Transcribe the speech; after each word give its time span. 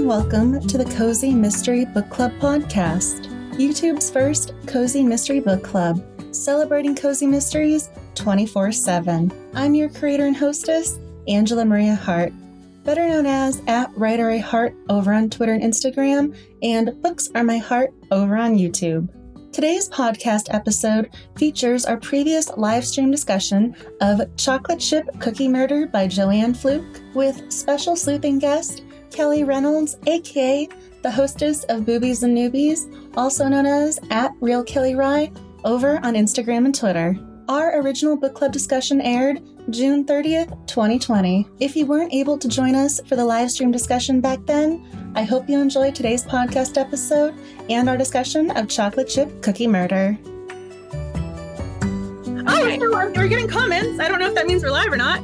and 0.00 0.08
welcome 0.08 0.58
to 0.66 0.78
the 0.78 0.96
Cozy 0.96 1.34
Mystery 1.34 1.84
Book 1.84 2.08
Club 2.08 2.32
podcast, 2.38 3.26
YouTube's 3.58 4.10
first 4.10 4.54
cozy 4.66 5.02
mystery 5.02 5.40
book 5.40 5.62
club, 5.62 6.02
celebrating 6.34 6.94
cozy 6.94 7.26
mysteries 7.26 7.90
24 8.14 8.72
7. 8.72 9.30
I'm 9.52 9.74
your 9.74 9.90
creator 9.90 10.24
and 10.24 10.34
hostess, 10.34 10.98
Angela 11.28 11.66
Maria 11.66 11.94
Hart, 11.94 12.32
better 12.82 13.06
known 13.06 13.26
as 13.26 13.60
at 13.66 13.90
Writer 13.94 14.30
A 14.30 14.38
Heart 14.38 14.74
over 14.88 15.12
on 15.12 15.28
Twitter 15.28 15.52
and 15.52 15.62
Instagram, 15.62 16.34
and 16.62 17.02
Books 17.02 17.28
Are 17.34 17.44
My 17.44 17.58
Heart 17.58 17.92
over 18.10 18.38
on 18.38 18.56
YouTube. 18.56 19.06
Today's 19.52 19.90
podcast 19.90 20.54
episode 20.54 21.10
features 21.36 21.84
our 21.84 21.98
previous 21.98 22.48
live 22.56 22.86
stream 22.86 23.10
discussion 23.10 23.76
of 24.00 24.34
Chocolate 24.38 24.80
Chip 24.80 25.06
Cookie 25.20 25.48
Murder 25.48 25.86
by 25.86 26.06
Joanne 26.06 26.54
Fluke 26.54 27.02
with 27.12 27.52
special 27.52 27.96
sleuthing 27.96 28.38
guest 28.38 28.82
Kelly 29.10 29.44
Reynolds, 29.44 29.96
aka 30.06 30.68
the 31.02 31.10
hostess 31.10 31.64
of 31.64 31.84
Boobies 31.84 32.22
and 32.22 32.36
Newbies, 32.36 32.92
also 33.16 33.48
known 33.48 33.66
as 33.66 33.98
at 34.10 34.32
Real 34.40 34.62
Kelly 34.62 34.94
Rye, 34.94 35.32
over 35.64 35.96
on 35.98 36.14
Instagram 36.14 36.64
and 36.64 36.74
Twitter. 36.74 37.18
Our 37.48 37.80
original 37.80 38.16
book 38.16 38.34
club 38.34 38.52
discussion 38.52 39.00
aired 39.00 39.42
June 39.70 40.04
30th, 40.04 40.50
2020. 40.66 41.48
If 41.58 41.74
you 41.74 41.86
weren't 41.86 42.12
able 42.12 42.38
to 42.38 42.48
join 42.48 42.74
us 42.74 43.00
for 43.06 43.16
the 43.16 43.24
live 43.24 43.50
stream 43.50 43.70
discussion 43.70 44.20
back 44.20 44.38
then, 44.46 45.12
I 45.16 45.24
hope 45.24 45.48
you 45.48 45.58
enjoyed 45.58 45.94
today's 45.94 46.24
podcast 46.24 46.78
episode 46.78 47.34
and 47.68 47.88
our 47.88 47.96
discussion 47.96 48.50
of 48.52 48.68
chocolate 48.68 49.08
chip 49.08 49.42
cookie 49.42 49.66
murder. 49.66 50.16
Oh, 52.52 53.12
we're 53.16 53.28
getting 53.28 53.46
comments. 53.46 54.00
I 54.00 54.08
don't 54.08 54.18
know 54.18 54.26
if 54.26 54.34
that 54.34 54.46
means 54.46 54.64
we're 54.64 54.72
live 54.72 54.92
or 54.92 54.96
not. 54.96 55.22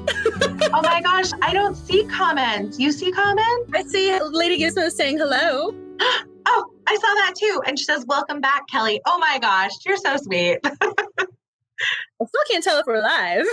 oh 0.72 0.80
my 0.82 1.00
gosh, 1.00 1.30
I 1.42 1.52
don't 1.52 1.74
see 1.74 2.04
comments. 2.04 2.78
You 2.78 2.92
see 2.92 3.10
comments? 3.10 3.70
I 3.74 3.82
see 3.82 4.16
Lady 4.20 4.60
Gizmo 4.60 4.90
saying 4.90 5.18
hello. 5.18 5.74
oh, 6.00 6.64
I 6.86 6.94
saw 6.94 7.14
that 7.14 7.34
too. 7.36 7.62
And 7.66 7.78
she 7.78 7.84
says, 7.84 8.04
Welcome 8.06 8.40
back, 8.40 8.68
Kelly. 8.68 9.00
Oh 9.06 9.18
my 9.18 9.38
gosh, 9.40 9.72
you're 9.84 9.96
so 9.96 10.16
sweet. 10.16 10.60
I 10.64 12.24
still 12.24 12.42
can't 12.50 12.62
tell 12.62 12.78
if 12.78 12.86
we're 12.86 13.02
live. 13.02 13.44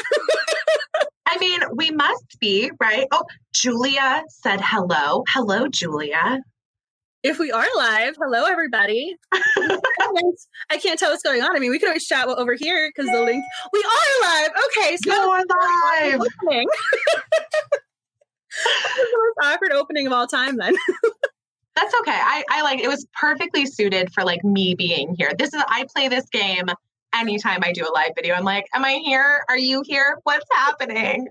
I 1.25 1.37
mean, 1.39 1.61
we 1.73 1.89
must 1.89 2.39
be, 2.39 2.69
right? 2.79 3.07
Oh, 3.11 3.23
Julia 3.53 4.23
said 4.29 4.61
hello. 4.61 5.23
Hello, 5.29 5.67
Julia. 5.67 6.41
If 7.23 7.39
we 7.39 7.53
are 7.53 7.65
live, 7.77 8.17
hello 8.21 8.43
everybody. 8.43 9.15
I 9.31 10.77
can't 10.77 10.99
tell 10.99 11.11
what's 11.11 11.23
going 11.23 11.41
on. 11.41 11.55
I 11.55 11.59
mean, 11.59 11.71
we 11.71 11.79
can 11.79 11.87
always 11.87 12.05
chat 12.05 12.27
over 12.27 12.53
here 12.53 12.91
because 12.93 13.09
the 13.09 13.21
link. 13.21 13.41
We 13.71 13.79
are 13.79 14.29
live. 14.29 14.51
Okay, 14.67 14.97
so 14.97 15.29
we're 15.29 15.37
live. 15.61 16.19
Opening. 16.19 16.67
the 18.65 19.07
most 19.37 19.53
awkward 19.53 19.71
opening 19.71 20.05
of 20.05 20.11
all 20.11 20.27
time. 20.27 20.57
Then. 20.57 20.75
That's 21.77 21.93
okay. 22.01 22.11
I, 22.11 22.43
I 22.51 22.61
like 22.61 22.81
it 22.81 22.89
was 22.89 23.07
perfectly 23.17 23.67
suited 23.67 24.11
for 24.13 24.25
like 24.25 24.43
me 24.43 24.75
being 24.75 25.15
here. 25.17 25.31
This 25.37 25.53
is 25.53 25.63
I 25.65 25.85
play 25.95 26.09
this 26.09 26.27
game 26.29 26.65
anytime 27.15 27.59
I 27.63 27.71
do 27.71 27.87
a 27.87 27.91
live 27.93 28.11
video. 28.17 28.35
I'm 28.35 28.43
like, 28.43 28.65
am 28.73 28.83
I 28.83 28.99
here? 29.01 29.45
Are 29.47 29.57
you 29.57 29.81
here? 29.85 30.17
What's 30.23 30.45
happening? 30.51 31.29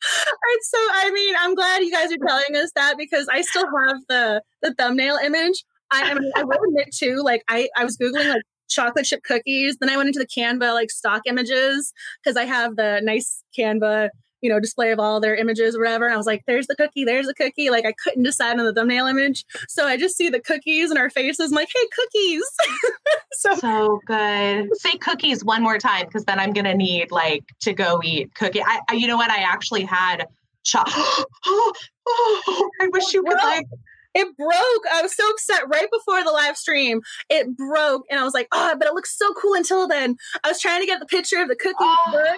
It's 0.00 0.70
so 0.70 0.78
I 0.78 1.10
mean, 1.12 1.34
I'm 1.38 1.54
glad 1.54 1.82
you 1.82 1.92
guys 1.92 2.10
are 2.12 2.26
telling 2.26 2.56
us 2.56 2.70
that 2.74 2.96
because 2.98 3.26
I 3.30 3.42
still 3.42 3.66
have 3.66 3.96
the 4.08 4.42
the 4.62 4.74
thumbnail 4.74 5.16
image. 5.24 5.64
I, 5.90 6.10
I 6.10 6.14
mean, 6.14 6.30
I 6.36 6.44
will 6.44 6.58
admit 6.68 6.88
too, 6.94 7.22
like 7.24 7.42
I, 7.48 7.68
I 7.76 7.84
was 7.84 7.96
Googling 7.96 8.28
like 8.28 8.42
chocolate 8.68 9.06
chip 9.06 9.22
cookies. 9.24 9.76
Then 9.80 9.90
I 9.90 9.96
went 9.96 10.08
into 10.08 10.18
the 10.18 10.26
Canva 10.26 10.74
like 10.74 10.90
stock 10.90 11.22
images 11.26 11.92
because 12.22 12.36
I 12.36 12.44
have 12.44 12.76
the 12.76 13.00
nice 13.02 13.42
Canva 13.58 14.10
you 14.40 14.50
know, 14.50 14.60
display 14.60 14.90
of 14.92 14.98
all 14.98 15.20
their 15.20 15.34
images 15.34 15.76
or 15.76 15.80
whatever. 15.80 16.06
And 16.06 16.14
I 16.14 16.16
was 16.16 16.26
like, 16.26 16.44
there's 16.46 16.66
the 16.66 16.76
cookie, 16.76 17.04
there's 17.04 17.26
the 17.26 17.34
cookie. 17.34 17.70
Like 17.70 17.84
I 17.84 17.92
couldn't 17.92 18.22
decide 18.22 18.58
on 18.58 18.64
the 18.64 18.72
thumbnail 18.72 19.06
image. 19.06 19.44
So 19.68 19.86
I 19.86 19.96
just 19.96 20.16
see 20.16 20.28
the 20.28 20.40
cookies 20.40 20.90
and 20.90 20.98
our 20.98 21.10
faces. 21.10 21.50
I'm 21.50 21.56
like, 21.56 21.68
hey, 21.74 21.88
cookies. 21.94 22.44
so, 23.32 23.54
so 23.54 24.00
good. 24.06 24.68
Say 24.78 24.96
cookies 24.98 25.44
one 25.44 25.62
more 25.62 25.78
time 25.78 26.06
because 26.06 26.24
then 26.24 26.38
I'm 26.38 26.52
gonna 26.52 26.74
need 26.74 27.10
like 27.10 27.44
to 27.60 27.72
go 27.72 28.00
eat 28.04 28.34
cookie. 28.34 28.62
I, 28.62 28.80
I 28.88 28.94
you 28.94 29.06
know 29.06 29.16
what? 29.16 29.30
I 29.30 29.42
actually 29.42 29.84
had 29.84 30.26
chocolate. 30.64 31.26
oh, 31.46 31.72
oh, 32.06 32.70
I 32.80 32.88
wish 32.92 33.12
you 33.12 33.22
could 33.22 33.38
like 33.42 33.66
it 34.14 34.36
broke. 34.36 34.84
I 34.92 35.02
was 35.02 35.14
so 35.14 35.28
upset 35.30 35.68
right 35.68 35.88
before 35.92 36.24
the 36.24 36.30
live 36.30 36.56
stream. 36.56 37.00
It 37.28 37.56
broke, 37.56 38.04
and 38.10 38.18
I 38.18 38.24
was 38.24 38.34
like, 38.34 38.48
"Oh, 38.52 38.74
but 38.78 38.88
it 38.88 38.94
looks 38.94 39.16
so 39.16 39.32
cool." 39.34 39.54
Until 39.54 39.86
then, 39.86 40.16
I 40.42 40.48
was 40.48 40.60
trying 40.60 40.80
to 40.80 40.86
get 40.86 41.00
the 41.00 41.06
picture 41.06 41.40
of 41.40 41.48
the 41.48 41.56
cookie. 41.56 41.76
Oh. 41.80 42.36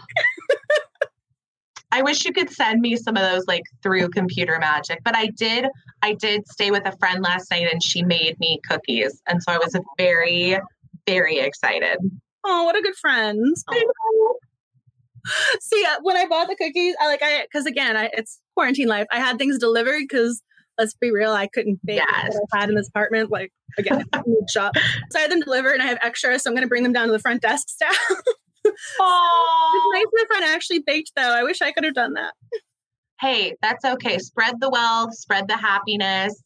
I 1.92 2.02
wish 2.02 2.24
you 2.24 2.32
could 2.32 2.50
send 2.50 2.80
me 2.80 2.96
some 2.96 3.16
of 3.16 3.22
those 3.22 3.46
like 3.46 3.62
through 3.82 4.10
computer 4.10 4.58
magic. 4.58 5.00
But 5.04 5.16
I 5.16 5.26
did 5.26 5.66
I 6.02 6.14
did 6.14 6.48
stay 6.48 6.70
with 6.70 6.86
a 6.86 6.96
friend 6.98 7.22
last 7.22 7.50
night 7.50 7.68
and 7.70 7.82
she 7.82 8.02
made 8.02 8.38
me 8.40 8.60
cookies. 8.68 9.20
And 9.26 9.42
so 9.42 9.52
I 9.52 9.58
was 9.58 9.76
very, 9.98 10.58
very 11.06 11.38
excited. 11.38 11.98
Oh, 12.44 12.64
what 12.64 12.76
a 12.76 12.82
good 12.82 12.96
friend. 12.96 13.54
See, 15.60 15.84
uh, 15.84 15.98
when 16.02 16.16
I 16.16 16.26
bought 16.26 16.48
the 16.48 16.56
cookies, 16.56 16.94
I 17.00 17.06
like 17.06 17.22
I 17.22 17.42
because 17.42 17.66
again, 17.66 17.96
I, 17.96 18.10
it's 18.12 18.40
quarantine 18.54 18.88
life. 18.88 19.06
I 19.12 19.18
had 19.18 19.38
things 19.38 19.58
delivered 19.58 20.00
because 20.00 20.42
let's 20.78 20.94
be 20.94 21.10
real, 21.10 21.32
I 21.32 21.46
couldn't 21.46 21.78
bake 21.84 21.98
yes. 21.98 22.32
what 22.32 22.42
I 22.54 22.60
had 22.60 22.70
in 22.70 22.74
this 22.74 22.88
apartment. 22.88 23.30
Like 23.30 23.52
again, 23.78 24.04
shop. 24.48 24.76
So 25.10 25.18
I 25.18 25.22
had 25.22 25.30
them 25.30 25.40
delivered, 25.40 25.74
and 25.74 25.82
I 25.82 25.86
have 25.86 25.98
extra, 26.02 26.38
so 26.38 26.50
I'm 26.50 26.54
going 26.54 26.64
to 26.64 26.68
bring 26.68 26.82
them 26.82 26.92
down 26.92 27.06
to 27.06 27.12
the 27.12 27.18
front 27.18 27.42
desk 27.42 27.68
staff. 27.68 27.98
My 28.98 30.04
friend 30.28 30.44
actually 30.44 30.80
baked 30.80 31.12
though. 31.16 31.32
I 31.32 31.42
wish 31.42 31.62
I 31.62 31.72
could 31.72 31.84
have 31.84 31.94
done 31.94 32.14
that. 32.14 32.34
Hey, 33.20 33.56
that's 33.60 33.84
okay. 33.84 34.18
Spread 34.18 34.60
the 34.60 34.70
wealth, 34.70 35.14
spread 35.14 35.46
the 35.48 35.56
happiness. 35.56 36.42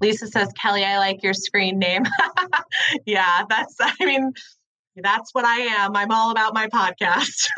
Lisa 0.00 0.26
says, 0.26 0.52
Kelly, 0.60 0.84
I 0.84 0.98
like 0.98 1.22
your 1.22 1.34
screen 1.34 1.78
name. 1.78 2.04
yeah, 3.06 3.42
that's, 3.48 3.74
I 3.80 4.04
mean, 4.04 4.32
that's 4.96 5.34
what 5.34 5.44
I 5.44 5.60
am. 5.60 5.96
I'm 5.96 6.10
all 6.10 6.30
about 6.30 6.54
my 6.54 6.66
podcast. 6.68 7.48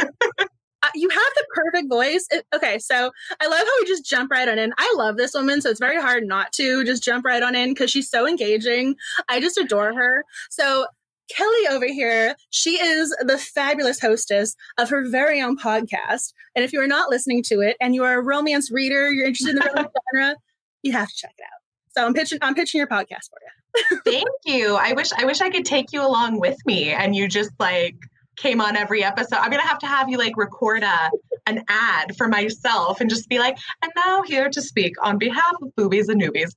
Uh, 0.83 0.89
you 0.95 1.11
have 1.11 1.33
the 1.35 1.47
perfect 1.55 1.91
voice. 1.91 2.25
It, 2.31 2.47
okay, 2.55 2.79
so 2.79 3.11
I 3.41 3.47
love 3.49 3.59
how 3.59 3.81
we 3.81 3.87
just 3.87 4.07
jump 4.07 4.31
right 4.31 4.49
on 4.49 4.59
in. 4.59 4.73
I 4.79 4.95
love 4.97 5.19
this 5.19 5.35
woman, 5.35 5.61
so 5.61 5.69
it's 5.69 5.81
very 5.81 6.01
hard 6.01 6.27
not 6.27 6.53
to 6.53 6.85
just 6.85 7.03
jump 7.03 7.27
right 7.27 7.43
on 7.43 7.55
in 7.55 7.71
because 7.71 7.91
she's 7.91 8.09
so 8.09 8.27
engaging. 8.27 8.95
I 9.29 9.41
just 9.41 9.59
adore 9.59 9.93
her. 9.93 10.25
So 10.49 10.87
Kelly 11.35 11.69
over 11.71 11.87
here, 11.87 12.35
she 12.51 12.81
is 12.81 13.15
the 13.21 13.39
fabulous 13.39 14.01
hostess 14.01 14.57
of 14.79 14.91
her 14.91 15.09
very 15.09 15.41
own 15.41 15.57
podcast. 15.57 16.33
And 16.55 16.65
if 16.65 16.73
you 16.73 16.81
are 16.81 16.87
not 16.87 17.11
listening 17.11 17.43
to 17.45 17.61
it 17.61 17.77
and 17.81 17.95
you 17.95 18.05
are 18.05 18.19
a 18.19 18.23
romance 18.23 18.71
reader, 18.71 19.11
you're 19.11 19.27
interested 19.27 19.51
in 19.51 19.57
the 19.57 19.67
romance 19.67 19.93
genre, 20.15 20.37
you 20.83 20.93
have 20.93 21.09
to 21.09 21.15
check 21.15 21.35
it 21.39 21.43
out. 21.43 21.61
So 21.97 22.07
I'm 22.07 22.15
pitching 22.15 22.39
I'm 22.43 22.55
pitching 22.55 22.79
your 22.79 22.87
podcast 22.87 23.29
for 23.31 23.39
you. 23.43 24.01
Thank 24.05 24.29
you. 24.45 24.77
I 24.77 24.93
wish 24.93 25.13
I 25.17 25.25
wish 25.25 25.41
I 25.41 25.51
could 25.51 25.65
take 25.65 25.93
you 25.93 26.07
along 26.07 26.41
with 26.41 26.57
me 26.67 26.91
and 26.91 27.15
you 27.15 27.29
just 27.29 27.51
like 27.59 27.97
came 28.37 28.61
on 28.61 28.77
every 28.77 29.05
episode. 29.05 29.37
I'm 29.37 29.51
gonna 29.51 29.67
have 29.67 29.79
to 29.81 29.87
have 29.87 30.09
you 30.09 30.19
like 30.19 30.37
record 30.37 30.83
a 30.83 31.11
an 31.47 31.65
ad 31.69 32.17
for 32.17 32.29
myself 32.29 33.01
and 33.01 33.11
just 33.11 33.29
be 33.29 33.39
like, 33.39 33.57
and 33.83 33.93
now 33.97 34.23
here 34.23 34.49
to 34.51 34.63
speak 34.63 34.95
on 35.03 35.19
behalf 35.19 35.55
of 35.63 35.75
boobies 35.75 36.09
and 36.09 36.21
newbies. 36.21 36.53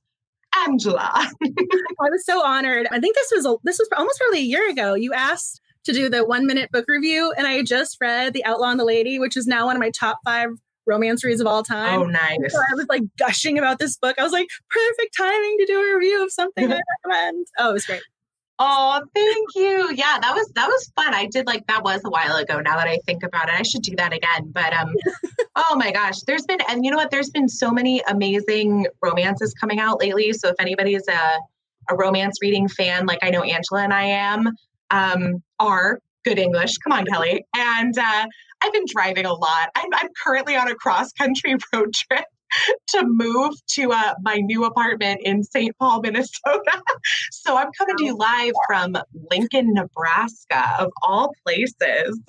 Angela. 0.66 1.10
I 1.44 2.10
was 2.10 2.24
so 2.24 2.44
honored. 2.44 2.86
I 2.90 3.00
think 3.00 3.14
this 3.14 3.32
was 3.34 3.46
a, 3.46 3.56
this 3.64 3.78
was 3.78 3.88
almost 3.96 4.18
probably 4.18 4.40
a 4.40 4.42
year 4.42 4.70
ago. 4.70 4.94
You 4.94 5.12
asked 5.12 5.60
to 5.84 5.92
do 5.92 6.08
the 6.08 6.24
one 6.24 6.46
minute 6.46 6.70
book 6.72 6.86
review, 6.88 7.32
and 7.36 7.46
I 7.46 7.62
just 7.62 7.98
read 8.00 8.32
The 8.32 8.44
Outlaw 8.44 8.70
and 8.70 8.80
the 8.80 8.84
Lady, 8.84 9.18
which 9.18 9.36
is 9.36 9.46
now 9.46 9.66
one 9.66 9.76
of 9.76 9.80
my 9.80 9.90
top 9.90 10.18
five 10.24 10.50
romance 10.86 11.24
reads 11.24 11.40
of 11.40 11.46
all 11.46 11.62
time. 11.62 12.00
Oh, 12.00 12.04
nice. 12.04 12.38
So 12.48 12.58
I 12.58 12.74
was 12.74 12.86
like 12.88 13.02
gushing 13.18 13.58
about 13.58 13.78
this 13.78 13.96
book. 13.96 14.18
I 14.18 14.22
was 14.22 14.32
like, 14.32 14.48
perfect 14.70 15.16
timing 15.16 15.56
to 15.58 15.66
do 15.66 15.78
a 15.78 15.96
review 15.96 16.22
of 16.22 16.30
something 16.30 16.72
I 16.72 16.80
recommend. 17.04 17.46
Oh, 17.58 17.70
it 17.70 17.72
was 17.72 17.84
great. 17.86 18.02
Oh, 18.58 19.00
thank 19.14 19.48
you. 19.56 19.92
Yeah, 19.94 20.18
that 20.20 20.32
was 20.34 20.48
that 20.54 20.68
was 20.68 20.92
fun. 20.94 21.12
I 21.12 21.26
did 21.26 21.46
like 21.46 21.66
that 21.66 21.82
was 21.82 22.00
a 22.04 22.10
while 22.10 22.36
ago. 22.36 22.60
Now 22.60 22.76
that 22.76 22.86
I 22.86 22.98
think 23.04 23.24
about 23.24 23.48
it, 23.48 23.54
I 23.58 23.62
should 23.62 23.82
do 23.82 23.96
that 23.96 24.12
again. 24.12 24.52
But 24.52 24.72
um, 24.72 24.94
oh 25.56 25.74
my 25.76 25.90
gosh, 25.90 26.20
there's 26.20 26.44
been 26.44 26.60
and 26.68 26.84
you 26.84 26.90
know 26.90 26.96
what? 26.96 27.10
There's 27.10 27.30
been 27.30 27.48
so 27.48 27.72
many 27.72 28.00
amazing 28.06 28.86
romances 29.02 29.54
coming 29.54 29.80
out 29.80 30.00
lately. 30.00 30.32
So 30.32 30.48
if 30.48 30.56
anybody 30.60 30.94
is 30.94 31.06
a 31.08 31.38
a 31.90 31.96
romance 31.96 32.38
reading 32.40 32.68
fan, 32.68 33.06
like 33.06 33.18
I 33.22 33.30
know 33.30 33.42
Angela 33.42 33.82
and 33.82 33.92
I 33.92 34.04
am, 34.04 34.50
um, 34.90 35.42
are 35.58 35.98
good 36.24 36.38
English. 36.38 36.78
Come 36.78 36.92
on, 36.92 37.04
Kelly. 37.04 37.44
And 37.56 37.98
uh, 37.98 38.26
I've 38.62 38.72
been 38.72 38.86
driving 38.86 39.26
a 39.26 39.32
lot. 39.32 39.68
I'm, 39.74 39.92
I'm 39.92 40.08
currently 40.24 40.56
on 40.56 40.68
a 40.68 40.74
cross 40.74 41.12
country 41.12 41.56
road 41.72 41.92
trip 41.92 42.24
to 42.88 43.04
move 43.06 43.54
to 43.72 43.92
uh, 43.92 44.14
my 44.22 44.36
new 44.36 44.64
apartment 44.64 45.20
in 45.24 45.42
St. 45.42 45.76
Paul, 45.78 46.00
Minnesota. 46.00 46.82
so 47.30 47.56
I'm 47.56 47.70
coming 47.78 47.96
to 47.96 48.04
you 48.04 48.16
live 48.16 48.52
from 48.66 48.96
Lincoln, 49.30 49.72
Nebraska, 49.74 50.76
of 50.78 50.90
all 51.02 51.32
places. 51.44 52.20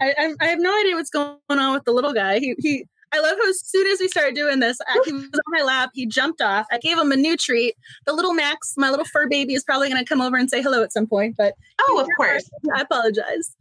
I, 0.00 0.34
I, 0.40 0.46
have 0.46 0.58
no 0.58 0.78
idea 0.78 0.94
what's 0.94 1.08
going 1.08 1.38
on 1.48 1.72
with 1.72 1.84
the 1.84 1.92
little 1.92 2.12
guy. 2.12 2.38
He, 2.38 2.54
he 2.58 2.84
I 3.12 3.20
love 3.20 3.38
how 3.42 3.48
as 3.48 3.60
soon 3.64 3.86
as 3.86 3.98
we 3.98 4.08
started 4.08 4.34
doing 4.34 4.60
this, 4.60 4.78
he 5.04 5.12
was 5.12 5.24
on 5.24 5.40
my 5.48 5.62
lap. 5.62 5.90
He 5.94 6.06
jumped 6.06 6.42
off. 6.42 6.66
I 6.70 6.78
gave 6.78 6.98
him 6.98 7.12
a 7.12 7.16
new 7.16 7.36
treat. 7.36 7.74
The 8.04 8.12
little 8.12 8.34
Max, 8.34 8.74
my 8.76 8.90
little 8.90 9.06
fur 9.06 9.26
baby, 9.26 9.54
is 9.54 9.64
probably 9.64 9.88
going 9.88 10.04
to 10.04 10.08
come 10.08 10.20
over 10.20 10.36
and 10.36 10.50
say 10.50 10.60
hello 10.60 10.82
at 10.82 10.92
some 10.92 11.06
point. 11.06 11.36
But 11.38 11.54
oh, 11.80 12.00
of 12.00 12.08
course, 12.16 12.48
I 12.74 12.82
apologize. 12.82 13.56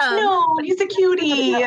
Um, 0.00 0.16
no, 0.16 0.56
he's 0.62 0.80
a 0.80 0.86
cutie. 0.86 1.64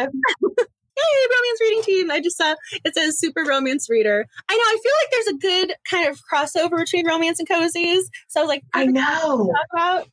Oh, 1.02 1.16
hey, 1.20 1.28
romance 1.36 1.62
reading 1.62 1.84
team. 1.84 2.12
I 2.12 2.20
just 2.20 2.38
saw 2.38 2.56
it 2.86 2.94
says 2.94 3.20
super 3.20 3.44
romance 3.44 3.90
reader. 3.90 4.26
I 4.50 4.54
know. 4.54 4.62
I 4.62 4.78
feel 4.84 4.92
like 5.02 5.12
there's 5.12 5.28
a 5.28 5.68
good 5.68 5.76
kind 5.90 6.08
of 6.08 6.20
crossover 6.32 6.78
between 6.78 7.08
romance 7.08 7.40
and 7.40 7.50
cozies. 7.50 8.04
So 8.28 8.40
I 8.40 8.44
was 8.44 8.48
like, 8.50 8.64
I 8.74 8.86
know. 8.86 9.52
Talk 9.52 9.66
about. 9.74 10.08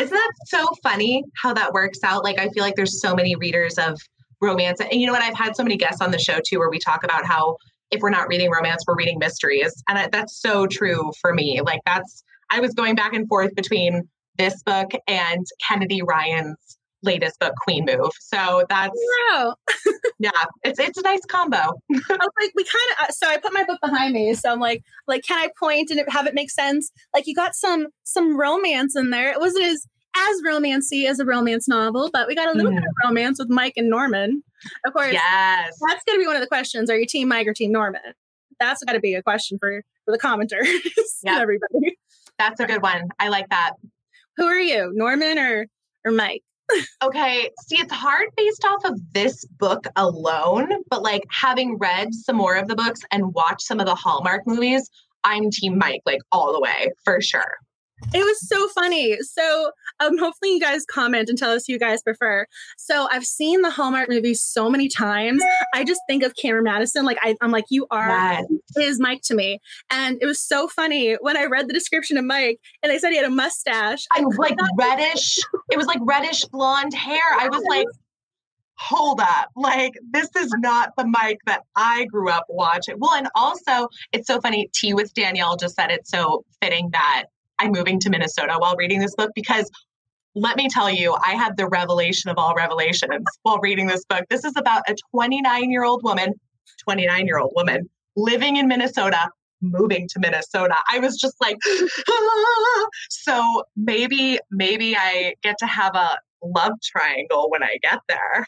Isn't 0.00 0.10
that 0.10 0.32
so 0.46 0.66
funny 0.82 1.22
how 1.40 1.54
that 1.54 1.72
works 1.72 1.98
out? 2.02 2.24
Like, 2.24 2.40
I 2.40 2.48
feel 2.48 2.64
like 2.64 2.74
there's 2.74 3.00
so 3.00 3.14
many 3.14 3.36
readers 3.36 3.78
of 3.78 4.00
romance. 4.40 4.80
And 4.80 5.00
you 5.00 5.06
know 5.06 5.12
what? 5.12 5.22
I've 5.22 5.36
had 5.36 5.54
so 5.54 5.62
many 5.62 5.76
guests 5.76 6.00
on 6.00 6.10
the 6.10 6.18
show 6.18 6.40
too, 6.44 6.58
where 6.58 6.70
we 6.70 6.78
talk 6.78 7.04
about 7.04 7.24
how 7.24 7.56
if 7.90 8.00
we're 8.00 8.10
not 8.10 8.26
reading 8.26 8.50
romance, 8.50 8.82
we're 8.88 8.96
reading 8.96 9.18
mysteries. 9.18 9.72
And 9.88 9.98
I, 9.98 10.08
that's 10.08 10.40
so 10.40 10.66
true 10.66 11.12
for 11.20 11.32
me. 11.32 11.60
Like, 11.64 11.80
that's, 11.86 12.24
I 12.50 12.60
was 12.60 12.74
going 12.74 12.96
back 12.96 13.12
and 13.12 13.28
forth 13.28 13.54
between 13.54 14.08
this 14.38 14.60
book 14.64 14.90
and 15.06 15.46
Kennedy 15.66 16.02
Ryan's 16.02 16.75
latest 17.02 17.38
book, 17.38 17.54
Queen 17.62 17.84
Move. 17.84 18.10
So 18.20 18.64
that's 18.68 18.98
wow. 19.32 19.54
yeah, 20.18 20.30
it's 20.64 20.78
it's 20.78 20.98
a 20.98 21.02
nice 21.02 21.24
combo. 21.26 21.56
I 21.58 21.72
was 21.90 22.30
like, 22.40 22.52
we 22.54 22.64
kind 22.64 22.90
of. 22.92 23.08
Uh, 23.08 23.12
so 23.12 23.28
I 23.28 23.38
put 23.38 23.52
my 23.52 23.64
book 23.64 23.78
behind 23.82 24.12
me. 24.12 24.34
So 24.34 24.50
I'm 24.50 24.60
like, 24.60 24.82
like, 25.06 25.24
can 25.24 25.38
I 25.38 25.50
point 25.58 25.90
and 25.90 26.00
have 26.08 26.26
it 26.26 26.34
make 26.34 26.50
sense? 26.50 26.90
Like, 27.14 27.26
you 27.26 27.34
got 27.34 27.54
some 27.54 27.88
some 28.04 28.38
romance 28.38 28.96
in 28.96 29.10
there. 29.10 29.30
It 29.32 29.40
wasn't 29.40 29.64
as 29.64 29.86
as 30.16 30.42
romancy 30.46 31.08
as 31.08 31.20
a 31.20 31.24
romance 31.24 31.68
novel, 31.68 32.10
but 32.12 32.26
we 32.26 32.34
got 32.34 32.48
a 32.48 32.56
little 32.56 32.72
mm. 32.72 32.76
bit 32.76 32.84
of 32.84 32.94
romance 33.04 33.38
with 33.38 33.50
Mike 33.50 33.74
and 33.76 33.90
Norman. 33.90 34.42
Of 34.86 34.92
course, 34.92 35.12
yes, 35.12 35.78
that's 35.86 36.04
going 36.04 36.18
to 36.18 36.20
be 36.20 36.26
one 36.26 36.36
of 36.36 36.42
the 36.42 36.48
questions. 36.48 36.90
Are 36.90 36.98
you 36.98 37.06
Team 37.06 37.28
Mike 37.28 37.46
or 37.46 37.52
Team 37.52 37.72
Norman? 37.72 38.00
That's 38.58 38.82
got 38.84 38.92
to 38.92 39.00
be 39.00 39.14
a 39.14 39.22
question 39.22 39.58
for 39.58 39.82
for 40.04 40.12
the 40.12 40.18
commenters. 40.18 40.66
Yeah, 41.24 41.40
everybody. 41.40 41.98
That's 42.38 42.60
a 42.60 42.66
good 42.66 42.82
one. 42.82 43.08
I 43.18 43.28
like 43.28 43.48
that. 43.48 43.72
Who 44.36 44.44
are 44.44 44.60
you, 44.60 44.92
Norman 44.94 45.38
or 45.38 45.66
or 46.04 46.12
Mike? 46.12 46.42
Okay, 47.02 47.50
see, 47.66 47.80
it's 47.80 47.92
hard 47.92 48.28
based 48.36 48.64
off 48.64 48.84
of 48.84 49.00
this 49.12 49.44
book 49.44 49.86
alone, 49.96 50.68
but 50.90 51.02
like 51.02 51.22
having 51.30 51.78
read 51.78 52.14
some 52.14 52.36
more 52.36 52.56
of 52.56 52.68
the 52.68 52.76
books 52.76 53.00
and 53.10 53.34
watched 53.34 53.62
some 53.62 53.80
of 53.80 53.86
the 53.86 53.94
Hallmark 53.94 54.42
movies, 54.46 54.88
I'm 55.24 55.50
Team 55.50 55.78
Mike, 55.78 56.02
like 56.06 56.20
all 56.32 56.52
the 56.52 56.60
way 56.60 56.90
for 57.04 57.20
sure. 57.20 57.54
It 58.12 58.18
was 58.18 58.48
so 58.48 58.68
funny. 58.68 59.16
So, 59.22 59.70
um, 60.00 60.18
hopefully, 60.20 60.52
you 60.52 60.60
guys 60.60 60.84
comment 60.84 61.28
and 61.28 61.38
tell 61.38 61.50
us 61.50 61.66
who 61.66 61.72
you 61.74 61.78
guys 61.78 62.02
prefer. 62.02 62.46
So, 62.76 63.08
I've 63.10 63.24
seen 63.24 63.62
the 63.62 63.70
Hallmark 63.70 64.08
movies 64.08 64.42
so 64.42 64.68
many 64.68 64.88
times. 64.88 65.42
I 65.74 65.84
just 65.84 66.00
think 66.08 66.22
of 66.22 66.34
Cameron 66.36 66.64
Mathison. 66.64 67.04
Like, 67.04 67.18
I, 67.22 67.34
am 67.42 67.50
like, 67.50 67.64
you 67.70 67.86
are 67.90 68.40
his 68.76 69.00
Mike 69.00 69.22
to 69.24 69.34
me. 69.34 69.60
And 69.90 70.18
it 70.20 70.26
was 70.26 70.40
so 70.40 70.68
funny 70.68 71.14
when 71.20 71.36
I 71.36 71.44
read 71.44 71.68
the 71.68 71.74
description 71.74 72.16
of 72.16 72.24
Mike 72.24 72.60
and 72.82 72.90
they 72.90 72.98
said 72.98 73.10
he 73.10 73.16
had 73.16 73.26
a 73.26 73.30
mustache. 73.30 74.04
I 74.12 74.20
was 74.20 74.36
like 74.36 74.56
reddish. 74.78 75.38
it 75.70 75.76
was 75.76 75.86
like 75.86 75.98
reddish 76.02 76.44
blonde 76.46 76.94
hair. 76.94 77.22
I 77.38 77.48
was 77.48 77.62
like, 77.68 77.86
hold 78.78 79.20
up 79.20 79.48
like 79.56 79.94
this 80.10 80.28
is 80.36 80.52
not 80.58 80.92
the 80.98 81.06
mike 81.06 81.38
that 81.46 81.62
i 81.76 82.04
grew 82.04 82.28
up 82.28 82.44
watching 82.50 82.94
well 82.98 83.14
and 83.14 83.26
also 83.34 83.88
it's 84.12 84.26
so 84.26 84.38
funny 84.38 84.68
tea 84.74 84.92
with 84.92 85.14
danielle 85.14 85.56
just 85.56 85.74
said 85.74 85.90
it's 85.90 86.10
so 86.10 86.44
fitting 86.60 86.90
that 86.92 87.24
I'm 87.58 87.72
moving 87.72 87.98
to 88.00 88.10
Minnesota 88.10 88.54
while 88.58 88.76
reading 88.76 89.00
this 89.00 89.14
book 89.14 89.30
because 89.34 89.70
let 90.34 90.56
me 90.56 90.68
tell 90.68 90.90
you, 90.90 91.16
I 91.24 91.32
had 91.32 91.56
the 91.56 91.66
revelation 91.66 92.30
of 92.30 92.36
all 92.36 92.54
revelations 92.54 93.24
while 93.42 93.58
reading 93.58 93.86
this 93.86 94.04
book. 94.04 94.24
This 94.28 94.44
is 94.44 94.52
about 94.56 94.82
a 94.88 94.94
29 95.12 95.70
year 95.70 95.84
old 95.84 96.02
woman, 96.02 96.34
29 96.84 97.26
year 97.26 97.38
old 97.38 97.52
woman 97.56 97.88
living 98.16 98.56
in 98.56 98.68
Minnesota, 98.68 99.30
moving 99.62 100.06
to 100.08 100.20
Minnesota. 100.20 100.74
I 100.90 100.98
was 100.98 101.16
just 101.16 101.36
like, 101.40 101.56
ah! 102.08 102.86
so 103.10 103.62
maybe, 103.76 104.38
maybe 104.50 104.96
I 104.96 105.34
get 105.42 105.56
to 105.58 105.66
have 105.66 105.94
a 105.94 106.18
love 106.42 106.72
triangle 106.82 107.48
when 107.50 107.62
I 107.62 107.78
get 107.82 108.00
there. 108.08 108.46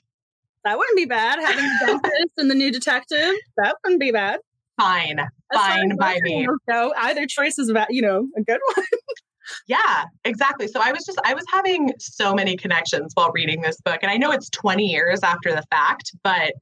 That 0.65 0.77
wouldn't 0.77 0.97
be 0.97 1.07
bad. 1.07 1.39
Having 1.39 1.65
the 1.81 1.87
dentist 1.87 2.35
and 2.37 2.51
the 2.51 2.55
new 2.55 2.71
detective, 2.71 3.35
that 3.57 3.77
wouldn't 3.83 4.01
be 4.01 4.13
bad 4.13 4.41
fine, 4.79 5.21
fine 5.53 5.97
by 5.97 6.19
me. 6.23 6.47
So 6.69 6.93
either 6.97 7.27
choice 7.27 7.59
is 7.59 7.69
about, 7.69 7.93
you 7.93 8.03
know, 8.03 8.27
a 8.37 8.43
good 8.43 8.61
one. 8.77 8.85
yeah, 9.67 10.05
exactly. 10.25 10.69
So 10.69 10.81
I 10.83 10.93
was 10.93 11.05
just 11.05 11.19
I 11.25 11.35
was 11.35 11.45
having 11.53 11.93
so 11.99 12.35
many 12.35 12.57
connections 12.57 13.13
while 13.15 13.31
reading 13.33 13.63
this 13.63 13.81
book. 13.81 13.99
And 14.03 14.11
I 14.11 14.17
know 14.17 14.31
it's 14.31 14.51
20 14.51 14.85
years 14.85 15.21
after 15.23 15.51
the 15.51 15.63
fact, 15.71 16.13
but 16.23 16.55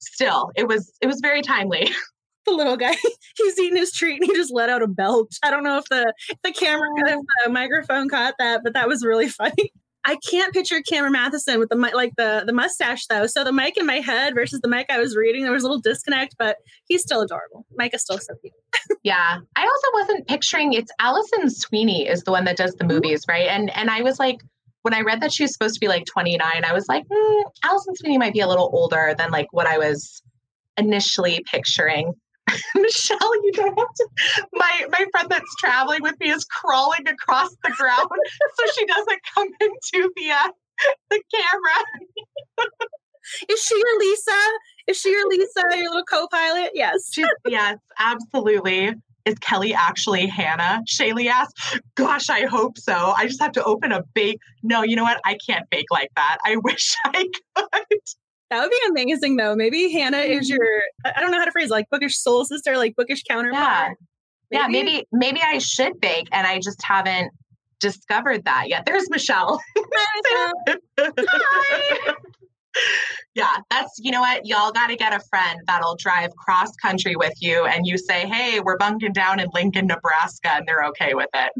still, 0.00 0.50
it 0.56 0.68
was 0.68 0.92
it 1.00 1.06
was 1.06 1.20
very 1.20 1.42
timely. 1.42 1.90
The 2.44 2.50
little 2.50 2.76
guy, 2.76 2.96
he's 3.36 3.56
eating 3.60 3.76
his 3.76 3.92
treat 3.92 4.20
and 4.20 4.28
he 4.28 4.34
just 4.36 4.52
let 4.52 4.68
out 4.68 4.82
a 4.82 4.88
belch. 4.88 5.36
I 5.44 5.50
don't 5.52 5.62
know 5.62 5.78
if 5.78 5.84
the 5.88 6.12
the 6.42 6.50
camera, 6.50 6.88
if 6.96 7.20
the 7.44 7.52
microphone 7.52 8.08
caught 8.08 8.34
that, 8.40 8.62
but 8.64 8.74
that 8.74 8.88
was 8.88 9.04
really 9.04 9.28
funny. 9.28 9.72
I 10.04 10.16
can't 10.28 10.52
picture 10.52 10.80
Cameron 10.80 11.14
Mathison 11.14 11.58
with 11.58 11.68
the 11.68 11.76
like 11.76 12.14
the 12.16 12.42
the 12.44 12.52
mustache 12.52 13.06
though. 13.06 13.26
So 13.26 13.44
the 13.44 13.52
Mike 13.52 13.76
in 13.76 13.86
my 13.86 14.00
head 14.00 14.34
versus 14.34 14.60
the 14.60 14.68
Mike 14.68 14.86
I 14.90 14.98
was 14.98 15.16
reading, 15.16 15.42
there 15.42 15.52
was 15.52 15.62
a 15.62 15.66
little 15.66 15.80
disconnect, 15.80 16.34
but 16.38 16.56
he's 16.88 17.02
still 17.02 17.20
adorable. 17.20 17.64
Mike 17.76 17.94
is 17.94 18.02
still 18.02 18.18
so 18.18 18.34
cute. 18.40 18.52
yeah, 19.02 19.38
I 19.54 19.62
also 19.62 19.86
wasn't 19.94 20.26
picturing 20.26 20.72
it's 20.72 20.90
Alison 20.98 21.50
Sweeney 21.50 22.08
is 22.08 22.22
the 22.22 22.32
one 22.32 22.44
that 22.44 22.56
does 22.56 22.74
the 22.74 22.84
movies, 22.84 23.24
right? 23.28 23.46
And 23.48 23.70
and 23.76 23.90
I 23.90 24.02
was 24.02 24.18
like, 24.18 24.38
when 24.82 24.94
I 24.94 25.02
read 25.02 25.20
that 25.20 25.32
she 25.32 25.44
was 25.44 25.52
supposed 25.52 25.74
to 25.74 25.80
be 25.80 25.88
like 25.88 26.04
29, 26.06 26.40
I 26.42 26.72
was 26.72 26.88
like, 26.88 27.04
mm, 27.06 27.42
Alison 27.64 27.94
Sweeney 27.96 28.18
might 28.18 28.32
be 28.32 28.40
a 28.40 28.48
little 28.48 28.70
older 28.72 29.14
than 29.16 29.30
like 29.30 29.52
what 29.52 29.66
I 29.66 29.78
was 29.78 30.22
initially 30.76 31.44
picturing. 31.50 32.14
Michelle, 32.76 33.44
you 33.44 33.52
don't 33.52 33.78
have 33.78 33.94
to. 33.94 34.08
My 34.52 34.86
my 34.90 35.06
friend 35.10 35.28
that's 35.28 35.54
traveling 35.58 36.02
with 36.02 36.18
me 36.20 36.30
is 36.30 36.44
crawling 36.44 37.06
across 37.08 37.50
the 37.62 37.70
ground 37.70 38.08
so 38.58 38.72
she 38.76 38.86
doesn't 38.86 39.20
come 39.34 39.48
into 39.60 40.12
the 40.16 40.30
uh, 40.30 40.48
the 41.10 41.22
camera. 41.32 42.68
is 43.48 43.62
she 43.62 43.76
your 43.76 43.98
Lisa? 43.98 44.40
Is 44.88 44.96
she 44.98 45.10
your 45.10 45.28
Lisa, 45.28 45.62
your 45.76 45.90
little 45.90 46.04
co-pilot? 46.04 46.70
Yes. 46.74 47.08
She's, 47.12 47.26
yes, 47.46 47.78
absolutely. 47.98 48.94
Is 49.24 49.38
Kelly 49.38 49.72
actually 49.72 50.26
Hannah? 50.26 50.82
Shaylee 50.90 51.28
asked. 51.28 51.80
Gosh, 51.94 52.28
I 52.28 52.46
hope 52.46 52.76
so. 52.76 53.14
I 53.16 53.26
just 53.28 53.40
have 53.40 53.52
to 53.52 53.64
open 53.64 53.92
a 53.92 54.02
bake. 54.14 54.38
No, 54.64 54.82
you 54.82 54.96
know 54.96 55.04
what? 55.04 55.20
I 55.24 55.38
can't 55.46 55.68
bake 55.70 55.86
like 55.92 56.10
that. 56.16 56.38
I 56.44 56.56
wish 56.64 56.94
I 57.04 57.28
could. 57.54 58.00
That 58.52 58.60
would 58.60 58.70
be 58.70 58.80
amazing, 58.90 59.36
though. 59.36 59.56
Maybe 59.56 59.90
Hannah 59.90 60.18
is 60.18 60.50
mm-hmm. 60.50 60.56
your, 60.56 60.82
I 61.06 61.22
don't 61.22 61.30
know 61.30 61.38
how 61.38 61.46
to 61.46 61.52
phrase, 61.52 61.70
like 61.70 61.88
bookish 61.88 62.18
soul 62.18 62.44
sister, 62.44 62.76
like 62.76 62.94
bookish 62.94 63.22
counterpart. 63.22 63.96
Yeah. 64.50 64.66
Maybe. 64.68 64.90
Yeah, 64.90 65.00
maybe 65.00 65.06
maybe 65.10 65.40
I 65.42 65.56
should 65.56 65.98
bake 66.02 66.28
and 66.32 66.46
I 66.46 66.58
just 66.58 66.82
haven't 66.82 67.32
discovered 67.80 68.44
that 68.44 68.68
yet. 68.68 68.84
There's 68.84 69.08
Michelle. 69.08 69.58
Hi. 69.78 70.64
yeah, 73.34 73.56
that's 73.70 73.98
you 73.98 74.10
know 74.10 74.20
what, 74.20 74.44
y'all 74.44 74.70
got 74.70 74.88
to 74.88 74.96
get 74.96 75.14
a 75.14 75.20
friend 75.30 75.58
that'll 75.66 75.96
drive 75.96 76.36
cross 76.36 76.76
country 76.76 77.16
with 77.16 77.32
you, 77.40 77.64
and 77.64 77.86
you 77.86 77.96
say, 77.96 78.28
"Hey, 78.28 78.60
we're 78.60 78.76
bunking 78.76 79.14
down 79.14 79.40
in 79.40 79.48
Lincoln, 79.54 79.86
Nebraska," 79.86 80.56
and 80.56 80.68
they're 80.68 80.84
okay 80.88 81.14
with 81.14 81.30
it. 81.32 81.52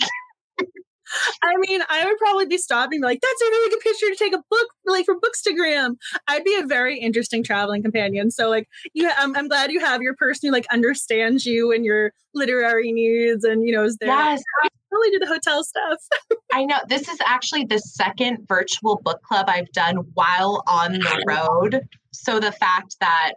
I 1.42 1.54
mean, 1.58 1.82
I 1.88 2.04
would 2.04 2.18
probably 2.18 2.46
be 2.46 2.58
stopping, 2.58 3.02
like, 3.02 3.20
that's 3.20 3.42
a 3.42 3.44
really 3.44 3.70
good 3.70 3.80
picture 3.80 4.06
to 4.06 4.16
take 4.16 4.34
a 4.34 4.42
book, 4.50 4.68
like, 4.86 5.04
for 5.04 5.16
Bookstagram. 5.16 5.96
I'd 6.28 6.44
be 6.44 6.54
a 6.56 6.66
very 6.66 6.98
interesting 6.98 7.42
traveling 7.42 7.82
companion. 7.82 8.30
So, 8.30 8.48
like, 8.48 8.68
you, 8.94 9.10
I'm, 9.16 9.36
I'm 9.36 9.48
glad 9.48 9.70
you 9.70 9.80
have 9.80 10.02
your 10.02 10.14
person 10.14 10.48
who, 10.48 10.52
like, 10.52 10.66
understands 10.72 11.46
you 11.46 11.72
and 11.72 11.84
your 11.84 12.12
literary 12.34 12.92
needs 12.92 13.44
and, 13.44 13.66
you 13.66 13.72
know, 13.72 13.84
is 13.84 13.96
there. 13.98 14.08
Yes. 14.08 14.42
I 14.64 14.68
really 14.90 15.10
do 15.10 15.18
the 15.18 15.32
hotel 15.32 15.64
stuff. 15.64 15.98
I 16.52 16.64
know. 16.64 16.78
This 16.88 17.08
is 17.08 17.18
actually 17.24 17.64
the 17.64 17.78
second 17.78 18.46
virtual 18.48 19.00
book 19.02 19.22
club 19.22 19.46
I've 19.48 19.70
done 19.72 19.96
while 20.14 20.62
on 20.66 20.92
the 20.92 21.24
road. 21.26 21.86
So, 22.12 22.40
the 22.40 22.52
fact 22.52 22.96
that 23.00 23.34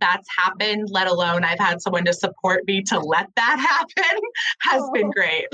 that's 0.00 0.28
happened, 0.36 0.88
let 0.90 1.06
alone 1.06 1.44
I've 1.44 1.58
had 1.58 1.80
someone 1.80 2.04
to 2.06 2.12
support 2.12 2.66
me 2.66 2.82
to 2.82 2.98
let 2.98 3.28
that 3.36 3.58
happen, 3.58 4.20
has 4.60 4.82
oh. 4.82 4.92
been 4.92 5.10
great. 5.10 5.46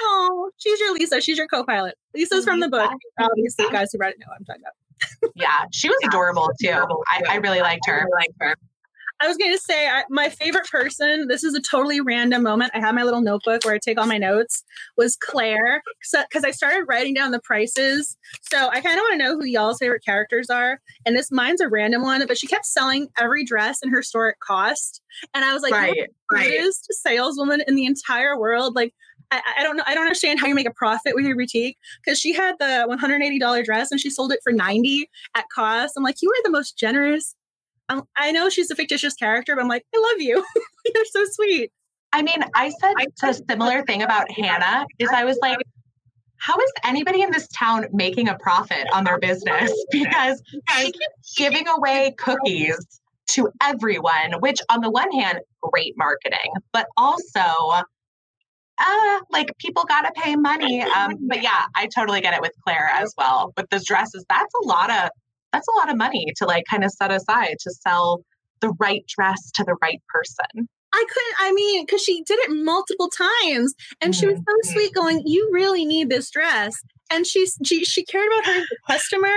Oh, 0.00 0.50
she's 0.56 0.80
your 0.80 0.92
Lisa. 0.94 1.20
She's 1.20 1.38
your 1.38 1.48
co-pilot. 1.48 1.96
Lisa's 2.14 2.44
from 2.44 2.60
the 2.60 2.68
book. 2.68 2.92
Obviously, 3.18 3.66
guys 3.70 3.90
who 3.92 3.98
read 3.98 4.12
it 4.12 4.18
know 4.18 4.26
what 4.28 4.38
I'm 4.38 4.44
talking 4.44 4.62
about. 4.62 5.32
yeah, 5.34 5.64
she 5.72 5.88
was 5.88 5.98
adorable 6.04 6.50
too. 6.60 6.70
I, 6.70 7.22
I 7.28 7.36
really 7.36 7.60
liked 7.60 7.86
her. 7.86 7.94
I 7.94 8.02
really 8.02 8.10
liked 8.14 8.36
her. 8.40 8.56
I 9.22 9.28
was 9.28 9.36
going 9.36 9.52
to 9.52 9.58
say 9.58 9.86
I, 9.86 10.02
my 10.10 10.28
favorite 10.28 10.68
person. 10.68 11.28
This 11.28 11.44
is 11.44 11.54
a 11.54 11.60
totally 11.60 12.00
random 12.00 12.42
moment. 12.42 12.72
I 12.74 12.80
have 12.80 12.94
my 12.94 13.04
little 13.04 13.20
notebook 13.20 13.64
where 13.64 13.74
I 13.74 13.78
take 13.78 13.96
all 13.96 14.06
my 14.06 14.18
notes. 14.18 14.64
Was 14.96 15.16
Claire 15.16 15.80
because 16.00 16.42
so, 16.42 16.48
I 16.48 16.50
started 16.50 16.86
writing 16.88 17.14
down 17.14 17.30
the 17.30 17.40
prices. 17.40 18.16
So 18.40 18.68
I 18.68 18.80
kind 18.80 18.96
of 18.96 19.02
want 19.02 19.12
to 19.12 19.18
know 19.18 19.38
who 19.38 19.44
y'all's 19.44 19.78
favorite 19.78 20.04
characters 20.04 20.50
are. 20.50 20.80
And 21.06 21.14
this 21.14 21.30
mine's 21.30 21.60
a 21.60 21.68
random 21.68 22.02
one, 22.02 22.26
but 22.26 22.36
she 22.36 22.48
kept 22.48 22.66
selling 22.66 23.08
every 23.16 23.44
dress 23.44 23.78
in 23.80 23.90
her 23.90 24.02
store 24.02 24.28
at 24.28 24.40
cost. 24.40 25.00
And 25.34 25.44
I 25.44 25.52
was 25.52 25.62
like, 25.62 25.72
right, 25.72 26.10
right. 26.32 26.72
saleswoman 26.90 27.62
in 27.68 27.76
the 27.76 27.86
entire 27.86 28.36
world. 28.36 28.74
Like 28.74 28.92
I, 29.32 29.40
I, 29.58 29.62
don't 29.62 29.76
know. 29.76 29.82
I 29.86 29.94
don't 29.94 30.04
understand 30.04 30.40
how 30.40 30.46
you 30.46 30.54
make 30.54 30.68
a 30.68 30.72
profit 30.72 31.14
with 31.14 31.24
your 31.24 31.36
boutique 31.36 31.78
because 32.04 32.20
she 32.20 32.34
had 32.34 32.54
the 32.60 32.86
$180 32.88 33.64
dress 33.64 33.90
and 33.90 33.98
she 33.98 34.10
sold 34.10 34.30
it 34.30 34.40
for 34.44 34.52
90 34.52 35.08
at 35.34 35.44
cost. 35.54 35.94
I'm 35.96 36.02
like, 36.02 36.20
you 36.20 36.30
are 36.30 36.42
the 36.44 36.50
most 36.50 36.76
generous. 36.76 37.34
Um, 37.88 38.02
I 38.16 38.30
know 38.30 38.50
she's 38.50 38.70
a 38.70 38.76
fictitious 38.76 39.14
character, 39.14 39.56
but 39.56 39.62
I'm 39.62 39.68
like, 39.68 39.84
I 39.94 39.98
love 39.98 40.20
you. 40.20 40.44
You're 40.94 41.04
so 41.06 41.24
sweet. 41.30 41.72
I 42.12 42.22
mean, 42.22 42.44
I 42.54 42.70
said 42.80 42.94
a 43.22 43.34
similar 43.50 43.84
thing 43.84 44.02
about 44.02 44.30
Hannah 44.30 44.86
is 44.98 45.08
I 45.08 45.24
was 45.24 45.38
like, 45.40 45.58
how 46.36 46.58
is 46.58 46.72
anybody 46.84 47.22
in 47.22 47.30
this 47.30 47.48
town 47.48 47.86
making 47.92 48.28
a 48.28 48.36
profit 48.36 48.86
on 48.92 49.04
their 49.04 49.18
business? 49.18 49.72
Because 49.90 50.42
she 50.76 50.84
keeps 50.86 51.34
giving 51.36 51.68
away 51.68 52.14
cookies 52.18 52.76
to 53.30 53.48
everyone, 53.62 54.32
which 54.40 54.60
on 54.68 54.80
the 54.80 54.90
one 54.90 55.10
hand, 55.12 55.40
great 55.62 55.94
marketing, 55.96 56.52
but 56.72 56.86
also 56.96 57.82
uh, 58.82 59.20
like 59.30 59.56
people 59.58 59.84
got 59.84 60.02
to 60.02 60.12
pay 60.20 60.36
money. 60.36 60.84
Um, 60.92 61.16
but 61.22 61.42
yeah, 61.42 61.64
I 61.74 61.88
totally 61.94 62.20
get 62.20 62.34
it 62.34 62.42
with 62.42 62.52
Claire 62.64 62.90
as 62.92 63.14
well. 63.16 63.52
With 63.56 63.70
those 63.70 63.84
dresses, 63.84 64.26
that's 64.28 64.52
a 64.62 64.66
lot 64.66 64.90
of 64.90 65.10
that's 65.52 65.66
a 65.68 65.78
lot 65.78 65.90
of 65.90 65.96
money 65.96 66.26
to 66.36 66.44
like 66.44 66.64
kind 66.68 66.84
of 66.84 66.90
set 66.90 67.10
aside 67.10 67.56
to 67.60 67.70
sell 67.70 68.22
the 68.60 68.74
right 68.78 69.02
dress 69.06 69.50
to 69.54 69.64
the 69.64 69.76
right 69.80 70.00
person. 70.08 70.68
I 70.94 71.04
couldn't, 71.08 71.34
I 71.38 71.52
mean, 71.52 71.86
because 71.86 72.02
she 72.02 72.22
did 72.26 72.38
it 72.40 72.50
multiple 72.50 73.08
times 73.08 73.74
and 74.02 74.14
she 74.14 74.26
was 74.26 74.36
so 74.36 74.42
mm-hmm. 74.42 74.72
sweet 74.72 74.94
going, 74.94 75.22
You 75.24 75.48
really 75.50 75.86
need 75.86 76.10
this 76.10 76.30
dress 76.30 76.74
and 77.12 77.26
she's 77.26 77.58
she 77.64 77.84
she 77.84 78.04
cared 78.04 78.26
about 78.32 78.52
her 78.52 78.62
customer. 78.88 79.28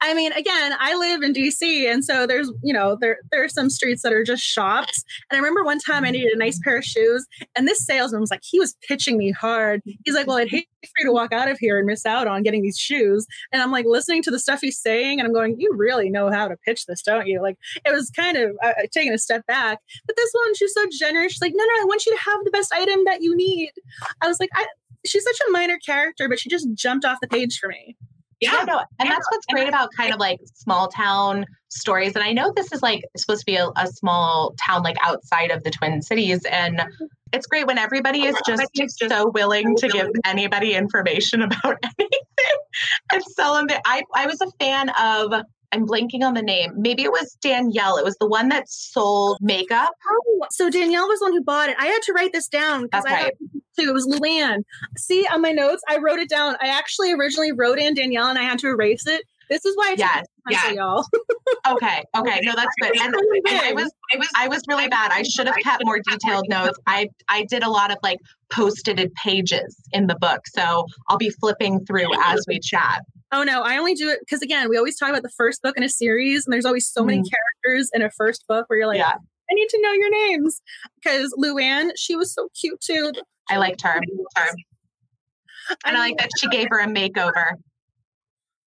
I 0.00 0.14
mean, 0.14 0.32
again, 0.32 0.72
I 0.78 0.96
live 0.96 1.22
in 1.22 1.32
DC, 1.32 1.90
and 1.90 2.04
so 2.04 2.26
there's 2.26 2.50
you 2.62 2.72
know 2.72 2.96
there 3.00 3.18
there 3.30 3.44
are 3.44 3.48
some 3.48 3.70
streets 3.70 4.02
that 4.02 4.12
are 4.12 4.24
just 4.24 4.42
shops. 4.42 5.04
And 5.30 5.36
I 5.36 5.38
remember 5.38 5.62
one 5.62 5.78
time 5.78 6.04
I 6.04 6.10
needed 6.10 6.32
a 6.32 6.38
nice 6.38 6.58
pair 6.58 6.78
of 6.78 6.84
shoes, 6.84 7.26
and 7.54 7.68
this 7.68 7.84
salesman 7.84 8.20
was 8.20 8.30
like, 8.30 8.42
he 8.42 8.58
was 8.58 8.74
pitching 8.86 9.18
me 9.18 9.30
hard. 9.30 9.82
He's 10.04 10.14
like, 10.14 10.26
"Well, 10.26 10.38
I'd 10.38 10.48
hate 10.48 10.68
for 10.82 11.00
you 11.00 11.06
to 11.06 11.12
walk 11.12 11.32
out 11.32 11.50
of 11.50 11.58
here 11.58 11.78
and 11.78 11.86
miss 11.86 12.06
out 12.06 12.26
on 12.26 12.42
getting 12.42 12.62
these 12.62 12.78
shoes." 12.78 13.26
And 13.52 13.62
I'm 13.62 13.72
like 13.72 13.86
listening 13.86 14.22
to 14.22 14.30
the 14.30 14.38
stuff 14.38 14.60
he's 14.60 14.78
saying, 14.78 15.20
and 15.20 15.26
I'm 15.26 15.34
going, 15.34 15.60
"You 15.60 15.72
really 15.76 16.10
know 16.10 16.30
how 16.30 16.48
to 16.48 16.56
pitch 16.56 16.86
this, 16.86 17.02
don't 17.02 17.26
you?" 17.26 17.42
Like 17.42 17.58
it 17.84 17.92
was 17.92 18.10
kind 18.10 18.36
of 18.36 18.56
uh, 18.62 18.72
taking 18.92 19.12
a 19.12 19.18
step 19.18 19.46
back. 19.46 19.78
But 20.06 20.16
this 20.16 20.30
one, 20.32 20.54
she's 20.54 20.74
so 20.74 20.86
generous. 20.90 21.32
She's 21.32 21.42
like, 21.42 21.54
"No, 21.54 21.64
no, 21.64 21.82
I 21.82 21.84
want 21.84 22.06
you 22.06 22.16
to 22.16 22.22
have 22.22 22.44
the 22.44 22.50
best 22.50 22.72
item 22.72 23.04
that 23.04 23.22
you 23.22 23.36
need." 23.36 23.72
I 24.22 24.28
was 24.28 24.40
like, 24.40 24.50
I, 24.54 24.66
she's 25.04 25.24
such 25.24 25.38
a 25.48 25.50
minor 25.50 25.78
character, 25.84 26.28
but 26.28 26.38
she 26.38 26.48
just 26.48 26.68
jumped 26.74 27.04
off 27.04 27.18
the 27.20 27.28
page 27.28 27.58
for 27.58 27.68
me. 27.68 27.96
Yeah, 28.40 28.52
yeah 28.58 28.64
no, 28.64 28.78
and 29.00 29.10
that's 29.10 29.26
what's 29.30 29.46
great 29.52 29.68
about 29.68 29.90
kind 29.96 30.12
of 30.12 30.20
like 30.20 30.38
small 30.54 30.88
town 30.88 31.44
stories. 31.70 32.14
And 32.14 32.22
I 32.22 32.32
know 32.32 32.52
this 32.54 32.72
is 32.72 32.82
like 32.82 33.02
supposed 33.16 33.40
to 33.40 33.46
be 33.46 33.56
a, 33.56 33.68
a 33.76 33.86
small 33.88 34.54
town 34.64 34.82
like 34.82 34.96
outside 35.04 35.50
of 35.50 35.64
the 35.64 35.70
Twin 35.70 36.02
Cities, 36.02 36.44
and 36.50 36.78
mm-hmm. 36.78 37.04
it's 37.32 37.46
great 37.46 37.66
when 37.66 37.78
everybody 37.78 38.24
is 38.26 38.36
just, 38.46 38.62
so 39.08 39.30
willing 39.30 39.74
to 39.76 39.88
give 39.88 40.08
anybody 40.24 40.74
information 40.74 41.42
about 41.42 41.76
anything 41.82 42.08
and 43.12 43.22
sell 43.24 43.54
them. 43.54 43.66
I 43.84 44.02
I 44.14 44.26
was 44.26 44.40
a 44.40 44.50
fan 44.60 44.90
of 44.90 45.42
I'm 45.72 45.86
blanking 45.86 46.22
on 46.22 46.34
the 46.34 46.42
name. 46.42 46.72
Maybe 46.76 47.02
it 47.02 47.12
was 47.12 47.36
Danielle. 47.40 47.98
It 47.98 48.04
was 48.04 48.16
the 48.18 48.26
one 48.26 48.48
that 48.48 48.68
sold 48.68 49.38
makeup. 49.40 49.92
Oh, 50.08 50.46
so 50.50 50.70
Danielle 50.70 51.08
was 51.08 51.20
the 51.20 51.26
one 51.26 51.32
who 51.32 51.42
bought 51.42 51.68
it. 51.68 51.76
I 51.78 51.86
had 51.86 52.02
to 52.02 52.12
write 52.12 52.32
this 52.32 52.48
down 52.48 52.84
because 52.84 53.04
okay. 53.04 53.14
I 53.14 53.30
too. 53.78 53.88
It 53.88 53.92
was 53.92 54.06
Luann. 54.06 54.64
See 54.96 55.26
on 55.32 55.42
my 55.42 55.52
notes, 55.52 55.82
I 55.88 55.98
wrote 55.98 56.18
it 56.18 56.28
down. 56.28 56.56
I 56.60 56.68
actually 56.68 57.12
originally 57.12 57.52
wrote 57.52 57.78
in 57.78 57.94
Danielle 57.94 58.28
and 58.28 58.38
I 58.38 58.42
had 58.42 58.58
to 58.60 58.68
erase 58.68 59.06
it. 59.06 59.22
This 59.48 59.64
is 59.64 59.76
why 59.76 59.90
I 59.90 59.94
yes, 59.96 60.26
yeah. 60.50 60.70
y'all. 60.72 61.04
okay, 61.68 62.04
okay, 62.16 62.40
no, 62.42 62.54
that's 62.54 62.74
good. 62.80 62.92
And, 63.00 63.14
and 63.48 63.58
I 63.58 63.72
was, 63.72 63.90
I 64.14 64.18
was, 64.18 64.28
I 64.36 64.48
was 64.48 64.62
really 64.68 64.88
bad. 64.88 65.10
I 65.12 65.22
should 65.22 65.46
have 65.46 65.56
kept 65.56 65.84
more 65.84 66.00
detailed 66.00 66.46
notes. 66.48 66.78
I, 66.86 67.08
I 67.28 67.44
did 67.44 67.62
a 67.62 67.70
lot 67.70 67.90
of 67.90 67.98
like 68.02 68.18
posted 68.50 69.12
pages 69.14 69.76
in 69.92 70.06
the 70.06 70.16
book, 70.16 70.46
so 70.46 70.86
I'll 71.08 71.18
be 71.18 71.30
flipping 71.30 71.84
through 71.86 72.08
as 72.24 72.44
we 72.46 72.60
chat. 72.60 73.02
Oh 73.30 73.42
no, 73.42 73.62
I 73.62 73.76
only 73.76 73.94
do 73.94 74.08
it 74.08 74.20
because 74.20 74.42
again, 74.42 74.68
we 74.68 74.76
always 74.76 74.96
talk 74.96 75.10
about 75.10 75.22
the 75.22 75.30
first 75.30 75.62
book 75.62 75.76
in 75.76 75.82
a 75.82 75.88
series, 75.88 76.46
and 76.46 76.52
there's 76.52 76.64
always 76.64 76.88
so 76.88 77.04
many 77.04 77.20
mm. 77.20 77.30
characters 77.30 77.90
in 77.94 78.02
a 78.02 78.10
first 78.10 78.46
book 78.48 78.68
where 78.68 78.78
you're 78.78 78.88
like, 78.88 78.98
yeah. 78.98 79.14
I 79.50 79.54
need 79.54 79.68
to 79.68 79.80
know 79.80 79.92
your 79.92 80.10
names. 80.10 80.60
Because 81.02 81.34
Luann, 81.42 81.90
she 81.96 82.16
was 82.16 82.32
so 82.32 82.48
cute 82.58 82.80
too. 82.80 83.12
I 83.50 83.56
liked 83.56 83.82
her. 83.82 84.00
her. 84.36 84.48
And 85.84 85.96
I, 85.96 86.00
I 86.00 86.08
like 86.08 86.18
that 86.18 86.30
she 86.38 86.48
gave 86.48 86.68
her 86.70 86.80
a 86.80 86.86
makeover. 86.86 87.52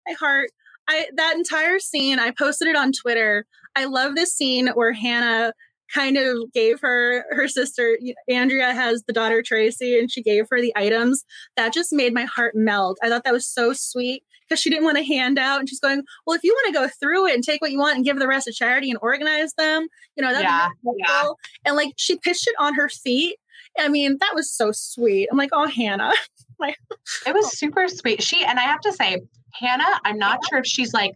My 0.07 0.13
heart. 0.13 0.51
I 0.89 1.07
that 1.15 1.35
entire 1.35 1.79
scene, 1.79 2.19
I 2.19 2.31
posted 2.31 2.67
it 2.67 2.75
on 2.75 2.91
Twitter. 2.91 3.45
I 3.75 3.85
love 3.85 4.15
this 4.15 4.33
scene 4.33 4.67
where 4.69 4.91
Hannah 4.91 5.53
kind 5.93 6.17
of 6.17 6.51
gave 6.53 6.79
her 6.81 7.25
her 7.31 7.47
sister 7.47 7.97
Andrea 8.27 8.73
has 8.73 9.03
the 9.07 9.13
daughter 9.13 9.41
Tracy 9.41 9.97
and 9.97 10.11
she 10.11 10.21
gave 10.21 10.45
her 10.49 10.61
the 10.61 10.73
items 10.75 11.23
that 11.55 11.73
just 11.73 11.93
made 11.93 12.13
my 12.13 12.25
heart 12.25 12.55
melt. 12.55 12.97
I 13.03 13.09
thought 13.09 13.23
that 13.23 13.33
was 13.33 13.47
so 13.47 13.73
sweet 13.73 14.23
because 14.47 14.59
she 14.59 14.69
didn't 14.69 14.85
want 14.85 14.97
a 14.97 15.03
handout 15.03 15.59
and 15.59 15.69
she's 15.69 15.79
going, 15.79 16.03
well, 16.25 16.35
if 16.35 16.43
you 16.43 16.53
want 16.53 16.73
to 16.73 16.79
go 16.79 16.89
through 16.99 17.27
it 17.27 17.35
and 17.35 17.43
take 17.43 17.61
what 17.61 17.71
you 17.71 17.79
want 17.79 17.95
and 17.95 18.05
give 18.05 18.17
the 18.17 18.27
rest 18.27 18.47
to 18.47 18.53
charity 18.53 18.89
and 18.89 18.99
organize 19.01 19.53
them, 19.53 19.87
you 20.15 20.23
know, 20.23 20.31
that'd 20.31 20.43
yeah, 20.43 20.69
be 20.83 20.91
yeah. 20.97 21.29
And 21.65 21.75
like 21.75 21.93
she 21.97 22.17
pitched 22.17 22.47
it 22.47 22.55
on 22.59 22.73
her 22.73 22.89
feet. 22.89 23.37
I 23.77 23.87
mean, 23.89 24.17
that 24.19 24.33
was 24.33 24.51
so 24.51 24.71
sweet. 24.71 25.29
I'm 25.31 25.37
like, 25.37 25.51
oh, 25.53 25.67
Hannah. 25.67 26.13
it 27.25 27.33
was 27.33 27.57
super 27.57 27.87
sweet. 27.87 28.21
She 28.21 28.43
and 28.43 28.59
I 28.59 28.63
have 28.63 28.81
to 28.81 28.93
say, 28.93 29.21
Hannah, 29.53 29.99
I'm 30.05 30.17
not 30.17 30.39
sure 30.49 30.59
if 30.59 30.65
she's 30.65 30.93
like 30.93 31.15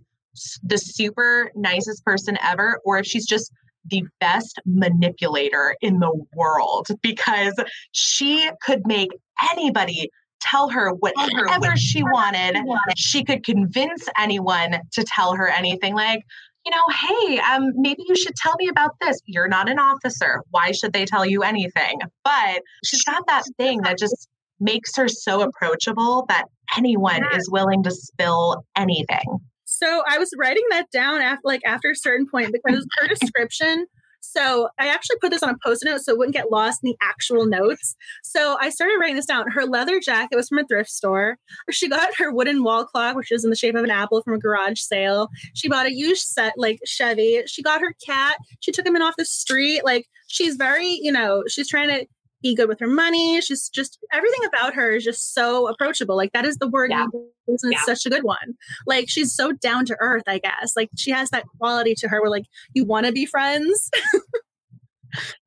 the 0.63 0.77
super 0.77 1.51
nicest 1.55 2.03
person 2.03 2.37
ever 2.41 2.79
or 2.85 2.97
if 2.99 3.05
she's 3.05 3.25
just 3.25 3.51
the 3.89 4.03
best 4.19 4.59
manipulator 4.65 5.75
in 5.81 5.99
the 5.99 6.11
world 6.35 6.87
because 7.01 7.53
she 7.91 8.49
could 8.65 8.81
make 8.85 9.09
anybody 9.51 10.09
tell 10.39 10.69
her 10.69 10.91
whatever 10.91 11.75
she 11.77 12.03
wanted. 12.03 12.57
She 12.95 13.23
could 13.23 13.45
convince 13.45 14.07
anyone 14.17 14.79
to 14.91 15.03
tell 15.03 15.35
her 15.35 15.47
anything 15.47 15.95
like, 15.95 16.21
you 16.65 16.71
know, 16.71 17.27
hey, 17.27 17.39
um, 17.39 17.71
maybe 17.75 18.03
you 18.07 18.15
should 18.15 18.35
tell 18.35 18.55
me 18.57 18.69
about 18.69 18.91
this. 19.01 19.19
You're 19.25 19.47
not 19.47 19.69
an 19.69 19.79
officer. 19.79 20.41
Why 20.51 20.71
should 20.71 20.93
they 20.93 21.05
tell 21.05 21.25
you 21.25 21.43
anything? 21.43 21.99
But 22.23 22.61
she's 22.85 23.03
got 23.03 23.25
that 23.27 23.43
thing 23.57 23.81
that 23.81 23.97
just 23.97 24.29
makes 24.63 24.95
her 24.95 25.07
so 25.07 25.41
approachable 25.41 26.25
that 26.29 26.45
anyone 26.77 27.23
is 27.35 27.49
willing 27.49 27.83
to 27.83 27.91
spill 27.91 28.65
anything. 28.75 29.39
So 29.65 30.03
I 30.07 30.17
was 30.17 30.31
writing 30.37 30.63
that 30.71 30.89
down 30.91 31.21
after 31.21 31.41
like 31.43 31.61
after 31.65 31.91
a 31.91 31.95
certain 31.95 32.27
point 32.27 32.53
because 32.53 32.85
her 32.99 33.07
description 33.07 33.87
so 34.25 34.69
I 34.79 34.87
actually 34.87 35.17
put 35.19 35.31
this 35.31 35.43
on 35.43 35.49
a 35.49 35.57
post 35.63 35.83
note 35.83 36.01
so 36.01 36.13
it 36.13 36.17
wouldn't 36.17 36.33
get 36.33 36.49
lost 36.49 36.79
in 36.81 36.89
the 36.89 36.97
actual 37.01 37.45
notes. 37.45 37.95
So 38.23 38.57
I 38.59 38.69
started 38.69 38.97
writing 38.99 39.17
this 39.17 39.25
down. 39.25 39.51
Her 39.51 39.65
leather 39.65 39.99
jacket 39.99 40.37
was 40.37 40.47
from 40.47 40.59
a 40.59 40.63
thrift 40.65 40.89
store. 40.89 41.37
She 41.71 41.89
got 41.89 42.15
her 42.17 42.31
wooden 42.31 42.63
wall 42.63 42.85
clock, 42.85 43.17
which 43.17 43.31
is 43.31 43.43
in 43.43 43.49
the 43.49 43.55
shape 43.55 43.75
of 43.75 43.83
an 43.83 43.91
apple 43.91 44.23
from 44.23 44.33
a 44.33 44.39
garage 44.39 44.79
sale. 44.79 45.27
She 45.53 45.67
bought 45.67 45.87
a 45.87 45.93
used 45.93 46.27
set 46.29 46.53
like 46.55 46.79
Chevy. 46.85 47.43
She 47.47 47.61
got 47.61 47.81
her 47.81 47.93
cat. 48.05 48.37
She 48.61 48.71
took 48.71 48.85
him 48.85 48.95
in 48.95 49.01
off 49.01 49.15
the 49.17 49.25
street. 49.25 49.83
Like 49.83 50.07
she's 50.27 50.55
very, 50.55 50.87
you 50.87 51.11
know, 51.11 51.43
she's 51.47 51.67
trying 51.67 51.89
to 51.89 52.07
good 52.51 52.67
with 52.67 52.79
her 52.79 52.87
money. 52.87 53.39
She's 53.41 53.69
just 53.69 53.97
everything 54.11 54.45
about 54.45 54.73
her 54.75 54.91
is 54.91 55.03
just 55.03 55.33
so 55.33 55.67
approachable. 55.67 56.17
Like 56.17 56.33
that 56.33 56.45
is 56.45 56.57
the 56.57 56.67
word. 56.67 56.91
Yeah. 56.91 57.07
It's 57.47 57.63
yeah. 57.69 57.81
such 57.83 58.05
a 58.05 58.09
good 58.09 58.23
one. 58.23 58.55
Like 58.85 59.09
she's 59.09 59.33
so 59.33 59.51
down 59.53 59.85
to 59.85 59.97
earth, 59.99 60.23
I 60.27 60.39
guess. 60.39 60.73
Like 60.75 60.89
she 60.97 61.11
has 61.11 61.29
that 61.29 61.45
quality 61.59 61.95
to 61.95 62.09
her 62.09 62.21
where 62.21 62.29
like 62.29 62.45
you 62.73 62.85
want 62.85 63.05
to 63.05 63.11
be 63.11 63.25
friends. 63.25 63.89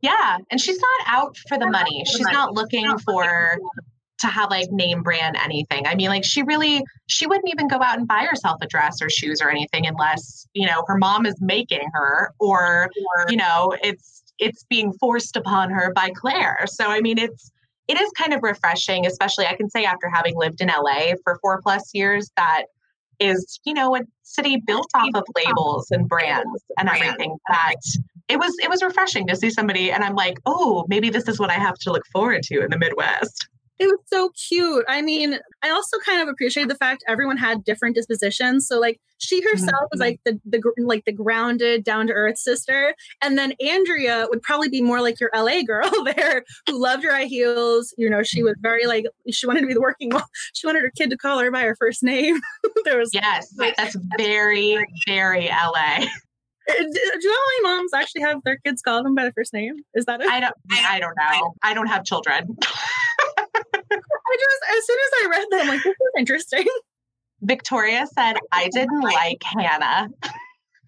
yeah, 0.01 0.39
and 0.51 0.61
she's 0.61 0.81
not 0.81 1.07
out 1.07 1.37
for 1.49 1.59
the 1.59 1.69
money. 1.69 2.05
She's 2.07 2.21
not 2.21 2.55
looking 2.55 2.99
for 2.99 3.59
to 4.19 4.27
have 4.29 4.51
like 4.51 4.71
name 4.71 5.03
brand 5.03 5.37
anything. 5.37 5.87
I 5.87 5.95
mean, 5.95 6.09
like 6.09 6.25
she 6.25 6.43
really 6.43 6.83
she 7.07 7.27
wouldn't 7.27 7.49
even 7.49 7.69
go 7.69 7.77
out 7.83 7.99
and 7.99 8.09
buy 8.09 8.27
herself 8.29 8.59
a 8.63 8.67
dress 8.67 9.03
or 9.03 9.11
shoes 9.11 9.41
or 9.43 9.51
anything 9.51 9.87
unless, 9.87 10.47
you 10.55 10.67
know, 10.67 10.85
her 10.87 10.97
mom 10.97 11.27
is 11.27 11.37
making 11.41 11.89
her 11.93 12.33
or, 12.39 12.89
you 13.29 13.37
know, 13.37 13.75
it's 13.83 14.16
it's 14.39 14.65
being 14.65 14.93
forced 14.95 15.37
upon 15.37 15.71
her 15.71 15.93
by 15.93 16.11
Claire. 16.15 16.67
So 16.67 16.87
I 16.87 17.01
mean, 17.01 17.19
it's 17.19 17.51
it 17.89 18.01
is 18.01 18.11
kind 18.17 18.35
of 18.35 18.43
refreshing, 18.43 19.07
especially 19.07 19.47
I 19.47 19.55
can 19.55 19.71
say 19.71 19.85
after 19.85 20.11
having 20.13 20.37
lived 20.37 20.61
in 20.61 20.69
LA 20.69 21.13
for 21.23 21.39
four 21.41 21.61
plus 21.63 21.91
years 21.95 22.31
that 22.37 22.65
is, 23.19 23.61
you 23.65 23.73
know, 23.73 23.97
a 23.97 24.01
city 24.23 24.61
built 24.67 24.91
off 24.95 25.11
of 25.15 25.25
labels 25.37 25.91
and 25.91 26.09
brands 26.09 26.65
and 26.79 26.89
everything 26.89 27.37
that 27.49 27.77
it 28.29 28.39
was 28.39 28.53
it 28.63 28.69
was 28.69 28.83
refreshing 28.83 29.27
to 29.29 29.37
see 29.37 29.51
somebody 29.51 29.93
and 29.93 30.03
I'm 30.03 30.15
like, 30.15 30.39
oh, 30.47 30.85
maybe 30.89 31.11
this 31.11 31.29
is 31.29 31.39
what 31.39 31.51
I 31.51 31.55
have 31.55 31.77
to 31.81 31.93
look 31.93 32.07
forward 32.13 32.43
to 32.45 32.63
in 32.63 32.71
the 32.71 32.79
Midwest. 32.79 33.49
It 33.79 33.87
was 33.87 33.99
so 34.07 34.31
cute. 34.49 34.85
I 34.89 35.03
mean, 35.03 35.39
I 35.63 35.71
also 35.71 35.99
kind 35.99 36.23
of 36.23 36.29
appreciated 36.29 36.71
the 36.71 36.77
fact 36.77 37.05
everyone 37.07 37.37
had 37.37 37.65
different 37.65 37.95
dispositions. 37.95 38.67
So 38.67 38.81
like 38.81 39.01
she 39.19 39.43
herself 39.43 39.71
mm-hmm. 39.71 39.87
was 39.93 40.01
like 40.01 40.21
the 40.25 40.41
the 40.45 40.63
like 40.79 41.05
the 41.05 41.13
grounded, 41.13 41.85
down 41.85 42.07
to 42.07 42.13
earth 42.13 42.39
sister, 42.39 42.95
and 43.23 43.37
then 43.37 43.53
Andrea 43.61 44.27
would 44.31 44.43
probably 44.43 44.69
be 44.69 44.83
more 44.83 45.01
like 45.01 45.21
your 45.21 45.31
LA 45.35 45.63
girl 45.63 45.91
there, 46.17 46.45
who 46.67 46.81
loved 46.81 47.05
her 47.05 47.13
high 47.13 47.25
heels. 47.25 47.95
You 47.99 48.09
know, 48.11 48.23
she 48.23 48.43
was 48.43 48.55
very 48.61 48.87
like 48.87 49.07
she 49.31 49.47
wanted 49.47 49.61
to 49.63 49.67
be 49.67 49.75
the 49.75 49.81
working 49.81 50.11
mom. 50.11 50.23
She 50.55 50.67
wanted 50.67 50.83
her 50.83 50.93
kid 50.97 51.11
to 51.11 51.17
call 51.17 51.39
her 51.39 51.51
by 51.51 51.63
her 51.63 51.77
first 51.77 52.03
name. 52.03 52.41
there 52.85 52.99
was 52.99 53.11
yes, 53.13 53.55
that's 53.77 53.97
very 54.17 54.79
very 55.07 55.49
LA. 55.49 56.07
Do 56.69 57.37
LA 57.63 57.71
moms 57.71 57.95
actually 57.95 58.23
have 58.23 58.43
their 58.45 58.59
kids 58.59 58.83
call 58.83 59.05
them 59.05 59.15
by 59.15 59.23
their 59.23 59.33
first 59.33 59.53
name? 59.53 59.77
Is 59.95 60.05
that 60.07 60.21
it? 60.21 60.29
I 60.29 60.41
don't. 60.41 60.55
I 60.73 60.99
don't 60.99 61.17
know. 61.17 61.55
I 61.63 61.75
don't 61.75 61.87
have 61.87 62.05
children. 62.05 62.57
I 64.29 64.37
just, 64.39 64.79
as 64.79 64.87
soon 64.87 64.99
as 64.99 65.13
I 65.15 65.29
read 65.29 65.47
that, 65.51 65.61
I'm 65.63 65.69
like, 65.69 65.83
this 65.83 65.93
is 65.93 66.13
interesting. 66.19 66.65
Victoria 67.43 68.07
said, 68.13 68.37
I 68.51 68.69
didn't 68.69 69.01
like 69.01 69.43
Hannah. 69.45 70.09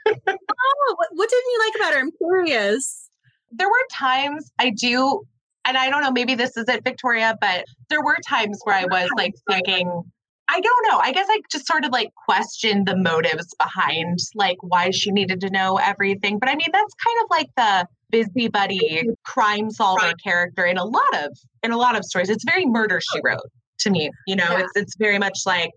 oh, 0.07 0.95
what, 0.97 1.09
what 1.13 1.29
didn't 1.29 1.51
you 1.53 1.61
like 1.67 1.75
about 1.77 1.95
her? 1.95 2.01
I'm 2.01 2.13
curious. 2.13 3.11
There 3.51 3.69
were 3.69 3.87
times 3.93 4.51
I 4.59 4.71
do, 4.71 5.23
and 5.65 5.77
I 5.77 5.91
don't 5.91 6.03
know, 6.03 6.11
maybe 6.11 6.35
this 6.35 6.57
is 6.57 6.69
it, 6.69 6.85
Victoria, 6.85 7.37
but 7.41 7.65
there 7.91 8.03
were 8.03 8.17
times 8.27 8.61
where 8.65 8.77
I 8.77 8.85
was 8.85 9.09
like 9.17 9.35
thinking, 9.49 10.03
I 10.49 10.61
don't 10.61 10.89
know. 10.89 10.99
I 10.99 11.13
guess 11.13 11.27
I 11.29 11.41
just 11.53 11.67
sort 11.67 11.85
of 11.85 11.93
like 11.93 12.11
questioned 12.27 12.87
the 12.87 12.97
motives 12.97 13.55
behind 13.59 14.19
like 14.35 14.57
why 14.63 14.91
she 14.91 15.11
needed 15.11 15.41
to 15.43 15.51
know 15.51 15.77
everything. 15.77 16.39
But 16.39 16.49
I 16.49 16.55
mean, 16.55 16.69
that's 16.73 16.95
kind 16.95 17.19
of 17.23 17.27
like 17.31 17.49
the 17.57 17.89
busybody 18.11 19.09
crime 19.25 19.71
solver 19.71 20.07
right. 20.07 20.15
character 20.23 20.65
in 20.65 20.79
a 20.79 20.85
lot 20.85 21.25
of 21.25 21.37
in 21.63 21.73
a 21.73 21.77
lot 21.77 21.97
of 21.97 22.05
stories. 22.05 22.31
It's 22.31 22.45
very 22.45 22.67
murder 22.67 23.01
she 23.01 23.19
oh. 23.19 23.23
wrote 23.25 23.51
to 23.81 23.91
me. 23.91 24.11
You 24.27 24.37
know, 24.37 24.51
yeah. 24.51 24.61
it's 24.61 24.73
it's 24.75 24.97
very 24.97 25.19
much 25.19 25.41
like 25.47 25.71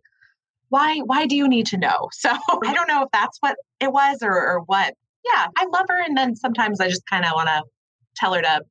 why 0.70 1.00
why 1.00 1.26
do 1.26 1.36
you 1.36 1.48
need 1.48 1.68
to 1.68 1.78
know? 1.78 2.10
So 2.14 2.30
I 2.32 2.74
don't 2.74 2.88
know 2.88 3.04
if 3.04 3.10
that's 3.12 3.38
what 3.40 3.58
it 3.80 3.92
was 3.92 4.20
or 4.22 4.34
or 4.34 4.62
what. 4.66 4.94
Yeah, 5.24 5.48
I 5.56 5.66
love 5.72 5.86
her, 5.88 6.02
and 6.02 6.18
then 6.18 6.36
sometimes 6.36 6.80
I 6.80 6.88
just 6.88 7.06
kind 7.06 7.26
of 7.26 7.34
want 7.36 7.48
to 7.48 7.62
tell 8.16 8.34
her 8.34 8.42
to 8.42 8.62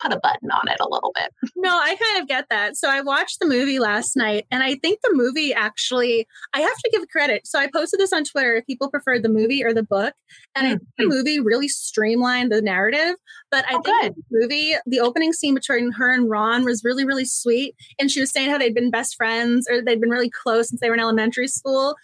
put 0.00 0.12
a 0.12 0.20
button 0.20 0.50
on 0.50 0.68
it 0.68 0.78
a 0.80 0.88
little 0.88 1.12
bit. 1.14 1.32
No, 1.56 1.76
I 1.76 1.94
kind 1.94 2.22
of 2.22 2.26
get 2.26 2.46
that. 2.48 2.76
So 2.76 2.88
I 2.88 3.02
watched 3.02 3.38
the 3.38 3.46
movie 3.46 3.78
last 3.78 4.16
night, 4.16 4.46
and 4.50 4.62
I 4.62 4.76
think 4.76 5.00
the 5.02 5.10
movie 5.12 5.52
actually, 5.52 6.26
I 6.54 6.60
have 6.60 6.76
to 6.76 6.90
give 6.90 7.06
credit. 7.08 7.46
So 7.46 7.58
I 7.58 7.68
posted 7.70 8.00
this 8.00 8.14
on 8.14 8.24
Twitter 8.24 8.54
if 8.54 8.66
people 8.66 8.88
preferred 8.88 9.22
the 9.22 9.28
movie 9.28 9.62
or 9.62 9.74
the 9.74 9.82
book. 9.82 10.14
And 10.54 10.66
mm-hmm. 10.66 10.74
I 10.74 10.78
think 10.78 10.82
the 10.96 11.06
movie 11.06 11.38
really 11.38 11.68
streamlined 11.68 12.50
the 12.50 12.62
narrative. 12.62 13.14
But 13.50 13.66
I 13.68 13.74
oh, 13.74 13.82
think 13.82 14.14
the 14.14 14.22
movie, 14.30 14.74
the 14.86 15.00
opening 15.00 15.34
scene 15.34 15.54
between 15.54 15.92
her 15.92 16.10
and 16.10 16.30
Ron 16.30 16.64
was 16.64 16.82
really, 16.82 17.04
really 17.04 17.26
sweet. 17.26 17.74
And 17.98 18.10
she 18.10 18.20
was 18.20 18.30
saying 18.30 18.48
how 18.48 18.56
they'd 18.56 18.74
been 18.74 18.90
best 18.90 19.16
friends 19.16 19.68
or 19.70 19.82
they'd 19.82 20.00
been 20.00 20.10
really 20.10 20.30
close 20.30 20.70
since 20.70 20.80
they 20.80 20.88
were 20.88 20.94
in 20.94 21.00
elementary 21.00 21.48
school. 21.48 21.94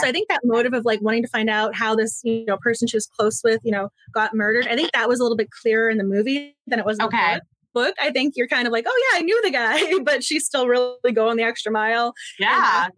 So 0.00 0.06
I 0.06 0.12
think 0.12 0.28
that 0.28 0.40
motive 0.44 0.72
of 0.72 0.84
like 0.84 1.02
wanting 1.02 1.22
to 1.22 1.28
find 1.28 1.50
out 1.50 1.74
how 1.74 1.94
this, 1.94 2.20
you 2.24 2.44
know, 2.46 2.56
person 2.56 2.88
she 2.88 2.96
was 2.96 3.06
close 3.06 3.42
with, 3.44 3.60
you 3.62 3.70
know, 3.70 3.90
got 4.14 4.34
murdered. 4.34 4.66
I 4.66 4.74
think 4.74 4.90
that 4.92 5.08
was 5.08 5.20
a 5.20 5.22
little 5.22 5.36
bit 5.36 5.48
clearer 5.50 5.90
in 5.90 5.98
the 5.98 6.04
movie 6.04 6.56
than 6.66 6.78
it 6.78 6.86
was 6.86 6.98
in 6.98 7.04
okay. 7.06 7.34
the 7.34 7.40
book 7.40 7.42
book, 7.72 7.94
I 8.00 8.10
think 8.10 8.34
you're 8.36 8.48
kind 8.48 8.66
of 8.66 8.72
like, 8.72 8.84
oh 8.86 9.10
yeah, 9.12 9.18
I 9.18 9.22
knew 9.22 9.40
the 9.42 9.50
guy, 9.50 9.98
but 10.04 10.22
she's 10.22 10.44
still 10.44 10.68
really 10.68 11.12
going 11.12 11.36
the 11.36 11.42
extra 11.42 11.72
mile. 11.72 12.14
Yeah. 12.38 12.88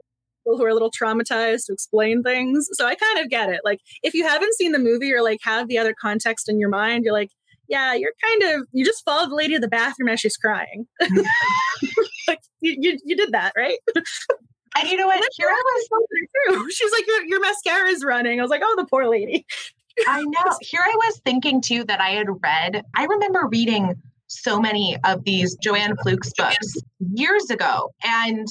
People 0.45 0.59
who 0.59 0.65
are 0.65 0.69
a 0.69 0.75
little 0.75 0.91
traumatized 0.91 1.67
to 1.67 1.73
explain 1.73 2.23
things. 2.23 2.69
So 2.73 2.87
I 2.87 2.95
kind 2.95 3.19
of 3.19 3.31
get 3.31 3.49
it. 3.49 3.61
Like 3.65 3.81
if 4.03 4.15
you 4.15 4.27
haven't 4.27 4.55
seen 4.55 4.73
the 4.73 4.79
movie 4.79 5.13
or 5.13 5.23
like 5.23 5.39
have 5.43 5.69
the 5.69 5.79
other 5.79 5.95
context 5.99 6.49
in 6.49 6.59
your 6.59 6.69
mind, 6.69 7.05
you're 7.05 7.15
like, 7.15 7.31
yeah, 7.67 7.95
you're 7.95 8.13
kind 8.23 8.55
of 8.55 8.67
you 8.73 8.85
just 8.85 9.03
followed 9.05 9.31
the 9.31 9.35
lady 9.35 9.55
to 9.55 9.61
the 9.61 9.69
bathroom 9.69 10.11
as 10.11 10.21
she's 10.21 10.37
crying. 10.37 10.87
like 12.29 12.41
you, 12.61 12.77
you, 12.79 12.99
you 13.05 13.17
did 13.17 13.33
that, 13.33 13.53
right? 13.57 13.79
And 14.77 14.89
you 14.89 14.97
know 14.97 15.07
what? 15.07 15.23
Here 15.37 15.49
I 15.49 15.63
was. 15.65 16.75
She's 16.75 16.93
like, 16.93 17.07
your, 17.07 17.25
your 17.25 17.41
mascara 17.41 17.89
is 17.89 18.05
running. 18.05 18.39
I 18.39 18.43
was 18.43 18.51
like, 18.51 18.63
oh, 18.65 18.75
the 18.77 18.87
poor 18.87 19.07
lady. 19.07 19.47
I 20.09 20.23
know. 20.23 20.57
Here 20.61 20.81
I 20.83 20.95
was 21.07 21.21
thinking 21.25 21.61
too 21.61 21.85
that 21.85 22.01
I 22.01 22.11
had 22.11 22.27
read, 22.43 22.83
I 22.97 23.05
remember 23.05 23.49
reading 23.51 23.95
so 24.27 24.59
many 24.59 24.97
of 25.05 25.23
these 25.25 25.55
Joanne 25.57 25.95
Fluke's 26.03 26.33
books 26.37 26.75
years 26.99 27.51
ago. 27.51 27.93
And 28.03 28.49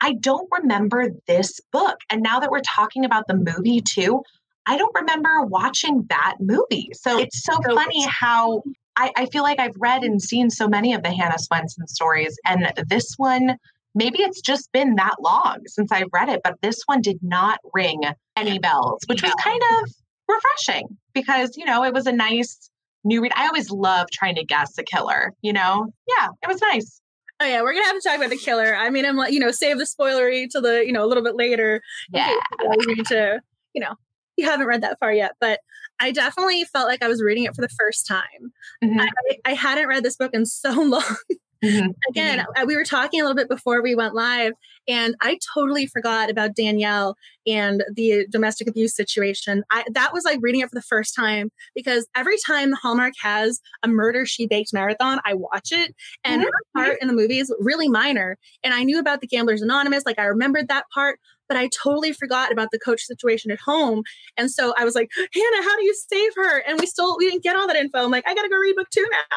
I 0.00 0.14
don't 0.14 0.48
remember 0.58 1.10
this 1.26 1.60
book. 1.72 1.98
And 2.08 2.22
now 2.22 2.40
that 2.40 2.50
we're 2.50 2.60
talking 2.60 3.04
about 3.04 3.26
the 3.26 3.34
movie 3.34 3.80
too, 3.80 4.22
I 4.66 4.76
don't 4.76 4.94
remember 4.94 5.42
watching 5.42 6.06
that 6.08 6.36
movie. 6.40 6.90
So 6.92 7.18
it's 7.18 7.42
so 7.44 7.54
funny 7.74 8.06
how 8.06 8.62
I, 8.96 9.10
I 9.16 9.26
feel 9.26 9.42
like 9.42 9.58
I've 9.58 9.76
read 9.78 10.02
and 10.02 10.20
seen 10.20 10.50
so 10.50 10.68
many 10.68 10.92
of 10.92 11.02
the 11.02 11.10
Hannah 11.10 11.36
Swensen 11.36 11.86
stories. 11.86 12.36
And 12.44 12.70
this 12.88 13.14
one, 13.16 13.56
maybe 13.94 14.22
it's 14.22 14.40
just 14.40 14.70
been 14.72 14.94
that 14.96 15.16
long 15.20 15.58
since 15.66 15.90
I've 15.92 16.08
read 16.12 16.28
it, 16.28 16.40
but 16.44 16.54
this 16.62 16.82
one 16.86 17.00
did 17.00 17.18
not 17.22 17.58
ring 17.74 18.02
any 18.36 18.58
bells, 18.58 19.00
which 19.06 19.22
was 19.22 19.32
kind 19.42 19.60
of 19.60 19.90
refreshing 20.28 20.96
because, 21.14 21.56
you 21.56 21.64
know, 21.64 21.84
it 21.84 21.92
was 21.92 22.06
a 22.06 22.12
nice 22.12 22.70
new 23.04 23.22
read. 23.22 23.32
I 23.34 23.46
always 23.46 23.70
love 23.70 24.08
trying 24.12 24.36
to 24.36 24.44
guess 24.44 24.76
a 24.78 24.82
killer, 24.82 25.32
you 25.42 25.52
know? 25.52 25.86
Yeah, 26.06 26.28
it 26.42 26.48
was 26.48 26.60
nice. 26.60 27.00
Oh 27.40 27.46
yeah, 27.46 27.62
we're 27.62 27.72
gonna 27.72 27.86
have 27.86 27.94
to 27.94 28.08
talk 28.08 28.16
about 28.18 28.30
the 28.30 28.36
killer. 28.36 28.74
I 28.74 28.90
mean, 28.90 29.06
I'm 29.06 29.16
like, 29.16 29.32
you 29.32 29.38
know, 29.38 29.52
save 29.52 29.78
the 29.78 29.84
spoilery 29.84 30.48
to 30.50 30.60
the, 30.60 30.84
you 30.84 30.92
know, 30.92 31.04
a 31.04 31.06
little 31.06 31.22
bit 31.22 31.36
later. 31.36 31.80
Yeah. 32.12 32.34
You 32.60 32.96
need 32.96 33.06
to, 33.06 33.40
you 33.74 33.80
know, 33.80 33.94
you 34.36 34.44
haven't 34.44 34.66
read 34.66 34.82
that 34.82 34.98
far 34.98 35.12
yet, 35.12 35.32
but 35.40 35.60
I 36.00 36.12
definitely 36.12 36.64
felt 36.64 36.88
like 36.88 37.02
I 37.02 37.08
was 37.08 37.22
reading 37.22 37.44
it 37.44 37.54
for 37.54 37.62
the 37.62 37.68
first 37.68 38.06
time. 38.06 38.52
Mm-hmm. 38.82 39.00
I, 39.00 39.08
I 39.44 39.54
hadn't 39.54 39.88
read 39.88 40.02
this 40.02 40.16
book 40.16 40.30
in 40.32 40.46
so 40.46 40.72
long. 40.82 41.16
Mm-hmm. 41.64 41.90
Again, 42.08 42.38
mm-hmm. 42.38 42.66
we 42.66 42.76
were 42.76 42.84
talking 42.84 43.20
a 43.20 43.24
little 43.24 43.36
bit 43.36 43.48
before 43.48 43.82
we 43.82 43.94
went 43.94 44.14
live, 44.14 44.52
and 44.86 45.16
I 45.20 45.38
totally 45.54 45.86
forgot 45.86 46.30
about 46.30 46.54
Danielle 46.54 47.16
and 47.46 47.82
the 47.94 48.26
domestic 48.30 48.68
abuse 48.68 48.94
situation. 48.94 49.64
I, 49.70 49.84
that 49.92 50.12
was 50.12 50.24
like 50.24 50.38
reading 50.40 50.60
it 50.60 50.68
for 50.68 50.76
the 50.76 50.82
first 50.82 51.16
time 51.16 51.50
because 51.74 52.06
every 52.14 52.36
time 52.46 52.72
Hallmark 52.72 53.14
has 53.20 53.60
a 53.82 53.88
murder 53.88 54.24
she 54.24 54.46
baked 54.46 54.72
marathon, 54.72 55.20
I 55.24 55.34
watch 55.34 55.72
it, 55.72 55.94
and 56.24 56.42
mm-hmm. 56.42 56.50
her 56.76 56.84
part 56.84 56.98
in 57.02 57.08
the 57.08 57.14
movie 57.14 57.38
is 57.38 57.52
really 57.58 57.88
minor. 57.88 58.36
And 58.62 58.72
I 58.72 58.84
knew 58.84 59.00
about 59.00 59.20
the 59.20 59.26
Gamblers 59.26 59.62
Anonymous, 59.62 60.06
like 60.06 60.18
I 60.18 60.24
remembered 60.24 60.68
that 60.68 60.84
part, 60.94 61.18
but 61.48 61.56
I 61.56 61.68
totally 61.82 62.12
forgot 62.12 62.52
about 62.52 62.68
the 62.70 62.78
coach 62.78 63.02
situation 63.02 63.50
at 63.50 63.58
home. 63.58 64.02
And 64.36 64.50
so 64.50 64.74
I 64.76 64.84
was 64.84 64.94
like, 64.94 65.10
Hannah, 65.16 65.62
how 65.62 65.76
do 65.76 65.84
you 65.84 65.94
save 66.12 66.32
her? 66.36 66.58
And 66.60 66.78
we 66.78 66.86
still 66.86 67.16
we 67.18 67.28
didn't 67.28 67.42
get 67.42 67.56
all 67.56 67.66
that 67.66 67.76
info. 67.76 68.04
I'm 68.04 68.10
like, 68.12 68.28
I 68.28 68.34
gotta 68.34 68.48
go 68.48 68.56
read 68.56 68.76
book 68.76 68.90
two 68.90 69.06
now. 69.10 69.36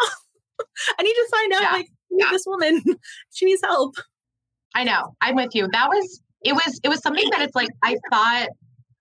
I 0.99 1.03
need 1.03 1.13
to 1.13 1.27
find 1.31 1.53
out 1.53 1.61
yeah. 1.61 1.71
like 1.71 1.87
yeah. 2.11 2.29
this 2.31 2.43
woman. 2.45 2.81
she 3.31 3.45
needs 3.45 3.61
help. 3.63 3.95
I 4.75 4.83
know. 4.83 5.15
I'm 5.21 5.35
with 5.35 5.53
you. 5.53 5.67
That 5.71 5.89
was 5.89 6.21
it 6.43 6.53
was 6.53 6.79
it 6.83 6.89
was 6.89 7.01
something 7.01 7.29
that 7.31 7.41
it's 7.41 7.55
like 7.55 7.69
I 7.83 7.97
thought 8.09 8.49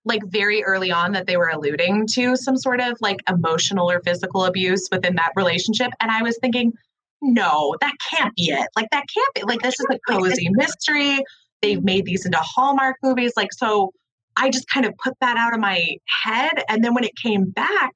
like 0.03 0.21
very 0.25 0.63
early 0.63 0.91
on 0.91 1.11
that 1.11 1.27
they 1.27 1.37
were 1.37 1.49
alluding 1.49 2.07
to 2.07 2.35
some 2.35 2.57
sort 2.57 2.81
of 2.81 2.97
like 3.01 3.17
emotional 3.29 3.89
or 3.89 4.01
physical 4.01 4.45
abuse 4.45 4.87
within 4.91 5.15
that 5.15 5.31
relationship. 5.35 5.91
And 5.99 6.09
I 6.09 6.23
was 6.23 6.37
thinking, 6.41 6.73
no, 7.21 7.75
that 7.81 7.93
can't 8.09 8.35
be 8.35 8.45
it. 8.45 8.67
Like 8.75 8.89
that 8.91 9.05
can't 9.13 9.33
be 9.35 9.41
like 9.43 9.61
this 9.61 9.79
is 9.79 9.85
a 9.91 9.99
cozy 10.11 10.49
mystery. 10.51 11.19
They've 11.61 11.77
mm-hmm. 11.77 11.85
made 11.85 12.05
these 12.05 12.25
into 12.25 12.39
Hallmark 12.41 12.97
movies. 13.03 13.33
Like 13.37 13.53
so 13.53 13.91
I 14.37 14.49
just 14.49 14.67
kind 14.69 14.85
of 14.85 14.93
put 14.97 15.13
that 15.21 15.37
out 15.37 15.53
of 15.53 15.59
my 15.59 15.97
head. 16.23 16.63
And 16.67 16.83
then 16.83 16.93
when 16.93 17.03
it 17.03 17.15
came 17.21 17.49
back, 17.51 17.91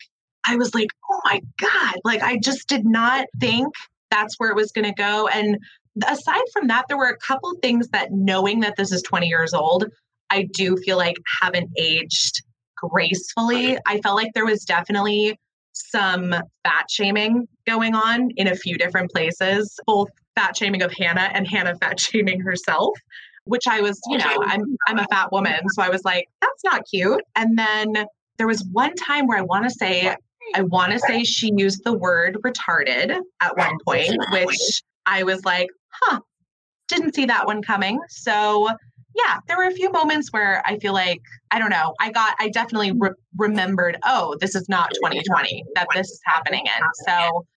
I 0.46 0.58
was 0.58 0.76
like, 0.76 0.90
oh 1.10 1.22
my 1.26 1.42
God. 1.58 1.96
Like 2.04 2.22
I 2.22 2.38
just 2.38 2.68
did 2.68 2.86
not 2.86 3.26
think 3.40 3.74
that's 4.12 4.36
where 4.38 4.50
it 4.50 4.56
was 4.56 4.72
going 4.72 4.86
to 4.86 4.94
go. 4.94 5.28
And 5.28 5.58
aside 6.08 6.44
from 6.54 6.68
that, 6.68 6.86
there 6.88 6.98
were 6.98 7.10
a 7.10 7.18
couple 7.18 7.54
things 7.62 7.88
that 7.90 8.10
knowing 8.12 8.60
that 8.62 8.76
this 8.76 8.92
is 8.92 9.02
20 9.02 9.28
years 9.28 9.54
old, 9.54 9.86
I 10.30 10.48
do 10.54 10.78
feel 10.78 10.98
like 10.98 11.18
haven't 11.42 11.70
aged 11.78 12.42
gracefully. 12.76 13.78
I 13.86 14.00
felt 14.02 14.16
like 14.16 14.32
there 14.34 14.46
was 14.46 14.64
definitely 14.64 15.40
some 15.74 16.34
fat 16.64 16.90
shaming 16.90 17.48
going 17.68 17.96
on 17.96 18.30
in 18.38 18.48
a 18.48 18.56
few 18.56 18.78
different 18.78 19.12
places, 19.12 19.78
both 19.86 20.10
fat 20.36 20.56
shaming 20.56 20.82
of 20.82 20.92
Hannah 20.94 21.30
and 21.34 21.48
Hannah 21.48 21.76
fat 21.82 22.00
shaming 22.00 22.40
herself, 22.40 22.98
which 23.46 23.68
I 23.68 23.82
was, 23.82 24.00
you 24.08 24.18
know, 24.18 24.38
I'm 24.42 24.62
I'm 24.88 25.00
a 25.00 25.06
fat 25.12 25.32
woman, 25.32 25.60
so 25.70 25.82
I 25.82 25.90
was 25.90 26.04
like, 26.04 26.28
that's 26.42 26.64
not 26.64 26.84
cute. 26.90 27.22
And 27.36 27.58
then 27.58 28.06
there 28.38 28.48
was 28.48 28.64
one 28.72 28.96
time 28.96 29.28
where 29.28 29.38
I 29.38 29.42
want 29.42 29.66
to 29.66 29.70
say 29.70 30.16
I 30.54 30.62
want 30.62 30.92
to 30.92 31.00
say 31.00 31.24
she 31.24 31.52
used 31.56 31.84
the 31.84 31.94
word 31.94 32.38
retarded 32.46 33.18
at 33.42 33.58
one 33.58 33.78
point, 33.86 34.16
which 34.32 34.84
I 35.06 35.24
was 35.24 35.44
like, 35.46 35.70
huh, 35.92 36.20
didn't 36.88 37.16
see 37.16 37.26
that 37.26 37.46
one 37.46 37.62
coming. 37.62 38.00
So, 38.10 38.70
yeah, 39.16 39.40
there 39.48 39.58
were 39.58 39.66
a 39.66 39.72
few 39.72 39.92
moments 39.92 40.32
where 40.32 40.62
I 40.66 40.78
feel 40.80 40.94
like, 40.94 41.22
I 41.52 41.60
don't 41.60 41.70
know, 41.70 41.94
I 42.00 42.12
got, 42.12 42.36
I 42.40 42.50
definitely 42.50 42.92
re- 42.92 43.12
remembered, 43.38 43.98
oh, 44.06 44.36
this 44.40 44.56
is 44.56 44.68
not 44.70 44.92
2020 44.96 45.64
that 45.76 45.88
this 45.94 46.10
is 46.10 46.22
happening 46.26 46.66
in. 46.66 46.84
So 47.06 47.12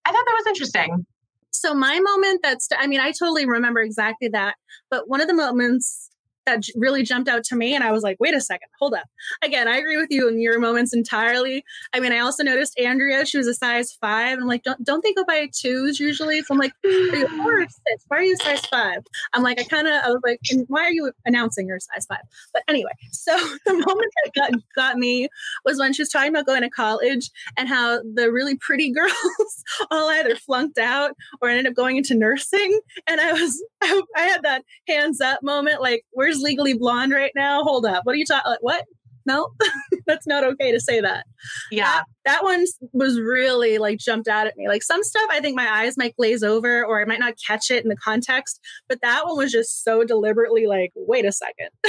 I 0.05 0.11
thought 0.11 0.25
that 0.25 0.35
was 0.37 0.47
interesting. 0.47 1.05
So, 1.51 1.73
my 1.73 1.99
moment 1.99 2.41
that's, 2.41 2.69
I 2.77 2.87
mean, 2.87 3.01
I 3.01 3.11
totally 3.11 3.45
remember 3.45 3.81
exactly 3.81 4.29
that. 4.29 4.55
But 4.89 5.09
one 5.09 5.19
of 5.19 5.27
the 5.27 5.33
moments 5.33 6.08
that 6.49 6.63
really 6.75 7.03
jumped 7.03 7.29
out 7.29 7.43
to 7.45 7.55
me. 7.55 7.75
And 7.75 7.83
I 7.83 7.91
was 7.91 8.03
like, 8.03 8.17
wait 8.19 8.33
a 8.33 8.41
second, 8.41 8.69
hold 8.79 8.93
up. 8.93 9.07
Again, 9.43 9.67
I 9.67 9.77
agree 9.77 9.97
with 9.97 10.09
you 10.09 10.27
in 10.27 10.41
your 10.41 10.59
moments 10.59 10.93
entirely. 10.93 11.63
I 11.93 11.99
mean, 11.99 12.11
I 12.11 12.19
also 12.19 12.43
noticed 12.43 12.77
Andrea, 12.79 13.25
she 13.25 13.37
was 13.37 13.47
a 13.47 13.53
size 13.53 13.93
five. 13.93 14.33
And 14.33 14.41
I'm 14.41 14.47
like, 14.47 14.63
don't, 14.63 14.83
don't 14.83 15.03
they 15.03 15.13
go 15.13 15.23
by 15.25 15.49
twos 15.53 15.99
usually? 15.99 16.41
So 16.41 16.53
I'm 16.53 16.57
like, 16.57 16.73
are 16.83 16.89
you 16.89 17.27
four 17.37 17.61
or 17.61 17.67
six? 17.67 18.05
Why 18.07 18.17
are 18.17 18.23
you 18.23 18.37
size 18.37 18.65
five? 18.65 19.03
I'm 19.33 19.43
like, 19.43 19.59
I 19.59 19.63
kind 19.63 19.87
of, 19.87 19.93
I 20.03 20.09
was 20.09 20.21
like, 20.23 20.39
why 20.67 20.81
are 20.81 20.91
you 20.91 21.11
announcing 21.25 21.67
you're 21.67 21.79
size 21.79 22.05
five? 22.07 22.21
But 22.53 22.63
anyway, 22.67 22.91
so 23.11 23.37
the 23.65 23.73
moment 23.73 24.11
that 24.23 24.31
got, 24.35 24.51
got 24.75 24.97
me 24.97 25.27
was 25.65 25.79
when 25.79 25.93
she 25.93 26.01
was 26.01 26.09
talking 26.09 26.29
about 26.29 26.45
going 26.45 26.61
to 26.61 26.69
college 26.69 27.29
and 27.57 27.69
how 27.69 28.01
the 28.01 28.31
really 28.31 28.55
pretty 28.55 28.91
girls 28.99 29.63
all 29.91 30.09
either 30.09 30.35
flunked 30.35 30.77
out 30.77 31.15
or 31.41 31.49
ended 31.49 31.67
up 31.67 31.75
going 31.75 31.97
into 31.97 32.15
nursing. 32.15 32.79
And 33.07 33.21
I 33.21 33.33
was, 33.33 33.61
I, 33.81 34.01
I 34.15 34.21
had 34.21 34.43
that 34.43 34.63
hands 34.87 35.21
up 35.21 35.41
moment, 35.43 35.81
like, 35.81 36.03
where's 36.11 36.39
legally 36.39 36.73
blonde 36.73 37.11
right 37.11 37.31
now. 37.35 37.63
Hold 37.63 37.85
up. 37.85 38.05
What 38.05 38.13
are 38.13 38.19
you 38.19 38.25
talking? 38.25 38.51
Like, 38.51 38.61
what? 38.63 38.85
No, 39.25 39.49
that's 40.07 40.25
not 40.25 40.43
okay 40.43 40.71
to 40.71 40.79
say 40.79 41.01
that. 41.01 41.25
Yeah. 41.71 41.83
That, 41.83 42.03
that 42.25 42.43
one 42.43 42.65
was 42.93 43.19
really 43.19 43.77
like 43.77 43.99
jumped 43.99 44.27
out 44.27 44.47
at 44.47 44.57
me. 44.57 44.67
Like 44.67 44.81
some 44.81 45.03
stuff, 45.03 45.29
I 45.29 45.39
think 45.39 45.55
my 45.55 45.71
eyes 45.71 45.97
might 45.97 46.15
glaze 46.15 46.41
over 46.41 46.83
or 46.83 46.99
I 46.99 47.05
might 47.05 47.19
not 47.19 47.35
catch 47.45 47.69
it 47.69 47.83
in 47.83 47.89
the 47.89 47.95
context, 47.95 48.59
but 48.87 48.99
that 49.01 49.25
one 49.25 49.37
was 49.37 49.51
just 49.51 49.83
so 49.83 50.03
deliberately 50.03 50.65
like, 50.65 50.91
wait 50.95 51.25
a 51.25 51.31
second. 51.31 51.69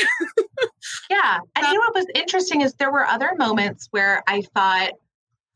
yeah. 1.11 1.39
And 1.57 1.67
you 1.67 1.75
know 1.75 1.81
what 1.81 1.95
was 1.95 2.07
interesting 2.15 2.61
is 2.61 2.75
there 2.75 2.93
were 2.93 3.07
other 3.07 3.31
moments 3.39 3.89
where 3.91 4.23
I 4.27 4.43
thought, 4.55 4.91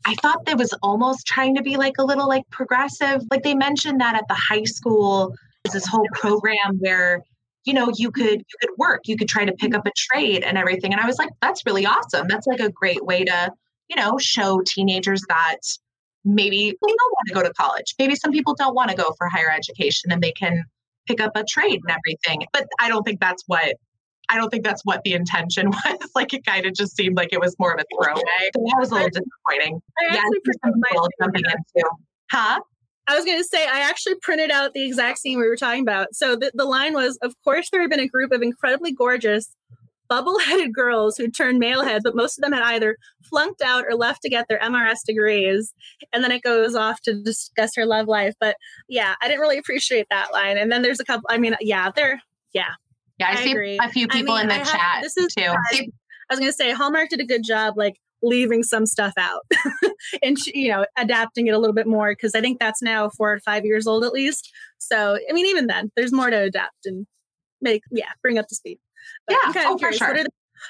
I 0.07 0.15
thought 0.17 0.47
that 0.47 0.59
was 0.59 0.73
almost 0.83 1.27
trying 1.27 1.55
to 1.57 1.63
be 1.63 1.77
like 1.77 1.95
a 1.99 2.05
little 2.05 2.29
like 2.29 2.49
progressive. 2.51 3.23
Like 3.31 3.43
they 3.43 3.55
mentioned 3.55 4.01
that 4.01 4.15
at 4.15 4.25
the 4.29 4.35
high 4.35 4.65
school, 4.65 5.35
this 5.73 5.87
whole 5.87 6.07
program 6.15 6.79
where 6.79 7.23
you 7.65 7.73
know, 7.73 7.91
you 7.97 8.11
could 8.11 8.41
you 8.41 8.57
could 8.61 8.71
work, 8.77 9.03
you 9.07 9.17
could 9.17 9.29
try 9.29 9.45
to 9.45 9.53
pick 9.53 9.75
up 9.75 9.87
a 9.87 9.91
trade 9.97 10.45
and 10.45 10.59
everything. 10.59 10.93
And 10.93 11.01
I 11.01 11.07
was 11.07 11.19
like, 11.19 11.31
that's 11.41 11.65
really 11.65 11.87
awesome. 11.87 12.27
That's 12.29 12.47
like 12.47 12.61
a 12.61 12.71
great 12.71 13.05
way 13.05 13.25
to, 13.25 13.53
you 13.89 13.97
know, 13.97 14.19
show 14.19 14.61
teenagers 14.67 15.23
that 15.29 15.61
maybe 16.25 16.71
they 16.71 16.93
don't 16.93 17.13
want 17.13 17.29
to 17.29 17.35
go 17.35 17.43
to 17.43 17.53
college. 17.55 17.95
Maybe 17.99 18.15
some 18.15 18.33
people 18.33 18.55
don't 18.55 18.75
want 18.75 18.91
to 18.91 18.97
go 18.97 19.15
for 19.17 19.29
higher 19.29 19.51
education 19.51 20.13
and 20.13 20.23
they 20.23 20.33
can 20.33 20.65
pick 21.07 21.21
up 21.21 21.33
a 21.35 21.45
trade 21.45 21.81
and 21.87 21.97
everything. 21.97 22.47
But 22.53 22.67
I 22.81 22.89
don't 22.89 23.03
think 23.03 23.21
that's 23.21 23.43
what 23.47 23.75
I 24.29 24.37
don't 24.37 24.49
think 24.51 24.65
that's 24.65 24.83
what 24.85 25.03
the 25.05 25.13
intention 25.13 25.71
was. 25.71 26.11
like 26.15 26.35
it 26.35 26.45
kind 26.45 26.67
of 26.67 26.75
just 26.75 26.97
seemed 26.97 27.17
like 27.17 27.33
it 27.33 27.41
was 27.41 27.57
more 27.59 27.73
of 27.73 27.81
a 27.81 27.85
throwaway. 27.95 28.23
that 28.53 28.77
was 28.79 28.91
a 28.91 28.95
little 28.95 29.09
disappointing. 29.09 29.81
I 30.01 30.15
yeah, 30.15 30.23
jumping 31.21 31.43
into. 31.45 31.89
Huh? 32.31 32.61
I 33.07 33.17
was 33.17 33.25
going 33.25 33.39
to 33.39 33.45
say, 33.45 33.67
I 33.67 33.81
actually 33.81 34.15
printed 34.23 34.51
out 34.51 34.73
the 34.73 34.87
exact 34.87 35.19
scene 35.19 35.39
we 35.39 35.49
were 35.49 35.57
talking 35.57 35.83
about. 35.83 36.15
So 36.15 36.37
the, 36.37 36.51
the 36.55 36.65
line 36.65 36.95
was 36.95 37.19
Of 37.19 37.35
course, 37.45 37.69
there 37.71 37.81
had 37.81 37.91
been 37.91 38.01
a 38.01 38.09
group 38.09 38.33
of 38.33 38.43
incredibly 38.43 38.93
gorgeous, 38.93 39.55
bubble 40.09 40.39
headed 40.39 40.73
girls 40.73 41.17
who 41.17 41.31
turned 41.31 41.59
male 41.59 41.83
heads, 41.83 42.03
but 42.05 42.17
most 42.17 42.39
of 42.39 42.43
them 42.43 42.53
had 42.53 42.63
either 42.63 42.97
flunked 43.23 43.63
out 43.63 43.85
or 43.89 43.95
left 43.95 44.23
to 44.23 44.29
get 44.29 44.47
their 44.49 44.59
MRS 44.59 44.99
degrees. 45.07 45.73
And 46.13 46.23
then 46.23 46.33
it 46.33 46.43
goes 46.43 46.75
off 46.75 47.01
to 47.03 47.23
discuss 47.23 47.75
her 47.77 47.87
love 47.87 48.09
life. 48.09 48.35
But 48.41 48.57
yeah, 48.89 49.15
I 49.21 49.29
didn't 49.29 49.41
really 49.41 49.59
appreciate 49.59 50.07
that 50.11 50.33
line. 50.33 50.57
And 50.59 50.71
then 50.71 50.83
there's 50.83 51.01
a 51.01 51.05
couple, 51.05 51.27
I 51.29 51.39
mean, 51.39 51.57
yeah, 51.61 51.91
there, 51.95 52.23
yeah. 52.53 52.73
Yeah, 53.19 53.29
I, 53.29 53.33
I 53.33 53.37
see 53.37 53.51
agree. 53.53 53.79
a 53.81 53.89
few 53.91 54.09
people 54.09 54.35
I 54.35 54.43
mean, 54.45 54.51
in 54.51 54.59
the 54.59 54.65
chat 54.65 55.03
this 55.03 55.17
is, 55.17 55.33
too. 55.35 55.45
I, 55.45 55.55
I 55.77 55.87
was 56.31 56.41
going 56.41 56.51
to 56.51 56.57
say, 56.57 56.73
Hallmark 56.73 57.11
did 57.11 57.21
a 57.21 57.27
good 57.27 57.45
job, 57.45 57.75
like 57.77 57.95
leaving 58.25 58.63
some 58.63 58.87
stuff 58.87 59.13
out 59.19 59.43
and 60.23 60.37
you 60.47 60.71
know 60.71 60.85
adapting 60.97 61.47
it 61.47 61.55
a 61.55 61.59
little 61.59 61.75
bit 61.75 61.87
more 61.87 62.13
because 62.13 62.35
i 62.35 62.41
think 62.41 62.59
that's 62.59 62.83
now 62.83 63.09
four 63.11 63.33
or 63.33 63.41
five 63.41 63.65
years 63.65 63.87
old 63.87 64.05
at 64.05 64.13
least. 64.13 64.51
So 64.79 65.19
i 65.29 65.33
mean 65.33 65.47
even 65.47 65.67
then 65.67 65.93
there's 65.97 66.13
more 66.13 66.31
to 66.31 66.43
adapt 66.43 66.87
and 66.87 67.07
make 67.61 67.83
yeah 67.91 68.11
bring 68.23 68.39
up 68.39 68.49
to 68.49 68.55
speed. 68.55 68.79
But 69.27 69.37
yeah 69.45 69.65
oh, 69.67 69.79
for 69.79 69.93
sure. 69.93 70.15
The, 70.15 70.29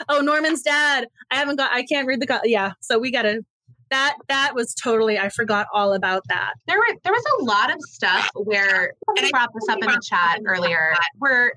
oh 0.08 0.20
norman's 0.20 0.62
dad. 0.62 1.08
I 1.30 1.36
haven't 1.36 1.56
got 1.56 1.72
i 1.72 1.84
can't 1.84 2.06
read 2.06 2.20
the 2.20 2.40
yeah 2.44 2.72
so 2.80 2.98
we 2.98 3.10
gotta 3.10 3.44
that 3.90 4.16
that 4.28 4.52
was 4.54 4.74
totally 4.74 5.18
i 5.18 5.28
forgot 5.28 5.66
all 5.72 5.92
about 5.94 6.22
that. 6.28 6.54
There 6.66 6.78
were 6.78 6.94
there 7.04 7.12
was 7.12 7.24
a 7.40 7.44
lot 7.44 7.72
of 7.72 7.80
stuff 7.82 8.28
where 8.34 8.92
and 9.16 9.26
i 9.26 9.30
brought 9.30 9.50
this 9.54 9.68
up 9.68 9.78
in 9.82 9.88
the 9.88 10.02
chat 10.04 10.40
earlier 10.46 10.94
where 11.18 11.54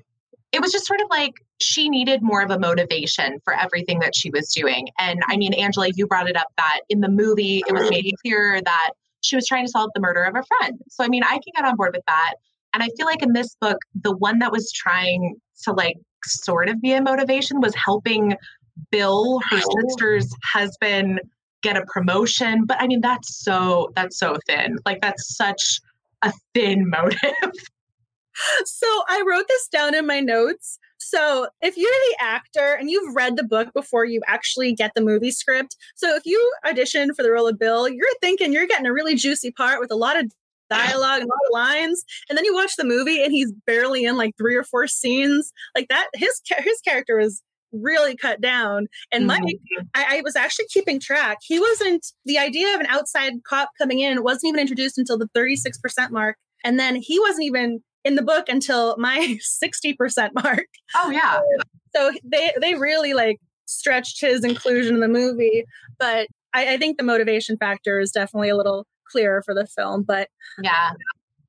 it 0.52 0.60
was 0.60 0.72
just 0.72 0.86
sort 0.86 1.00
of 1.00 1.08
like 1.10 1.34
she 1.60 1.88
needed 1.88 2.22
more 2.22 2.42
of 2.42 2.50
a 2.50 2.58
motivation 2.58 3.38
for 3.44 3.54
everything 3.54 3.98
that 4.00 4.14
she 4.14 4.30
was 4.30 4.52
doing. 4.52 4.88
And 4.98 5.20
I 5.26 5.36
mean, 5.36 5.52
Angela, 5.54 5.88
you 5.94 6.06
brought 6.06 6.28
it 6.28 6.36
up 6.36 6.48
that 6.56 6.80
in 6.88 7.00
the 7.00 7.08
movie, 7.08 7.62
it 7.66 7.72
was 7.72 7.90
made 7.90 8.14
clear 8.22 8.60
that 8.64 8.90
she 9.20 9.36
was 9.36 9.46
trying 9.46 9.66
to 9.66 9.70
solve 9.70 9.90
the 9.94 10.00
murder 10.00 10.22
of 10.22 10.34
a 10.36 10.42
friend. 10.42 10.78
So, 10.88 11.04
I 11.04 11.08
mean, 11.08 11.24
I 11.24 11.32
can 11.32 11.52
get 11.56 11.64
on 11.64 11.76
board 11.76 11.94
with 11.94 12.04
that. 12.06 12.34
And 12.72 12.82
I 12.82 12.88
feel 12.96 13.06
like 13.06 13.22
in 13.22 13.32
this 13.32 13.56
book, 13.60 13.78
the 14.02 14.16
one 14.16 14.38
that 14.38 14.52
was 14.52 14.70
trying 14.72 15.36
to 15.64 15.72
like 15.72 15.96
sort 16.24 16.68
of 16.68 16.80
be 16.80 16.92
a 16.92 17.02
motivation 17.02 17.60
was 17.60 17.74
helping 17.74 18.36
Bill, 18.90 19.40
her 19.50 19.60
sister's 19.60 20.32
husband, 20.52 21.20
get 21.62 21.76
a 21.76 21.84
promotion. 21.86 22.64
But 22.64 22.80
I 22.80 22.86
mean, 22.86 23.00
that's 23.00 23.42
so, 23.42 23.90
that's 23.96 24.18
so 24.18 24.36
thin. 24.46 24.78
Like, 24.86 25.00
that's 25.00 25.36
such 25.36 25.80
a 26.22 26.32
thin 26.54 26.88
motive. 26.90 27.52
So 28.64 28.86
I 29.08 29.22
wrote 29.26 29.46
this 29.48 29.68
down 29.68 29.94
in 29.94 30.06
my 30.06 30.20
notes. 30.20 30.78
So 30.98 31.48
if 31.60 31.76
you're 31.76 31.90
the 31.90 32.16
actor 32.20 32.74
and 32.74 32.90
you've 32.90 33.14
read 33.14 33.36
the 33.36 33.44
book 33.44 33.72
before 33.72 34.04
you 34.04 34.20
actually 34.26 34.74
get 34.74 34.92
the 34.94 35.00
movie 35.00 35.30
script, 35.30 35.76
so 35.94 36.14
if 36.16 36.26
you 36.26 36.52
audition 36.66 37.14
for 37.14 37.22
the 37.22 37.30
role 37.30 37.48
of 37.48 37.58
Bill, 37.58 37.88
you're 37.88 38.06
thinking 38.20 38.52
you're 38.52 38.66
getting 38.66 38.86
a 38.86 38.92
really 38.92 39.14
juicy 39.14 39.50
part 39.50 39.80
with 39.80 39.90
a 39.90 39.96
lot 39.96 40.18
of 40.18 40.30
dialogue 40.68 41.20
and 41.20 41.28
a 41.28 41.32
lot 41.32 41.48
of 41.48 41.52
lines, 41.52 42.04
and 42.28 42.36
then 42.36 42.44
you 42.44 42.54
watch 42.54 42.76
the 42.76 42.84
movie 42.84 43.22
and 43.22 43.32
he's 43.32 43.52
barely 43.66 44.04
in 44.04 44.16
like 44.16 44.36
three 44.36 44.54
or 44.54 44.64
four 44.64 44.86
scenes. 44.86 45.52
Like 45.74 45.88
that, 45.88 46.08
his 46.14 46.40
his 46.58 46.80
character 46.80 47.16
was 47.16 47.42
really 47.72 48.16
cut 48.16 48.40
down. 48.40 48.86
And 49.12 49.26
Mike, 49.26 49.42
mm-hmm. 49.42 49.86
I, 49.94 50.18
I, 50.18 50.20
was 50.22 50.36
actually 50.36 50.66
keeping 50.70 50.98
track. 50.98 51.38
He 51.42 51.60
wasn't 51.60 52.06
the 52.24 52.38
idea 52.38 52.74
of 52.74 52.80
an 52.80 52.86
outside 52.86 53.34
cop 53.46 53.70
coming 53.78 54.00
in 54.00 54.22
wasn't 54.22 54.48
even 54.48 54.60
introduced 54.60 54.96
until 54.96 55.18
the 55.18 55.28
36% 55.36 56.10
mark. 56.10 56.36
And 56.64 56.78
then 56.78 56.96
he 56.96 57.20
wasn't 57.20 57.44
even 57.44 57.80
in 58.08 58.14
the 58.14 58.22
book 58.22 58.48
until 58.48 58.96
my 58.98 59.38
60% 59.64 60.30
mark. 60.34 60.66
Oh 60.96 61.10
yeah. 61.10 61.40
So 61.94 62.12
they 62.24 62.52
they 62.60 62.74
really 62.74 63.14
like 63.14 63.38
stretched 63.66 64.20
his 64.20 64.44
inclusion 64.44 64.94
in 64.94 65.00
the 65.00 65.08
movie, 65.08 65.64
but 65.98 66.26
I, 66.54 66.74
I 66.74 66.76
think 66.78 66.96
the 66.96 67.04
motivation 67.04 67.56
factor 67.58 68.00
is 68.00 68.10
definitely 68.10 68.48
a 68.48 68.56
little 68.56 68.86
clearer 69.10 69.42
for 69.42 69.54
the 69.54 69.66
film. 69.66 70.02
But 70.02 70.28
yeah, 70.62 70.92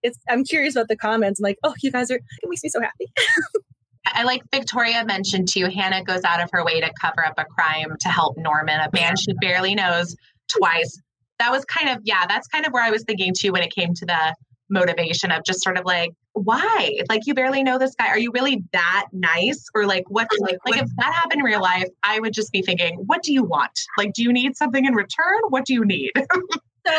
it's 0.03 0.17
I'm 0.29 0.43
curious 0.43 0.75
about 0.75 0.89
the 0.89 0.97
comments. 0.97 1.39
I'm 1.39 1.43
like, 1.43 1.57
oh, 1.63 1.73
you 1.81 1.91
guys 1.91 2.11
are 2.11 2.17
it 2.17 2.49
makes 2.49 2.63
me 2.63 2.69
so 2.69 2.81
happy. 2.81 3.07
I 4.05 4.23
like 4.23 4.41
Victoria 4.53 5.05
mentioned 5.05 5.47
too. 5.49 5.65
Hannah 5.65 6.03
goes 6.03 6.23
out 6.23 6.41
of 6.41 6.49
her 6.51 6.63
way 6.65 6.81
to 6.81 6.91
cover 6.99 7.25
up 7.25 7.35
a 7.37 7.45
crime 7.45 7.95
to 8.01 8.09
help 8.09 8.37
Norman, 8.37 8.79
a 8.79 8.89
man 8.93 9.15
she 9.15 9.33
barely 9.39 9.75
knows, 9.75 10.15
twice. 10.47 10.99
That 11.37 11.51
was 11.51 11.63
kind 11.65 11.89
of 11.89 11.99
yeah. 12.03 12.25
That's 12.27 12.47
kind 12.47 12.65
of 12.65 12.73
where 12.73 12.83
I 12.83 12.89
was 12.89 13.03
thinking 13.03 13.33
too 13.37 13.53
when 13.53 13.61
it 13.61 13.71
came 13.71 13.93
to 13.93 14.05
the 14.05 14.35
motivation 14.69 15.31
of 15.31 15.43
just 15.43 15.63
sort 15.63 15.77
of 15.77 15.85
like 15.85 16.11
why? 16.33 16.97
Like 17.09 17.25
you 17.25 17.33
barely 17.33 17.63
know 17.63 17.77
this 17.77 17.95
guy. 17.95 18.07
Are 18.07 18.19
you 18.19 18.31
really 18.31 18.63
that 18.71 19.07
nice? 19.11 19.65
Or 19.75 19.85
like 19.85 20.09
what 20.09 20.27
like 20.39 20.57
like 20.65 20.81
if 20.81 20.89
that 20.97 21.13
happened 21.13 21.39
in 21.39 21.45
real 21.45 21.61
life 21.61 21.87
i 22.03 22.19
would 22.19 22.33
just 22.33 22.51
be 22.51 22.61
thinking 22.61 22.95
what 23.05 23.23
do 23.23 23.33
you 23.33 23.43
want? 23.43 23.77
Like 23.97 24.13
do 24.13 24.23
you 24.23 24.31
need 24.31 24.55
something 24.55 24.85
in 24.85 24.93
return? 24.93 25.39
What 25.49 25.65
do 25.65 25.73
you 25.73 25.85
need? 25.85 26.11
So 26.87 26.95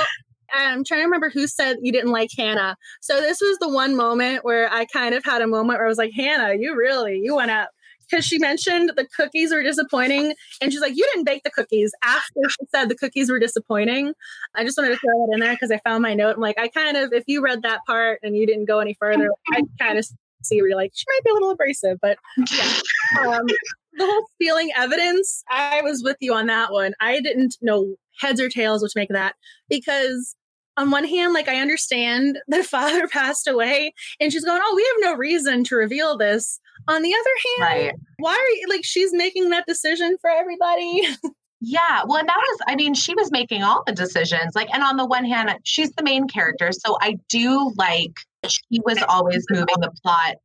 I'm 0.52 0.84
trying 0.84 1.00
to 1.00 1.04
remember 1.04 1.30
who 1.30 1.46
said 1.46 1.78
you 1.80 1.90
didn't 1.90 2.10
like 2.10 2.30
Hannah. 2.36 2.76
So 3.00 3.20
this 3.20 3.40
was 3.40 3.58
the 3.58 3.68
one 3.68 3.96
moment 3.96 4.44
where 4.44 4.70
I 4.72 4.84
kind 4.84 5.14
of 5.14 5.24
had 5.24 5.42
a 5.42 5.46
moment 5.46 5.78
where 5.78 5.86
I 5.86 5.88
was 5.88 5.98
like, 5.98 6.12
Hannah, 6.14 6.54
you 6.54 6.76
really, 6.76 7.18
you 7.18 7.34
went 7.34 7.50
up 7.50 7.70
because 8.10 8.24
she 8.24 8.38
mentioned 8.38 8.92
the 8.96 9.06
cookies 9.16 9.52
were 9.52 9.62
disappointing. 9.62 10.34
And 10.60 10.72
she's 10.72 10.80
like, 10.80 10.96
You 10.96 11.06
didn't 11.14 11.26
bake 11.26 11.42
the 11.44 11.50
cookies 11.50 11.92
after 12.02 12.40
she 12.48 12.66
said 12.74 12.88
the 12.88 12.94
cookies 12.94 13.30
were 13.30 13.38
disappointing. 13.38 14.12
I 14.54 14.64
just 14.64 14.76
wanted 14.76 14.90
to 14.90 14.96
throw 14.96 15.26
that 15.26 15.34
in 15.34 15.40
there 15.40 15.52
because 15.52 15.70
I 15.70 15.78
found 15.78 16.02
my 16.02 16.14
note. 16.14 16.36
I'm 16.36 16.40
like, 16.40 16.58
I 16.58 16.68
kind 16.68 16.96
of, 16.96 17.12
if 17.12 17.24
you 17.26 17.42
read 17.42 17.62
that 17.62 17.80
part 17.86 18.20
and 18.22 18.36
you 18.36 18.46
didn't 18.46 18.66
go 18.66 18.80
any 18.80 18.94
further, 18.94 19.30
I 19.52 19.62
kind 19.78 19.98
of 19.98 20.06
see 20.42 20.60
where 20.60 20.68
you're 20.68 20.76
like, 20.76 20.92
she 20.94 21.04
might 21.08 21.24
be 21.24 21.30
a 21.30 21.34
little 21.34 21.50
abrasive, 21.50 21.98
but 22.00 22.18
yeah. 22.50 22.80
Um, 23.20 23.46
the 23.94 24.06
whole 24.06 24.26
stealing 24.34 24.70
evidence, 24.76 25.42
I 25.50 25.82
was 25.82 26.02
with 26.02 26.16
you 26.20 26.32
on 26.34 26.46
that 26.46 26.72
one. 26.72 26.94
I 27.00 27.20
didn't 27.20 27.56
know 27.60 27.94
heads 28.20 28.40
or 28.40 28.48
tails 28.48 28.82
to 28.82 28.90
make 28.94 29.08
that 29.10 29.34
because 29.68 30.36
on 30.80 30.90
one 30.90 31.04
hand, 31.04 31.34
like 31.34 31.48
I 31.48 31.56
understand 31.56 32.38
the 32.48 32.64
father 32.64 33.06
passed 33.06 33.46
away, 33.46 33.92
and 34.18 34.32
she's 34.32 34.44
going, 34.44 34.60
"Oh, 34.62 34.72
we 34.74 34.82
have 34.82 35.12
no 35.12 35.18
reason 35.18 35.64
to 35.64 35.76
reveal 35.76 36.16
this." 36.16 36.58
On 36.88 37.02
the 37.02 37.12
other 37.12 37.66
hand, 37.68 37.86
right. 37.88 37.94
why 38.18 38.32
are 38.32 38.56
you 38.56 38.66
like 38.68 38.84
she's 38.84 39.12
making 39.12 39.50
that 39.50 39.66
decision 39.66 40.16
for 40.20 40.30
everybody? 40.30 41.02
Yeah, 41.62 42.04
well, 42.06 42.16
and 42.16 42.26
that 42.26 42.38
was, 42.38 42.58
I 42.68 42.74
mean, 42.74 42.94
she 42.94 43.14
was 43.14 43.30
making 43.30 43.62
all 43.62 43.82
the 43.86 43.92
decisions. 43.92 44.54
Like, 44.54 44.70
and 44.72 44.82
on 44.82 44.96
the 44.96 45.04
one 45.04 45.26
hand, 45.26 45.54
she's 45.62 45.92
the 45.92 46.02
main 46.02 46.26
character. 46.26 46.70
So 46.72 46.96
I 47.02 47.18
do 47.28 47.74
like 47.76 48.14
she 48.48 48.80
was 48.86 48.96
always 49.06 49.44
moving 49.50 49.74
the 49.76 49.92
plot 50.02 50.36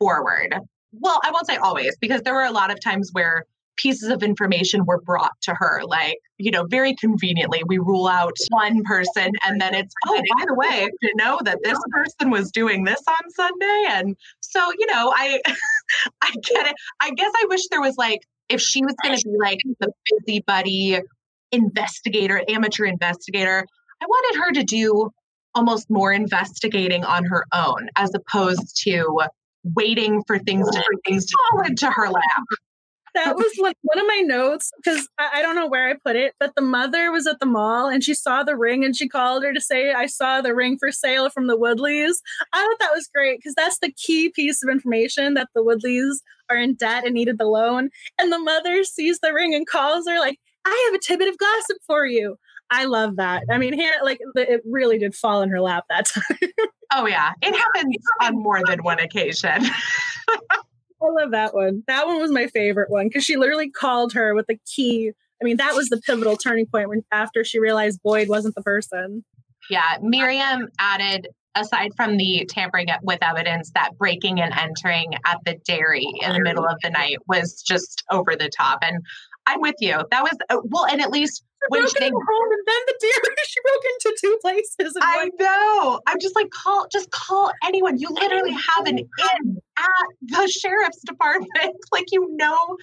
forward. 0.00 0.56
Well, 0.90 1.20
I 1.22 1.30
won't 1.30 1.46
say 1.46 1.56
always, 1.56 1.96
because 2.00 2.22
there 2.22 2.34
were 2.34 2.42
a 2.42 2.50
lot 2.50 2.72
of 2.72 2.82
times 2.82 3.10
where 3.12 3.44
pieces 3.76 4.10
of 4.10 4.22
information 4.22 4.84
were 4.84 5.00
brought 5.00 5.32
to 5.42 5.54
her. 5.58 5.82
Like, 5.84 6.18
you 6.38 6.50
know, 6.50 6.64
very 6.64 6.94
conveniently, 6.94 7.62
we 7.66 7.78
rule 7.78 8.08
out 8.08 8.36
one 8.50 8.82
person 8.84 9.30
and 9.44 9.60
then 9.60 9.74
it's, 9.74 9.94
oh, 10.06 10.20
by 10.36 10.44
the 10.46 10.54
way, 10.54 10.88
to 11.02 11.10
know 11.16 11.38
that 11.44 11.58
this 11.62 11.78
person 11.90 12.30
was 12.30 12.50
doing 12.50 12.84
this 12.84 13.02
on 13.08 13.30
Sunday. 13.30 13.84
And 13.90 14.16
so, 14.40 14.60
you 14.78 14.86
know, 14.86 15.12
I 15.14 15.40
I 16.22 16.32
get 16.42 16.66
it. 16.66 16.74
I 17.00 17.10
guess 17.10 17.32
I 17.34 17.46
wish 17.48 17.62
there 17.70 17.80
was 17.80 17.96
like, 17.96 18.20
if 18.48 18.60
she 18.60 18.84
was 18.84 18.94
gonna 19.02 19.16
be 19.16 19.36
like 19.40 19.58
the 19.80 19.92
busybody 20.10 21.00
investigator, 21.52 22.42
amateur 22.48 22.84
investigator, 22.84 23.66
I 24.02 24.06
wanted 24.06 24.40
her 24.40 24.52
to 24.52 24.64
do 24.64 25.10
almost 25.54 25.88
more 25.88 26.12
investigating 26.12 27.04
on 27.04 27.24
her 27.24 27.46
own 27.52 27.88
as 27.96 28.10
opposed 28.14 28.82
to 28.84 29.20
waiting 29.74 30.22
for 30.26 30.38
things 30.38 30.68
to 30.70 30.82
things 31.06 31.26
to 31.26 31.36
fall 31.50 31.62
into 31.62 31.90
her 31.90 32.08
lap 32.08 32.44
that 33.16 33.34
was 33.34 33.52
like 33.58 33.76
one 33.82 33.98
of 33.98 34.06
my 34.06 34.20
notes 34.24 34.70
because 34.76 35.08
I, 35.18 35.30
I, 35.34 35.42
don't 35.42 35.56
know 35.56 35.66
where 35.66 35.88
I 35.88 35.94
put 35.94 36.16
it, 36.16 36.34
but 36.38 36.54
the 36.54 36.62
mother 36.62 37.10
was 37.10 37.26
at 37.26 37.40
the 37.40 37.46
mall 37.46 37.88
and 37.88 38.04
she 38.04 38.14
saw 38.14 38.42
the 38.42 38.56
ring 38.56 38.84
and 38.84 38.94
she 38.94 39.08
called 39.08 39.42
her 39.42 39.52
to 39.52 39.60
say, 39.60 39.92
I 39.92 40.06
saw 40.06 40.40
the 40.40 40.54
ring 40.54 40.76
for 40.78 40.92
sale 40.92 41.30
from 41.30 41.46
the 41.46 41.58
Woodleys. 41.58 42.16
I 42.52 42.62
thought 42.62 42.78
that 42.80 42.94
was 42.94 43.08
great 43.12 43.38
because 43.38 43.54
that's 43.54 43.78
the 43.78 43.92
key 43.92 44.28
piece 44.28 44.62
of 44.62 44.68
information 44.68 45.34
that 45.34 45.48
the 45.54 45.64
Woodleys 45.64 46.18
are 46.50 46.56
in 46.56 46.74
debt 46.74 47.04
and 47.04 47.14
needed 47.14 47.38
the 47.38 47.46
loan. 47.46 47.90
And 48.18 48.32
the 48.32 48.38
mother 48.38 48.84
sees 48.84 49.18
the 49.20 49.32
ring 49.32 49.54
and 49.54 49.66
calls 49.66 50.06
her, 50.06 50.20
like, 50.20 50.38
I 50.64 50.90
have 50.90 50.94
a 50.94 51.02
tidbit 51.02 51.28
of 51.28 51.38
gossip 51.38 51.78
for 51.86 52.06
you. 52.06 52.36
I 52.70 52.84
love 52.84 53.16
that. 53.16 53.44
I 53.50 53.58
mean, 53.58 53.72
here, 53.72 53.94
like, 54.02 54.18
it 54.34 54.60
really 54.66 54.98
did 54.98 55.14
fall 55.14 55.42
in 55.42 55.48
her 55.50 55.60
lap 55.60 55.84
that 55.88 56.06
time. 56.14 56.50
oh, 56.92 57.06
yeah. 57.06 57.32
It 57.42 57.54
happens 57.54 57.96
on 58.22 58.42
more 58.42 58.60
than 58.66 58.82
one 58.82 58.98
occasion. 58.98 59.62
I 61.02 61.06
love 61.10 61.30
that 61.32 61.54
one. 61.54 61.82
That 61.86 62.06
one 62.06 62.20
was 62.20 62.30
my 62.30 62.46
favorite 62.46 62.90
one 62.90 63.08
because 63.08 63.24
she 63.24 63.36
literally 63.36 63.70
called 63.70 64.12
her 64.14 64.34
with 64.34 64.46
the 64.46 64.58
key. 64.66 65.12
I 65.40 65.44
mean, 65.44 65.58
that 65.58 65.74
was 65.74 65.88
the 65.88 66.00
pivotal 66.00 66.36
turning 66.36 66.66
point 66.66 66.88
when 66.88 67.02
after 67.12 67.44
she 67.44 67.58
realized 67.58 68.00
Boyd 68.02 68.28
wasn't 68.28 68.54
the 68.54 68.62
person. 68.62 69.24
Yeah, 69.68 69.98
Miriam 70.00 70.68
added 70.78 71.28
aside 71.56 71.90
from 71.96 72.16
the 72.16 72.46
tampering 72.48 72.86
with 73.02 73.18
evidence, 73.22 73.70
that 73.74 73.90
breaking 73.98 74.40
and 74.40 74.52
entering 74.54 75.14
at 75.26 75.38
the 75.44 75.56
dairy 75.66 76.06
in 76.20 76.32
the 76.32 76.40
middle 76.40 76.66
of 76.66 76.76
the 76.82 76.90
night 76.90 77.16
was 77.26 77.62
just 77.62 78.04
over 78.10 78.36
the 78.36 78.50
top. 78.56 78.78
And 78.82 79.02
I'm 79.46 79.60
with 79.60 79.76
you. 79.80 79.96
That 80.10 80.22
was 80.22 80.36
uh, 80.50 80.58
well, 80.64 80.86
and 80.86 81.00
at 81.00 81.10
least 81.10 81.42
when 81.68 81.82
broke 81.82 81.96
she 81.98 82.04
home 82.04 82.12
and 82.12 82.62
then 82.66 82.80
the 82.86 82.94
dairy, 83.00 83.36
she 83.46 83.60
broke 83.62 83.82
into 83.84 84.16
two 84.20 84.38
places. 84.42 84.96
I 85.00 85.16
one- 85.16 85.30
know. 85.38 86.00
I'm 86.06 86.20
just 86.20 86.36
like 86.36 86.50
call, 86.50 86.86
just 86.92 87.10
call 87.10 87.52
anyone. 87.64 87.98
You 87.98 88.08
literally 88.10 88.52
have 88.52 88.86
an 88.86 88.98
in 89.40 89.58
at 89.78 90.06
the 90.22 90.48
sheriff's 90.48 91.02
department, 91.04 91.76
like 91.92 92.06
you 92.12 92.28
know 92.36 92.76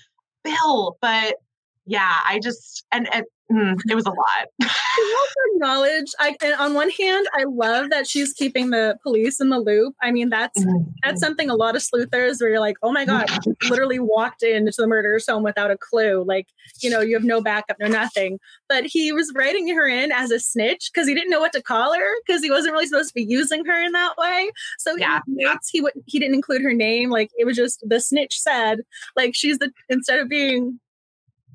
Bill. 0.43 0.97
But 1.01 1.35
yeah, 1.85 2.15
I 2.25 2.39
just 2.39 2.85
and, 2.91 3.13
and 3.13 3.25
Mm, 3.53 3.77
it 3.87 3.93
was 3.93 4.05
a 4.05 4.09
lot. 4.09 4.47
I 4.61 5.15
also 5.19 5.55
acknowledge. 5.55 6.11
I 6.19 6.35
and 6.41 6.53
on 6.55 6.73
one 6.73 6.89
hand, 6.89 7.27
I 7.37 7.43
love 7.43 7.89
that 7.89 8.07
she's 8.07 8.33
keeping 8.33 8.69
the 8.69 8.97
police 9.03 9.39
in 9.39 9.49
the 9.49 9.59
loop. 9.59 9.95
I 10.01 10.11
mean, 10.11 10.29
that's 10.29 10.59
mm-hmm. 10.59 10.89
that's 11.03 11.19
something 11.19 11.49
a 11.49 11.55
lot 11.55 11.75
of 11.75 11.83
sleuthers 11.83 12.39
where 12.39 12.49
you're 12.49 12.59
like, 12.59 12.77
oh 12.81 12.91
my 12.91 13.05
god, 13.05 13.29
literally 13.69 13.99
walked 13.99 14.43
into 14.43 14.73
the 14.77 14.87
murderer's 14.87 15.27
home 15.27 15.43
without 15.43 15.71
a 15.71 15.77
clue. 15.77 16.23
Like, 16.25 16.47
you 16.81 16.89
know, 16.89 17.01
you 17.01 17.15
have 17.15 17.25
no 17.25 17.41
backup, 17.41 17.77
no 17.79 17.87
nothing. 17.87 18.39
But 18.69 18.85
he 18.85 19.11
was 19.11 19.31
writing 19.35 19.67
her 19.75 19.87
in 19.87 20.11
as 20.11 20.31
a 20.31 20.39
snitch 20.39 20.89
because 20.91 21.07
he 21.07 21.13
didn't 21.13 21.29
know 21.29 21.41
what 21.41 21.53
to 21.53 21.61
call 21.61 21.93
her 21.93 22.13
because 22.25 22.41
he 22.41 22.49
wasn't 22.49 22.73
really 22.73 22.87
supposed 22.87 23.09
to 23.09 23.13
be 23.13 23.25
using 23.25 23.65
her 23.65 23.83
in 23.83 23.91
that 23.91 24.17
way. 24.17 24.51
So 24.79 24.95
yeah, 24.95 25.19
yeah. 25.27 25.57
he 25.69 25.81
would 25.81 25.93
he 26.05 26.17
didn't 26.17 26.35
include 26.35 26.61
her 26.61 26.73
name. 26.73 27.09
Like 27.09 27.29
it 27.37 27.45
was 27.45 27.57
just 27.57 27.83
the 27.87 27.99
snitch 27.99 28.39
said. 28.39 28.79
Like 29.17 29.35
she's 29.35 29.59
the 29.59 29.71
instead 29.89 30.19
of 30.19 30.29
being 30.29 30.79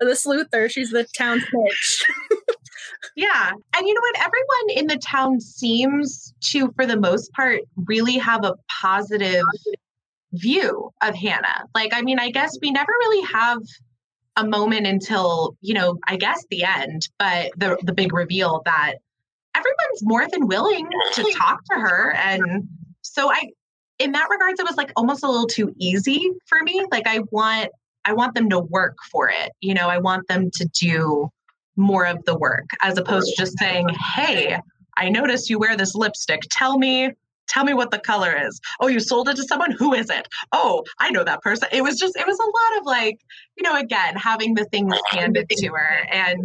the 0.01 0.13
sleuther. 0.13 0.71
She's 0.71 0.91
the 0.91 1.05
town 1.17 1.41
bitch. 1.41 2.05
yeah. 3.17 3.53
And 3.77 3.87
you 3.87 3.95
know 3.95 4.01
what? 4.01 4.19
Everyone 4.19 4.79
in 4.79 4.87
the 4.87 4.99
town 4.99 5.41
seems 5.41 6.35
to, 6.41 6.73
for 6.77 6.87
the 6.87 6.99
most 6.99 7.33
part, 7.33 7.61
really 7.77 8.19
have 8.19 8.45
a 8.45 8.55
positive 8.81 9.45
view 10.33 10.91
of 11.03 11.15
Hannah. 11.15 11.65
Like, 11.75 11.93
I 11.95 12.03
mean, 12.03 12.19
I 12.19 12.31
guess 12.31 12.57
we 12.61 12.71
never 12.71 12.93
really 13.01 13.27
have 13.27 13.59
a 14.37 14.47
moment 14.47 14.87
until, 14.87 15.57
you 15.61 15.75
know, 15.75 15.99
I 16.07 16.17
guess 16.17 16.45
the 16.51 16.65
end, 16.65 17.09
but 17.19 17.51
the 17.57 17.77
the 17.83 17.93
big 17.93 18.13
reveal 18.13 18.63
that 18.65 18.95
everyone's 19.55 20.03
more 20.03 20.29
than 20.29 20.47
willing 20.47 20.89
to 21.15 21.33
talk 21.37 21.61
to 21.73 21.81
her. 21.81 22.13
And 22.13 22.69
so 23.03 23.31
I 23.31 23.51
in 23.99 24.13
that 24.13 24.29
regards, 24.31 24.61
it 24.61 24.67
was 24.67 24.77
like 24.77 24.93
almost 24.97 25.25
a 25.25 25.29
little 25.29 25.47
too 25.47 25.75
easy 25.77 26.31
for 26.47 26.63
me. 26.63 26.85
Like 26.91 27.07
I 27.07 27.21
want 27.33 27.71
I 28.09 28.15
want 28.15 28.35
them 28.35 28.49
to 28.51 28.59
work 28.59 28.97
for 29.13 29.29
it. 29.29 29.53
You 29.61 29.75
know, 29.75 29.89
I 29.89 29.99
want 29.99 30.27
them 30.29 30.51
to 30.55 30.69
do 30.81 31.31
more 31.77 32.07
of 32.07 32.25
the 32.25 32.37
work 32.37 32.65
as 32.81 32.97
opposed 32.97 33.29
to 33.29 33.43
just 33.43 33.59
saying, 33.59 33.89
"Hey, 34.15 34.59
I 34.97 35.11
notice 35.11 35.51
you 35.51 35.59
wear 35.59 35.77
this 35.77 35.95
lipstick. 35.95 36.41
Tell 36.51 36.79
me 36.79 37.13
tell 37.49 37.65
me 37.65 37.75
what 37.75 37.91
the 37.91 37.99
color 37.99 38.37
is. 38.47 38.61
Oh, 38.79 38.89
you 38.89 39.01
sold 39.01 39.29
it 39.29 39.37
to 39.37 39.43
someone? 39.43 39.73
Who 39.73 39.95
is 39.95 40.11
it? 40.11 40.29
Oh, 40.53 40.85
I 40.99 41.11
know 41.11 41.25
that 41.25 41.41
person. 41.41 41.69
It 41.73 41.83
was 41.83 41.99
just, 41.99 42.15
it 42.15 42.27
was 42.27 42.39
a 42.39 42.43
lot 42.43 42.81
of 42.81 42.87
like, 42.87 43.19
you 43.57 43.63
know, 43.63 43.75
again, 43.75 44.17
having 44.17 44.55
the 44.55 44.67
things 44.67 44.95
handed 45.11 45.49
to 45.49 45.69
her. 45.69 46.07
And 46.13 46.45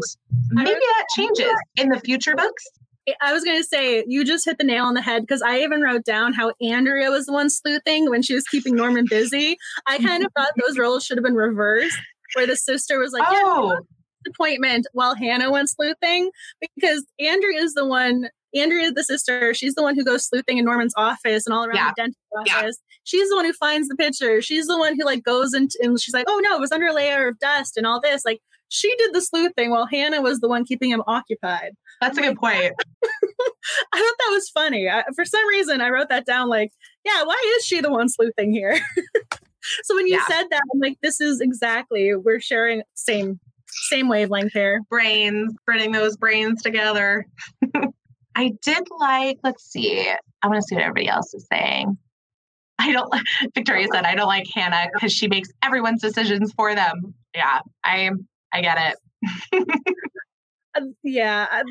maybe 0.50 0.72
that 0.72 1.06
changes 1.16 1.54
in 1.76 1.90
the 1.90 2.00
future 2.00 2.36
books. 2.36 2.64
I 3.22 3.34
was 3.34 3.44
going 3.44 3.58
to 3.58 3.64
say, 3.64 4.04
you 4.08 4.24
just 4.24 4.46
hit 4.46 4.58
the 4.58 4.64
nail 4.64 4.86
on 4.86 4.94
the 4.94 5.02
head 5.02 5.22
because 5.22 5.42
I 5.42 5.60
even 5.60 5.82
wrote 5.82 6.06
down 6.06 6.34
how 6.34 6.54
Andrea 6.62 7.10
was 7.10 7.26
the 7.26 7.34
one 7.34 7.50
sleuthing 7.50 8.10
when 8.10 8.22
she 8.22 8.34
was 8.34 8.46
keeping 8.46 8.76
Norman 8.76 9.06
busy. 9.10 9.58
I 9.86 9.98
kind 9.98 10.26
of 10.26 10.32
thought 10.38 10.52
those 10.66 10.78
roles 10.78 11.04
should 11.04 11.18
have 11.18 11.24
been 11.24 11.36
reversed, 11.36 11.98
where 12.34 12.48
the 12.48 12.56
sister 12.56 13.00
was 13.00 13.12
like, 13.12 13.24
oh. 13.26 13.72
Yeah, 13.74 13.80
appointment 14.28 14.88
while 14.94 15.16
Hannah 15.16 15.52
went 15.52 15.70
sleuthing 15.70 16.32
because 16.62 17.06
Andrea 17.20 17.62
is 17.62 17.74
the 17.74 17.86
one. 17.86 18.30
Andrea, 18.56 18.92
the 18.92 19.04
sister, 19.04 19.54
she's 19.56 19.74
the 19.74 19.82
one 19.82 19.96
who 19.96 20.06
goes 20.06 20.26
sleuthing 20.26 20.60
in 20.60 20.66
Norman's 20.66 20.94
office 20.96 21.48
and 21.48 21.54
all 21.56 21.66
around 21.66 21.76
yeah. 21.76 21.90
the 21.90 22.02
dentist 22.04 22.20
office. 22.38 22.78
Yeah. 22.80 22.96
She's 23.04 23.28
the 23.30 23.36
one 23.36 23.46
who 23.46 23.54
finds 23.54 23.88
the 23.88 23.96
picture. 23.96 24.42
She's 24.44 24.68
the 24.68 24.78
one 24.78 24.96
who 24.96 25.04
like 25.06 25.24
goes 25.24 25.56
into 25.56 25.78
and 25.82 26.00
she's 26.00 26.14
like, 26.14 26.26
oh 26.30 26.40
no, 26.44 26.56
it 26.56 26.60
was 26.60 26.72
under 26.72 26.86
a 26.86 26.94
layer 26.94 27.28
of 27.28 27.40
dust 27.40 27.78
and 27.78 27.88
all 27.88 28.00
this. 28.00 28.24
Like 28.24 28.42
she 28.70 28.96
did 28.98 29.14
the 29.14 29.22
sleuthing 29.22 29.72
while 29.72 29.88
Hannah 29.88 30.22
was 30.22 30.40
the 30.40 30.48
one 30.48 30.66
keeping 30.66 30.92
him 30.92 31.02
occupied. 31.08 31.72
That's 32.04 32.18
a 32.18 32.22
good 32.22 32.38
point. 32.38 32.74
I 33.94 33.98
thought 33.98 34.16
that 34.20 34.32
was 34.32 34.50
funny. 34.50 34.90
I, 34.90 35.04
for 35.16 35.24
some 35.24 35.48
reason, 35.48 35.80
I 35.80 35.90
wrote 35.90 36.10
that 36.10 36.26
down 36.26 36.50
like, 36.50 36.72
yeah, 37.06 37.24
why 37.24 37.56
is 37.58 37.66
she 37.66 37.80
the 37.80 37.92
one 37.92 38.10
sleuthing 38.10 38.52
here? 38.52 38.78
so 39.84 39.96
when 39.96 40.08
you 40.08 40.16
yeah. 40.16 40.26
said 40.28 40.44
that, 40.50 40.62
I'm 40.74 40.80
like, 40.82 40.98
this 41.02 41.22
is 41.22 41.40
exactly, 41.40 42.14
we're 42.16 42.42
sharing 42.42 42.84
same 42.94 43.40
same 43.90 44.08
wavelength 44.08 44.52
here. 44.54 44.82
Brains, 44.90 45.56
putting 45.66 45.94
those 45.94 46.18
brains 46.18 46.62
together. 46.62 47.26
I 48.36 48.54
did 48.62 48.84
like, 49.00 49.40
let's 49.44 49.64
see, 49.64 50.12
I 50.42 50.48
want 50.48 50.62
to 50.62 50.68
see 50.68 50.76
what 50.76 50.84
everybody 50.84 51.08
else 51.08 51.34
is 51.34 51.48
saying. 51.52 51.98
I 52.80 52.92
don't 52.92 53.10
Victoria 53.56 53.88
said 53.94 54.04
I 54.04 54.16
don't 54.16 54.28
like 54.28 54.48
Hannah 54.54 54.88
because 54.94 55.14
she 55.14 55.28
makes 55.28 55.50
everyone's 55.64 56.02
decisions 56.02 56.52
for 56.54 56.76
them. 56.76 57.14
Yeah, 57.34 57.60
I 57.84 58.12
I 58.52 58.62
get 58.62 58.98
it. 59.52 59.68
Yeah. 61.04 61.64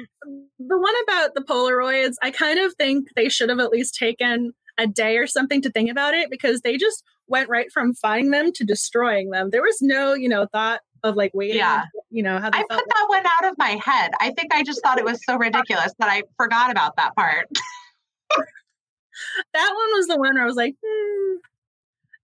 The 0.58 0.78
one 0.78 0.94
about 1.04 1.34
the 1.34 1.42
Polaroids, 1.42 2.14
I 2.22 2.30
kind 2.30 2.58
of 2.58 2.74
think 2.74 3.08
they 3.16 3.28
should 3.28 3.48
have 3.48 3.60
at 3.60 3.70
least 3.70 3.94
taken 3.94 4.52
a 4.78 4.86
day 4.86 5.18
or 5.18 5.26
something 5.26 5.60
to 5.62 5.70
think 5.70 5.90
about 5.90 6.14
it 6.14 6.30
because 6.30 6.60
they 6.60 6.76
just 6.76 7.04
went 7.26 7.48
right 7.48 7.70
from 7.72 7.94
finding 7.94 8.30
them 8.30 8.52
to 8.52 8.64
destroying 8.64 9.30
them. 9.30 9.50
There 9.50 9.62
was 9.62 9.78
no, 9.80 10.14
you 10.14 10.28
know, 10.28 10.46
thought 10.52 10.80
of 11.02 11.16
like 11.16 11.32
waiting. 11.34 11.56
Yeah. 11.56 11.84
You 12.10 12.22
know, 12.22 12.38
how 12.38 12.50
I 12.52 12.62
put 12.68 12.84
that 12.86 13.04
one 13.08 13.24
out 13.26 13.50
of 13.50 13.58
my 13.58 13.78
head. 13.84 14.12
I 14.20 14.30
think 14.32 14.54
I 14.54 14.62
just 14.62 14.82
thought 14.82 14.98
it 14.98 15.04
was 15.04 15.20
so 15.24 15.36
ridiculous 15.36 15.92
that 15.98 16.08
I 16.08 16.22
forgot 16.36 16.70
about 16.70 16.96
that 16.96 17.14
part. 17.16 17.48
that 19.52 19.72
one 19.74 19.98
was 19.98 20.06
the 20.06 20.16
one 20.16 20.34
where 20.34 20.42
I 20.42 20.46
was 20.46 20.56
like, 20.56 20.74
hmm, 20.84 21.36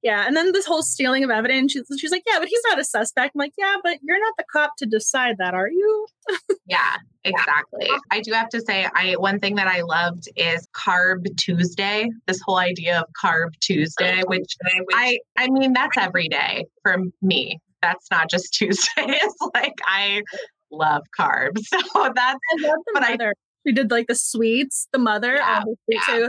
yeah. 0.03 0.27
And 0.27 0.37
then 0.37 0.53
this 0.53 0.67
whole 0.67 0.83
stealing 0.83 1.25
of 1.25 1.31
evidence, 1.31 1.73
she's, 1.73 1.85
she's 1.99 2.11
like, 2.11 2.23
yeah, 2.27 2.39
but 2.39 2.49
he's 2.49 2.63
not 2.69 2.79
a 2.79 2.85
suspect. 2.85 3.33
I'm 3.35 3.39
like, 3.39 3.53
yeah, 3.59 3.77
but 3.83 3.99
you're 4.03 4.21
not 4.21 4.35
the 4.39 4.45
cop 4.51 4.77
to 4.79 4.87
decide 4.87 5.37
that, 5.39 5.55
are 5.55 5.69
you? 5.69 6.07
yeah, 6.67 6.97
exactly. 7.25 7.89
I 8.11 8.21
do 8.21 8.33
have 8.33 8.49
to 8.51 8.61
say, 8.61 8.87
I 8.95 9.15
one 9.15 9.41
thing 9.41 9.57
that 9.57 9.67
I 9.67 9.83
loved 9.83 10.29
is 10.37 10.69
Carb 10.77 11.25
Tuesday. 11.37 12.09
This 12.27 12.41
whole 12.45 12.59
idea 12.59 13.01
of 13.01 13.07
Carb 13.21 13.59
Tuesday, 13.61 14.23
which 14.27 14.57
I, 14.95 15.19
I 15.37 15.49
mean, 15.51 15.73
that's 15.73 15.97
every 15.97 16.29
day 16.29 16.67
for 16.83 16.99
me. 17.21 17.59
That's 17.83 18.07
not 18.11 18.31
just 18.31 18.55
Tuesday. 18.55 18.89
It's 18.97 19.37
like 19.55 19.75
I 19.87 20.23
love 20.71 21.03
carbs, 21.19 21.63
so 21.65 21.79
that's. 22.15 22.17
I 22.17 22.67
love 22.67 22.79
the 22.87 22.91
but 22.95 23.03
mother. 23.03 23.31
I, 23.31 23.67
she 23.67 23.73
did 23.73 23.91
like 23.91 24.07
the 24.07 24.15
sweets, 24.15 24.89
the 24.93 24.99
mother, 24.99 25.35
yeah, 25.35 25.65
yeah. 25.89 26.29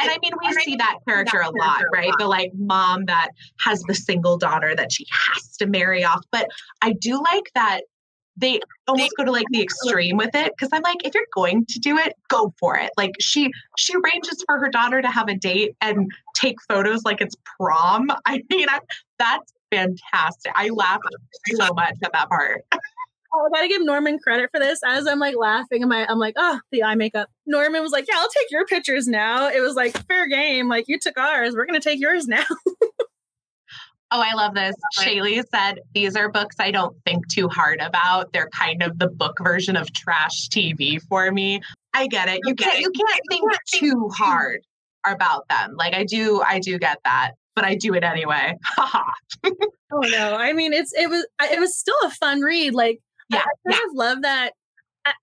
And 0.00 0.10
I 0.10 0.18
mean, 0.22 0.32
we 0.42 0.52
see 0.62 0.76
that 0.76 0.98
character 1.06 1.40
a 1.40 1.50
lot, 1.50 1.82
right? 1.92 2.12
The 2.18 2.26
like 2.26 2.52
mom 2.54 3.06
that 3.06 3.30
has 3.60 3.82
the 3.82 3.94
single 3.94 4.38
daughter 4.38 4.74
that 4.74 4.92
she 4.92 5.06
has 5.10 5.56
to 5.58 5.66
marry 5.66 6.04
off. 6.04 6.24
But 6.30 6.48
I 6.82 6.92
do 6.92 7.20
like 7.22 7.50
that 7.54 7.82
they 8.36 8.60
almost 8.88 9.12
go 9.16 9.24
to 9.24 9.30
like 9.30 9.46
the 9.50 9.60
extreme 9.62 10.16
with 10.16 10.34
it 10.34 10.52
because 10.56 10.70
I'm 10.72 10.82
like, 10.82 11.04
if 11.04 11.14
you're 11.14 11.24
going 11.34 11.66
to 11.66 11.78
do 11.78 11.98
it, 11.98 12.14
go 12.28 12.52
for 12.58 12.76
it. 12.76 12.90
Like 12.96 13.12
she 13.20 13.50
she 13.76 13.94
arranges 13.94 14.42
for 14.46 14.58
her 14.58 14.70
daughter 14.70 15.02
to 15.02 15.08
have 15.08 15.28
a 15.28 15.34
date 15.34 15.76
and 15.80 16.10
take 16.34 16.56
photos 16.68 17.04
like 17.04 17.20
it's 17.20 17.36
prom. 17.58 18.10
I 18.26 18.42
mean, 18.50 18.68
I, 18.68 18.80
that's 19.18 19.52
fantastic. 19.70 20.52
I 20.54 20.68
laughed 20.70 21.02
so 21.54 21.72
much 21.74 21.96
at 22.02 22.12
that 22.12 22.28
part. 22.28 22.64
Oh, 23.32 23.46
I 23.46 23.56
gotta 23.56 23.68
give 23.68 23.84
Norman 23.84 24.18
credit 24.18 24.50
for 24.52 24.58
this. 24.58 24.80
As 24.84 25.06
I'm 25.06 25.18
like 25.18 25.36
laughing, 25.36 25.84
I'm, 25.84 25.92
I'm 25.92 26.18
like, 26.18 26.34
oh, 26.36 26.60
the 26.72 26.82
eye 26.82 26.96
makeup. 26.96 27.28
Norman 27.46 27.82
was 27.82 27.92
like, 27.92 28.06
yeah, 28.08 28.16
I'll 28.18 28.28
take 28.28 28.50
your 28.50 28.66
pictures 28.66 29.06
now. 29.06 29.48
It 29.48 29.60
was 29.60 29.74
like 29.74 29.96
fair 30.06 30.26
game. 30.26 30.68
Like 30.68 30.86
you 30.88 30.98
took 30.98 31.16
ours, 31.18 31.54
we're 31.54 31.66
gonna 31.66 31.80
take 31.80 32.00
yours 32.00 32.26
now. 32.26 32.44
Oh, 34.12 34.20
I 34.20 34.34
love 34.34 34.54
this. 34.54 34.74
Shaylee 34.98 35.42
said, 35.54 35.80
These 35.94 36.16
are 36.16 36.28
books 36.28 36.56
I 36.58 36.72
don't 36.72 36.96
think 37.04 37.28
too 37.28 37.48
hard 37.48 37.80
about. 37.80 38.32
They're 38.32 38.48
kind 38.48 38.82
of 38.82 38.98
the 38.98 39.08
book 39.08 39.36
version 39.40 39.76
of 39.76 39.92
trash 39.92 40.48
TV 40.48 41.00
for 41.08 41.30
me. 41.30 41.60
I 41.94 42.08
get 42.08 42.28
it. 42.28 42.40
You 42.44 42.54
can't 42.54 42.80
you 42.80 42.90
can't 42.90 43.20
think 43.30 43.50
too 43.72 44.10
hard 44.12 44.62
about 45.06 45.48
them. 45.48 45.76
Like 45.76 45.94
I 45.94 46.04
do, 46.04 46.42
I 46.42 46.58
do 46.58 46.78
get 46.78 46.98
that, 47.04 47.32
but 47.54 47.64
I 47.64 47.76
do 47.76 47.94
it 47.94 48.02
anyway. 48.02 48.56
oh 48.78 49.04
no. 49.92 50.34
I 50.36 50.52
mean 50.54 50.72
it's 50.72 50.92
it 50.94 51.08
was 51.08 51.26
it 51.42 51.60
was 51.60 51.76
still 51.76 51.96
a 52.04 52.10
fun 52.10 52.40
read. 52.40 52.74
Like 52.74 53.00
yeah, 53.30 53.38
I 53.38 53.70
kind 53.70 53.80
yeah. 53.82 53.90
of 53.90 53.94
love 53.94 54.22
that. 54.22 54.52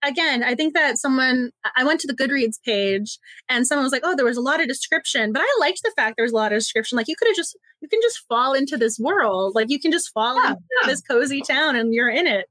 Again, 0.04 0.44
I 0.44 0.56
think 0.56 0.74
that 0.74 0.98
someone, 0.98 1.52
I 1.78 1.84
went 1.84 2.02
to 2.02 2.08
the 2.08 2.16
Goodreads 2.16 2.60
page 2.66 3.20
and 3.48 3.68
someone 3.68 3.84
was 3.86 3.92
like, 3.92 4.02
oh, 4.04 4.16
there 4.16 4.26
was 4.26 4.36
a 4.36 4.42
lot 4.42 4.60
of 4.60 4.68
description, 4.68 5.32
but 5.32 5.44
I 5.44 5.58
liked 5.60 5.82
the 5.84 5.94
fact 5.96 6.16
there 6.18 6.26
was 6.26 6.32
a 6.32 6.36
lot 6.36 6.52
of 6.52 6.58
description. 6.58 6.96
Like 6.96 7.08
you 7.08 7.16
could 7.16 7.28
have 7.28 7.36
just, 7.36 7.56
you 7.82 7.88
can 7.88 8.00
just 8.02 8.26
fall 8.28 8.54
into 8.54 8.76
this 8.76 8.98
world. 8.98 9.54
Like 9.54 9.70
you 9.70 9.80
can 9.80 9.92
just 9.92 10.12
fall 10.14 10.36
yeah, 10.36 10.50
into 10.50 10.62
yeah. 10.82 10.88
this 10.88 11.02
cozy 11.02 11.42
town 11.42 11.76
and 11.76 11.94
you're 11.94 12.10
in 12.10 12.26
it. 12.26 12.48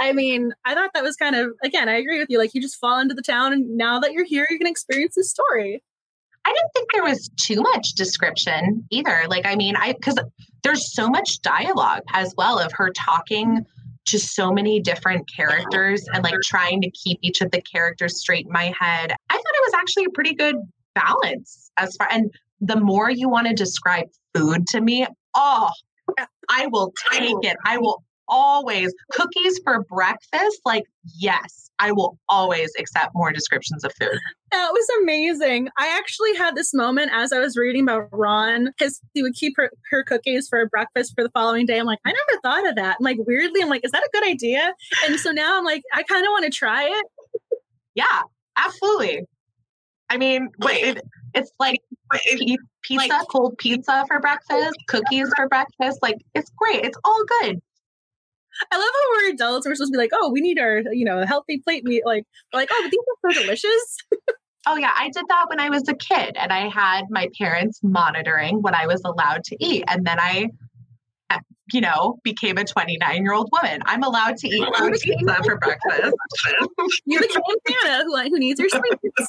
I 0.00 0.12
mean, 0.12 0.52
I 0.64 0.74
thought 0.74 0.90
that 0.94 1.02
was 1.02 1.16
kind 1.16 1.36
of, 1.36 1.50
again, 1.62 1.90
I 1.90 1.96
agree 1.96 2.18
with 2.18 2.30
you. 2.30 2.38
Like 2.38 2.54
you 2.54 2.62
just 2.62 2.80
fall 2.80 2.98
into 2.98 3.14
the 3.14 3.22
town 3.22 3.52
and 3.52 3.76
now 3.76 4.00
that 4.00 4.12
you're 4.12 4.24
here, 4.24 4.46
you 4.48 4.56
can 4.56 4.66
experience 4.66 5.16
the 5.16 5.24
story. 5.24 5.82
I 6.46 6.54
didn't 6.54 6.70
think 6.74 6.88
there 6.92 7.04
was 7.04 7.28
too 7.36 7.60
much 7.60 7.92
description 7.92 8.86
either. 8.90 9.24
Like, 9.28 9.44
I 9.44 9.54
mean, 9.54 9.76
I, 9.76 9.92
because 9.92 10.18
there's 10.62 10.94
so 10.94 11.10
much 11.10 11.42
dialogue 11.42 12.02
as 12.14 12.34
well 12.38 12.58
of 12.58 12.72
her 12.72 12.90
talking 12.90 13.66
to 14.06 14.18
so 14.18 14.50
many 14.50 14.80
different 14.80 15.28
characters 15.34 16.04
and 16.12 16.24
like 16.24 16.34
trying 16.44 16.80
to 16.82 16.90
keep 16.90 17.18
each 17.22 17.40
of 17.40 17.50
the 17.50 17.60
characters 17.62 18.18
straight 18.18 18.46
in 18.46 18.52
my 18.52 18.74
head. 18.78 19.12
I 19.28 19.34
thought 19.34 19.38
it 19.38 19.66
was 19.66 19.74
actually 19.74 20.04
a 20.06 20.10
pretty 20.10 20.34
good 20.34 20.56
balance 20.94 21.70
as 21.78 21.94
far 21.96 22.08
and 22.10 22.30
the 22.60 22.78
more 22.78 23.10
you 23.10 23.28
want 23.28 23.46
to 23.46 23.54
describe 23.54 24.06
food 24.34 24.66
to 24.68 24.80
me, 24.80 25.06
oh, 25.34 25.70
I 26.50 26.66
will 26.66 26.92
take 27.10 27.36
it. 27.42 27.56
I 27.64 27.78
will 27.78 28.04
always 28.30 28.94
cookies 29.12 29.60
for 29.62 29.84
breakfast. 29.84 30.60
Like, 30.64 30.84
yes, 31.18 31.70
I 31.78 31.92
will 31.92 32.18
always 32.28 32.72
accept 32.78 33.10
more 33.14 33.32
descriptions 33.32 33.84
of 33.84 33.92
food. 34.00 34.18
That 34.52 34.70
was 34.72 34.86
amazing. 35.02 35.68
I 35.78 35.96
actually 35.98 36.34
had 36.36 36.54
this 36.54 36.72
moment 36.72 37.10
as 37.12 37.32
I 37.32 37.38
was 37.38 37.56
reading 37.56 37.82
about 37.82 38.08
Ron 38.12 38.66
because 38.66 39.00
he 39.12 39.22
would 39.22 39.34
keep 39.34 39.54
her, 39.56 39.70
her 39.90 40.04
cookies 40.04 40.48
for 40.48 40.66
breakfast 40.66 41.12
for 41.14 41.24
the 41.24 41.30
following 41.30 41.66
day. 41.66 41.78
I'm 41.78 41.86
like, 41.86 42.00
I 42.04 42.12
never 42.12 42.40
thought 42.42 42.68
of 42.68 42.76
that. 42.76 42.96
And 42.98 43.04
like, 43.04 43.18
weirdly, 43.26 43.62
I'm 43.62 43.68
like, 43.68 43.84
is 43.84 43.90
that 43.90 44.02
a 44.02 44.10
good 44.12 44.24
idea? 44.24 44.74
And 45.06 45.18
so 45.18 45.32
now 45.32 45.58
I'm 45.58 45.64
like, 45.64 45.82
I 45.92 46.02
kind 46.02 46.24
of 46.24 46.30
want 46.30 46.44
to 46.44 46.50
try 46.50 46.84
it. 46.84 47.06
Yeah, 47.94 48.22
absolutely. 48.56 49.26
I 50.08 50.16
mean, 50.16 50.48
wait, 50.58 50.98
it's 51.34 51.52
like 51.60 51.78
pizza, 52.82 53.08
like, 53.08 53.28
cold 53.30 53.56
pizza 53.58 54.04
for 54.08 54.18
breakfast, 54.18 54.74
cookies 54.88 55.30
for 55.36 55.48
breakfast. 55.48 56.00
Like, 56.02 56.16
it's 56.34 56.50
great. 56.56 56.84
It's 56.84 56.98
all 57.04 57.22
good. 57.40 57.60
I 58.70 58.76
love 58.76 58.84
how 58.84 59.28
we're 59.28 59.34
adults. 59.34 59.66
We're 59.66 59.74
supposed 59.74 59.92
to 59.92 59.96
be 59.96 60.02
like, 60.02 60.10
oh, 60.12 60.30
we 60.30 60.40
need 60.40 60.58
our, 60.58 60.82
you 60.92 61.04
know, 61.04 61.24
healthy 61.26 61.58
plate 61.58 61.84
meat. 61.84 62.02
Like, 62.04 62.24
like, 62.52 62.68
oh, 62.72 62.80
but 62.82 62.90
these 62.90 63.00
are 63.00 63.32
so 63.32 63.40
delicious. 63.42 63.96
oh 64.66 64.76
yeah, 64.76 64.92
I 64.94 65.10
did 65.10 65.24
that 65.28 65.46
when 65.48 65.60
I 65.60 65.70
was 65.70 65.88
a 65.88 65.94
kid, 65.94 66.36
and 66.36 66.52
I 66.52 66.68
had 66.68 67.04
my 67.10 67.28
parents 67.38 67.80
monitoring 67.82 68.62
what 68.62 68.74
I 68.74 68.86
was 68.86 69.02
allowed 69.04 69.44
to 69.44 69.56
eat, 69.60 69.84
and 69.88 70.06
then 70.06 70.18
I, 70.20 70.48
you 71.72 71.80
know, 71.80 72.18
became 72.24 72.58
a 72.58 72.64
29 72.64 73.22
year 73.22 73.32
old 73.32 73.48
woman. 73.52 73.80
I'm 73.86 74.02
allowed 74.02 74.36
to 74.38 74.48
eat 74.48 74.68
pizza 75.02 75.36
for 75.44 75.58
breakfast. 75.58 76.14
you 77.06 77.20
became 77.20 77.42
Hannah, 77.84 78.04
who, 78.04 78.16
who 78.16 78.38
needs 78.38 78.60
your 78.60 78.68
sweets. 78.68 79.28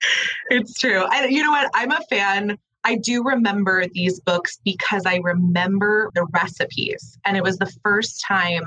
it's 0.50 0.78
true. 0.78 1.04
I, 1.08 1.26
you 1.26 1.42
know 1.42 1.50
what? 1.50 1.70
I'm 1.74 1.90
a 1.90 2.00
fan 2.08 2.58
I 2.86 2.94
do 2.94 3.24
remember 3.24 3.84
these 3.92 4.20
books 4.20 4.60
because 4.64 5.02
I 5.06 5.16
remember 5.16 6.12
the 6.14 6.24
recipes. 6.26 7.18
And 7.24 7.36
it 7.36 7.42
was 7.42 7.58
the 7.58 7.72
first 7.82 8.22
time 8.26 8.62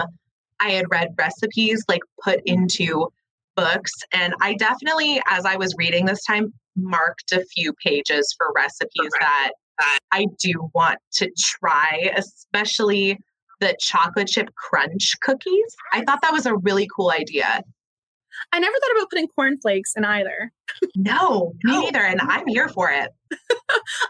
I 0.60 0.72
had 0.72 0.92
read 0.92 1.16
recipes 1.18 1.86
like 1.88 2.02
put 2.22 2.42
into 2.46 3.08
books. 3.56 3.94
And 4.12 4.34
I 4.42 4.56
definitely, 4.56 5.22
as 5.30 5.46
I 5.46 5.56
was 5.56 5.74
reading 5.78 6.06
this 6.06 6.22
time, 6.26 6.52
marked 6.76 7.32
a 7.32 7.46
few 7.46 7.72
pages 7.82 8.36
for 8.38 8.52
recipes 8.54 9.10
that, 9.22 9.52
that 9.80 10.00
I 10.12 10.26
do 10.44 10.70
want 10.76 11.00
to 11.14 11.32
try, 11.40 12.12
especially 12.18 13.18
the 13.62 13.74
chocolate 13.80 14.28
chip 14.28 14.50
crunch 14.56 15.16
cookies. 15.22 15.76
I 15.94 16.04
thought 16.04 16.22
that 16.24 16.34
was 16.34 16.46
a 16.46 16.58
really 16.58 16.90
cool 16.94 17.12
idea. 17.12 17.64
I 18.52 18.60
never 18.60 18.73
thought 18.73 18.97
about 18.97 19.10
putting 19.10 19.28
cornflakes 19.28 19.93
in 19.95 20.06
either. 20.06 20.52
No, 20.95 21.54
me 21.63 21.73
no. 21.73 21.82
neither. 21.82 21.99
And 21.99 22.21
I'm 22.21 22.47
here 22.47 22.69
for 22.69 22.89
it. 22.91 23.10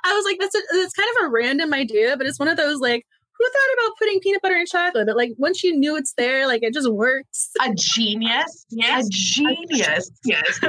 I 0.03 0.13
was 0.13 0.25
like, 0.25 0.37
that's 0.39 0.55
a, 0.55 0.59
that's 0.73 0.93
kind 0.93 1.09
of 1.17 1.25
a 1.25 1.29
random 1.29 1.73
idea, 1.73 2.15
but 2.17 2.25
it's 2.27 2.39
one 2.39 2.47
of 2.47 2.57
those 2.57 2.79
like, 2.79 3.05
who 3.37 3.45
thought 3.45 3.85
about 3.85 3.97
putting 3.97 4.19
peanut 4.19 4.41
butter 4.41 4.55
and 4.55 4.67
chocolate? 4.67 5.07
But 5.07 5.15
like 5.15 5.31
once 5.37 5.63
you 5.63 5.77
knew 5.77 5.95
it's 5.95 6.13
there, 6.13 6.45
like 6.45 6.61
it 6.61 6.73
just 6.73 6.91
works. 6.91 7.51
A 7.61 7.73
genius. 7.73 8.65
Yes. 8.69 9.07
A 9.07 9.09
genius. 9.09 10.11
Yes. 10.25 10.59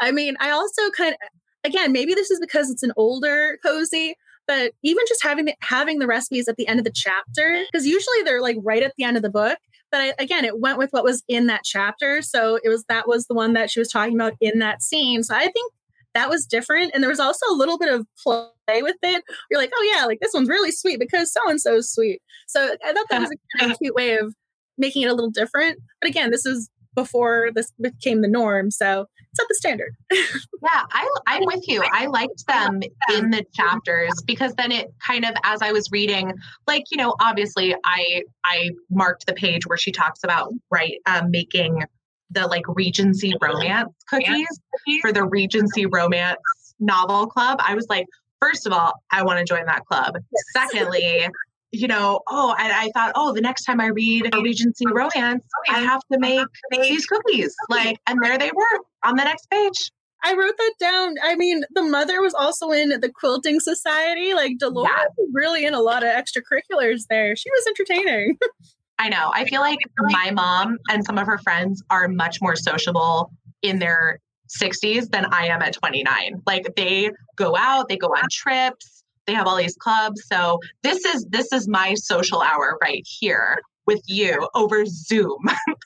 I 0.00 0.12
mean, 0.12 0.36
I 0.40 0.50
also 0.50 0.90
kind 0.96 1.12
of 1.12 1.18
again, 1.64 1.92
maybe 1.92 2.14
this 2.14 2.30
is 2.30 2.40
because 2.40 2.70
it's 2.70 2.82
an 2.82 2.92
older 2.96 3.58
cozy, 3.64 4.14
but 4.46 4.72
even 4.82 5.04
just 5.08 5.22
having 5.22 5.46
the, 5.46 5.54
having 5.60 5.98
the 5.98 6.06
recipes 6.06 6.48
at 6.48 6.56
the 6.56 6.66
end 6.66 6.80
of 6.80 6.84
the 6.84 6.92
chapter, 6.92 7.64
because 7.70 7.86
usually 7.86 8.22
they're 8.24 8.42
like 8.42 8.56
right 8.62 8.82
at 8.82 8.94
the 8.96 9.04
end 9.04 9.16
of 9.16 9.22
the 9.22 9.30
book. 9.30 9.58
But 9.90 10.00
I, 10.00 10.14
again, 10.18 10.44
it 10.44 10.60
went 10.60 10.78
with 10.78 10.90
what 10.90 11.04
was 11.04 11.22
in 11.28 11.46
that 11.46 11.64
chapter. 11.64 12.22
So 12.22 12.58
it 12.62 12.68
was 12.68 12.84
that 12.88 13.08
was 13.08 13.26
the 13.26 13.34
one 13.34 13.54
that 13.54 13.70
she 13.70 13.80
was 13.80 13.90
talking 13.90 14.14
about 14.14 14.34
in 14.40 14.58
that 14.58 14.82
scene. 14.82 15.22
So 15.22 15.34
I 15.34 15.46
think 15.46 15.72
that 16.14 16.28
was 16.28 16.46
different. 16.46 16.92
And 16.94 17.02
there 17.02 17.10
was 17.10 17.20
also 17.20 17.46
a 17.50 17.54
little 17.54 17.78
bit 17.78 17.92
of 17.92 18.06
play 18.22 18.82
with 18.82 18.96
it. 19.02 19.24
You're 19.50 19.60
like, 19.60 19.72
oh 19.74 19.92
yeah, 19.94 20.04
like 20.04 20.20
this 20.20 20.34
one's 20.34 20.48
really 20.48 20.72
sweet 20.72 20.98
because 20.98 21.32
so 21.32 21.40
and 21.48 21.60
so 21.60 21.76
is 21.76 21.92
sweet. 21.92 22.20
So 22.46 22.74
I 22.84 22.92
thought 22.92 23.06
that 23.10 23.20
was 23.20 23.30
a 23.30 23.58
kind 23.58 23.72
of 23.72 23.78
cute 23.78 23.94
way 23.94 24.16
of 24.16 24.34
making 24.76 25.02
it 25.02 25.10
a 25.10 25.14
little 25.14 25.30
different. 25.30 25.78
But 26.00 26.10
again, 26.10 26.30
this 26.30 26.46
is 26.46 26.70
before 26.94 27.50
this 27.54 27.72
became 27.80 28.22
the 28.22 28.28
norm. 28.28 28.70
So 28.70 29.06
it's 29.30 29.38
not 29.38 29.48
the 29.48 29.54
standard. 29.54 29.94
yeah, 30.12 30.84
I, 30.92 31.08
I'm 31.26 31.44
with 31.44 31.66
you. 31.68 31.82
I 31.92 32.06
liked 32.06 32.46
them 32.46 32.80
in 33.14 33.30
the 33.30 33.44
chapters 33.54 34.12
because 34.26 34.54
then 34.54 34.72
it 34.72 34.92
kind 35.04 35.24
of, 35.24 35.32
as 35.44 35.62
I 35.62 35.72
was 35.72 35.88
reading, 35.92 36.32
like 36.66 36.84
you 36.90 36.96
know, 36.96 37.14
obviously, 37.20 37.74
I 37.84 38.22
I 38.44 38.70
marked 38.90 39.26
the 39.26 39.34
page 39.34 39.66
where 39.66 39.78
she 39.78 39.92
talks 39.92 40.24
about 40.24 40.52
right 40.70 40.98
um, 41.06 41.30
making 41.30 41.82
the 42.30 42.46
like 42.46 42.64
Regency 42.68 43.32
romance 43.40 43.92
cookies 44.08 44.60
for 45.00 45.12
the 45.12 45.24
Regency 45.24 45.86
romance 45.86 46.38
novel 46.78 47.26
club. 47.26 47.58
I 47.64 47.74
was 47.74 47.86
like, 47.88 48.06
first 48.40 48.66
of 48.66 48.72
all, 48.72 48.92
I 49.10 49.22
want 49.22 49.38
to 49.38 49.44
join 49.44 49.66
that 49.66 49.84
club. 49.86 50.14
Secondly, 50.52 51.26
you 51.70 51.86
know, 51.86 52.20
oh, 52.26 52.54
and 52.58 52.72
I 52.72 52.88
thought, 52.94 53.12
oh, 53.14 53.34
the 53.34 53.40
next 53.40 53.64
time 53.64 53.80
I 53.80 53.88
read 53.88 54.34
a 54.34 54.40
Regency 54.40 54.86
romance, 54.86 55.44
I 55.68 55.80
have 55.80 56.00
to 56.12 56.18
make 56.18 56.46
these 56.70 57.04
cookies. 57.06 57.54
Like, 57.68 57.98
and 58.06 58.18
there 58.22 58.38
they 58.38 58.50
were 58.54 58.80
on 59.04 59.16
the 59.16 59.24
next 59.24 59.50
page. 59.50 59.90
I 60.24 60.34
wrote 60.34 60.54
that 60.56 60.74
down. 60.80 61.14
I 61.22 61.36
mean, 61.36 61.62
the 61.74 61.82
mother 61.82 62.20
was 62.20 62.34
also 62.34 62.70
in 62.70 62.88
the 62.88 63.10
quilting 63.12 63.60
society. 63.60 64.34
Like 64.34 64.58
Dolores 64.58 64.90
yeah. 64.92 65.04
was 65.16 65.30
really 65.32 65.64
in 65.64 65.74
a 65.74 65.80
lot 65.80 66.02
of 66.02 66.08
extracurriculars 66.08 67.02
there. 67.08 67.36
She 67.36 67.50
was 67.50 67.66
entertaining. 67.68 68.36
I 68.98 69.10
know. 69.10 69.30
I 69.32 69.44
feel 69.44 69.60
like 69.60 69.78
my 69.98 70.32
mom 70.32 70.78
and 70.90 71.04
some 71.04 71.18
of 71.18 71.26
her 71.26 71.38
friends 71.38 71.84
are 71.88 72.08
much 72.08 72.38
more 72.42 72.56
sociable 72.56 73.30
in 73.62 73.78
their 73.78 74.18
60s 74.60 75.10
than 75.10 75.26
I 75.26 75.46
am 75.46 75.62
at 75.62 75.74
29. 75.74 76.42
Like 76.46 76.74
they 76.74 77.12
go 77.36 77.56
out, 77.56 77.88
they 77.88 77.96
go 77.96 78.08
on 78.08 78.24
trips, 78.32 78.97
they 79.28 79.34
have 79.34 79.46
all 79.46 79.56
these 79.56 79.76
clubs. 79.76 80.24
So 80.26 80.58
this 80.82 81.04
is 81.04 81.26
this 81.26 81.52
is 81.52 81.68
my 81.68 81.94
social 81.94 82.40
hour 82.40 82.78
right 82.82 83.06
here 83.06 83.60
with 83.86 84.00
you 84.06 84.48
over 84.54 84.84
Zoom. 84.86 85.38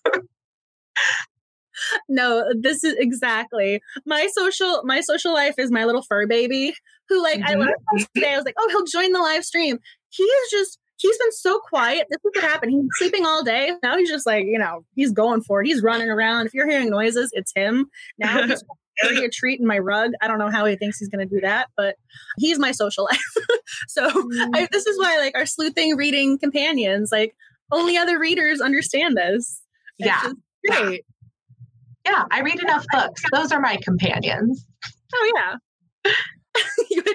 no, 2.09 2.45
this 2.59 2.85
is 2.85 2.95
exactly 2.99 3.83
my 4.07 4.29
social 4.33 4.83
my 4.85 5.01
social 5.01 5.35
life 5.35 5.57
is 5.59 5.71
my 5.71 5.85
little 5.85 6.03
fur 6.03 6.27
baby 6.27 6.73
who 7.09 7.23
like 7.23 7.41
mm-hmm. 7.41 7.49
I 7.49 7.55
love 7.55 8.07
today. 8.15 8.33
I 8.33 8.37
was 8.37 8.45
like, 8.45 8.55
oh, 8.59 8.69
he'll 8.71 8.87
join 8.87 9.13
the 9.13 9.21
live 9.21 9.45
stream. 9.45 9.79
He 10.11 10.23
is 10.23 10.51
just 10.51 10.79
he's 10.99 11.19
been 11.19 11.33
so 11.33 11.59
quiet. 11.59 12.07
This 12.11 12.19
is 12.19 12.31
what 12.33 12.45
happened. 12.45 12.73
He's 12.73 12.85
sleeping 12.93 13.27
all 13.27 13.43
day. 13.43 13.73
Now 13.83 13.97
he's 13.97 14.09
just 14.09 14.25
like, 14.25 14.47
you 14.47 14.59
know, 14.59 14.85
he's 14.95 15.13
going 15.13 15.43
for 15.43 15.61
it. 15.61 15.67
He's 15.67 15.83
running 15.83 16.09
around. 16.09 16.47
If 16.47 16.55
you're 16.55 16.71
hearing 16.71 16.91
noises, 16.91 17.31
it's 17.33 17.53
him. 17.55 17.87
Now 18.19 18.47
he's 18.47 18.63
a 19.03 19.29
treat 19.29 19.61
in 19.61 19.67
my 19.67 19.79
rug. 19.79 20.13
I 20.21 20.29
don't 20.29 20.39
know 20.39 20.51
how 20.51 20.65
he 20.65 20.77
thinks 20.77 20.99
he's 20.99 21.09
going 21.09 21.27
to 21.27 21.35
do 21.35 21.41
that, 21.41 21.69
but 21.77 21.97
he's 22.39 22.59
my 22.59 22.73
social 22.73 23.05
life. 23.05 23.35
so 23.89 24.09
mm. 24.09 24.51
I, 24.55 24.69
this 24.71 24.87
is 24.87 24.99
why, 24.99 25.19
like, 25.19 25.37
our 25.37 25.47
sleuthing 25.47 25.97
reading 25.97 26.39
companions, 26.39 27.11
like, 27.13 27.35
only 27.71 27.97
other 27.97 28.19
readers 28.19 28.61
understand 28.61 29.17
this. 29.17 29.63
yeah. 29.99 30.33
Great. 30.69 31.05
Yeah, 32.07 32.25
I 32.31 32.41
read 32.41 32.61
enough 32.61 32.85
books. 32.93 33.23
Those 33.33 33.53
are 33.53 33.61
my 33.61 33.79
companions. 33.83 34.65
Oh, 35.15 35.33
yeah. 35.37 36.13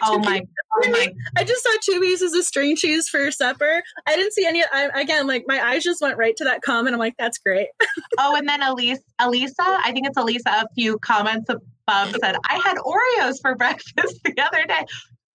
Oh, 0.04 0.16
oh 0.16 0.20
my, 0.20 0.42
oh 0.74 0.90
my! 0.92 1.14
I 1.38 1.44
just 1.44 1.64
saw 1.64 1.70
two 1.84 2.00
pieces 2.00 2.34
of 2.36 2.44
string 2.44 2.76
cheese 2.76 3.08
for 3.10 3.32
supper. 3.32 3.82
I 4.06 4.16
didn't 4.16 4.34
see 4.34 4.46
any. 4.46 4.64
I, 4.72 4.90
again, 5.00 5.28
like 5.28 5.46
my 5.48 5.60
eyes 5.60 5.84
just 5.84 6.02
went 6.02 6.18
right 6.18 6.36
to 6.38 6.44
that 6.44 6.62
comment. 6.62 6.94
I'm 6.94 7.00
like, 7.00 7.16
that's 7.18 7.38
great. 7.38 7.68
oh, 8.20 8.36
and 8.36 8.48
then 8.48 8.62
Elise, 8.62 9.00
Elisa, 9.20 9.56
I 9.60 9.92
think 9.92 10.08
it's 10.08 10.18
Elisa. 10.18 10.50
A 10.50 10.68
few 10.76 11.00
comments 11.00 11.50
above 11.50 12.16
said, 12.22 12.36
"I 12.48 12.62
had 12.64 12.78
Oreos 12.78 13.42
for 13.42 13.56
breakfast 13.56 14.20
the 14.24 14.40
other 14.42 14.66
day." 14.66 14.86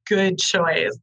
Good 0.06 0.38
choice. 0.38 0.96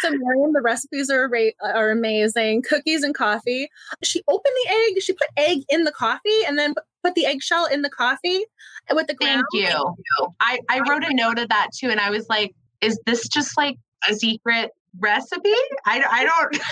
so 0.00 0.10
Miriam, 0.10 0.52
the 0.52 0.62
recipes 0.62 1.10
are 1.10 1.30
are 1.62 1.90
amazing. 1.90 2.62
Cookies 2.62 3.02
and 3.02 3.14
coffee. 3.14 3.68
She 4.02 4.22
opened 4.28 4.54
the 4.64 4.70
egg. 4.70 5.02
She 5.02 5.12
put 5.12 5.28
egg 5.36 5.58
in 5.68 5.84
the 5.84 5.92
coffee 5.92 6.44
and 6.46 6.58
then 6.58 6.74
put 7.08 7.14
the 7.14 7.26
eggshell 7.26 7.66
in 7.66 7.82
the 7.82 7.90
coffee 7.90 8.44
with 8.92 9.06
the 9.06 9.14
ground. 9.14 9.44
Thank 9.52 9.68
you. 9.68 9.94
I, 10.40 10.58
I 10.68 10.80
wrote 10.88 11.04
a 11.04 11.14
note 11.14 11.38
of 11.38 11.48
that 11.48 11.68
too. 11.74 11.88
And 11.88 12.00
I 12.00 12.10
was 12.10 12.28
like, 12.28 12.54
is 12.80 12.98
this 13.06 13.26
just 13.28 13.56
like 13.56 13.76
a 14.08 14.14
secret 14.14 14.70
recipe? 14.98 15.52
I, 15.86 16.04
I 16.10 16.24
don't. 16.24 16.62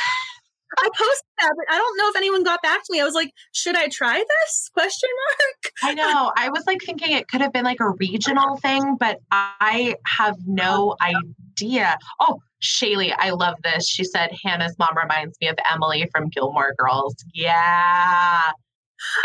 I 0.78 0.88
posted 0.88 1.26
that, 1.38 1.54
but 1.56 1.74
I 1.74 1.78
don't 1.78 1.96
know 1.96 2.08
if 2.10 2.16
anyone 2.16 2.42
got 2.42 2.60
back 2.62 2.82
to 2.82 2.92
me. 2.92 3.00
I 3.00 3.04
was 3.04 3.14
like, 3.14 3.32
should 3.52 3.76
I 3.76 3.88
try 3.88 4.18
this? 4.18 4.70
Question 4.74 5.08
mark. 5.28 5.72
I 5.82 5.94
know. 5.94 6.32
I 6.36 6.50
was 6.50 6.64
like 6.66 6.82
thinking 6.82 7.12
it 7.12 7.28
could 7.28 7.40
have 7.40 7.52
been 7.52 7.64
like 7.64 7.80
a 7.80 7.90
regional 7.90 8.56
thing, 8.56 8.96
but 8.98 9.20
I 9.30 9.94
have 10.06 10.36
no 10.44 10.96
idea. 11.00 11.96
Oh, 12.20 12.40
Shaylee, 12.62 13.14
I 13.16 13.30
love 13.30 13.54
this. 13.62 13.88
She 13.88 14.04
said 14.04 14.30
Hannah's 14.44 14.76
mom 14.78 14.96
reminds 15.00 15.38
me 15.40 15.48
of 15.48 15.56
Emily 15.72 16.08
from 16.12 16.28
Gilmore 16.28 16.74
Girls. 16.76 17.14
Yeah. 17.32 18.50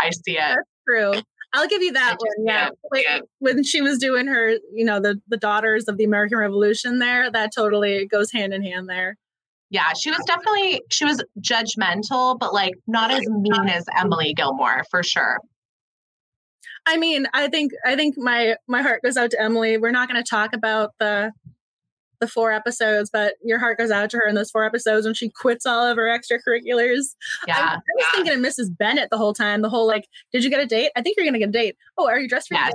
I 0.00 0.10
see 0.10 0.38
it. 0.38 0.58
True. 0.88 1.14
I'll 1.54 1.68
give 1.68 1.82
you 1.82 1.92
that 1.92 2.16
one. 2.18 2.46
Yeah. 2.46 2.70
Like, 2.90 3.04
yeah. 3.04 3.20
When 3.38 3.62
she 3.62 3.82
was 3.82 3.98
doing 3.98 4.26
her, 4.26 4.56
you 4.72 4.84
know, 4.84 5.00
the 5.00 5.20
the 5.28 5.36
daughters 5.36 5.86
of 5.86 5.98
the 5.98 6.04
American 6.04 6.38
Revolution 6.38 6.98
there, 6.98 7.30
that 7.30 7.50
totally 7.54 8.06
goes 8.06 8.32
hand 8.32 8.54
in 8.54 8.62
hand 8.62 8.88
there. 8.88 9.16
Yeah, 9.70 9.92
she 9.94 10.10
was 10.10 10.22
definitely 10.26 10.82
she 10.90 11.04
was 11.04 11.22
judgmental, 11.40 12.38
but 12.38 12.52
like 12.52 12.74
not 12.86 13.10
as 13.10 13.26
mean 13.26 13.68
as 13.68 13.86
Emily 13.98 14.34
Gilmore 14.34 14.84
for 14.90 15.02
sure. 15.02 15.38
I 16.84 16.96
mean, 16.96 17.26
I 17.32 17.48
think 17.48 17.72
I 17.84 17.96
think 17.96 18.16
my 18.18 18.56
my 18.68 18.82
heart 18.82 19.02
goes 19.02 19.16
out 19.16 19.30
to 19.30 19.40
Emily. 19.40 19.78
We're 19.78 19.90
not 19.90 20.08
going 20.10 20.22
to 20.22 20.28
talk 20.28 20.52
about 20.52 20.90
the 20.98 21.32
the 22.22 22.28
four 22.28 22.52
episodes, 22.52 23.10
but 23.12 23.34
your 23.44 23.58
heart 23.58 23.76
goes 23.76 23.90
out 23.90 24.08
to 24.10 24.16
her 24.16 24.28
in 24.28 24.36
those 24.36 24.50
four 24.50 24.64
episodes 24.64 25.04
when 25.04 25.12
she 25.12 25.28
quits 25.28 25.66
all 25.66 25.84
of 25.84 25.96
her 25.96 26.04
extracurriculars. 26.04 27.16
Yeah. 27.48 27.58
I, 27.58 27.74
I 27.74 27.76
was 27.76 27.82
yeah. 27.98 28.06
thinking 28.14 28.32
of 28.34 28.38
Mrs. 28.40 28.76
Bennet 28.78 29.10
the 29.10 29.18
whole 29.18 29.34
time. 29.34 29.60
The 29.60 29.68
whole 29.68 29.86
like, 29.86 30.06
did 30.32 30.44
you 30.44 30.50
get 30.50 30.62
a 30.62 30.66
date? 30.66 30.92
I 30.96 31.02
think 31.02 31.16
you're 31.16 31.24
going 31.24 31.34
to 31.34 31.40
get 31.40 31.48
a 31.48 31.52
date. 31.52 31.76
Oh, 31.98 32.06
are 32.06 32.20
you 32.20 32.28
dressed 32.28 32.48
for? 32.48 32.54
Yes. 32.54 32.72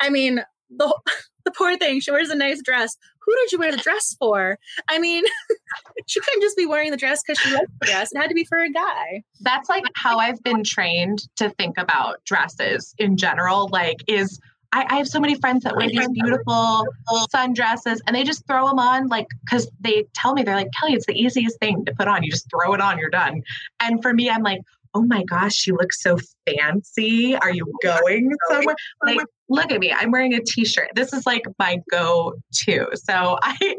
I 0.00 0.10
mean, 0.10 0.42
the 0.68 0.94
the 1.44 1.52
poor 1.52 1.76
thing. 1.78 2.00
She 2.00 2.10
wears 2.10 2.30
a 2.30 2.34
nice 2.34 2.60
dress. 2.62 2.96
Who 3.24 3.34
did 3.36 3.52
you 3.52 3.58
wear 3.58 3.70
the 3.70 3.78
dress 3.78 4.16
for? 4.18 4.58
I 4.88 4.98
mean, 4.98 5.24
she 6.06 6.20
couldn't 6.20 6.42
just 6.42 6.56
be 6.56 6.66
wearing 6.66 6.90
the 6.90 6.96
dress 6.96 7.22
because 7.24 7.40
she 7.40 7.54
liked 7.54 7.70
the 7.80 7.86
dress. 7.86 8.10
It 8.12 8.18
had 8.18 8.28
to 8.28 8.34
be 8.34 8.44
for 8.44 8.58
a 8.58 8.70
guy. 8.70 9.22
That's 9.40 9.68
like 9.68 9.84
how 9.94 10.18
I've 10.18 10.42
been 10.42 10.64
trained 10.64 11.22
to 11.36 11.50
think 11.50 11.78
about 11.78 12.24
dresses 12.24 12.94
in 12.98 13.16
general. 13.16 13.68
Like, 13.72 13.98
is 14.08 14.40
I, 14.72 14.86
I 14.88 14.96
have 14.98 15.08
so 15.08 15.18
many 15.18 15.34
friends 15.34 15.64
that 15.64 15.76
wear 15.76 15.88
these 15.88 16.08
beautiful 16.10 16.86
sundresses 17.34 17.98
and 18.06 18.14
they 18.14 18.22
just 18.22 18.46
throw 18.46 18.68
them 18.68 18.78
on, 18.78 19.08
like, 19.08 19.26
because 19.44 19.68
they 19.80 20.04
tell 20.14 20.32
me, 20.32 20.42
they're 20.42 20.54
like, 20.54 20.70
Kelly, 20.78 20.94
it's 20.94 21.06
the 21.06 21.20
easiest 21.20 21.58
thing 21.58 21.84
to 21.86 21.94
put 21.94 22.06
on. 22.06 22.22
You 22.22 22.30
just 22.30 22.48
throw 22.50 22.72
it 22.74 22.80
on, 22.80 22.98
you're 22.98 23.10
done. 23.10 23.42
And 23.80 24.00
for 24.00 24.14
me, 24.14 24.30
I'm 24.30 24.42
like, 24.42 24.60
oh 24.94 25.02
my 25.02 25.24
gosh, 25.24 25.66
you 25.66 25.76
look 25.76 25.92
so 25.92 26.18
fancy. 26.46 27.36
Are 27.36 27.52
you 27.52 27.72
going 27.82 28.32
somewhere? 28.48 28.76
Like, 29.06 29.20
look 29.48 29.72
at 29.72 29.80
me. 29.80 29.92
I'm 29.92 30.10
wearing 30.10 30.34
a 30.34 30.40
t-shirt. 30.40 30.90
This 30.94 31.12
is 31.12 31.26
like 31.26 31.42
my 31.58 31.78
go-to. 31.90 32.86
So 32.94 33.38
I, 33.42 33.74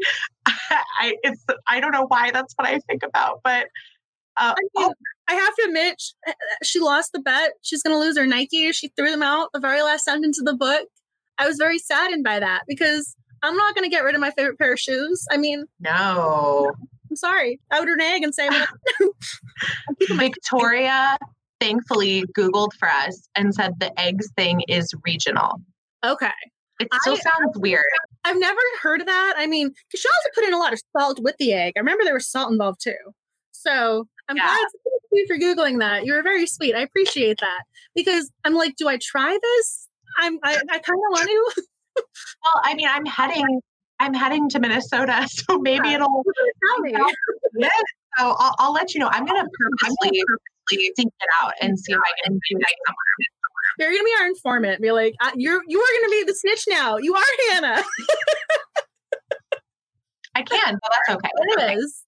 I, 0.46 1.16
it's, 1.22 1.44
I 1.66 1.80
don't 1.80 1.92
know 1.92 2.06
why 2.08 2.30
that's 2.32 2.54
what 2.56 2.66
I 2.66 2.80
think 2.80 3.02
about, 3.02 3.40
but 3.44 3.68
uh, 4.36 4.54
oh. 4.76 4.92
I 5.32 5.34
have 5.34 5.54
to 5.54 5.64
admit, 5.66 6.02
eh, 6.26 6.30
eh, 6.30 6.56
she 6.62 6.78
lost 6.78 7.12
the 7.12 7.20
bet. 7.20 7.52
She's 7.62 7.82
going 7.82 7.94
to 7.94 7.98
lose 7.98 8.18
her 8.18 8.26
Nike. 8.26 8.70
She 8.72 8.88
threw 8.88 9.10
them 9.10 9.22
out 9.22 9.48
the 9.54 9.60
very 9.60 9.82
last 9.82 10.04
sentence 10.04 10.38
of 10.38 10.44
the 10.44 10.54
book. 10.54 10.86
I 11.38 11.46
was 11.46 11.56
very 11.56 11.78
saddened 11.78 12.22
by 12.22 12.38
that 12.38 12.62
because 12.68 13.16
I'm 13.42 13.56
not 13.56 13.74
going 13.74 13.84
to 13.84 13.90
get 13.90 14.04
rid 14.04 14.14
of 14.14 14.20
my 14.20 14.30
favorite 14.30 14.58
pair 14.58 14.74
of 14.74 14.78
shoes. 14.78 15.24
I 15.30 15.38
mean, 15.38 15.64
no. 15.80 16.70
I'm 17.10 17.16
sorry. 17.16 17.60
I 17.70 17.80
would 17.80 17.88
renege 17.88 18.22
and 18.22 18.34
say, 18.34 18.48
Victoria 20.10 21.16
thankfully 21.60 22.24
Googled 22.36 22.72
for 22.78 22.88
us 22.88 23.28
and 23.34 23.54
said 23.54 23.78
the 23.78 23.98
eggs 23.98 24.28
thing 24.36 24.62
is 24.68 24.92
regional. 25.04 25.62
Okay. 26.04 26.30
It 26.80 26.88
still 27.02 27.14
I, 27.14 27.18
sounds 27.18 27.56
weird. 27.56 27.84
I've 28.24 28.38
never 28.38 28.60
heard 28.82 29.00
of 29.00 29.06
that. 29.06 29.34
I 29.38 29.46
mean, 29.46 29.72
she 29.94 30.08
also 30.08 30.28
put 30.34 30.44
in 30.44 30.52
a 30.52 30.58
lot 30.58 30.72
of 30.72 30.80
salt 30.96 31.20
with 31.22 31.36
the 31.38 31.52
egg. 31.52 31.74
I 31.76 31.80
remember 31.80 32.04
there 32.04 32.14
was 32.14 32.28
salt 32.28 32.50
involved 32.50 32.80
too. 32.82 32.96
So 33.52 34.08
I'm 34.28 34.36
yeah. 34.36 34.46
glad 34.46 34.66
for 35.26 35.36
Googling 35.36 35.78
that. 35.80 36.04
You 36.04 36.14
were 36.14 36.22
very 36.22 36.46
sweet. 36.46 36.74
I 36.74 36.80
appreciate 36.80 37.38
that. 37.40 37.62
Because 37.94 38.30
I'm 38.44 38.54
like, 38.54 38.76
do 38.76 38.88
I 38.88 38.98
try 39.00 39.38
this? 39.40 39.88
I'm 40.18 40.38
I, 40.42 40.54
I 40.54 40.78
kind 40.78 40.78
of 40.78 41.10
want 41.10 41.28
to. 41.28 41.62
well, 42.44 42.62
I 42.64 42.74
mean, 42.74 42.88
I'm 42.88 43.06
heading 43.06 43.60
I'm 44.02 44.14
heading 44.14 44.48
to 44.50 44.58
Minnesota, 44.58 45.26
so 45.30 45.58
maybe 45.58 45.88
yeah. 45.88 45.96
it'll 45.96 46.24
tell 46.66 46.80
me. 46.80 46.92
yeah. 47.56 47.68
So 48.18 48.34
I'll, 48.38 48.54
I'll, 48.58 48.72
let 48.72 48.94
you 48.94 49.00
know. 49.00 49.08
I'm 49.10 49.24
gonna 49.24 49.44
purposely, 49.44 50.22
purposely 50.26 50.92
seek 50.96 51.06
it 51.06 51.28
out 51.40 51.52
and 51.62 51.78
see 51.78 51.92
if 51.92 51.98
I 51.98 52.12
can 52.24 52.34
do 52.34 52.58
that 52.58 52.74
somewhere. 52.86 53.16
You're 53.78 53.90
gonna 53.90 54.04
be 54.04 54.14
our 54.20 54.26
informant. 54.26 54.82
Be 54.82 54.92
like, 54.92 55.14
you're 55.36 55.62
you 55.66 55.78
are 55.80 56.00
gonna 56.00 56.10
be 56.10 56.24
the 56.24 56.34
snitch 56.34 56.64
now. 56.68 56.98
You 56.98 57.14
are 57.14 57.22
Hannah. 57.52 57.82
I 60.34 60.42
can, 60.42 60.78
but 60.82 60.92
that's 61.06 61.16
okay. 61.16 61.30
It 61.34 61.78
is. 61.78 62.04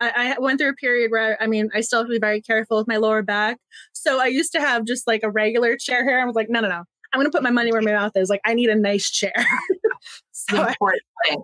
I, 0.00 0.34
I, 0.36 0.38
went 0.38 0.58
through 0.58 0.70
a 0.70 0.74
period 0.74 1.10
where 1.10 1.40
I 1.40 1.46
mean 1.46 1.68
I 1.74 1.80
still 1.80 2.00
have 2.00 2.06
to 2.06 2.12
be 2.12 2.18
very 2.18 2.40
careful 2.40 2.78
with 2.78 2.88
my 2.88 2.96
lower 2.96 3.22
back. 3.22 3.58
So 3.92 4.20
I 4.20 4.26
used 4.26 4.52
to 4.52 4.60
have 4.60 4.84
just 4.84 5.06
like 5.06 5.22
a 5.22 5.30
regular 5.30 5.76
chair 5.76 6.04
here. 6.04 6.20
I 6.20 6.24
was 6.24 6.34
like, 6.34 6.48
no, 6.48 6.60
no, 6.60 6.68
no. 6.68 6.84
I'm 7.12 7.20
gonna 7.20 7.30
put 7.30 7.42
my 7.42 7.50
money 7.50 7.72
where 7.72 7.82
my 7.82 7.92
mouth 7.92 8.12
is. 8.16 8.28
Like 8.28 8.40
I 8.44 8.54
need 8.54 8.68
a 8.68 8.74
nice 8.74 9.10
chair. 9.10 9.34
so 10.32 10.62
I, 10.62 10.74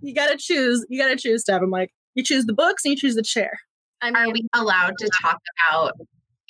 you 0.00 0.14
gotta 0.14 0.36
choose. 0.38 0.84
You 0.88 1.00
gotta 1.00 1.16
choose 1.16 1.42
stuff. 1.42 1.60
I'm 1.62 1.70
like, 1.70 1.90
you 2.14 2.22
choose 2.22 2.46
the 2.46 2.54
books 2.54 2.84
and 2.84 2.92
you 2.92 2.96
choose 2.96 3.14
the 3.14 3.22
chair. 3.22 3.58
I 4.00 4.10
mean, 4.10 4.16
Are 4.16 4.32
we 4.32 4.46
allowed 4.54 4.94
to 4.98 5.10
talk 5.20 5.40
about 5.70 5.92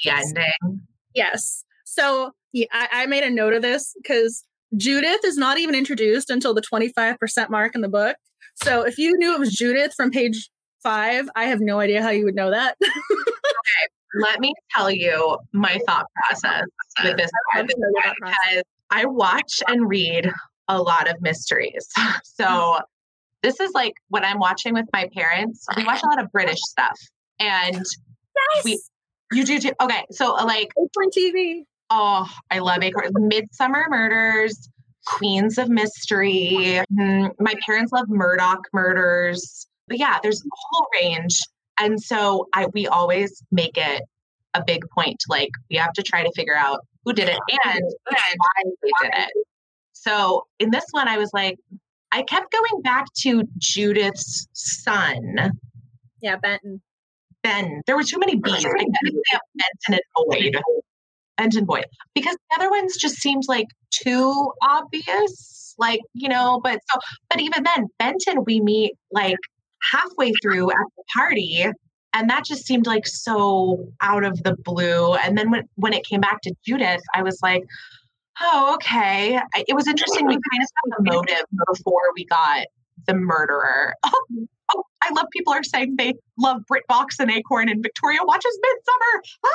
the 0.05 0.11
ending? 0.11 0.83
Yes. 1.15 1.65
So 1.85 2.33
yeah, 2.53 2.67
I, 2.73 2.89
I 2.93 3.07
made 3.07 3.25
a 3.25 3.31
note 3.31 3.55
of 3.55 3.63
this 3.63 3.95
because 4.03 4.45
Judith 4.77 5.25
is 5.25 5.37
not 5.37 5.59
even 5.59 5.75
introduced 5.75 6.31
until 6.31 6.55
the 6.55 6.63
25% 6.63 7.51
mark 7.51 7.75
in 7.75 7.81
the 7.81 7.89
book. 7.89 8.17
So 8.63 8.83
if 8.83 8.99
you 8.99 9.17
knew 9.17 9.35
it 9.35 9.41
was 9.41 9.53
Judith 9.53 9.95
from 9.97 10.11
page 10.11 10.51
five, 10.83 11.29
I 11.37 11.45
have 11.45 11.61
no 11.61 11.81
idea 11.81 12.03
how 12.03 12.11
you 12.11 12.25
would 12.25 12.35
know 12.35 12.51
that. 12.51 12.77
okay, 12.83 13.89
let 14.21 14.41
me 14.41 14.55
tell 14.75 14.91
you 14.91 15.39
my 15.53 15.79
thought 15.87 16.07
process 16.15 16.65
with 17.05 17.17
this 17.17 17.31
because 17.55 18.63
I 18.91 19.05
watch 19.05 19.63
and 19.69 19.89
read 19.89 20.31
a 20.69 20.81
lot 20.81 21.11
of 21.11 21.21
mysteries. 21.21 21.89
So 22.25 22.79
this 23.43 23.59
is 23.59 23.73
like 23.73 23.95
when 24.11 24.25
I'm 24.25 24.39
watching 24.39 24.73
with 24.75 24.87
my 24.93 25.09
parents, 25.13 25.67
we 25.77 25.85
watch 25.85 26.03
a 26.05 26.07
lot 26.07 26.23
of 26.23 26.31
British 26.31 26.61
stuff. 26.61 26.97
And 27.41 27.75
yes. 27.75 28.65
we 28.65 28.81
you 29.33 29.45
do 29.45 29.59
too. 29.59 29.73
Okay. 29.81 30.05
So 30.13 30.35
like 30.35 30.69
Acorn 30.79 31.11
TV. 31.17 31.65
Oh, 31.91 32.29
I 32.51 32.61
love 32.61 32.83
Acorn. 32.83 33.13
Midsomer 33.15 33.89
Murders, 33.89 34.69
Queens 35.07 35.59
of 35.59 35.69
Mystery. 35.69 36.81
Mm, 36.93 37.33
my 37.41 37.55
parents 37.67 37.93
love 37.93 38.09
Murdoch 38.09 38.63
Murders. 38.73 39.67
But 39.89 39.99
yeah, 39.99 40.19
there's 40.23 40.41
a 40.41 40.49
whole 40.53 40.87
range. 41.01 41.41
And 41.81 42.01
so 42.01 42.49
I 42.55 42.67
we 42.73 42.87
always 42.87 43.43
make 43.51 43.77
it 43.77 44.03
a 44.55 44.63
big 44.65 44.83
point. 44.95 45.21
to 45.21 45.27
Like 45.29 45.51
we 45.71 45.77
have 45.77 45.93
to 45.95 46.03
try 46.03 46.23
to 46.23 46.33
figure 46.35 46.57
out 46.57 46.81
who 47.05 47.13
did 47.13 47.29
it 47.29 47.39
and, 47.65 47.83
and 47.83 48.35
why 48.37 48.63
they 48.65 48.91
did 49.03 49.13
it. 49.15 49.33
So 49.93 50.47
in 50.59 50.71
this 50.71 50.85
one, 50.93 51.09
I 51.09 51.19
was 51.19 51.31
like, 51.33 51.59
I 52.13 52.23
kept 52.23 52.53
going 52.53 52.83
back 52.83 53.07
to 53.21 53.43
Judith's 53.59 54.49
son. 54.53 55.53
Yeah, 56.23 56.37
Benton. 56.37 56.81
Ben. 57.43 57.83
There 57.87 57.97
were 57.97 58.03
too 58.03 58.19
many 58.19 58.37
B's. 58.37 58.65
I 58.65 58.69
couldn't 58.69 58.95
say 59.03 59.39
Benton 59.55 59.95
and 59.95 60.01
Boyd. 60.15 60.63
Benton 61.37 61.65
Boyd. 61.65 61.87
Because 62.15 62.37
the 62.51 62.57
other 62.57 62.71
ones 62.71 62.97
just 62.97 63.17
seemed 63.17 63.45
like 63.49 63.69
too 63.91 64.53
obvious. 64.63 65.75
Like, 65.79 66.01
you 66.13 66.29
know, 66.29 66.61
but 66.63 66.81
so 66.91 67.01
but 67.31 67.41
even 67.41 67.63
then, 67.63 67.87
Benton 67.99 68.45
we 68.45 68.61
meet 68.61 68.95
like 69.13 69.37
halfway 69.93 70.33
through 70.43 70.71
at 70.71 70.87
the 70.97 71.05
party. 71.15 71.67
And 72.15 72.31
that 72.31 72.45
just 72.45 72.67
seemed 72.67 72.87
like 72.87 73.07
so 73.07 73.87
out 74.01 74.25
of 74.25 74.43
the 74.43 74.57
blue. 74.65 75.15
And 75.15 75.37
then 75.37 75.51
when, 75.51 75.69
when 75.77 75.93
it 75.93 76.05
came 76.05 76.21
back 76.21 76.41
to 76.43 76.55
Judith, 76.65 77.03
I 77.15 77.23
was 77.23 77.39
like, 77.43 77.63
oh, 78.41 78.75
okay. 78.75 79.41
It 79.57 79.75
was 79.75 79.87
interesting. 79.87 80.27
We 80.27 80.35
kind 80.35 80.63
of 80.63 80.69
saw 80.69 80.97
the 80.97 81.13
motive 81.13 81.45
before 81.73 82.03
we 82.15 82.25
got 82.27 82.67
the 83.07 83.15
murderer. 83.15 83.95
Oh, 84.71 84.81
oh, 84.81 84.83
I 85.03 85.11
love 85.15 85.25
people 85.33 85.55
are 85.55 85.63
saying 85.63 85.95
they 85.97 86.13
love 86.37 86.61
BritBox 86.71 87.19
and 87.21 87.31
Acorn 87.31 87.71
and 87.71 87.83
Victoria 87.83 88.19
watches 88.23 88.59
Midsomer 88.63 89.21
Ah! 89.47 89.49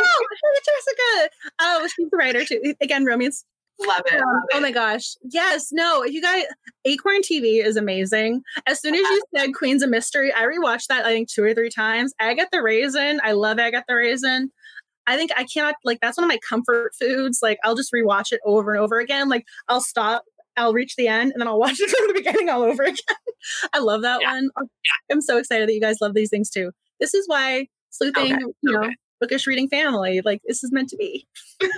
Oh, 0.00 0.26
Jessica. 0.66 1.34
Oh, 1.60 1.88
she's 1.96 2.10
the 2.10 2.16
writer 2.18 2.44
too. 2.44 2.74
Again, 2.82 3.06
romance 3.06 3.46
Love 3.86 4.02
it. 4.06 4.22
Oh 4.54 4.60
my 4.60 4.72
gosh. 4.72 5.14
Yes. 5.22 5.68
No, 5.70 6.04
you 6.04 6.20
guys, 6.20 6.44
Acorn 6.84 7.20
TV 7.22 7.64
is 7.64 7.76
amazing. 7.76 8.42
As 8.66 8.80
soon 8.80 8.94
as 8.94 9.00
you 9.00 9.22
said 9.36 9.54
Queens 9.54 9.82
of 9.82 9.90
Mystery, 9.90 10.32
I 10.32 10.42
rewatched 10.42 10.88
that, 10.88 11.06
I 11.06 11.10
think, 11.10 11.30
two 11.30 11.44
or 11.44 11.54
three 11.54 11.70
times. 11.70 12.12
Agatha 12.18 12.48
the 12.52 12.62
Raisin. 12.62 13.20
I 13.22 13.32
love 13.32 13.58
Agatha 13.58 13.84
the 13.88 13.94
Raisin. 13.94 14.50
I 15.06 15.16
think 15.16 15.30
I 15.36 15.44
cannot, 15.44 15.76
like, 15.84 16.00
that's 16.02 16.18
one 16.18 16.24
of 16.24 16.28
my 16.28 16.38
comfort 16.46 16.92
foods. 16.98 17.38
Like, 17.40 17.58
I'll 17.64 17.76
just 17.76 17.92
rewatch 17.92 18.32
it 18.32 18.40
over 18.44 18.74
and 18.74 18.80
over 18.80 18.98
again. 18.98 19.28
Like, 19.28 19.46
I'll 19.68 19.80
stop, 19.80 20.24
I'll 20.56 20.74
reach 20.74 20.96
the 20.96 21.08
end, 21.08 21.32
and 21.32 21.40
then 21.40 21.48
I'll 21.48 21.58
watch 21.60 21.80
it 21.80 21.88
from 21.88 22.08
the 22.08 22.14
beginning 22.14 22.50
all 22.50 22.62
over 22.62 22.82
again. 22.82 22.96
I 23.72 23.78
love 23.78 24.02
that 24.02 24.20
yeah. 24.20 24.34
one. 24.34 24.50
I'm 25.10 25.22
so 25.22 25.38
excited 25.38 25.68
that 25.68 25.72
you 25.72 25.80
guys 25.80 25.98
love 26.00 26.14
these 26.14 26.30
things 26.30 26.50
too. 26.50 26.72
This 27.00 27.14
is 27.14 27.26
why 27.26 27.68
sleuthing, 27.90 28.34
okay. 28.34 28.44
you 28.62 28.72
know, 28.72 28.90
bookish 29.20 29.46
reading 29.46 29.68
family, 29.68 30.20
like, 30.24 30.42
this 30.46 30.62
is 30.62 30.72
meant 30.72 30.90
to 30.90 30.96
be. 30.96 31.26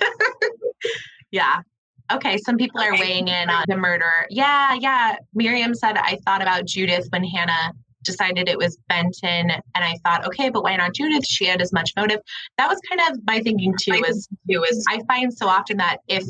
yeah 1.30 1.60
Okay, 2.12 2.38
some 2.38 2.56
people 2.56 2.80
are 2.80 2.92
weighing 2.92 3.28
in 3.28 3.50
on 3.50 3.64
the 3.68 3.76
murder. 3.76 4.26
Yeah, 4.30 4.74
yeah. 4.74 5.16
Miriam 5.34 5.74
said, 5.74 5.96
I 5.96 6.18
thought 6.24 6.42
about 6.42 6.66
Judith 6.66 7.06
when 7.10 7.24
Hannah 7.24 7.72
decided 8.02 8.48
it 8.48 8.58
was 8.58 8.78
Benton. 8.88 9.50
And 9.50 9.62
I 9.74 9.96
thought, 10.04 10.26
okay, 10.26 10.50
but 10.50 10.62
why 10.62 10.76
not 10.76 10.94
Judith? 10.94 11.26
She 11.26 11.46
had 11.46 11.60
as 11.60 11.72
much 11.72 11.92
motive. 11.96 12.18
That 12.58 12.68
was 12.68 12.80
kind 12.88 13.10
of 13.10 13.20
my 13.26 13.40
thinking 13.40 13.74
too, 13.80 14.02
is, 14.06 14.28
too, 14.50 14.64
is 14.64 14.84
I 14.88 15.00
find 15.06 15.32
so 15.32 15.46
often 15.46 15.76
that 15.76 15.98
if 16.08 16.24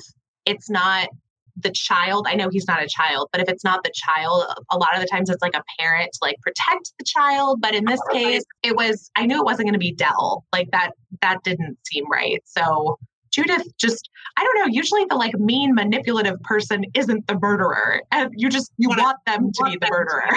it's 0.47 0.68
not 0.68 1.09
the 1.57 1.70
child, 1.70 2.26
I 2.28 2.35
know 2.35 2.49
he's 2.51 2.66
not 2.66 2.83
a 2.83 2.89
child, 2.89 3.28
but 3.33 3.41
if 3.41 3.49
it's 3.49 3.64
not 3.64 3.85
the 3.85 3.93
child, 3.95 4.45
a 4.70 4.78
lot 4.78 4.95
of 4.95 5.01
the 5.01 5.07
times 5.07 5.31
it's 5.31 5.43
like 5.43 5.55
a 5.55 5.62
parent 5.78 6.11
to 6.12 6.18
like 6.22 6.37
protect 6.43 6.93
the 6.99 7.05
child. 7.05 7.61
But 7.61 7.74
in 7.74 7.85
this 7.85 8.01
case, 8.12 8.43
it 8.62 8.74
was, 8.76 9.11
I 9.16 9.26
knew 9.26 9.39
it 9.39 9.45
wasn't 9.45 9.66
going 9.66 9.74
to 9.74 9.78
be 9.78 9.93
Dell. 9.93 10.45
Like 10.53 10.70
that, 10.72 10.93
that 11.22 11.39
didn't 11.45 11.78
seem 11.87 12.11
right. 12.11 12.43
So 12.47 12.99
Judith 13.31 13.66
just, 13.78 14.09
I 14.37 14.45
don't 14.45 14.59
know, 14.59 14.72
usually 14.72 15.05
the 15.09 15.16
like 15.16 15.39
mean, 15.39 15.74
manipulative 15.74 16.41
person 16.43 16.85
isn't 16.95 17.26
the 17.26 17.39
murderer. 17.39 18.03
And 18.12 18.31
you 18.37 18.49
just, 18.49 18.72
you 18.76 18.89
want 18.89 19.18
them 19.26 19.51
to 19.53 19.64
be 19.64 19.76
the 19.76 19.89
murderer. 19.91 20.28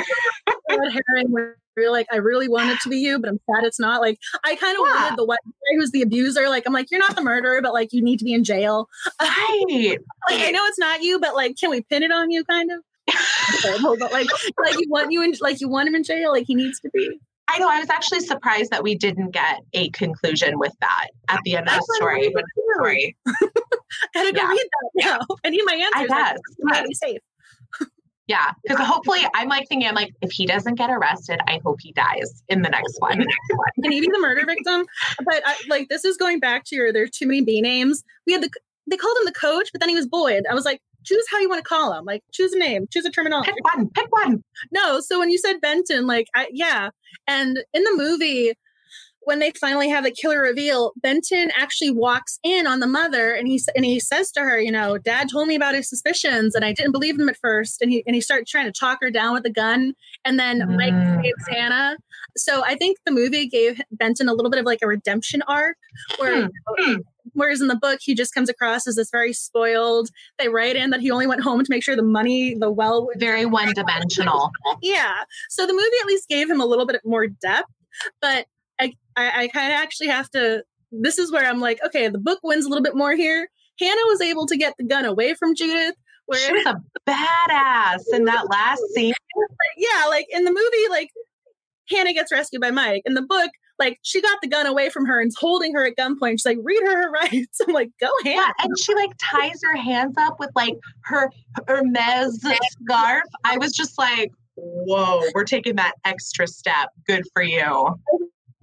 herring 1.15 1.53
you're 1.75 1.91
like, 1.91 2.07
I 2.11 2.17
really 2.17 2.47
want 2.47 2.69
it 2.69 2.79
to 2.81 2.89
be 2.89 2.97
you, 2.97 3.19
but 3.19 3.29
I'm 3.29 3.39
sad 3.49 3.63
it's 3.63 3.79
not. 3.79 4.01
Like, 4.01 4.19
I 4.43 4.55
kind 4.55 4.77
of 4.77 4.85
Yeah. 4.85 5.03
wanted 5.03 5.17
the 5.17 5.25
white 5.25 5.39
guy 5.43 5.75
who's 5.75 5.91
the 5.91 6.01
abuser. 6.01 6.49
Like, 6.49 6.63
I'm 6.65 6.73
like, 6.73 6.91
you're 6.91 6.99
not 6.99 7.15
the 7.15 7.23
murderer, 7.23 7.61
but 7.61 7.73
like, 7.73 7.93
you 7.93 8.01
need 8.03 8.19
to 8.19 8.25
be 8.25 8.33
in 8.33 8.43
jail. 8.43 8.87
right. 9.21 9.97
Like, 10.29 10.41
I 10.41 10.51
know 10.51 10.63
it's 10.65 10.79
not 10.79 11.01
you, 11.01 11.19
but 11.19 11.35
like, 11.35 11.57
can 11.57 11.69
we 11.69 11.81
pin 11.81 12.03
it 12.03 12.11
on 12.11 12.31
you, 12.31 12.43
kind 12.45 12.71
of? 12.71 12.79
But 13.63 14.11
like, 14.11 14.27
like 14.59 14.79
you 14.79 14.85
want 14.89 15.11
you 15.11 15.21
in, 15.23 15.33
like 15.41 15.61
you 15.61 15.67
want 15.67 15.87
him 15.87 15.95
in 15.95 16.03
jail. 16.03 16.31
Like 16.31 16.45
he 16.47 16.55
needs 16.55 16.79
to 16.81 16.89
be. 16.93 17.19
I 17.49 17.59
know. 17.59 17.69
I 17.69 17.79
was 17.79 17.89
actually 17.89 18.21
surprised 18.21 18.71
that 18.71 18.83
we 18.83 18.95
didn't 18.95 19.31
get 19.31 19.59
a 19.73 19.89
conclusion 19.89 20.57
with 20.59 20.73
that 20.81 21.07
at 21.29 21.39
the 21.43 21.57
end 21.57 21.67
of 21.67 21.73
the 21.75 21.83
what 21.85 21.95
story. 21.97 22.33
I 22.35 22.41
story. 22.75 23.17
Gotta 24.13 24.33
Yeah. 24.35 24.47
read 24.47 24.59
that 24.59 25.05
now. 25.05 25.19
I 25.43 25.49
need 25.49 25.61
my 25.65 25.73
answers. 25.73 26.11
I 26.11 26.31
guess. 26.31 26.39
Not 26.59 26.85
be 26.87 26.93
safe. 26.93 27.19
Yeah, 28.25 28.51
because 28.63 28.87
hopefully, 28.87 29.19
I'm 29.35 29.49
like 29.49 29.67
thinking, 29.67 29.85
I'm 29.85 29.95
like, 29.95 30.13
if 30.21 30.31
he 30.31 30.45
doesn't 30.45 30.75
get 30.75 30.89
arrested, 30.89 31.41
I 31.45 31.59
hope 31.65 31.79
he 31.81 31.91
dies 31.91 32.41
in 32.47 32.61
the 32.61 32.69
next 32.69 32.95
one. 32.99 33.17
Can 33.83 33.91
he 33.91 33.99
be 33.99 34.07
the 34.07 34.19
murder 34.21 34.45
victim? 34.45 34.85
But 35.25 35.41
I, 35.45 35.57
like, 35.67 35.89
this 35.89 36.05
is 36.05 36.15
going 36.15 36.39
back 36.39 36.63
to 36.67 36.75
your. 36.75 36.93
There's 36.93 37.11
too 37.11 37.27
many 37.27 37.41
B 37.41 37.59
names. 37.59 38.01
We 38.25 38.31
had 38.31 38.41
the. 38.41 38.49
They 38.89 38.95
called 38.95 39.17
him 39.17 39.25
the 39.25 39.33
coach, 39.33 39.67
but 39.73 39.81
then 39.81 39.89
he 39.89 39.95
was 39.95 40.07
Boyd. 40.07 40.45
I 40.49 40.53
was 40.53 40.63
like, 40.63 40.81
choose 41.03 41.25
how 41.31 41.39
you 41.39 41.49
want 41.49 41.63
to 41.63 41.67
call 41.67 41.93
him. 41.93 42.05
Like, 42.05 42.23
choose 42.31 42.53
a 42.53 42.59
name, 42.59 42.85
choose 42.91 43.05
a 43.05 43.11
terminology. 43.11 43.51
pick 43.51 43.75
one, 43.75 43.89
pick 43.89 44.11
one. 44.11 44.43
No, 44.71 44.99
so 44.99 45.19
when 45.19 45.29
you 45.29 45.37
said 45.37 45.61
Benton, 45.61 46.07
like, 46.07 46.27
I, 46.35 46.47
yeah, 46.51 46.89
and 47.27 47.57
in 47.73 47.83
the 47.83 47.93
movie, 47.95 48.53
when 49.25 49.39
they 49.39 49.51
finally 49.51 49.87
have 49.87 50.03
the 50.03 50.11
killer 50.11 50.41
reveal, 50.41 50.91
Benton 51.01 51.49
actually 51.57 51.91
walks 51.91 52.39
in 52.43 52.67
on 52.67 52.81
the 52.81 52.87
mother, 52.87 53.31
and 53.31 53.47
he 53.47 53.61
and 53.73 53.85
he 53.85 53.97
says 53.99 54.31
to 54.33 54.41
her, 54.41 54.59
you 54.59 54.71
know, 54.71 54.97
Dad 54.97 55.29
told 55.31 55.47
me 55.47 55.55
about 55.55 55.75
his 55.75 55.87
suspicions, 55.87 56.55
and 56.55 56.65
I 56.65 56.73
didn't 56.73 56.91
believe 56.91 57.17
him 57.17 57.29
at 57.29 57.37
first, 57.37 57.81
and 57.81 57.89
he 57.89 58.03
and 58.05 58.15
he 58.15 58.21
started 58.21 58.47
trying 58.47 58.65
to 58.65 58.77
talk 58.77 58.97
her 59.01 59.09
down 59.09 59.33
with 59.33 59.45
a 59.45 59.49
gun, 59.49 59.93
and 60.25 60.37
then 60.37 60.59
Mike 60.75 60.93
Mm. 60.93 61.23
saves 61.23 61.47
Hannah. 61.49 61.95
So 62.35 62.65
I 62.65 62.75
think 62.75 62.97
the 63.05 63.13
movie 63.13 63.47
gave 63.47 63.79
Benton 63.91 64.27
a 64.27 64.33
little 64.33 64.51
bit 64.51 64.59
of 64.59 64.65
like 64.65 64.79
a 64.81 64.87
redemption 64.87 65.41
arc, 65.47 65.77
where. 66.17 66.49
Hmm. 66.67 66.95
Whereas 67.33 67.61
in 67.61 67.67
the 67.67 67.75
book, 67.75 67.99
he 68.01 68.13
just 68.15 68.33
comes 68.33 68.49
across 68.49 68.87
as 68.87 68.95
this 68.95 69.09
very 69.11 69.33
spoiled. 69.33 70.09
They 70.39 70.49
write 70.49 70.75
in 70.75 70.89
that 70.91 71.01
he 71.01 71.11
only 71.11 71.27
went 71.27 71.41
home 71.41 71.59
to 71.63 71.69
make 71.69 71.83
sure 71.83 71.95
the 71.95 72.03
money, 72.03 72.55
the 72.55 72.71
well, 72.71 73.07
Very 73.17 73.45
one 73.45 73.73
dimensional. 73.73 74.51
yeah. 74.81 75.13
So 75.49 75.65
the 75.65 75.73
movie 75.73 75.85
at 76.01 76.07
least 76.07 76.29
gave 76.29 76.49
him 76.49 76.61
a 76.61 76.65
little 76.65 76.85
bit 76.85 77.01
more 77.03 77.27
depth, 77.27 77.71
but 78.21 78.45
I 78.79 78.93
I, 79.15 79.43
I 79.43 79.47
kind 79.49 79.73
of 79.73 79.79
actually 79.79 80.07
have 80.07 80.29
to. 80.31 80.63
This 80.91 81.17
is 81.17 81.31
where 81.31 81.45
I'm 81.45 81.59
like, 81.59 81.79
okay, 81.85 82.07
the 82.07 82.19
book 82.19 82.39
wins 82.43 82.65
a 82.65 82.69
little 82.69 82.83
bit 82.83 82.95
more 82.95 83.15
here. 83.15 83.49
Hannah 83.79 84.01
was 84.05 84.21
able 84.21 84.45
to 84.45 84.55
get 84.55 84.75
the 84.77 84.83
gun 84.83 85.05
away 85.05 85.33
from 85.33 85.55
Judith. 85.55 85.95
Where 86.27 86.39
She 86.39 86.53
was 86.53 86.65
a 86.67 86.75
badass 87.09 88.01
in 88.13 88.25
that 88.25 88.47
last 88.49 88.81
scene. 88.93 89.13
yeah, 89.77 90.05
like 90.07 90.25
in 90.29 90.43
the 90.45 90.51
movie, 90.51 90.89
like 90.89 91.09
Hannah 91.89 92.13
gets 92.13 92.31
rescued 92.31 92.61
by 92.61 92.71
Mike. 92.71 93.01
In 93.05 93.13
the 93.13 93.21
book, 93.23 93.49
like 93.83 93.99
she 94.01 94.21
got 94.21 94.39
the 94.41 94.47
gun 94.47 94.65
away 94.65 94.89
from 94.89 95.05
her 95.05 95.21
and's 95.21 95.35
holding 95.37 95.73
her 95.73 95.85
at 95.85 95.95
gunpoint. 95.95 96.33
She's 96.33 96.45
like, 96.45 96.57
read 96.63 96.81
her 96.83 97.03
her 97.03 97.11
rights. 97.21 97.59
I'm 97.65 97.73
like, 97.73 97.91
go 97.99 98.09
Hannah. 98.23 98.35
Yeah, 98.35 98.51
and 98.63 98.77
she 98.79 98.95
like 98.95 99.11
ties 99.19 99.59
her 99.63 99.75
hands 99.75 100.15
up 100.17 100.39
with 100.39 100.51
like 100.55 100.75
her 101.03 101.29
Hermes 101.67 102.41
scarf. 102.41 103.23
I 103.43 103.57
was 103.57 103.73
just 103.73 103.97
like, 103.97 104.31
whoa, 104.55 105.21
we're 105.35 105.43
taking 105.43 105.75
that 105.75 105.93
extra 106.05 106.47
step. 106.47 106.89
Good 107.07 107.23
for 107.33 107.43
you. 107.43 107.95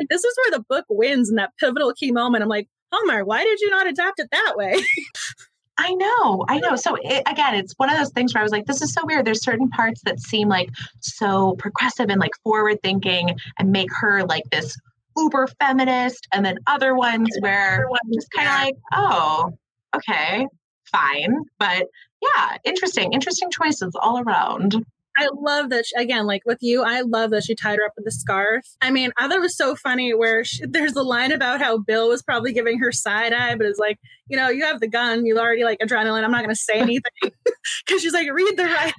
This 0.08 0.24
is 0.24 0.36
where 0.38 0.58
the 0.58 0.64
book 0.68 0.86
wins 0.88 1.28
in 1.28 1.36
that 1.36 1.52
pivotal 1.58 1.92
key 1.92 2.10
moment. 2.10 2.42
I'm 2.42 2.48
like, 2.48 2.68
Homer, 2.92 3.24
why 3.24 3.44
did 3.44 3.60
you 3.60 3.70
not 3.70 3.86
adapt 3.86 4.18
it 4.18 4.28
that 4.32 4.54
way? 4.56 4.74
I 5.78 5.94
know, 5.94 6.44
I 6.46 6.58
know. 6.58 6.76
So 6.76 6.96
it, 7.00 7.22
again, 7.26 7.54
it's 7.54 7.72
one 7.78 7.90
of 7.90 7.96
those 7.96 8.10
things 8.10 8.34
where 8.34 8.40
I 8.40 8.44
was 8.44 8.52
like, 8.52 8.66
this 8.66 8.82
is 8.82 8.92
so 8.92 9.00
weird. 9.04 9.24
There's 9.24 9.42
certain 9.42 9.70
parts 9.70 10.02
that 10.04 10.20
seem 10.20 10.48
like 10.48 10.68
so 11.00 11.54
progressive 11.58 12.10
and 12.10 12.20
like 12.20 12.32
forward 12.42 12.78
thinking 12.82 13.34
and 13.58 13.72
make 13.72 13.88
her 14.00 14.24
like 14.24 14.44
this 14.50 14.76
uber 15.16 15.48
feminist, 15.60 16.26
and 16.32 16.44
then 16.44 16.58
other 16.66 16.94
ones 16.94 17.28
where 17.40 17.86
I'm 17.88 18.12
just 18.12 18.30
kind 18.30 18.48
of 18.48 18.54
like, 18.54 18.74
oh, 18.92 19.50
okay, 19.96 20.46
fine. 20.90 21.34
But 21.58 21.86
yeah, 22.22 22.56
interesting, 22.64 23.12
interesting 23.12 23.50
choices 23.50 23.94
all 24.00 24.20
around. 24.20 24.84
I 25.16 25.28
love 25.34 25.70
that 25.70 25.86
she, 25.86 25.96
again, 25.96 26.26
like 26.26 26.42
with 26.46 26.58
you, 26.62 26.82
I 26.82 27.02
love 27.02 27.30
that 27.30 27.44
she 27.44 27.54
tied 27.54 27.78
her 27.78 27.84
up 27.84 27.92
with 27.96 28.04
the 28.04 28.12
scarf. 28.12 28.64
I 28.80 28.90
mean, 28.90 29.10
I 29.18 29.26
thought 29.26 29.36
it 29.36 29.42
was 29.42 29.56
so 29.56 29.74
funny 29.74 30.14
where 30.14 30.44
she, 30.44 30.64
there's 30.66 30.94
a 30.94 31.02
line 31.02 31.32
about 31.32 31.60
how 31.60 31.78
Bill 31.78 32.08
was 32.08 32.22
probably 32.22 32.52
giving 32.52 32.78
her 32.78 32.92
side 32.92 33.32
eye, 33.32 33.54
but 33.56 33.66
it's 33.66 33.78
like, 33.78 33.98
you 34.28 34.36
know, 34.36 34.48
you 34.48 34.64
have 34.64 34.80
the 34.80 34.88
gun, 34.88 35.26
you 35.26 35.38
already 35.38 35.64
like 35.64 35.78
adrenaline. 35.80 36.24
I'm 36.24 36.30
not 36.30 36.42
going 36.42 36.54
to 36.54 36.56
say 36.56 36.74
anything 36.80 37.02
because 37.22 38.02
she's 38.02 38.14
like, 38.14 38.32
read 38.32 38.56
the 38.56 38.64
rights. 38.64 38.94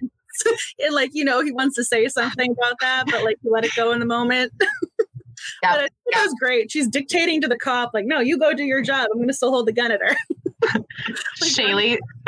and 0.80 0.94
like, 0.94 1.12
you 1.14 1.24
know, 1.24 1.42
he 1.42 1.52
wants 1.52 1.76
to 1.76 1.84
say 1.84 2.08
something 2.08 2.52
about 2.52 2.76
that, 2.82 3.06
but 3.08 3.24
like, 3.24 3.38
you 3.42 3.52
let 3.52 3.66
it 3.66 3.72
go 3.76 3.92
in 3.92 4.00
the 4.00 4.06
moment. 4.06 4.52
Yeah, 5.64 5.74
But 5.74 5.80
I 5.80 5.82
think 5.82 6.14
that 6.14 6.24
was 6.24 6.36
great. 6.40 6.72
She's 6.72 6.88
dictating 6.88 7.42
to 7.42 7.48
the 7.48 7.58
cop, 7.58 7.92
like, 7.94 8.06
no, 8.06 8.20
you 8.20 8.38
go 8.38 8.54
do 8.54 8.64
your 8.64 8.82
job. 8.82 9.08
I'm 9.12 9.18
going 9.18 9.28
to 9.28 9.34
still 9.34 9.52
hold 9.52 9.68
the 9.68 9.74
gun 9.74 9.92
at 9.92 10.02
her. 10.02 10.16
Shaylee, 11.44 11.98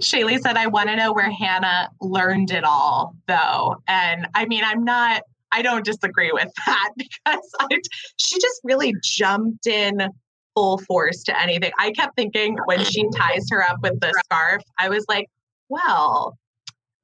Shaylee 0.00 0.40
said, 0.40 0.56
I 0.56 0.66
want 0.66 0.88
to 0.88 0.96
know 0.96 1.12
where 1.12 1.30
Hannah 1.30 1.90
learned 2.00 2.50
it 2.50 2.64
all, 2.64 3.14
though. 3.26 3.76
And 3.88 4.26
I 4.34 4.46
mean, 4.46 4.62
I'm 4.64 4.84
not, 4.84 5.22
I 5.52 5.62
don't 5.62 5.84
disagree 5.84 6.30
with 6.32 6.50
that 6.66 6.90
because 6.96 7.50
I, 7.60 7.78
she 8.16 8.36
just 8.36 8.60
really 8.64 8.94
jumped 9.02 9.66
in 9.66 10.08
full 10.54 10.78
force 10.78 11.22
to 11.24 11.40
anything. 11.40 11.72
I 11.78 11.92
kept 11.92 12.16
thinking 12.16 12.58
when 12.64 12.84
she 12.84 13.08
ties 13.14 13.46
her 13.50 13.62
up 13.62 13.78
with 13.82 14.00
the 14.00 14.12
scarf, 14.24 14.62
I 14.78 14.88
was 14.88 15.04
like, 15.08 15.28
well, 15.68 16.36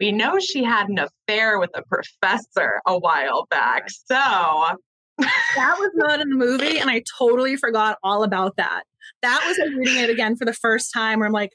we 0.00 0.12
know 0.12 0.38
she 0.38 0.62
had 0.62 0.88
an 0.88 0.98
affair 0.98 1.58
with 1.58 1.70
a 1.74 1.82
professor 1.82 2.80
a 2.86 2.98
while 2.98 3.46
back. 3.50 3.88
So 3.88 4.76
that 5.18 5.76
was 5.78 5.90
not 5.94 6.20
in 6.20 6.28
the 6.28 6.36
movie, 6.36 6.78
and 6.78 6.90
I 6.90 7.02
totally 7.18 7.56
forgot 7.56 7.98
all 8.02 8.22
about 8.22 8.56
that. 8.56 8.84
That 9.22 9.42
was 9.46 9.58
like 9.58 9.76
reading 9.76 9.96
it 10.02 10.10
again 10.10 10.36
for 10.36 10.44
the 10.44 10.52
first 10.52 10.92
time, 10.92 11.20
where 11.20 11.26
I'm 11.26 11.32
like, 11.32 11.52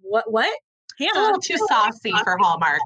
"What? 0.00 0.30
What? 0.32 0.52
it's 0.98 1.16
a 1.16 1.20
little 1.20 1.40
too 1.40 1.56
saucy 1.68 2.12
for 2.24 2.36
Hallmark. 2.40 2.80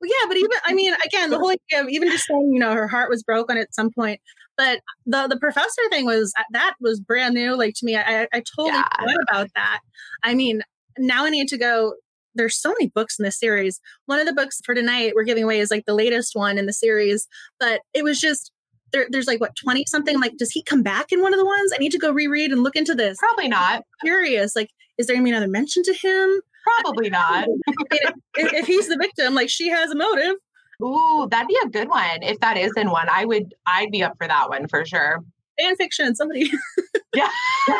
Well, 0.00 0.08
yeah, 0.10 0.28
but 0.28 0.36
even 0.36 0.50
I 0.64 0.72
mean, 0.74 0.94
again, 1.04 1.30
the 1.30 1.38
whole 1.38 1.50
idea 1.50 1.82
of 1.82 1.88
even 1.88 2.10
just 2.10 2.26
saying, 2.26 2.50
you 2.52 2.58
know, 2.60 2.72
her 2.72 2.86
heart 2.88 3.10
was 3.10 3.22
broken 3.22 3.56
at 3.58 3.74
some 3.74 3.90
point. 3.90 4.20
But 4.56 4.80
the 5.06 5.26
the 5.28 5.38
professor 5.38 5.82
thing 5.90 6.04
was 6.06 6.32
uh, 6.38 6.44
that 6.52 6.74
was 6.80 7.00
brand 7.00 7.34
new. 7.34 7.56
Like 7.56 7.74
to 7.78 7.84
me, 7.86 7.96
I 7.96 8.28
I 8.32 8.42
totally 8.56 8.78
Yeah. 8.78 8.84
forgot 9.00 9.16
about 9.28 9.48
that. 9.54 9.80
I 10.22 10.34
mean, 10.34 10.62
now 10.98 11.24
I 11.24 11.30
need 11.30 11.48
to 11.48 11.58
go. 11.58 11.94
There's 12.34 12.60
so 12.60 12.70
many 12.70 12.88
books 12.88 13.18
in 13.18 13.24
this 13.24 13.38
series. 13.38 13.80
One 14.06 14.20
of 14.20 14.26
the 14.26 14.32
books 14.32 14.60
for 14.64 14.74
tonight 14.74 15.12
we're 15.16 15.24
giving 15.24 15.42
away 15.44 15.58
is 15.58 15.70
like 15.70 15.86
the 15.86 15.94
latest 15.94 16.36
one 16.36 16.58
in 16.58 16.66
the 16.66 16.72
series, 16.72 17.26
but 17.58 17.80
it 17.94 18.04
was 18.04 18.20
just 18.20 18.52
there, 18.92 19.06
there's 19.10 19.26
like 19.26 19.40
what 19.40 19.54
20 19.56 19.84
something 19.86 20.20
like 20.20 20.36
does 20.36 20.50
he 20.50 20.62
come 20.62 20.82
back 20.82 21.12
in 21.12 21.20
one 21.22 21.32
of 21.32 21.38
the 21.38 21.44
ones 21.46 21.72
i 21.74 21.78
need 21.78 21.92
to 21.92 21.98
go 21.98 22.10
reread 22.12 22.50
and 22.52 22.62
look 22.62 22.76
into 22.76 22.94
this 22.94 23.18
Probably 23.18 23.48
not. 23.48 23.82
curious 24.02 24.54
like 24.56 24.70
is 24.98 25.06
there 25.06 25.16
gonna 25.16 25.24
be 25.24 25.30
another 25.30 25.48
mention 25.48 25.82
to 25.84 25.92
him 25.94 26.40
Probably 26.82 27.08
not. 27.10 27.48
if, 27.90 28.12
if 28.34 28.66
he's 28.66 28.88
the 28.88 28.96
victim 28.96 29.34
like 29.34 29.48
she 29.48 29.68
has 29.68 29.90
a 29.90 29.96
motive 29.96 30.36
Ooh, 30.80 31.26
that'd 31.28 31.48
be 31.48 31.58
a 31.64 31.68
good 31.68 31.88
one. 31.88 32.22
If 32.22 32.38
that 32.38 32.56
is 32.56 32.70
in 32.76 32.90
one, 32.90 33.08
I 33.08 33.24
would 33.24 33.52
I'd 33.66 33.90
be 33.90 34.04
up 34.04 34.16
for 34.16 34.28
that 34.28 34.48
one 34.48 34.68
for 34.68 34.84
sure. 34.84 35.18
fan 35.58 35.74
fiction 35.74 36.14
somebody 36.14 36.52
Yeah. 37.14 37.28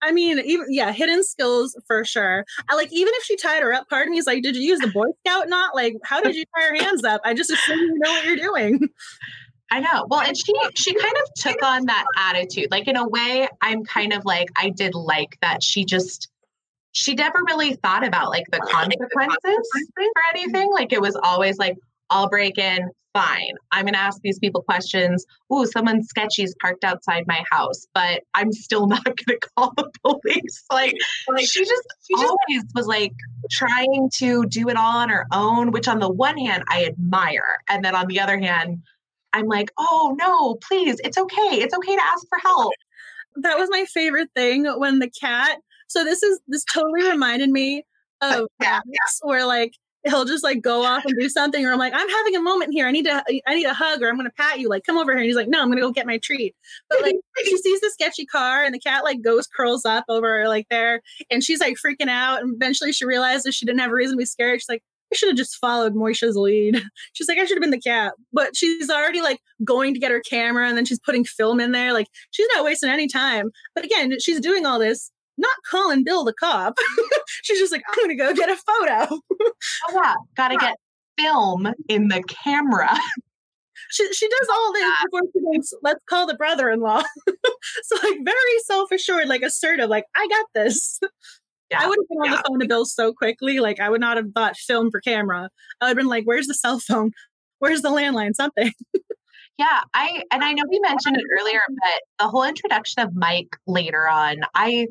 I 0.00 0.12
mean, 0.12 0.38
even 0.38 0.66
yeah, 0.70 0.92
hidden 0.92 1.24
skills 1.24 1.76
for 1.86 2.04
sure. 2.04 2.44
I 2.70 2.76
like 2.76 2.92
even 2.92 3.12
if 3.16 3.24
she 3.24 3.36
tied 3.36 3.62
her 3.62 3.74
up, 3.74 3.88
pardon 3.90 4.12
me 4.12 4.18
is 4.18 4.26
like, 4.26 4.42
did 4.42 4.54
you 4.56 4.62
use 4.62 4.78
the 4.78 4.86
Boy 4.86 5.06
Scout 5.26 5.48
knot? 5.48 5.74
Like, 5.74 5.96
how 6.04 6.20
did 6.20 6.36
you 6.36 6.44
tie 6.56 6.68
her 6.68 6.74
hands 6.76 7.02
up? 7.04 7.20
I 7.24 7.34
just 7.34 7.50
assume 7.50 7.78
you 7.78 7.98
know 7.98 8.10
what 8.10 8.24
you're 8.24 8.36
doing. 8.36 8.88
I 9.70 9.80
know. 9.80 10.06
Well, 10.08 10.20
and 10.20 10.36
she 10.36 10.52
she 10.76 10.94
kind 10.94 11.14
of 11.22 11.34
took 11.34 11.62
on 11.62 11.86
that 11.86 12.04
attitude. 12.16 12.68
Like 12.70 12.88
in 12.88 12.96
a 12.96 13.06
way, 13.06 13.48
I'm 13.60 13.84
kind 13.84 14.12
of 14.12 14.24
like 14.24 14.48
I 14.56 14.70
did 14.70 14.94
like 14.94 15.36
that 15.42 15.62
she 15.62 15.84
just 15.84 16.28
she 16.92 17.14
never 17.14 17.38
really 17.46 17.74
thought 17.74 18.06
about 18.06 18.30
like 18.30 18.46
the 18.50 18.58
consequences 18.60 19.68
for 19.94 20.22
anything. 20.34 20.70
Like 20.72 20.92
it 20.92 21.00
was 21.00 21.16
always 21.22 21.58
like, 21.58 21.76
I'll 22.10 22.28
break 22.30 22.56
in, 22.56 22.88
fine. 23.12 23.52
I'm 23.72 23.84
gonna 23.84 23.98
ask 23.98 24.20
these 24.22 24.38
people 24.38 24.62
questions. 24.62 25.26
Ooh, 25.52 25.66
someone 25.66 26.02
sketchy's 26.02 26.54
parked 26.60 26.84
outside 26.84 27.24
my 27.26 27.42
house, 27.50 27.86
but 27.94 28.22
I'm 28.34 28.52
still 28.52 28.86
not 28.88 29.04
gonna 29.04 29.38
call 29.56 29.72
the 29.76 29.90
police. 30.02 30.64
Like, 30.72 30.94
like 31.28 31.46
she 31.46 31.60
just 31.60 31.86
she 32.06 32.14
just- 32.14 32.24
always 32.26 32.64
was 32.74 32.86
like 32.86 33.12
trying 33.50 34.08
to 34.16 34.44
do 34.46 34.68
it 34.68 34.76
all 34.76 34.96
on 34.96 35.10
her 35.10 35.26
own, 35.32 35.72
which 35.72 35.88
on 35.88 35.98
the 35.98 36.10
one 36.10 36.38
hand 36.38 36.64
I 36.68 36.86
admire. 36.86 37.56
And 37.68 37.84
then 37.84 37.94
on 37.94 38.06
the 38.06 38.20
other 38.20 38.38
hand, 38.38 38.82
I'm 39.38 39.46
like, 39.46 39.70
oh 39.78 40.16
no, 40.18 40.56
please, 40.66 41.00
it's 41.04 41.18
okay. 41.18 41.60
It's 41.60 41.74
okay 41.74 41.96
to 41.96 42.02
ask 42.02 42.26
for 42.28 42.38
help. 42.38 42.72
That 43.36 43.58
was 43.58 43.68
my 43.70 43.84
favorite 43.86 44.30
thing 44.34 44.66
when 44.78 44.98
the 44.98 45.10
cat. 45.10 45.58
So 45.88 46.04
this 46.04 46.22
is 46.22 46.40
this 46.48 46.64
totally 46.72 47.08
reminded 47.08 47.50
me 47.50 47.84
of 48.20 48.46
Yeah. 48.60 48.80
Where 49.22 49.46
like 49.46 49.72
he'll 50.04 50.24
just 50.24 50.44
like 50.44 50.62
go 50.62 50.84
off 50.84 51.04
and 51.04 51.14
do 51.18 51.28
something, 51.28 51.64
or 51.64 51.72
I'm 51.72 51.78
like, 51.78 51.92
I'm 51.94 52.08
having 52.08 52.36
a 52.36 52.40
moment 52.40 52.72
here. 52.72 52.86
I 52.86 52.92
need 52.92 53.04
to, 53.04 53.22
I 53.46 53.54
need 53.54 53.66
a 53.66 53.74
hug, 53.74 54.02
or 54.02 54.08
I'm 54.08 54.16
gonna 54.16 54.30
pat 54.36 54.58
you. 54.58 54.68
Like, 54.68 54.84
come 54.84 54.96
over 54.96 55.12
here. 55.12 55.18
And 55.20 55.26
he's 55.26 55.36
like, 55.36 55.48
No, 55.48 55.60
I'm 55.62 55.68
gonna 55.68 55.80
go 55.80 55.92
get 55.92 56.06
my 56.06 56.18
treat. 56.18 56.54
But 56.88 57.02
like, 57.02 57.16
she 57.44 57.56
sees 57.58 57.80
the 57.80 57.90
sketchy 57.90 58.26
car, 58.26 58.64
and 58.64 58.74
the 58.74 58.78
cat 58.80 59.04
like 59.04 59.22
goes 59.22 59.46
curls 59.46 59.84
up 59.84 60.04
over 60.08 60.48
like 60.48 60.66
there, 60.70 61.02
and 61.30 61.42
she's 61.42 61.60
like 61.60 61.76
freaking 61.84 62.08
out. 62.08 62.40
And 62.42 62.54
eventually, 62.54 62.92
she 62.92 63.04
realizes 63.04 63.54
she 63.54 63.66
didn't 63.66 63.80
have 63.80 63.90
a 63.90 63.94
reason 63.94 64.16
to 64.16 64.18
be 64.18 64.24
scared. 64.24 64.60
She's 64.60 64.68
like, 64.68 64.82
I 65.12 65.16
should 65.16 65.28
have 65.28 65.36
just 65.36 65.56
followed 65.56 65.94
Moishe's 65.94 66.36
lead. 66.36 66.82
She's 67.12 67.28
like, 67.28 67.38
I 67.38 67.44
should 67.44 67.56
have 67.56 67.62
been 67.62 67.70
the 67.70 67.80
cat. 67.80 68.14
But 68.32 68.56
she's 68.56 68.90
already 68.90 69.20
like 69.20 69.40
going 69.64 69.94
to 69.94 70.00
get 70.00 70.10
her 70.10 70.20
camera 70.20 70.68
and 70.68 70.76
then 70.76 70.84
she's 70.84 71.00
putting 71.00 71.24
film 71.24 71.60
in 71.60 71.72
there. 71.72 71.92
Like 71.92 72.08
she's 72.30 72.48
not 72.54 72.64
wasting 72.64 72.90
any 72.90 73.08
time. 73.08 73.50
But 73.74 73.84
again, 73.84 74.18
she's 74.20 74.40
doing 74.40 74.66
all 74.66 74.78
this, 74.78 75.10
not 75.36 75.54
calling 75.70 76.04
Bill 76.04 76.24
the 76.24 76.34
cop. 76.34 76.78
she's 77.42 77.58
just 77.58 77.72
like, 77.72 77.82
I'm 77.88 78.04
gonna 78.04 78.16
go 78.16 78.34
get 78.34 78.50
a 78.50 78.56
photo. 78.56 79.18
oh 79.40 79.54
yeah. 79.94 80.14
Gotta 80.36 80.56
get 80.56 80.76
film 81.18 81.68
in 81.88 82.08
the 82.08 82.22
camera. 82.28 82.96
She, 83.90 84.12
she 84.12 84.28
does 84.28 84.48
all 84.52 84.72
this 84.72 84.92
before 85.04 85.20
she 85.32 85.40
thinks, 85.50 85.72
let's 85.82 86.04
call 86.04 86.26
the 86.26 86.34
brother-in-law. 86.34 87.02
so 87.82 87.96
like 88.02 88.18
very 88.22 88.58
self-assured, 88.66 89.28
like 89.28 89.42
assertive, 89.42 89.88
like 89.88 90.04
I 90.14 90.28
got 90.28 90.46
this. 90.54 91.00
Yeah, 91.70 91.80
I 91.82 91.88
would 91.88 91.98
have 91.98 92.08
been 92.08 92.18
on 92.18 92.30
yeah. 92.30 92.36
the 92.36 92.42
phone 92.48 92.60
to 92.60 92.66
Bill 92.66 92.84
so 92.86 93.12
quickly. 93.12 93.60
Like 93.60 93.80
I 93.80 93.90
would 93.90 94.00
not 94.00 94.16
have 94.16 94.26
thought 94.34 94.56
film 94.56 94.90
for 94.90 95.00
camera. 95.00 95.50
I 95.80 95.84
would 95.84 95.88
have 95.88 95.96
been 95.96 96.06
like, 96.06 96.24
"Where's 96.24 96.46
the 96.46 96.54
cell 96.54 96.78
phone? 96.80 97.12
Where's 97.58 97.82
the 97.82 97.90
landline? 97.90 98.34
Something." 98.34 98.72
yeah, 99.58 99.82
I 99.92 100.22
and 100.30 100.42
I 100.42 100.52
know 100.52 100.64
we 100.70 100.80
mentioned 100.80 101.16
it 101.16 101.24
earlier, 101.38 101.60
but 101.68 102.24
the 102.24 102.28
whole 102.28 102.44
introduction 102.44 103.02
of 103.02 103.14
Mike 103.14 103.56
later 103.66 104.08
on, 104.08 104.40
I, 104.54 104.86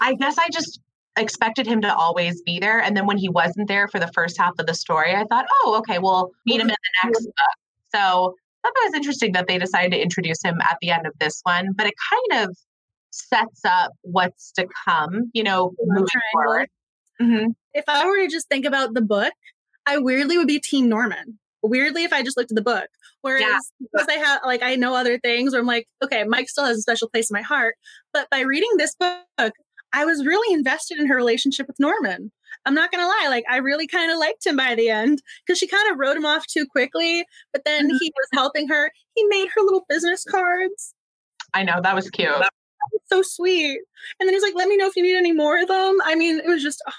I 0.00 0.14
guess 0.14 0.38
I 0.38 0.48
just 0.48 0.80
expected 1.16 1.66
him 1.66 1.82
to 1.82 1.94
always 1.94 2.42
be 2.42 2.58
there, 2.58 2.80
and 2.80 2.96
then 2.96 3.06
when 3.06 3.18
he 3.18 3.28
wasn't 3.28 3.68
there 3.68 3.86
for 3.86 4.00
the 4.00 4.10
first 4.14 4.38
half 4.38 4.54
of 4.58 4.66
the 4.66 4.74
story, 4.74 5.14
I 5.14 5.24
thought, 5.24 5.46
"Oh, 5.62 5.76
okay, 5.78 5.98
we'll 5.98 6.30
meet 6.46 6.60
him 6.60 6.68
in 6.68 6.74
the 6.74 7.08
next 7.08 7.20
mm-hmm. 7.20 7.26
book." 7.26 7.94
So 7.94 8.34
I 8.64 8.68
thought 8.68 8.74
that 8.74 8.86
was 8.86 8.94
interesting 8.94 9.32
that 9.32 9.46
they 9.46 9.58
decided 9.58 9.92
to 9.92 10.02
introduce 10.02 10.42
him 10.42 10.60
at 10.62 10.78
the 10.80 10.90
end 10.90 11.06
of 11.06 11.12
this 11.20 11.40
one, 11.44 11.72
but 11.76 11.86
it 11.86 11.94
kind 12.10 12.48
of 12.48 12.56
sets 13.12 13.60
up 13.64 13.92
what's 14.02 14.52
to 14.52 14.66
come, 14.84 15.30
you 15.32 15.42
know, 15.42 15.72
moving 15.86 16.06
forward. 16.32 16.68
Mm-hmm. 17.20 17.50
If 17.74 17.84
I 17.86 18.06
were 18.06 18.16
to 18.16 18.28
just 18.28 18.48
think 18.48 18.64
about 18.64 18.94
the 18.94 19.02
book, 19.02 19.32
I 19.86 19.98
weirdly 19.98 20.38
would 20.38 20.48
be 20.48 20.58
Team 20.58 20.88
Norman. 20.88 21.38
Weirdly, 21.62 22.04
if 22.04 22.12
I 22.12 22.22
just 22.22 22.36
looked 22.36 22.50
at 22.50 22.56
the 22.56 22.62
book, 22.62 22.88
whereas 23.20 23.42
yeah. 23.42 23.86
because 23.92 24.08
I 24.08 24.14
have 24.14 24.40
like 24.44 24.62
I 24.62 24.74
know 24.74 24.96
other 24.96 25.18
things, 25.18 25.52
where 25.52 25.60
I'm 25.60 25.66
like, 25.66 25.86
okay, 26.02 26.24
Mike 26.24 26.48
still 26.48 26.64
has 26.64 26.78
a 26.78 26.82
special 26.82 27.08
place 27.08 27.30
in 27.30 27.34
my 27.34 27.42
heart. 27.42 27.76
But 28.12 28.28
by 28.30 28.40
reading 28.40 28.70
this 28.76 28.96
book, 28.96 29.52
I 29.92 30.04
was 30.04 30.26
really 30.26 30.52
invested 30.52 30.98
in 30.98 31.06
her 31.06 31.14
relationship 31.14 31.68
with 31.68 31.78
Norman. 31.78 32.32
I'm 32.64 32.74
not 32.74 32.90
gonna 32.90 33.06
lie, 33.06 33.26
like 33.28 33.44
I 33.48 33.58
really 33.58 33.86
kind 33.86 34.10
of 34.10 34.18
liked 34.18 34.44
him 34.44 34.56
by 34.56 34.74
the 34.74 34.88
end 34.88 35.22
because 35.46 35.58
she 35.58 35.68
kind 35.68 35.90
of 35.92 35.98
wrote 35.98 36.16
him 36.16 36.26
off 36.26 36.46
too 36.46 36.66
quickly. 36.66 37.24
But 37.52 37.62
then 37.64 37.86
mm-hmm. 37.86 37.96
he 38.00 38.12
was 38.16 38.28
helping 38.32 38.68
her. 38.68 38.90
He 39.14 39.24
made 39.26 39.48
her 39.54 39.62
little 39.62 39.84
business 39.88 40.24
cards. 40.24 40.94
I 41.54 41.62
know 41.62 41.80
that 41.80 41.94
was 41.94 42.10
cute 42.10 42.42
so 43.12 43.22
sweet. 43.22 43.80
And 44.18 44.26
then 44.26 44.34
he's 44.34 44.42
like, 44.42 44.54
let 44.54 44.68
me 44.68 44.76
know 44.76 44.86
if 44.86 44.96
you 44.96 45.02
need 45.02 45.16
any 45.16 45.32
more 45.32 45.60
of 45.60 45.68
them. 45.68 45.98
I 46.04 46.14
mean, 46.14 46.38
it 46.38 46.46
was 46.46 46.62
just 46.62 46.82
oh, 46.88 46.92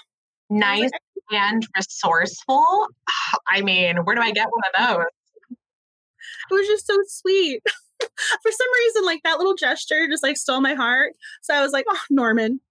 nice 0.50 0.82
was 0.82 0.90
like, 1.30 1.40
and 1.40 1.66
resourceful. 1.76 2.64
I 3.48 3.62
mean, 3.62 3.98
where 3.98 4.14
do 4.14 4.22
I 4.22 4.32
get 4.32 4.48
one 4.50 4.88
of 4.88 4.96
those? 4.96 5.56
It 6.50 6.54
was 6.54 6.66
just 6.66 6.86
so 6.86 6.96
sweet. 7.06 7.62
For 8.00 8.50
some 8.50 8.68
reason, 8.84 9.04
like 9.04 9.22
that 9.24 9.38
little 9.38 9.54
gesture 9.54 10.06
just 10.08 10.22
like 10.22 10.36
stole 10.36 10.60
my 10.60 10.74
heart. 10.74 11.12
So 11.42 11.54
I 11.54 11.62
was 11.62 11.72
like, 11.72 11.86
oh, 11.88 12.00
Norman. 12.10 12.60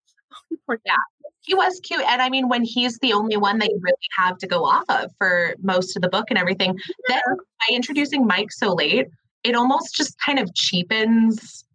Oh, 0.70 0.78
yeah, 0.86 0.96
he 1.41 1.54
was 1.54 1.80
cute. 1.84 2.02
And 2.08 2.22
I 2.22 2.30
mean, 2.30 2.48
when 2.48 2.64
he's 2.64 2.98
the 3.00 3.14
only 3.14 3.38
one 3.38 3.60
that 3.60 3.70
you 3.70 3.80
really 3.82 3.96
have 4.18 4.38
to 4.39 4.48
go 4.48 4.66
off 4.66 4.86
of 4.89 5.12
for 5.18 5.56
most 5.62 5.96
of 5.96 6.02
the 6.02 6.10
book 6.10 6.26
and 6.30 6.39
everything, 6.39 6.74
yeah. 7.10 7.20
then 7.28 7.38
by 7.38 7.76
introducing 7.76 8.26
Mike 8.26 8.52
so 8.52 8.74
late, 8.74 9.08
it 9.44 9.54
almost 9.54 9.94
just 9.94 10.18
kind 10.26 10.39
of 10.39 10.52
cheapens 10.56 11.66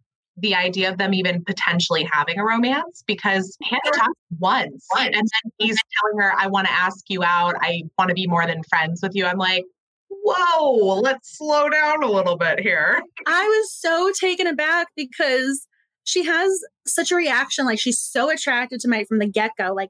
the 0.41 0.55
idea 0.55 0.89
of 0.89 0.97
them 0.97 1.13
even 1.13 1.43
potentially 1.43 2.07
having 2.11 2.39
a 2.39 2.43
romance 2.43 3.03
because 3.05 3.57
Hannah 3.63 3.81
talks 3.93 4.19
once, 4.39 4.85
once 4.93 5.15
and 5.15 5.15
then 5.15 5.51
he's 5.57 5.77
telling 5.99 6.19
her, 6.19 6.33
I 6.37 6.47
want 6.47 6.67
to 6.67 6.73
ask 6.73 7.05
you 7.09 7.23
out. 7.23 7.55
I 7.61 7.83
want 7.97 8.09
to 8.09 8.15
be 8.15 8.27
more 8.27 8.45
than 8.45 8.63
friends 8.63 9.01
with 9.01 9.15
you. 9.15 9.25
I'm 9.25 9.37
like, 9.37 9.65
whoa, 10.09 10.99
let's 11.01 11.37
slow 11.37 11.69
down 11.69 12.03
a 12.03 12.11
little 12.11 12.37
bit 12.37 12.59
here. 12.59 13.01
I 13.25 13.45
was 13.45 13.73
so 13.73 14.11
taken 14.19 14.47
aback 14.47 14.87
because 14.95 15.67
she 16.03 16.25
has 16.25 16.59
such 16.85 17.11
a 17.11 17.15
reaction. 17.15 17.65
Like 17.65 17.79
she's 17.79 17.99
so 17.99 18.29
attracted 18.29 18.79
to 18.81 18.87
Mike 18.87 19.07
from 19.07 19.19
the 19.19 19.27
get 19.27 19.51
go. 19.57 19.73
Like 19.73 19.89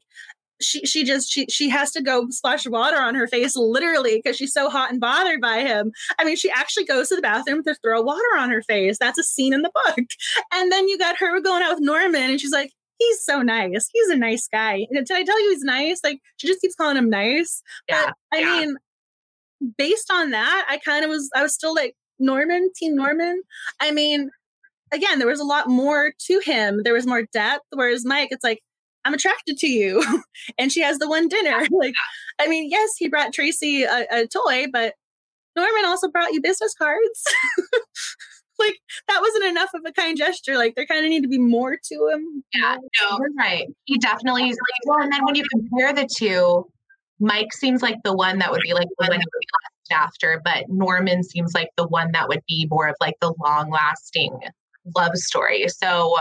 she 0.62 0.86
she 0.86 1.03
just 1.03 1.32
she 1.32 1.45
she 1.49 1.70
has 1.70 1.91
to 1.91 2.01
go 2.01 2.28
splash 2.30 2.68
water 2.68 2.97
on 2.97 3.16
her 3.16 3.28
face 3.28 3.55
literally 3.55 4.18
because 4.18 4.38
she's 4.38 4.53
so 4.53 4.70
hot 4.70 4.91
and 4.91 4.99
bothered 4.99 5.41
by 5.41 5.62
him. 5.62 5.91
I 6.18 6.26
mean, 6.26 6.36
she 6.36 6.49
actually 6.51 6.86
goes 6.86 7.10
to 7.10 7.16
the 7.16 7.22
bathroom 7.22 7.64
to 7.64 7.76
throw 7.76 8.01
water 8.01 8.38
on 8.38 8.49
her 8.49 8.62
face. 8.62 8.97
That's 8.99 9.20
a 9.20 9.24
scene 9.24 9.53
in 9.53 9.62
the 9.62 9.72
book. 9.86 10.05
And 10.53 10.72
then 10.72 10.88
you 10.88 10.97
got 10.97 11.18
her 11.18 11.39
going 11.41 11.64
out 11.64 11.76
with 11.76 11.84
Norman, 11.84 12.30
and 12.30 12.41
she's 12.41 12.51
like, 12.51 12.72
"He's 12.97 13.24
so 13.24 13.41
nice. 13.41 13.89
He's 13.93 14.10
a 14.10 14.18
nice 14.18 14.47
guy." 14.47 14.86
And 14.89 15.05
did 15.05 15.16
I 15.16 15.24
tell 15.24 15.41
you 15.41 15.51
he's 15.51 15.64
nice? 15.64 16.01
Like 16.03 16.20
she 16.38 16.47
just 16.47 16.62
keeps 16.62 16.76
calling 16.76 16.97
him 16.97 17.10
nice. 17.10 17.62
Yeah, 17.88 18.12
but 18.32 18.38
I 18.38 18.41
yeah. 18.41 18.60
mean, 18.60 18.76
based 19.78 20.12
on 20.12 20.32
that, 20.32 20.66
I 20.70 20.78
kind 20.78 21.03
of 21.03 21.10
was 21.10 21.30
I 21.36 21.43
was 21.43 21.53
still 21.53 21.74
like 21.74 21.95
Norman, 22.20 22.72
Team 22.76 22.95
Norman. 22.95 23.41
I 23.80 23.91
mean, 23.91 24.30
again, 24.91 25.20
there 25.20 25.28
was 25.28 25.39
a 25.39 25.45
lot 25.45 25.70
more 25.70 26.14
to 26.28 26.39
him. 26.39 26.82
There 26.84 26.93
was 26.93 27.07
more 27.07 27.24
depth. 27.32 27.66
Whereas 27.72 28.05
Mike, 28.05 28.30
it's 28.32 28.43
like 28.43 28.62
I'm 29.06 29.14
attracted 29.14 29.58
to 29.58 29.68
you. 29.68 30.04
and 30.58 30.72
she 30.72 30.82
has 30.82 30.97
the 31.00 31.10
one 31.10 31.28
dinner. 31.28 31.66
Like, 31.72 31.93
I 32.39 32.47
mean, 32.47 32.70
yes, 32.70 32.91
he 32.97 33.08
brought 33.08 33.32
Tracy 33.32 33.84
a, 33.84 34.06
a 34.12 34.28
toy, 34.28 34.66
but 34.72 34.95
Norman 35.56 35.86
also 35.86 36.10
brought 36.10 36.34
you 36.34 36.41
business 36.41 36.74
cards. 36.74 37.24
like, 38.60 38.76
that 39.08 39.22
wasn't 39.22 39.45
enough 39.45 39.70
of 39.74 39.82
a 39.86 39.93
kind 39.93 40.18
gesture. 40.18 40.58
Like, 40.58 40.76
there 40.76 40.86
kind 40.86 41.06
of 41.06 41.10
need 41.10 41.22
to 41.22 41.30
be 41.30 41.38
more 41.38 41.78
to 41.82 41.95
him. 42.12 42.43
Yeah, 42.54 42.78
no, 43.02 43.20
right. 43.38 43.68
He 43.86 43.97
definitely 43.97 44.50
is 44.50 44.58
like, 44.58 44.88
well, 44.88 45.04
and 45.04 45.12
then 45.12 45.24
when 45.24 45.36
you 45.36 45.45
compare 45.50 45.93
the 45.93 46.08
two, 46.14 46.66
Mike 47.20 47.54
seems 47.54 47.82
like 47.82 47.97
the 48.04 48.14
one 48.14 48.39
that 48.39 48.52
would 48.52 48.62
be 48.62 48.74
like 48.74 48.88
the 48.97 49.08
one 49.08 49.14
you 49.14 49.18
last 49.20 50.04
after, 50.04 50.41
but 50.43 50.66
Norman 50.68 51.24
seems 51.24 51.54
like 51.54 51.70
the 51.78 51.88
one 51.88 52.12
that 52.12 52.28
would 52.28 52.41
be 52.47 52.68
more 52.70 52.88
of 52.88 52.95
like 53.00 53.16
the 53.22 53.34
long 53.43 53.70
lasting 53.70 54.38
love 54.95 55.16
story. 55.16 55.68
So, 55.68 56.16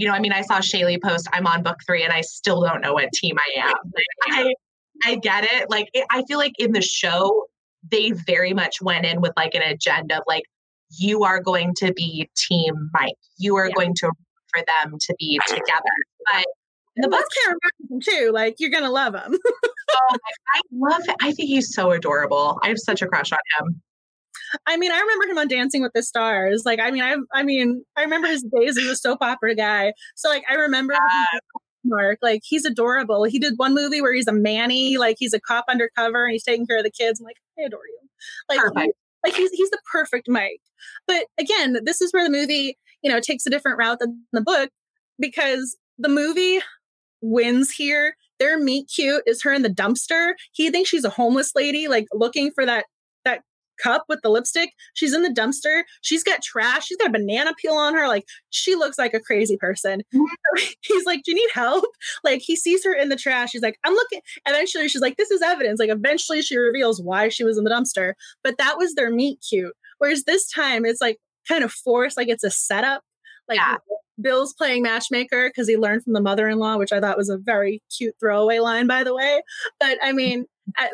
you 0.00 0.08
know, 0.08 0.14
I 0.14 0.18
mean, 0.18 0.32
I 0.32 0.40
saw 0.42 0.60
Shaylee 0.60 1.02
post, 1.02 1.28
I'm 1.32 1.46
on 1.46 1.62
book 1.62 1.76
three 1.86 2.02
and 2.02 2.12
I 2.12 2.22
still 2.22 2.62
don't 2.62 2.80
know 2.80 2.94
what 2.94 3.12
team 3.12 3.36
I 3.38 3.60
am. 3.60 3.74
I, 4.30 4.54
I 5.04 5.14
get 5.16 5.44
it. 5.44 5.68
Like, 5.68 5.88
it, 5.92 6.06
I 6.10 6.24
feel 6.26 6.38
like 6.38 6.54
in 6.58 6.72
the 6.72 6.80
show, 6.80 7.46
they 7.90 8.12
very 8.12 8.54
much 8.54 8.80
went 8.80 9.04
in 9.04 9.20
with 9.20 9.32
like 9.36 9.54
an 9.54 9.62
agenda 9.62 10.18
of 10.18 10.22
like, 10.26 10.44
you 10.98 11.22
are 11.24 11.40
going 11.40 11.74
to 11.76 11.92
be 11.92 12.28
team 12.34 12.90
Mike. 12.94 13.14
You 13.36 13.56
are 13.56 13.68
yeah. 13.68 13.74
going 13.74 13.94
to 13.96 14.10
for 14.52 14.64
them 14.82 14.96
to 14.98 15.14
be 15.18 15.38
together. 15.46 15.96
But 16.32 16.46
the 16.96 17.08
book 17.08 17.24
character 17.42 17.68
too, 18.02 18.30
like 18.32 18.56
you're 18.58 18.70
gonna 18.70 18.90
love 18.90 19.14
him. 19.14 19.38
oh, 19.90 20.16
I 20.54 20.60
love 20.72 21.02
it. 21.04 21.16
I 21.20 21.32
think 21.32 21.48
he's 21.48 21.74
so 21.74 21.92
adorable. 21.92 22.58
I 22.62 22.68
have 22.68 22.78
such 22.78 23.02
a 23.02 23.06
crush 23.06 23.32
on 23.32 23.38
him. 23.58 23.82
I 24.66 24.76
mean, 24.76 24.92
I 24.92 24.98
remember 24.98 25.30
him 25.30 25.38
on 25.38 25.48
Dancing 25.48 25.82
with 25.82 25.92
the 25.94 26.02
Stars. 26.02 26.62
Like, 26.64 26.80
I 26.80 26.90
mean, 26.90 27.02
I, 27.02 27.16
I 27.32 27.42
mean, 27.42 27.84
I 27.96 28.02
remember 28.02 28.28
his 28.28 28.42
days 28.42 28.78
as 28.78 28.84
a 28.84 28.96
soap 28.96 29.18
opera 29.20 29.54
guy. 29.54 29.92
So, 30.16 30.28
like, 30.28 30.44
I 30.50 30.54
remember 30.54 30.94
uh, 30.94 31.38
Mark. 31.84 32.18
Like, 32.22 32.42
he's 32.44 32.64
adorable. 32.64 33.24
He 33.24 33.38
did 33.38 33.54
one 33.56 33.74
movie 33.74 34.02
where 34.02 34.12
he's 34.12 34.26
a 34.26 34.32
manny, 34.32 34.98
like 34.98 35.16
he's 35.18 35.34
a 35.34 35.40
cop 35.40 35.64
undercover 35.68 36.24
and 36.24 36.32
he's 36.32 36.44
taking 36.44 36.66
care 36.66 36.78
of 36.78 36.84
the 36.84 36.90
kids. 36.90 37.20
I'm 37.20 37.24
like, 37.24 37.36
I 37.58 37.62
adore 37.62 37.80
you. 37.86 38.08
Like, 38.48 38.60
like 39.24 39.34
he's 39.34 39.50
he's 39.50 39.70
the 39.70 39.80
perfect 39.90 40.28
Mike. 40.28 40.60
But 41.06 41.26
again, 41.38 41.78
this 41.84 42.00
is 42.00 42.12
where 42.12 42.24
the 42.24 42.30
movie, 42.30 42.76
you 43.02 43.10
know, 43.10 43.20
takes 43.20 43.46
a 43.46 43.50
different 43.50 43.78
route 43.78 43.98
than 43.98 44.24
the 44.32 44.40
book 44.40 44.70
because 45.18 45.76
the 45.98 46.08
movie 46.08 46.60
wins 47.20 47.70
here. 47.70 48.16
Their 48.38 48.58
meet 48.58 48.90
cute 48.94 49.22
is 49.26 49.42
her 49.42 49.52
in 49.52 49.62
the 49.62 49.68
dumpster. 49.68 50.32
He 50.52 50.70
thinks 50.70 50.88
she's 50.88 51.04
a 51.04 51.10
homeless 51.10 51.52
lady, 51.54 51.88
like 51.88 52.06
looking 52.12 52.50
for 52.52 52.64
that 52.64 52.86
cup 53.82 54.04
with 54.08 54.20
the 54.22 54.28
lipstick. 54.28 54.70
She's 54.94 55.14
in 55.14 55.22
the 55.22 55.28
dumpster. 55.28 55.82
She's 56.02 56.22
got 56.22 56.42
trash. 56.42 56.86
She's 56.86 56.96
got 56.96 57.08
a 57.08 57.12
banana 57.12 57.52
peel 57.58 57.74
on 57.74 57.94
her. 57.94 58.08
Like 58.08 58.24
she 58.50 58.74
looks 58.74 58.98
like 58.98 59.14
a 59.14 59.20
crazy 59.20 59.56
person. 59.56 60.02
Mm-hmm. 60.14 60.64
He's 60.80 61.06
like, 61.06 61.22
Do 61.24 61.32
you 61.32 61.36
need 61.36 61.50
help? 61.52 61.84
Like 62.24 62.40
he 62.42 62.56
sees 62.56 62.84
her 62.84 62.94
in 62.94 63.08
the 63.08 63.16
trash. 63.16 63.50
He's 63.52 63.62
like, 63.62 63.78
I'm 63.84 63.94
looking. 63.94 64.20
Eventually, 64.46 64.88
she's 64.88 65.02
like, 65.02 65.16
This 65.16 65.30
is 65.30 65.42
evidence. 65.42 65.78
Like 65.78 65.90
eventually, 65.90 66.42
she 66.42 66.56
reveals 66.56 67.00
why 67.00 67.28
she 67.28 67.44
was 67.44 67.58
in 67.58 67.64
the 67.64 67.70
dumpster. 67.70 68.14
But 68.42 68.58
that 68.58 68.76
was 68.78 68.94
their 68.94 69.10
meet 69.10 69.44
cute. 69.48 69.74
Whereas 69.98 70.24
this 70.24 70.50
time, 70.50 70.84
it's 70.84 71.00
like 71.00 71.18
kind 71.48 71.64
of 71.64 71.72
forced. 71.72 72.16
Like 72.16 72.28
it's 72.28 72.44
a 72.44 72.50
setup. 72.50 73.02
Like 73.48 73.58
yeah. 73.58 73.76
Bill's 74.20 74.52
playing 74.52 74.82
matchmaker 74.82 75.48
because 75.48 75.68
he 75.68 75.76
learned 75.76 76.04
from 76.04 76.12
the 76.12 76.20
mother-in-law, 76.20 76.76
which 76.76 76.92
I 76.92 77.00
thought 77.00 77.16
was 77.16 77.28
a 77.28 77.38
very 77.38 77.82
cute 77.96 78.14
throwaway 78.20 78.58
line, 78.58 78.86
by 78.86 79.02
the 79.02 79.14
way. 79.14 79.42
But 79.78 79.98
I 80.02 80.12
mean, 80.12 80.44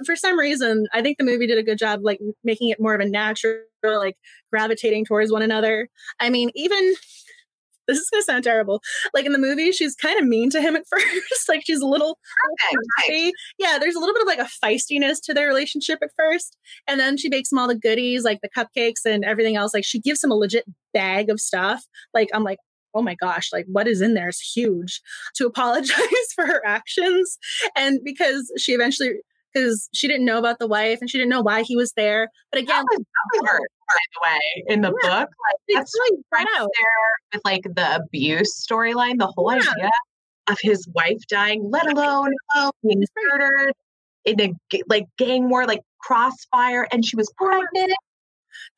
for 0.05 0.17
some 0.17 0.39
reason, 0.39 0.87
I 0.93 1.03
think 1.03 1.19
the 1.19 1.25
movie 1.25 1.47
did 1.47 1.59
a 1.59 1.63
good 1.63 1.79
job, 1.79 2.01
like 2.03 2.21
making 2.45 2.71
it 2.71 2.81
more 2.81 2.95
of 2.95 3.01
a 3.01 3.09
natural, 3.09 3.63
like 3.85 4.17
gravitating 4.51 5.05
towards 5.05 5.33
one 5.33 5.43
another. 5.43 5.89
I 6.21 6.31
mean, 6.31 6.51
even 6.55 6.95
this 7.87 7.99
is 7.99 8.11
gonna 8.11 8.23
sound 8.23 8.45
terrible. 8.45 8.83
Like 9.15 9.27
in 9.27 9.33
the 9.33 9.39
movie, 9.39 9.73
she's 9.73 9.95
kind 9.95 10.19
of 10.19 10.27
mean 10.27 10.51
to 10.51 10.61
him 10.61 10.77
at 10.77 10.87
first. 10.91 11.49
like 11.49 11.63
she's 11.65 11.81
a 11.81 11.87
little 11.87 12.19
Perfect. 12.71 13.33
yeah, 13.59 13.79
there's 13.81 13.95
a 13.95 14.01
little 14.01 14.15
bit 14.15 14.23
of 14.23 14.29
like 14.29 14.39
a 14.39 14.51
feistiness 14.65 15.23
to 15.25 15.35
their 15.35 15.47
relationship 15.47 15.99
at 16.03 16.11
first. 16.17 16.57
And 16.87 16.99
then 17.01 17.17
she 17.17 17.29
makes 17.29 17.51
him 17.53 17.59
all 17.59 17.69
the 17.69 17.75
goodies, 17.75 18.25
like 18.25 18.41
the 18.43 18.49
cupcakes 18.49 19.05
and 19.05 19.25
everything 19.25 19.57
else. 19.57 19.75
Like 19.75 19.85
she 19.85 20.01
gives 20.01 20.23
him 20.23 20.31
a 20.31 20.37
legit 20.37 20.65
bag 20.93 21.31
of 21.31 21.41
stuff. 21.41 21.85
Like 22.15 22.29
I'm 22.35 22.45
like, 22.45 22.59
oh 22.95 23.03
my 23.03 23.15
gosh, 23.15 23.53
like 23.53 23.67
what 23.69 23.87
is 23.87 24.01
in 24.01 24.15
there 24.15 24.29
is 24.29 24.41
huge 24.41 25.01
to 25.35 25.47
apologize 25.47 25.97
for 26.35 26.47
her 26.47 26.63
actions. 26.67 27.39
And 27.77 28.01
because 28.03 28.51
she 28.57 28.73
eventually 28.73 29.13
because 29.57 29.89
she 29.95 30.07
didn't 30.09 30.25
know 30.25 30.39
about 30.39 30.59
the 30.59 30.67
wife 30.67 30.99
and 31.01 31.09
she 31.09 31.19
didn't 31.19 31.31
know 31.31 31.41
why 31.41 31.63
he 31.63 31.77
was 31.77 31.93
there. 31.97 32.29
But 32.53 32.61
again, 32.63 32.77
that 32.77 32.85
was, 32.91 32.99
that 32.99 33.41
was 33.43 33.49
hard, 33.49 33.61
by 33.89 33.99
the 34.15 34.31
way, 34.31 34.75
in 34.75 34.81
the 34.83 34.89
Yeah. 35.03 35.09
book. 35.21 35.29
Like, 35.31 35.77
that's 35.77 35.93
really 35.95 36.23
right 36.33 36.47
proud. 36.53 36.69
there 36.79 37.11
with 37.33 37.43
like 37.45 37.63
the 37.75 37.97
abuse 37.97 38.67
storyline, 38.67 39.19
the 39.19 39.33
whole 39.35 39.53
Yeah. 39.53 39.61
idea 39.61 39.91
of 40.49 40.59
his 40.61 40.87
wife 40.95 41.21
dying, 41.29 41.71
let 41.71 41.87
alone 41.91 42.31
oh, 42.55 42.71
being 42.83 43.03
murdered 43.33 43.73
in 44.25 44.41
a 44.41 44.53
like 44.89 45.07
gang 45.19 45.49
war, 45.49 45.67
like 45.67 45.81
crossfire, 46.01 46.87
and 46.93 47.05
she 47.05 47.17
was 47.17 47.33
pregnant. 47.37 47.93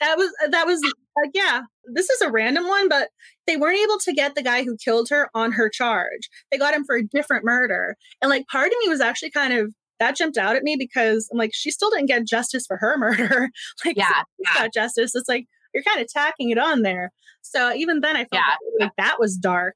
that 0.01 0.17
was 0.17 0.31
uh, 0.45 0.49
that 0.49 0.67
was 0.67 0.81
like 1.17 1.29
uh, 1.29 1.31
yeah 1.35 1.61
this 1.95 2.11
is 2.11 2.21
a 2.21 2.31
random 2.31 2.67
one 2.67 2.89
but 2.89 3.09
they 3.47 3.57
weren't 3.57 3.79
able 3.79 3.99
to 3.99 4.13
get 4.13 4.35
the 4.35 4.43
guy 4.43 4.63
who 4.65 4.77
killed 4.77 5.09
her 5.09 5.29
on 5.35 5.53
her 5.53 5.69
charge 5.69 6.29
they 6.51 6.59
got 6.59 6.75
him 6.75 6.85
for 6.85 6.97
a 6.97 7.03
different 7.07 7.45
murder 7.45 7.97
and 8.21 8.29
like 8.29 8.45
part 8.49 8.67
of 8.67 8.75
me 8.83 8.89
was 8.89 9.01
actually 9.01 9.31
kind 9.31 9.53
of 9.53 9.73
that 10.01 10.17
jumped 10.17 10.37
out 10.39 10.57
at 10.57 10.63
me 10.63 10.77
because 10.79 11.29
i'm 11.33 11.39
like 11.39 11.51
she 11.53 11.71
still 11.71 11.91
didn't 11.91 12.07
get 12.07 12.27
justice 12.27 12.67
for 12.67 12.77
her 12.79 12.97
murder. 12.99 13.51
Like 13.85 13.97
Yeah, 13.97 14.69
justice. 14.73 15.15
It's 15.15 15.29
like 15.29 15.47
you're 15.75 15.83
kind 15.83 16.01
of 16.01 16.09
tacking 16.09 16.51
it 16.51 16.59
on 16.59 16.83
there. 16.83 17.11
So 17.43 17.73
even 17.75 18.01
then 18.01 18.17
i 18.17 18.21
felt 18.21 18.33
Yeah. 18.33 18.55
like 18.87 18.93
that 18.99 19.17
was 19.19 19.37
dark. 19.37 19.75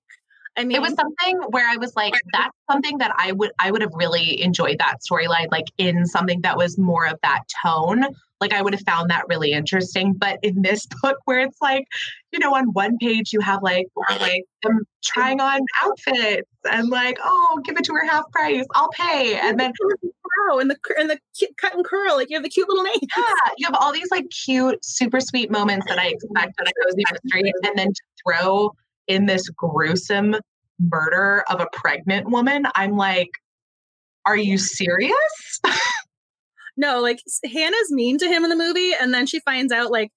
I 0.56 0.64
mean 0.64 0.76
it 0.76 0.82
was 0.82 0.94
something 0.94 1.40
where 1.50 1.66
I 1.68 1.76
was 1.76 1.94
like, 1.96 2.12
that's 2.32 2.56
something 2.70 2.98
that 2.98 3.14
I 3.16 3.32
would 3.32 3.52
I 3.58 3.70
would 3.70 3.80
have 3.82 3.92
really 3.94 4.42
enjoyed 4.42 4.76
that 4.78 4.96
storyline, 5.10 5.48
like 5.50 5.66
in 5.78 6.04
something 6.06 6.40
that 6.42 6.56
was 6.56 6.76
more 6.78 7.06
of 7.06 7.18
that 7.22 7.40
tone. 7.64 8.04
Like 8.42 8.52
I 8.52 8.60
would 8.60 8.74
have 8.74 8.82
found 8.84 9.08
that 9.10 9.24
really 9.28 9.52
interesting. 9.52 10.12
But 10.12 10.38
in 10.42 10.62
this 10.62 10.86
book, 11.02 11.16
where 11.24 11.40
it's 11.40 11.58
like, 11.62 11.84
you 12.32 12.38
know, 12.38 12.54
on 12.54 12.66
one 12.72 12.98
page 12.98 13.32
you 13.32 13.40
have 13.40 13.62
like 13.62 13.86
like 14.20 14.44
them 14.62 14.80
trying 15.02 15.40
on 15.40 15.60
outfits 15.82 16.48
and 16.70 16.90
like, 16.90 17.18
oh, 17.22 17.60
give 17.64 17.78
it 17.78 17.84
to 17.84 17.94
her 17.94 18.06
half 18.06 18.30
price, 18.32 18.66
I'll 18.74 18.90
pay, 18.90 19.38
and 19.38 19.58
then 19.58 19.72
wow 20.48 20.58
and 20.58 20.70
the 20.70 20.76
and 20.98 21.08
the 21.08 21.18
cute 21.36 21.56
cut 21.56 21.74
and 21.74 21.84
curl 21.84 22.16
like 22.16 22.30
you 22.30 22.36
have 22.36 22.42
the 22.42 22.48
cute 22.48 22.68
little 22.68 22.84
name 22.84 22.94
yeah, 23.00 23.52
you 23.58 23.66
have 23.66 23.76
all 23.78 23.92
these 23.92 24.10
like 24.10 24.28
cute, 24.30 24.84
super 24.84 25.20
sweet 25.20 25.50
moments 25.50 25.86
that 25.88 25.98
I 25.98 26.08
expect 26.08 26.54
in 26.60 26.66
a 26.66 26.72
cozy 26.84 27.04
mystery, 27.12 27.52
and 27.62 27.78
then 27.78 27.88
to 27.88 28.02
throw 28.24 28.70
in 29.08 29.26
this 29.26 29.48
gruesome 29.50 30.36
murder 30.78 31.44
of 31.48 31.60
a 31.60 31.66
pregnant 31.72 32.30
woman. 32.30 32.66
I'm 32.74 32.96
like, 32.96 33.30
are 34.24 34.36
you 34.36 34.58
serious? 34.58 35.60
No, 36.76 37.00
like 37.00 37.20
Hannah's 37.44 37.90
mean 37.90 38.18
to 38.18 38.26
him 38.28 38.44
in 38.44 38.50
the 38.50 38.56
movie, 38.56 38.92
and 39.00 39.12
then 39.12 39.26
she 39.26 39.40
finds 39.40 39.72
out 39.72 39.90
like 39.90 40.10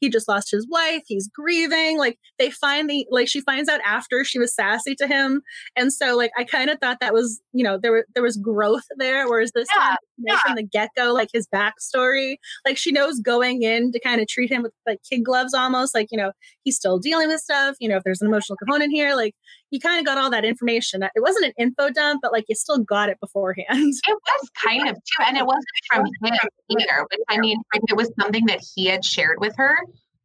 he 0.00 0.10
just 0.10 0.28
lost 0.28 0.50
his 0.50 0.66
wife. 0.70 1.02
He's 1.06 1.28
grieving. 1.28 1.98
Like 1.98 2.18
they 2.38 2.50
find 2.50 2.90
the 2.90 3.06
like 3.10 3.28
she 3.28 3.40
finds 3.40 3.68
out 3.70 3.80
after 3.86 4.24
she 4.24 4.38
was 4.38 4.54
sassy 4.54 4.94
to 4.96 5.06
him, 5.06 5.42
and 5.76 5.92
so 5.92 6.16
like 6.16 6.30
I 6.38 6.44
kind 6.44 6.70
of 6.70 6.78
thought 6.80 6.98
that 7.00 7.14
was 7.14 7.40
you 7.52 7.64
know 7.64 7.78
there 7.78 7.92
were 7.92 8.06
there 8.14 8.22
was 8.22 8.36
growth 8.36 8.84
there, 8.98 9.28
whereas 9.28 9.52
this 9.54 9.70
Yeah, 9.74 9.96
one 10.26 10.28
right 10.28 10.40
from 10.40 10.54
the 10.54 10.62
get 10.62 10.90
go 10.96 11.12
like 11.14 11.28
his 11.32 11.46
backstory, 11.48 12.36
like 12.66 12.76
she 12.76 12.92
knows 12.92 13.20
going 13.20 13.62
in 13.62 13.92
to 13.92 14.00
kind 14.00 14.20
of 14.20 14.28
treat 14.28 14.50
him 14.52 14.62
with 14.62 14.72
like 14.86 15.00
kid 15.10 15.24
gloves 15.24 15.54
almost, 15.54 15.94
like 15.94 16.08
you 16.10 16.18
know 16.18 16.32
he's 16.64 16.76
still 16.76 16.98
dealing 16.98 17.28
with 17.28 17.40
stuff. 17.40 17.76
You 17.80 17.88
know 17.88 17.96
if 17.96 18.04
there's 18.04 18.20
an 18.22 18.28
emotional 18.28 18.56
component 18.56 18.92
here, 18.92 19.14
like 19.14 19.34
you 19.70 19.80
kind 19.80 19.98
of 19.98 20.06
got 20.06 20.18
all 20.18 20.30
that 20.30 20.44
information. 20.44 21.02
It 21.02 21.20
wasn't 21.20 21.46
an 21.46 21.52
info 21.58 21.90
dump, 21.90 22.20
but 22.22 22.32
like 22.32 22.44
you 22.48 22.54
still 22.54 22.78
got 22.78 23.08
it 23.08 23.18
beforehand. 23.20 23.66
It 23.70 24.18
was 24.26 24.50
kind 24.62 24.88
of 24.88 24.96
too, 24.96 25.24
and 25.26 25.36
it 25.36 25.46
wasn't 25.46 25.64
from 25.90 26.06
him 26.06 26.38
either. 26.70 27.06
Which 27.10 27.20
I 27.28 27.38
mean, 27.38 27.60
if 27.74 27.82
it 27.88 27.96
was 27.96 28.10
something 28.20 28.46
that 28.46 28.60
he 28.74 28.86
had 28.86 29.04
shared 29.04 29.38
with 29.40 29.54
her, 29.56 29.76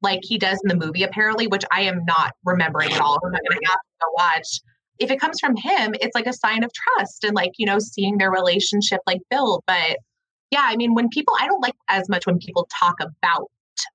like 0.02 0.20
he 0.24 0.38
does 0.38 0.60
in 0.64 0.70
the 0.70 0.86
movie, 0.86 1.04
apparently, 1.04 1.48
which 1.48 1.64
I 1.72 1.82
am 1.82 2.06
not 2.06 2.34
remembering 2.46 2.92
at 2.94 3.02
all. 3.02 3.20
I'm 3.24 3.32
not 3.32 3.42
gonna 3.50 3.60
have 3.66 3.80
to 3.80 4.08
watch. 4.16 4.60
If 5.00 5.12
it 5.12 5.20
comes 5.20 5.40
from 5.40 5.56
him, 5.56 5.96
it's 6.02 6.14
like 6.14 6.28
a 6.28 6.34
sign 6.34 6.64
of 6.64 6.72
trust 6.74 7.24
and 7.24 7.34
like 7.36 7.52
you 7.58 7.66
know 7.66 7.80
seeing 7.80 8.18
their 8.18 8.32
relationship 8.32 9.02
like 9.08 9.22
build. 9.30 9.64
But 9.66 9.98
yeah, 10.52 10.64
I 10.64 10.76
mean, 10.76 10.94
when 10.96 11.10
people, 11.10 11.34
I 11.40 11.48
don't 11.48 11.62
like 11.62 11.76
as 11.90 12.10
much 12.10 12.26
when 12.26 12.40
people 12.40 12.68
talk 12.80 12.96
about 13.00 13.48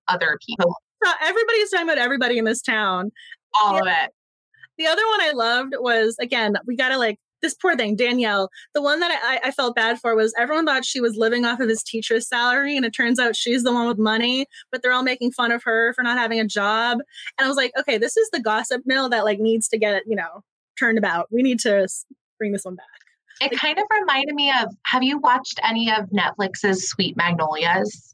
other 0.09 0.39
people. 0.47 0.75
Everybody's 1.21 1.71
talking 1.71 1.87
about 1.87 1.99
everybody 1.99 2.39
in 2.39 2.45
this 2.45 2.63
town. 2.63 3.11
All 3.61 3.77
of 3.77 3.87
it. 3.87 4.11
The 4.79 4.87
other 4.87 5.03
one 5.07 5.21
I 5.21 5.33
loved 5.33 5.75
was 5.79 6.17
again, 6.21 6.57
we 6.67 6.77
gotta 6.77 6.99
like 6.99 7.19
this 7.45 7.55
poor 7.55 7.77
thing, 7.77 7.95
Danielle. 7.95 8.49
The 8.73 8.83
one 8.83 9.01
that 9.01 9.21
I, 9.23 9.49
I 9.49 9.51
felt 9.51 9.77
bad 9.77 10.01
for 10.01 10.17
was 10.17 10.35
everyone 10.39 10.65
thought 10.65 10.85
she 10.85 11.01
was 11.01 11.17
living 11.17 11.45
off 11.45 11.61
of 11.61 11.69
his 11.69 11.83
teacher's 11.83 12.27
salary, 12.27 12.77
and 12.77 12.87
it 12.87 12.95
turns 12.95 13.21
out 13.21 13.37
she's 13.37 13.63
the 13.63 13.73
one 13.73 13.87
with 13.87 13.99
money, 13.99 14.47
but 14.73 14.83
they're 14.83 14.93
all 14.93 15.03
making 15.03 15.33
fun 15.33 15.53
of 15.53 15.63
her 15.65 15.93
for 15.93 16.03
not 16.03 16.19
having 16.19 16.41
a 16.41 16.47
job. 16.47 16.99
And 17.39 17.45
I 17.45 17.49
was 17.49 17.57
like, 17.57 17.73
okay, 17.79 17.99
this 17.99 18.17
is 18.17 18.31
the 18.33 18.41
gossip 18.41 18.83
mill 18.87 19.09
that 19.11 19.25
like 19.25 19.39
needs 19.39 19.69
to 19.69 19.79
get 19.79 20.03
you 20.07 20.17
know 20.17 20.43
turned 20.79 20.99
about. 20.99 21.29
We 21.31 21.43
need 21.43 21.61
to 21.61 21.87
bring 22.39 22.53
this 22.53 22.65
one 22.65 22.77
back. 22.77 22.87
It 23.41 23.59
kind 23.59 23.79
of 23.79 23.85
reminded 23.93 24.35
me 24.35 24.51
of. 24.51 24.75
Have 24.87 25.03
you 25.03 25.19
watched 25.19 25.61
any 25.63 25.91
of 25.93 26.09
Netflix's 26.11 26.89
Sweet 26.89 27.17
Magnolias? 27.17 28.14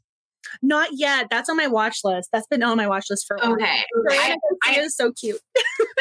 Not 0.61 0.89
yet. 0.93 1.27
That's 1.29 1.49
on 1.49 1.57
my 1.57 1.67
watch 1.67 1.99
list. 2.03 2.29
That's 2.31 2.47
been 2.47 2.63
on 2.63 2.77
my 2.77 2.87
watch 2.87 3.05
list 3.09 3.25
for. 3.27 3.43
Okay. 3.43 3.83
I- 4.09 4.35
Garcia 4.65 4.83
is 4.83 4.95
so 4.95 5.11
cute. 5.11 5.39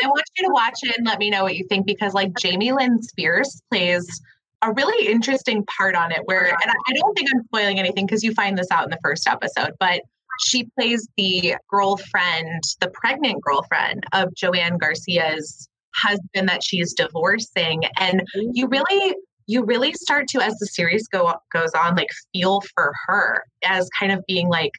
I 0.02 0.06
want 0.06 0.24
you 0.38 0.46
to 0.46 0.52
watch 0.52 0.78
it 0.82 0.96
and 0.96 1.06
let 1.06 1.18
me 1.18 1.30
know 1.30 1.42
what 1.42 1.56
you 1.56 1.66
think 1.68 1.86
because 1.86 2.14
like 2.14 2.32
Jamie 2.38 2.72
Lynn 2.72 3.02
Spears 3.02 3.60
plays 3.70 4.20
a 4.62 4.72
really 4.72 5.08
interesting 5.08 5.64
part 5.64 5.94
on 5.94 6.12
it 6.12 6.20
where 6.24 6.44
and 6.46 6.56
I 6.66 6.74
I 6.88 6.92
don't 6.94 7.14
think 7.16 7.28
I'm 7.34 7.42
spoiling 7.44 7.78
anything 7.78 8.06
because 8.06 8.22
you 8.22 8.34
find 8.34 8.58
this 8.58 8.70
out 8.70 8.84
in 8.84 8.90
the 8.90 8.98
first 9.02 9.26
episode, 9.26 9.72
but 9.80 10.02
she 10.42 10.68
plays 10.78 11.06
the 11.16 11.56
girlfriend, 11.68 12.62
the 12.80 12.88
pregnant 12.88 13.42
girlfriend 13.42 14.04
of 14.12 14.28
JoAnna 14.34 14.78
Garcia's 14.78 15.68
husband 15.94 16.48
that 16.48 16.62
she's 16.62 16.94
divorcing. 16.94 17.82
And 17.98 18.22
you 18.34 18.66
really 18.68 19.14
you 19.50 19.64
really 19.64 19.92
start 19.94 20.28
to 20.28 20.40
as 20.40 20.54
the 20.58 20.66
series 20.66 21.08
go 21.08 21.34
goes 21.52 21.72
on 21.74 21.96
like 21.96 22.06
feel 22.32 22.60
for 22.72 22.92
her 23.06 23.42
as 23.64 23.88
kind 23.98 24.12
of 24.12 24.24
being 24.28 24.48
like 24.48 24.70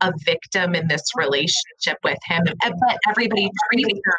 a 0.00 0.12
victim 0.24 0.74
in 0.74 0.88
this 0.88 1.02
relationship 1.14 1.96
with 2.02 2.18
him. 2.24 2.42
But 2.60 2.98
everybody 3.08 3.48
treating 3.70 4.00
her 4.04 4.18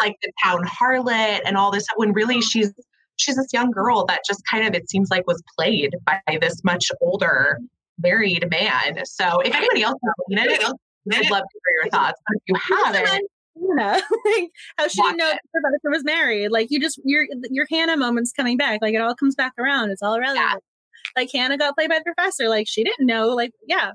like 0.00 0.16
the 0.22 0.32
town 0.42 0.64
harlot 0.64 1.42
and 1.46 1.56
all 1.56 1.70
this 1.70 1.86
when 1.94 2.12
really 2.12 2.40
she's 2.40 2.72
she's 3.14 3.36
this 3.36 3.52
young 3.52 3.70
girl 3.70 4.04
that 4.06 4.20
just 4.26 4.42
kind 4.50 4.66
of 4.66 4.74
it 4.74 4.90
seems 4.90 5.10
like 5.10 5.28
was 5.28 5.40
played 5.56 5.94
by 6.04 6.20
this 6.40 6.64
much 6.64 6.90
older 7.00 7.60
married 8.02 8.50
man. 8.50 9.06
So 9.06 9.38
if 9.40 9.54
anybody 9.54 9.84
else 9.84 9.98
has 10.04 10.14
seen 10.28 10.38
it 10.50 10.72
i'd 11.12 11.30
love 11.30 11.42
to 11.42 11.60
hear 11.64 11.82
your 11.84 11.90
thoughts. 11.90 12.20
But 12.26 12.36
if 12.36 12.42
you 12.48 12.76
haven't 12.76 13.30
Hannah, 13.60 14.02
like 14.24 14.50
how 14.76 14.88
she 14.88 15.00
Watch 15.00 15.12
didn't 15.12 15.18
know 15.18 15.30
it. 15.30 15.38
Professor 15.52 15.90
was 15.90 16.04
married. 16.04 16.50
Like 16.50 16.68
you 16.70 16.80
just 16.80 17.00
your 17.04 17.26
your 17.50 17.66
Hannah 17.70 17.96
moment's 17.96 18.32
coming 18.32 18.56
back. 18.56 18.80
Like 18.82 18.94
it 18.94 19.00
all 19.00 19.14
comes 19.14 19.34
back 19.34 19.52
around. 19.58 19.90
It's 19.90 20.02
all 20.02 20.18
relevant. 20.18 20.38
Yeah. 20.44 21.20
Like 21.20 21.30
Hannah 21.32 21.58
got 21.58 21.74
played 21.74 21.90
by 21.90 21.98
the 21.98 22.12
professor. 22.14 22.48
Like 22.48 22.66
she 22.68 22.84
didn't 22.84 23.06
know. 23.06 23.28
Like 23.28 23.52
yeah, 23.66 23.92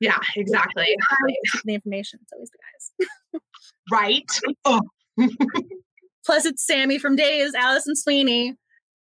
yeah 0.00 0.18
exactly 0.34 0.96
the 1.64 1.74
information. 1.74 2.20
It's 2.22 2.32
always 2.32 2.50
the 2.50 2.58
guys. 2.58 3.42
right 3.90 4.30
oh, 4.64 4.80
Plus, 6.24 6.44
it's 6.44 6.66
Sammy 6.66 6.98
from 6.98 7.14
Days, 7.14 7.54
Alison 7.54 7.94
Sweeney. 7.94 8.56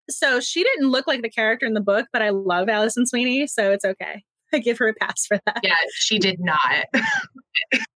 So 0.09 0.39
she 0.39 0.63
didn't 0.63 0.91
look 0.91 1.07
like 1.07 1.23
the 1.23 1.29
character 1.29 1.65
in 1.65 1.73
the 1.73 1.81
book, 1.81 2.07
but 2.13 2.21
I 2.21 2.29
love 2.29 2.69
Alison 2.69 3.07
Sweeney, 3.07 3.47
so 3.47 3.71
it's 3.71 3.83
okay. 3.83 4.23
I 4.53 4.59
give 4.59 4.77
her 4.77 4.87
a 4.87 4.93
pass 4.93 5.25
for 5.25 5.39
that. 5.45 5.59
yeah 5.63 5.75
she 5.95 6.19
did 6.19 6.39
not 6.39 6.85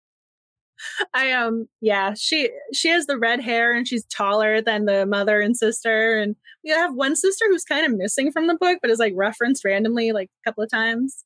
I 1.13 1.31
um 1.31 1.67
yeah, 1.81 2.13
she 2.17 2.49
she 2.73 2.89
has 2.89 3.05
the 3.05 3.17
red 3.17 3.41
hair 3.41 3.73
and 3.73 3.87
she's 3.87 4.05
taller 4.05 4.61
than 4.61 4.85
the 4.85 5.05
mother 5.05 5.41
and 5.41 5.55
sister. 5.55 6.19
And 6.19 6.35
we 6.63 6.71
have 6.71 6.93
one 6.93 7.15
sister 7.15 7.45
who's 7.49 7.63
kind 7.63 7.85
of 7.85 7.97
missing 7.97 8.31
from 8.31 8.47
the 8.47 8.55
book, 8.55 8.79
but 8.81 8.91
is 8.91 8.99
like 8.99 9.13
referenced 9.15 9.63
randomly 9.65 10.11
like 10.11 10.29
a 10.43 10.49
couple 10.49 10.63
of 10.63 10.69
times. 10.69 11.23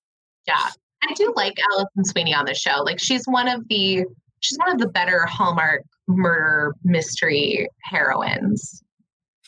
Yeah. 0.48 0.70
I 1.04 1.14
do 1.16 1.34
like 1.36 1.58
Alison 1.72 2.06
Sweeney 2.06 2.34
on 2.34 2.46
the 2.46 2.54
show. 2.54 2.82
Like 2.84 3.00
she's 3.00 3.26
one 3.26 3.48
of 3.48 3.68
the 3.68 4.06
she's 4.40 4.58
one 4.58 4.72
of 4.72 4.80
the 4.80 4.88
better 4.88 5.26
Hallmark 5.26 5.84
murder 6.08 6.74
mystery 6.84 7.68
heroines. 7.84 8.84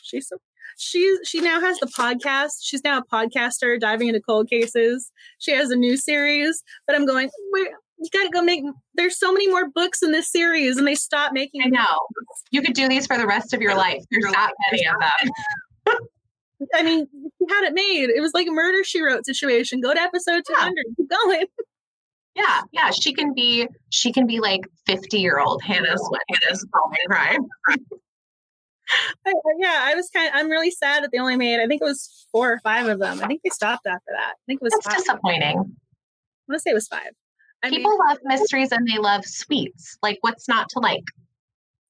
She's 0.02 0.28
so 0.28 0.36
she 0.76 1.18
she 1.24 1.40
now 1.40 1.60
has 1.60 1.78
the 1.78 1.86
podcast. 1.86 2.58
She's 2.62 2.84
now 2.84 2.98
a 2.98 3.04
podcaster 3.04 3.80
diving 3.80 4.08
into 4.08 4.20
cold 4.20 4.48
cases. 4.48 5.10
She 5.38 5.52
has 5.52 5.70
a 5.70 5.76
new 5.76 5.96
series, 5.96 6.62
but 6.86 6.94
I'm 6.94 7.06
going, 7.06 7.30
wait, 7.52 7.68
you 7.98 8.10
gotta 8.12 8.30
go 8.30 8.42
make 8.42 8.62
there's 8.94 9.18
so 9.18 9.32
many 9.32 9.48
more 9.48 9.68
books 9.70 10.02
in 10.02 10.12
this 10.12 10.30
series 10.30 10.76
and 10.76 10.86
they 10.86 10.94
stop 10.94 11.32
making 11.32 11.62
I 11.64 11.68
know. 11.68 11.98
You 12.50 12.62
could 12.62 12.74
do 12.74 12.88
these 12.88 13.06
for 13.06 13.16
the 13.18 13.26
rest 13.26 13.54
of 13.54 13.60
your 13.60 13.76
life. 13.76 14.02
There's 14.10 14.32
not 14.32 14.52
many 14.70 14.86
of 14.86 14.96
them. 15.00 15.98
I 16.74 16.82
mean, 16.82 17.06
she 17.12 17.54
had 17.54 17.64
it 17.64 17.74
made. 17.74 18.10
It 18.10 18.20
was 18.20 18.32
like 18.32 18.46
a 18.46 18.50
murder 18.50 18.82
she 18.82 19.02
wrote 19.02 19.26
situation. 19.26 19.80
Go 19.80 19.92
to 19.92 20.00
episode 20.00 20.42
200. 20.46 20.74
Keep 20.96 21.10
going. 21.10 21.44
Yeah, 22.34 22.62
yeah. 22.72 22.90
She 22.90 23.12
can 23.12 23.32
be 23.34 23.66
she 23.90 24.12
can 24.12 24.26
be 24.26 24.40
like 24.40 24.60
50 24.86 25.18
year 25.18 25.38
old 25.38 25.62
Hannah 25.62 25.96
Sweat. 25.96 26.22
Hannah's 26.28 26.66
crying. 27.08 27.48
I, 29.26 29.32
yeah, 29.58 29.80
I 29.82 29.94
was 29.94 30.08
kind. 30.10 30.28
Of, 30.28 30.34
I'm 30.36 30.48
really 30.48 30.70
sad 30.70 31.02
that 31.02 31.10
they 31.12 31.18
only 31.18 31.36
made. 31.36 31.60
I 31.60 31.66
think 31.66 31.82
it 31.82 31.84
was 31.84 32.26
four 32.30 32.52
or 32.52 32.60
five 32.60 32.86
of 32.86 32.98
them. 32.98 33.20
I 33.22 33.26
think 33.26 33.40
they 33.42 33.50
stopped 33.50 33.86
after 33.86 34.12
that. 34.12 34.34
I 34.34 34.42
think 34.46 34.60
it 34.60 34.64
was. 34.64 34.72
That's 34.74 34.86
five. 34.86 34.98
disappointing. 34.98 35.58
I 35.58 36.52
want 36.52 36.52
to 36.52 36.58
say 36.60 36.70
it 36.70 36.74
was 36.74 36.86
five. 36.86 37.10
I 37.66 37.70
People 37.70 37.90
mean, 37.90 38.00
love 38.08 38.18
mysteries 38.24 38.72
and 38.72 38.86
they 38.86 38.98
love 38.98 39.24
sweets. 39.24 39.98
Like, 40.02 40.18
what's 40.20 40.48
not 40.48 40.68
to 40.70 40.80
like? 40.80 41.04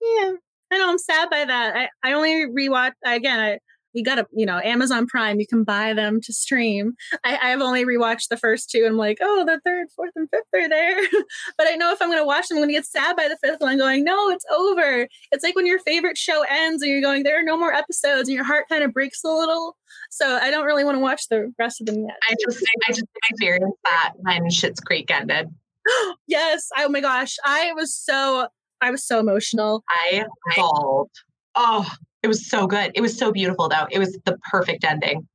Yeah, 0.00 0.32
I 0.72 0.78
know. 0.78 0.90
I'm 0.90 0.98
sad 0.98 1.30
by 1.30 1.44
that. 1.44 1.76
I 1.76 1.88
I 2.02 2.12
only 2.12 2.46
rewatch 2.46 2.92
again. 3.04 3.40
I 3.40 3.58
you 3.96 4.04
got 4.04 4.16
to, 4.16 4.26
you 4.30 4.44
know, 4.44 4.60
Amazon 4.62 5.06
Prime, 5.06 5.40
you 5.40 5.46
can 5.46 5.64
buy 5.64 5.94
them 5.94 6.20
to 6.20 6.32
stream. 6.32 6.94
I, 7.24 7.38
I've 7.42 7.62
only 7.62 7.84
rewatched 7.84 8.28
the 8.28 8.36
first 8.36 8.68
two 8.68 8.80
and 8.80 8.88
I'm 8.88 8.96
like, 8.98 9.18
oh, 9.22 9.44
the 9.46 9.58
third, 9.64 9.88
fourth, 9.96 10.12
and 10.16 10.28
fifth 10.28 10.44
are 10.54 10.68
there. 10.68 11.00
but 11.58 11.66
I 11.66 11.76
know 11.76 11.92
if 11.92 12.02
I'm 12.02 12.08
going 12.08 12.20
to 12.20 12.26
watch 12.26 12.48
them, 12.48 12.58
I'm 12.58 12.60
going 12.60 12.68
to 12.68 12.74
get 12.74 12.84
sad 12.84 13.16
by 13.16 13.26
the 13.28 13.38
fifth 13.42 13.60
one, 13.60 13.78
going, 13.78 14.04
no, 14.04 14.30
it's 14.30 14.44
over. 14.54 15.08
It's 15.32 15.42
like 15.42 15.56
when 15.56 15.66
your 15.66 15.78
favorite 15.78 16.18
show 16.18 16.44
ends 16.48 16.82
and 16.82 16.92
you're 16.92 17.00
going, 17.00 17.22
there 17.22 17.40
are 17.40 17.42
no 17.42 17.56
more 17.56 17.72
episodes 17.72 18.28
and 18.28 18.34
your 18.34 18.44
heart 18.44 18.66
kind 18.68 18.84
of 18.84 18.92
breaks 18.92 19.24
a 19.24 19.28
little. 19.28 19.76
So 20.10 20.36
I 20.36 20.50
don't 20.50 20.66
really 20.66 20.84
want 20.84 20.96
to 20.96 21.00
watch 21.00 21.28
the 21.28 21.52
rest 21.58 21.80
of 21.80 21.86
them 21.86 22.04
yet. 22.04 22.16
I 22.28 22.34
just, 22.46 22.62
I 22.86 22.92
just 22.92 23.06
experienced 23.30 23.78
that 23.84 24.12
when 24.16 24.44
Schitt's 24.50 24.80
Creek 24.80 25.10
ended. 25.10 25.48
yes. 26.26 26.68
Oh 26.76 26.89
my 26.89 27.01
gosh. 27.01 27.37
I 27.45 27.72
was 27.74 27.95
so, 27.95 28.49
I 28.80 28.91
was 28.91 29.05
so 29.05 29.20
emotional. 29.20 29.84
I 29.89 30.24
bawled. 30.57 31.11
Oh, 31.55 31.91
it 32.22 32.28
was 32.28 32.49
so 32.49 32.66
good. 32.66 32.93
It 32.95 33.01
was 33.01 33.16
so 33.16 33.32
beautiful, 33.32 33.68
though. 33.68 33.87
It 33.91 33.99
was 33.99 34.18
the 34.24 34.39
perfect 34.51 34.84
ending. 34.84 35.26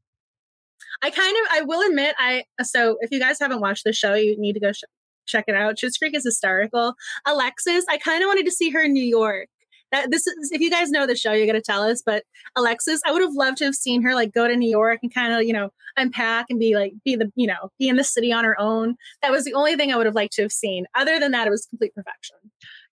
I 1.02 1.10
kind 1.10 1.36
of, 1.36 1.52
I 1.52 1.62
will 1.62 1.88
admit, 1.88 2.16
I 2.20 2.44
so 2.62 2.98
if 3.02 3.12
you 3.12 3.20
guys 3.20 3.40
haven't 3.40 3.60
watched 3.60 3.84
the 3.86 3.94
show, 3.94 4.14
you 4.14 4.40
need 4.40 4.54
to 4.54 4.60
go 4.60 4.72
sh- 4.72 4.84
check 5.26 5.46
it 5.48 5.56
out. 5.56 5.78
Schitt's 5.78 5.98
Creek 5.98 6.16
is 6.16 6.24
hysterical. 6.24 6.94
Alexis, 7.26 7.86
I 7.90 7.98
kind 7.98 8.22
of 8.24 8.28
wanted 8.28 8.46
to 8.46 8.52
see 8.52 8.70
her 8.70 8.82
in 8.82 8.94
New 8.94 9.04
York. 9.04 9.48
That 9.92 10.12
this 10.12 10.28
is 10.28 10.52
if 10.52 10.62
you 10.62 10.70
guys 10.70 10.90
know 10.90 11.06
the 11.06 11.16
show, 11.16 11.34
you're 11.34 11.48
gonna 11.48 11.62
tell 11.62 11.84
us. 11.84 12.02
But 12.02 12.24
Alexis, 12.56 13.02
I 13.06 13.12
would 13.12 13.22
have 13.22 13.34
loved 13.34 13.58
to 13.58 13.66
have 13.66 13.76
seen 13.76 14.02
her 14.04 14.16
like 14.16 14.34
go 14.34 14.48
to 14.48 14.56
New 14.56 14.70
York 14.70 15.00
and 15.02 15.14
kind 15.14 15.34
of 15.34 15.44
you 15.44 15.54
know 15.54 15.72
unpack 15.98 16.46
and 16.50 16.60
be 16.60 16.76
like 16.76 16.94
be 17.04 17.16
the 17.16 17.32
you 17.36 17.48
know 17.48 17.72
be 17.80 17.90
in 17.90 17.96
the 17.96 18.04
city 18.04 18.32
on 18.32 18.44
her 18.44 18.60
own. 18.60 18.96
That 19.22 19.32
was 19.32 19.44
the 19.44 19.54
only 19.54 19.76
thing 19.76 19.92
I 19.92 19.98
would 19.98 20.06
have 20.06 20.16
liked 20.16 20.34
to 20.34 20.42
have 20.44 20.52
seen. 20.52 20.86
Other 20.96 21.20
than 21.20 21.32
that, 21.32 21.48
it 21.48 21.52
was 21.52 21.66
complete 21.66 21.94
perfection. 21.96 22.38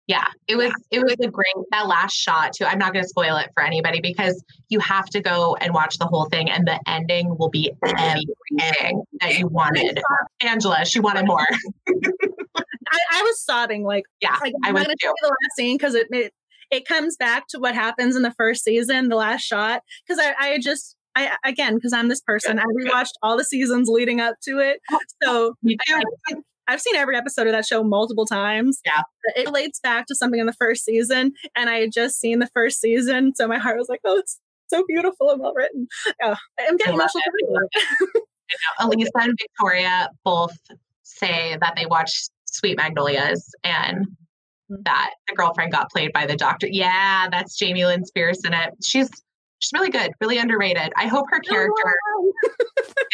Yeah, 0.08 0.24
it 0.46 0.56
was 0.56 0.72
it 0.90 1.00
was 1.00 1.16
a 1.20 1.28
great 1.28 1.52
that 1.70 1.86
last 1.86 2.14
shot 2.14 2.54
too. 2.54 2.64
I'm 2.64 2.78
not 2.78 2.94
going 2.94 3.04
to 3.04 3.08
spoil 3.08 3.36
it 3.36 3.50
for 3.52 3.62
anybody 3.62 4.00
because 4.00 4.42
you 4.70 4.80
have 4.80 5.04
to 5.10 5.20
go 5.20 5.54
and 5.60 5.74
watch 5.74 5.98
the 5.98 6.06
whole 6.06 6.24
thing, 6.30 6.50
and 6.50 6.66
the 6.66 6.80
ending 6.86 7.36
will 7.36 7.50
be 7.50 7.70
everything 7.84 9.02
that 9.20 9.38
you 9.38 9.48
wanted. 9.48 10.00
Angela, 10.40 10.86
she 10.86 10.98
wanted 10.98 11.26
more. 11.26 11.46
I, 12.90 12.98
I, 13.12 13.22
was 13.22 13.38
sobbing 13.42 13.84
like 13.84 14.04
yeah, 14.22 14.38
like, 14.40 14.54
I 14.64 14.72
was 14.72 14.86
too. 14.86 14.94
the 14.98 15.28
last 15.28 15.56
scene 15.56 15.76
because 15.76 15.94
it, 15.94 16.06
it 16.10 16.32
it 16.70 16.86
comes 16.86 17.16
back 17.16 17.46
to 17.48 17.58
what 17.58 17.74
happens 17.74 18.16
in 18.16 18.22
the 18.22 18.32
first 18.32 18.64
season, 18.64 19.08
the 19.08 19.16
last 19.16 19.42
shot. 19.42 19.82
Because 20.06 20.22
I 20.22 20.34
I 20.38 20.58
just 20.58 20.96
I 21.14 21.36
again 21.44 21.74
because 21.74 21.92
I'm 21.92 22.08
this 22.08 22.20
person, 22.20 22.58
I 22.58 22.64
rewatched 22.64 23.14
all 23.22 23.36
the 23.36 23.44
seasons 23.44 23.88
leading 23.88 24.20
up 24.20 24.36
to 24.44 24.58
it. 24.58 24.80
Oh, 24.90 25.00
so 25.22 25.54
oh, 25.66 26.04
I, 26.28 26.34
I've 26.68 26.80
seen 26.82 26.96
every 26.96 27.16
episode 27.16 27.46
of 27.46 27.52
that 27.52 27.66
show 27.66 27.82
multiple 27.82 28.26
times. 28.26 28.80
Yeah. 28.84 29.02
It 29.34 29.46
relates 29.46 29.80
back 29.80 30.06
to 30.06 30.14
something 30.14 30.38
in 30.38 30.46
the 30.46 30.52
first 30.52 30.84
season. 30.84 31.32
And 31.56 31.70
I 31.70 31.80
had 31.80 31.92
just 31.92 32.20
seen 32.20 32.40
the 32.40 32.48
first 32.48 32.80
season. 32.80 33.32
So 33.34 33.48
my 33.48 33.58
heart 33.58 33.78
was 33.78 33.88
like, 33.88 34.00
oh, 34.04 34.18
it's 34.18 34.38
so 34.68 34.84
beautiful 34.86 35.30
and 35.30 35.40
well 35.40 35.54
written. 35.54 35.88
Yeah, 36.20 36.36
I'm 36.60 36.76
getting 36.76 36.94
emotional. 36.94 37.22
Elisa 38.80 39.10
and 39.14 39.38
Victoria 39.40 40.10
both 40.24 40.56
say 41.02 41.56
that 41.58 41.72
they 41.74 41.86
watched 41.86 42.30
Sweet 42.44 42.76
Magnolias 42.76 43.50
and. 43.64 44.06
That 44.68 45.10
the 45.26 45.34
girlfriend 45.34 45.72
got 45.72 45.90
played 45.90 46.12
by 46.12 46.26
the 46.26 46.36
doctor. 46.36 46.68
Yeah, 46.70 47.28
that's 47.30 47.56
Jamie 47.56 47.86
Lynn 47.86 48.04
Spears 48.04 48.44
in 48.44 48.52
it. 48.52 48.74
She's 48.84 49.10
she's 49.60 49.72
really 49.72 49.90
good, 49.90 50.12
really 50.20 50.38
underrated. 50.38 50.92
I 50.96 51.06
hope 51.06 51.26
her 51.30 51.40
character 51.48 51.94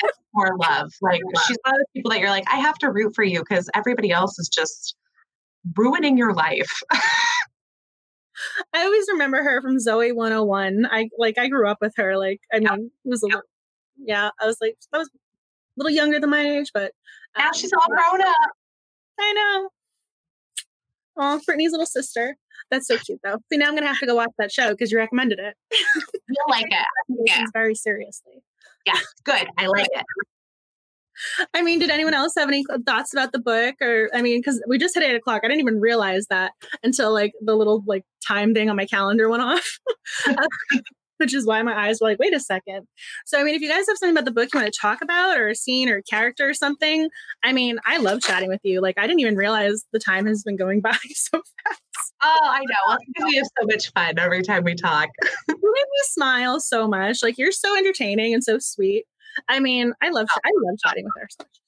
gets 0.03 0.19
more 0.35 0.57
love. 0.59 0.91
Like 1.03 1.21
she's 1.47 1.59
one 1.65 1.75
of 1.75 1.81
the 1.81 1.87
people 1.95 2.11
that 2.11 2.21
you're 2.21 2.31
like, 2.31 2.45
I 2.49 2.57
have 2.57 2.79
to 2.79 2.91
root 2.91 3.15
for 3.15 3.25
you 3.25 3.41
because 3.41 3.69
everybody 3.75 4.11
else 4.11 4.39
is 4.39 4.49
just 4.49 4.97
ruining 5.77 6.17
your 6.19 6.33
life. 6.35 6.71
I 8.73 8.85
always 8.85 9.07
remember 9.11 9.43
her 9.43 9.63
from 9.63 9.79
Zoey 9.79 10.15
101. 10.15 10.87
I 10.91 11.09
like 11.19 11.39
I 11.39 11.49
grew 11.49 11.69
up 11.69 11.79
with 11.81 11.95
her. 11.97 12.17
Like 12.17 12.41
I 12.53 12.59
mean, 12.59 12.91
it 13.05 13.09
was 13.09 13.23
a 13.23 13.27
little, 13.27 13.43
yeah. 13.97 14.31
I 14.41 14.47
was 14.47 14.57
like 14.61 14.77
I 14.93 14.99
was 14.99 15.09
a 15.09 15.19
little 15.77 15.95
younger 15.95 16.19
than 16.19 16.31
my 16.31 16.41
age, 16.41 16.71
but 16.75 16.93
now 17.39 17.47
um, 17.47 17.53
she's 17.55 17.73
all 17.73 17.89
grown 17.89 18.21
up. 18.21 18.51
I 19.21 19.33
know. 19.33 19.69
Oh, 21.17 21.41
Britney's 21.49 21.71
little 21.71 21.87
sister. 21.87 22.37
That's 22.71 22.89
so 22.89 22.99
cute, 22.99 23.21
though. 23.23 23.39
See, 23.53 23.59
now 23.59 23.69
I'm 23.69 23.75
gonna 23.75 23.87
have 23.87 23.99
to 23.99 24.07
go 24.07 24.15
watch 24.17 24.33
that 24.39 24.53
show 24.53 24.71
because 24.71 24.91
you 24.91 24.99
recommended 24.99 25.39
it. 25.39 25.55
You'll 26.29 26.51
like 26.51 26.67
it. 26.67 26.87
Yeah. 27.27 27.45
Very 27.53 27.75
seriously. 27.75 28.43
Yeah, 28.87 28.99
good. 29.25 29.47
I 29.59 29.67
like 29.67 29.89
it. 29.93 30.05
I 31.55 31.63
mean, 31.63 31.79
did 31.79 31.91
anyone 31.91 32.15
else 32.15 32.35
have 32.37 32.49
any 32.49 32.65
thoughts 32.87 33.13
about 33.13 33.33
the 33.33 33.39
book? 33.39 33.77
Or, 33.81 34.11
I 34.13 34.21
mean, 34.21 34.41
because 34.41 34.63
we 34.69 34.79
just 34.79 34.95
hit 34.95 35.05
eight 35.05 35.15
o'clock. 35.15 35.43
I 35.45 35.49
didn't 35.49 35.61
even 35.61 35.81
realize 35.81 36.27
that 36.29 36.53
until 36.83 37.13
like 37.13 37.33
the 37.41 37.55
little 37.55 37.83
like 37.87 38.05
time 38.27 38.53
thing 38.53 38.69
on 38.69 38.77
my 38.77 38.87
calendar 38.87 39.29
went 39.29 39.43
off. 39.43 39.79
which 41.25 41.33
is 41.33 41.47
why 41.47 41.63
my 41.63 41.87
eyes 41.87 42.01
were 42.03 42.09
like, 42.09 42.19
wait 42.19 42.35
a 42.35 42.39
second. 42.39 42.87
So, 43.25 43.41
I 43.41 43.45
mean, 43.45 43.55
if 43.55 43.63
you 43.63 43.69
guys 43.69 43.87
have 43.89 43.97
something 43.97 44.11
about 44.11 44.27
the 44.27 44.31
book 44.31 44.51
you 44.53 44.61
want 44.61 44.71
to 44.71 44.79
talk 44.79 45.01
about 45.01 45.39
or 45.39 45.49
a 45.49 45.55
scene 45.55 45.89
or 45.89 45.97
a 45.97 46.03
character 46.03 46.47
or 46.47 46.53
something, 46.53 47.09
I 47.43 47.55
mean, 47.55 47.79
I 47.87 47.97
love 47.97 48.21
chatting 48.21 48.51
with 48.51 48.61
you. 48.63 48.83
Like, 48.83 48.99
I 48.99 49.07
didn't 49.07 49.21
even 49.21 49.35
realize 49.37 49.87
the 49.91 49.99
time 49.99 50.27
has 50.27 50.43
been 50.43 50.57
going 50.57 50.81
by 50.83 50.95
so 51.15 51.39
fast. 51.39 51.81
Oh, 52.23 52.41
I 52.43 52.59
know. 52.59 52.75
Well, 52.89 52.99
we 53.27 53.37
have 53.37 53.47
so 53.59 53.67
much 53.67 53.91
fun 53.93 54.19
every 54.19 54.43
time 54.43 54.65
we 54.65 54.75
talk. 54.75 55.09
you 55.23 55.33
make 55.49 55.63
me 55.63 56.01
smile 56.03 56.61
so 56.61 56.87
much. 56.87 57.23
Like, 57.23 57.39
you're 57.39 57.53
so 57.53 57.75
entertaining 57.75 58.35
and 58.35 58.45
so 58.45 58.59
sweet. 58.59 59.07
I 59.49 59.61
mean, 59.61 59.95
I 60.03 60.11
love, 60.11 60.27
oh. 60.31 60.41
I 60.45 60.51
love 60.63 60.79
chatting 60.85 61.05
with 61.05 61.15
her 61.23 61.29
so 61.31 61.45
much. 61.45 61.65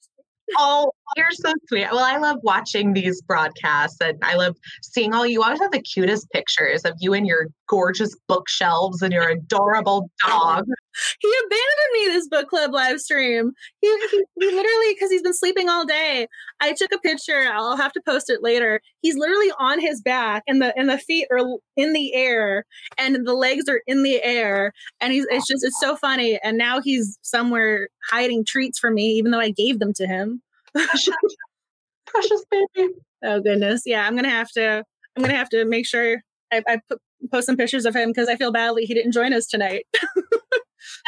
Oh, 0.57 0.91
you're 1.17 1.31
so 1.31 1.51
sweet. 1.67 1.87
Well, 1.91 2.03
I 2.03 2.17
love 2.17 2.37
watching 2.43 2.93
these 2.93 3.21
broadcasts 3.23 3.97
and 4.01 4.17
I 4.23 4.35
love 4.35 4.55
seeing 4.81 5.13
all 5.13 5.25
you 5.25 5.43
always 5.43 5.59
have 5.59 5.71
the 5.71 5.81
cutest 5.81 6.29
pictures 6.31 6.85
of 6.85 6.93
you 6.99 7.13
and 7.13 7.27
your 7.27 7.47
gorgeous 7.67 8.15
bookshelves 8.27 9.01
and 9.01 9.13
your 9.13 9.29
adorable 9.29 10.09
dog. 10.25 10.65
He 11.19 11.31
abandoned 11.45 11.93
me 11.93 12.05
this 12.07 12.27
book 12.27 12.47
club 12.47 12.73
live 12.73 12.99
stream. 12.99 13.51
He, 13.81 13.87
he, 13.87 14.25
he 14.39 14.45
literally, 14.47 14.93
because 14.95 15.11
he's 15.11 15.21
been 15.21 15.35
sleeping 15.35 15.69
all 15.69 15.85
day. 15.85 16.27
I 16.59 16.73
took 16.73 16.91
a 16.91 16.97
picture. 16.97 17.49
I'll 17.53 17.77
have 17.77 17.91
to 17.91 18.01
post 18.03 18.31
it 18.31 18.41
later. 18.41 18.81
He's 19.01 19.15
literally 19.15 19.51
on 19.59 19.79
his 19.79 20.01
back 20.01 20.41
and 20.47 20.59
the 20.59 20.75
and 20.75 20.89
the 20.89 20.97
feet 20.97 21.27
are 21.29 21.59
in 21.75 21.93
the 21.93 22.15
air 22.15 22.65
and 22.97 23.27
the 23.27 23.35
legs 23.35 23.69
are 23.69 23.81
in 23.85 24.01
the 24.01 24.23
air. 24.23 24.73
And 24.99 25.13
he's 25.13 25.27
it's 25.29 25.47
just 25.47 25.63
it's 25.63 25.79
so 25.79 25.95
funny. 25.95 26.39
And 26.43 26.57
now 26.57 26.81
he's 26.81 27.19
somewhere 27.21 27.89
hiding 28.09 28.43
treats 28.43 28.79
from 28.79 28.95
me, 28.95 29.03
even 29.11 29.29
though 29.29 29.39
I 29.39 29.51
gave 29.51 29.77
them 29.77 29.93
to 29.93 30.07
him. 30.07 30.41
Precious 30.73 32.45
baby. 32.49 32.93
Oh 33.23 33.39
goodness. 33.39 33.83
Yeah, 33.85 34.07
I'm 34.07 34.15
gonna 34.15 34.29
have 34.29 34.49
to 34.53 34.83
I'm 35.15 35.23
gonna 35.23 35.35
have 35.35 35.49
to 35.49 35.65
make 35.65 35.85
sure 35.85 36.23
I, 36.51 36.63
I 36.67 36.79
put, 36.87 36.99
post 37.31 37.47
some 37.47 37.57
pictures 37.57 37.85
of 37.85 37.95
him 37.95 38.09
because 38.09 38.29
I 38.29 38.35
feel 38.35 38.51
badly 38.51 38.85
he 38.85 38.93
didn't 38.93 39.11
join 39.11 39.33
us 39.33 39.47
tonight. 39.47 39.85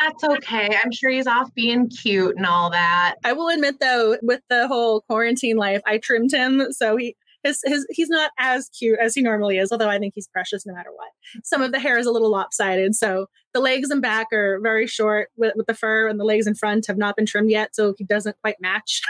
That's 0.01 0.23
okay. 0.23 0.77
I'm 0.83 0.91
sure 0.91 1.09
he's 1.09 1.27
off 1.27 1.53
being 1.53 1.89
cute 1.89 2.35
and 2.35 2.45
all 2.45 2.69
that. 2.71 3.15
I 3.23 3.33
will 3.33 3.49
admit 3.49 3.75
though, 3.79 4.17
with 4.21 4.41
the 4.49 4.67
whole 4.67 5.01
quarantine 5.01 5.57
life, 5.57 5.81
I 5.85 5.97
trimmed 5.97 6.33
him 6.33 6.67
so 6.71 6.97
he 6.97 7.15
his, 7.43 7.61
his 7.63 7.85
he's 7.89 8.09
not 8.09 8.31
as 8.37 8.69
cute 8.69 8.99
as 8.99 9.15
he 9.15 9.21
normally 9.21 9.57
is, 9.57 9.71
although 9.71 9.89
I 9.89 9.97
think 9.97 10.13
he's 10.15 10.27
precious 10.27 10.65
no 10.65 10.73
matter 10.73 10.89
what. 10.93 11.09
Some 11.43 11.61
of 11.61 11.71
the 11.71 11.79
hair 11.79 11.97
is 11.97 12.05
a 12.05 12.11
little 12.11 12.31
lopsided, 12.31 12.95
so 12.95 13.27
the 13.53 13.61
legs 13.61 13.89
and 13.89 14.01
back 14.01 14.27
are 14.33 14.59
very 14.61 14.87
short 14.87 15.29
with, 15.37 15.53
with 15.55 15.67
the 15.67 15.73
fur, 15.73 16.07
and 16.07 16.19
the 16.19 16.25
legs 16.25 16.47
in 16.47 16.55
front 16.55 16.87
have 16.87 16.97
not 16.97 17.15
been 17.15 17.25
trimmed 17.25 17.49
yet, 17.49 17.75
so 17.75 17.93
he 17.97 18.03
doesn't 18.03 18.35
quite 18.41 18.57
match. 18.59 19.01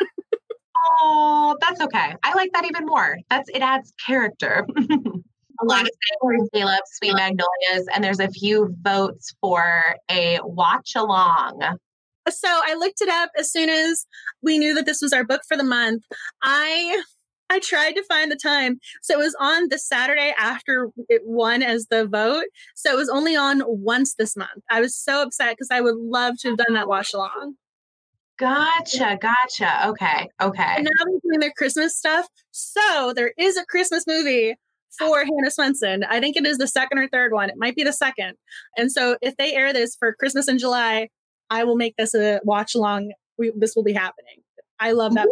oh, 1.02 1.58
that's 1.60 1.82
okay. 1.82 2.16
I 2.24 2.34
like 2.36 2.52
that 2.54 2.66
even 2.66 2.86
more. 2.86 3.18
That's 3.30 3.50
it 3.50 3.62
adds 3.62 3.94
character. 4.06 4.68
a 5.62 5.66
lot 5.66 5.84
of 5.84 5.92
Caleb, 6.54 6.80
Sweet 6.86 7.16
Magnolias, 7.16 7.88
and 7.94 8.04
there's 8.04 8.20
a 8.20 8.30
few 8.30 8.76
votes 8.82 9.34
for 9.42 9.96
a 10.10 10.40
watch 10.44 10.94
along. 10.96 11.62
So 12.30 12.48
I 12.48 12.76
looked 12.76 13.02
it 13.02 13.10
up 13.10 13.32
as 13.38 13.52
soon 13.52 13.70
as 13.70 14.06
we 14.42 14.58
knew 14.58 14.76
that 14.76 14.86
this 14.86 15.02
was 15.02 15.14
our 15.14 15.24
book 15.24 15.42
for 15.48 15.58
the 15.58 15.64
month. 15.64 16.04
I 16.42 17.02
I 17.50 17.60
tried 17.60 17.94
to 17.94 18.04
find 18.04 18.32
the 18.32 18.36
time. 18.36 18.80
So 19.02 19.16
it 19.16 19.24
was 19.24 19.36
on 19.40 19.70
the 19.70 19.80
Saturday 19.80 20.34
after 20.38 20.90
it 21.10 21.24
won 21.26 21.64
as 21.64 21.88
the 21.88 22.06
vote. 22.06 22.46
So 22.76 22.94
it 22.94 22.96
was 22.98 23.10
only 23.10 23.36
on 23.36 23.64
once 23.66 24.14
this 24.14 24.38
month. 24.38 24.64
I 24.70 24.80
was 24.82 24.96
so 24.96 25.24
upset 25.24 25.54
because 25.54 25.70
I 25.72 25.82
would 25.82 25.96
love 25.98 26.36
to 26.42 26.50
have 26.50 26.58
done 26.58 26.76
that 26.76 26.88
watch 26.88 27.14
along. 27.14 27.56
Gotcha, 28.38 29.18
gotcha. 29.20 29.88
Okay, 29.90 30.30
okay. 30.40 30.74
And 30.78 30.84
now 30.86 31.06
they're 31.06 31.20
doing 31.24 31.40
their 31.40 31.54
Christmas 31.58 31.98
stuff. 31.98 32.28
So 32.52 33.14
there 33.16 33.34
is 33.38 33.58
a 33.58 33.66
Christmas 33.66 34.06
movie 34.08 34.56
for 34.98 35.20
Hannah 35.20 35.50
Swensen. 35.50 36.06
I 36.10 36.20
think 36.20 36.36
it 36.36 36.46
is 36.46 36.58
the 36.58 36.68
second 36.68 36.98
or 36.98 37.08
third 37.08 37.32
one. 37.32 37.50
It 37.50 37.58
might 37.58 37.76
be 37.76 37.84
the 37.84 37.94
second. 37.94 38.36
And 38.78 38.92
so 38.92 39.18
if 39.22 39.36
they 39.38 39.54
air 39.56 39.74
this 39.74 39.96
for 39.96 40.14
Christmas 40.14 40.48
in 40.48 40.58
July, 40.58 41.10
I 41.50 41.64
will 41.64 41.76
make 41.76 41.96
this 41.98 42.14
a 42.14 42.40
watch 42.44 42.76
along. 42.76 43.12
We, 43.38 43.52
this 43.56 43.76
will 43.76 43.84
be 43.84 43.94
happening. 43.94 44.44
I 44.82 44.94
love 44.94 45.14
that. 45.16 45.28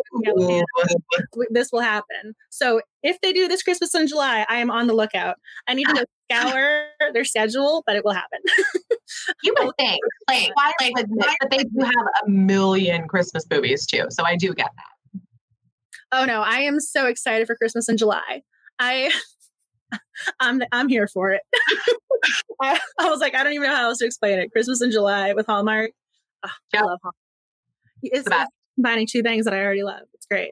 This 1.52 1.70
will 1.72 1.82
happen. 1.82 2.36
So 2.50 2.82
if 3.02 3.20
they 3.22 3.32
do 3.32 3.48
this 3.48 3.64
Christmas 3.64 3.96
in 3.96 4.08
July, 4.08 4.46
I 4.50 4.58
am 4.58 4.70
on 4.70 4.88
the 4.88 4.94
lookout. 4.94 5.38
I 5.68 5.74
need 5.74 5.88
to 5.88 6.06
ah. 6.32 6.42
scour 6.44 6.88
their 7.14 7.24
schedule, 7.24 7.84
but 7.88 7.96
it 7.96 8.04
will 8.04 8.12
happen. 8.12 8.40
you 9.44 9.56
would 9.58 9.72
think, 9.80 10.02
like, 10.30 10.52
would 10.96 11.10
but 11.40 11.50
they 11.50 11.64
do 11.64 11.80
have 11.80 12.08
a 12.26 12.30
million 12.30 13.08
Christmas 13.08 13.46
movies 13.50 13.86
too. 13.86 14.06
So 14.10 14.26
I 14.26 14.36
do 14.36 14.54
get 14.54 14.70
that. 14.76 15.22
Oh 16.12 16.26
no, 16.26 16.42
I 16.42 16.60
am 16.60 16.80
so 16.80 17.06
excited 17.06 17.48
for 17.48 17.56
Christmas 17.56 17.88
in 17.88 17.98
July. 17.98 18.42
I 18.80 19.12
I'm 20.40 20.62
I'm 20.72 20.90
here 20.90 21.08
for 21.08 21.32
it. 21.32 21.42
I, 22.62 22.80
I, 23.00 23.10
was 23.10 23.20
like, 23.20 23.36
I 23.36 23.44
don't 23.44 23.54
even 23.54 23.68
know 23.68 23.76
how 23.76 23.90
else 23.90 24.00
to 24.00 24.06
explain 24.06 24.40
it. 24.40 24.52
Christmas 24.52 24.82
in 24.82 24.92
July 24.92 25.34
with 25.34 25.46
Hallmark. 25.46 25.92
Oh, 26.44 26.50
I 26.74 26.82
love 26.82 27.00
Hallmark. 27.02 27.16
It's, 28.04 28.28
it's 28.28 28.50
combining 28.76 29.08
two 29.08 29.22
things 29.22 29.46
that 29.46 29.54
I 29.54 29.64
already 29.64 29.84
love. 29.84 30.04
It's 30.14 30.26
great. 30.26 30.52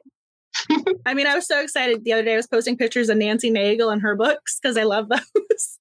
I 1.06 1.14
mean, 1.14 1.26
I 1.26 1.34
was 1.34 1.46
so 1.46 1.60
excited 1.60 2.04
the 2.04 2.12
other 2.12 2.22
day. 2.22 2.34
I 2.34 2.36
was 2.36 2.46
posting 2.46 2.76
pictures 2.76 3.08
of 3.08 3.16
Nancy 3.18 3.50
Naigle 3.50 3.92
and 3.92 4.02
her 4.02 4.16
books 4.16 4.58
because 4.60 4.76
I 4.76 4.84
love 4.84 5.08
those. 5.08 5.78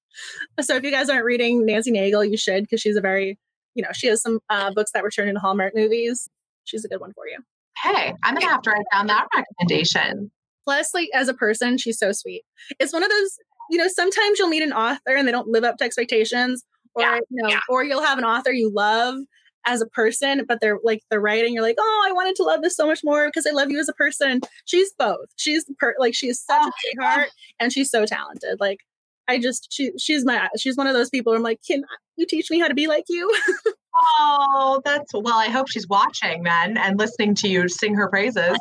so 0.61 0.75
if 0.75 0.83
you 0.83 0.91
guys 0.91 1.09
aren't 1.09 1.25
reading 1.25 1.65
Nancy 1.65 1.91
Naigle, 1.91 2.29
you 2.29 2.37
should 2.37 2.63
because 2.63 2.81
she's 2.81 2.95
a 2.95 3.01
very, 3.01 3.37
you 3.73 3.83
know, 3.83 3.89
she 3.93 4.07
has 4.07 4.21
some 4.21 4.39
uh, 4.49 4.71
books 4.73 4.91
that 4.93 5.03
were 5.03 5.11
turned 5.11 5.29
into 5.29 5.41
Hallmark 5.41 5.73
movies. 5.75 6.27
She's 6.65 6.85
a 6.85 6.87
good 6.87 6.99
one 6.99 7.13
for 7.13 7.27
you. 7.27 7.37
Hey, 7.81 8.13
I'm 8.23 8.35
gonna 8.35 8.47
have 8.47 8.61
to 8.63 8.71
write 8.71 8.85
down 8.91 9.07
that 9.07 9.27
recommendation. 9.35 10.31
Plus, 10.65 10.93
like 10.93 11.09
as 11.13 11.29
a 11.29 11.33
person, 11.33 11.77
she's 11.77 11.99
so 11.99 12.11
sweet. 12.11 12.43
It's 12.79 12.91
one 12.91 13.03
of 13.03 13.09
those, 13.09 13.37
you 13.69 13.77
know, 13.77 13.87
sometimes 13.87 14.39
you'll 14.39 14.49
meet 14.49 14.63
an 14.63 14.73
author 14.73 15.15
and 15.15 15.27
they 15.27 15.31
don't 15.31 15.47
live 15.47 15.63
up 15.63 15.77
to 15.77 15.83
expectations, 15.83 16.63
or 16.95 17.03
yeah, 17.03 17.15
you 17.15 17.43
know, 17.43 17.49
yeah. 17.49 17.59
or 17.69 17.83
you'll 17.83 18.03
have 18.03 18.17
an 18.17 18.25
author 18.25 18.51
you 18.51 18.71
love 18.73 19.17
as 19.65 19.81
a 19.81 19.87
person, 19.87 20.45
but 20.47 20.59
they're 20.61 20.79
like 20.83 21.01
the 21.09 21.19
writing, 21.19 21.53
you're 21.53 21.63
like, 21.63 21.77
oh, 21.79 22.05
I 22.07 22.11
wanted 22.13 22.35
to 22.35 22.43
love 22.43 22.61
this 22.61 22.75
so 22.75 22.85
much 22.85 23.01
more 23.03 23.27
because 23.27 23.47
I 23.47 23.51
love 23.51 23.71
you 23.71 23.79
as 23.79 23.89
a 23.89 23.93
person. 23.93 24.41
She's 24.65 24.93
both. 24.97 25.27
She's 25.37 25.65
per- 25.79 25.95
like 25.99 26.13
she's 26.13 26.39
such 26.39 26.61
oh, 26.63 26.67
a 26.67 26.71
sweetheart 26.81 27.29
and 27.59 27.73
she's 27.73 27.89
so 27.89 28.05
talented. 28.05 28.59
Like 28.59 28.79
I 29.27 29.39
just 29.39 29.67
she 29.71 29.91
she's 29.97 30.23
my 30.23 30.47
she's 30.57 30.77
one 30.77 30.87
of 30.87 30.93
those 30.93 31.09
people 31.09 31.33
I'm 31.33 31.41
like, 31.41 31.59
can 31.67 31.83
you 32.15 32.25
teach 32.27 32.51
me 32.51 32.59
how 32.59 32.67
to 32.67 32.75
be 32.75 32.87
like 32.87 33.05
you? 33.09 33.35
oh, 34.19 34.81
that's 34.85 35.13
well, 35.13 35.37
I 35.37 35.47
hope 35.47 35.69
she's 35.69 35.87
watching 35.87 36.43
then 36.43 36.77
and 36.77 36.99
listening 36.99 37.35
to 37.35 37.47
you 37.47 37.67
sing 37.67 37.95
her 37.95 38.07
praises. 38.07 38.57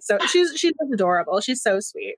So 0.00 0.18
she's 0.26 0.56
she's 0.56 0.72
adorable. 0.92 1.40
She's 1.40 1.62
so 1.62 1.80
sweet. 1.80 2.16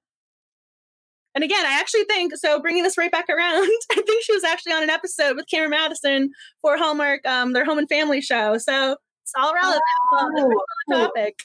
And 1.34 1.44
again, 1.44 1.66
I 1.66 1.78
actually 1.78 2.04
think 2.04 2.34
so. 2.36 2.58
Bringing 2.60 2.82
this 2.82 2.96
right 2.96 3.12
back 3.12 3.28
around, 3.28 3.68
I 3.92 4.00
think 4.00 4.24
she 4.24 4.32
was 4.32 4.42
actually 4.42 4.72
on 4.72 4.82
an 4.82 4.90
episode 4.90 5.36
with 5.36 5.46
Cameron 5.50 5.72
Mathison 5.72 6.28
for 6.62 6.78
Hallmark, 6.78 7.26
um, 7.26 7.52
their 7.52 7.64
Home 7.66 7.76
and 7.76 7.88
Family 7.88 8.22
show. 8.22 8.56
So 8.56 8.96
it's 9.22 9.32
all 9.38 9.52
relevant. 9.54 9.82
Oh, 10.12 10.62
topic. 10.90 11.38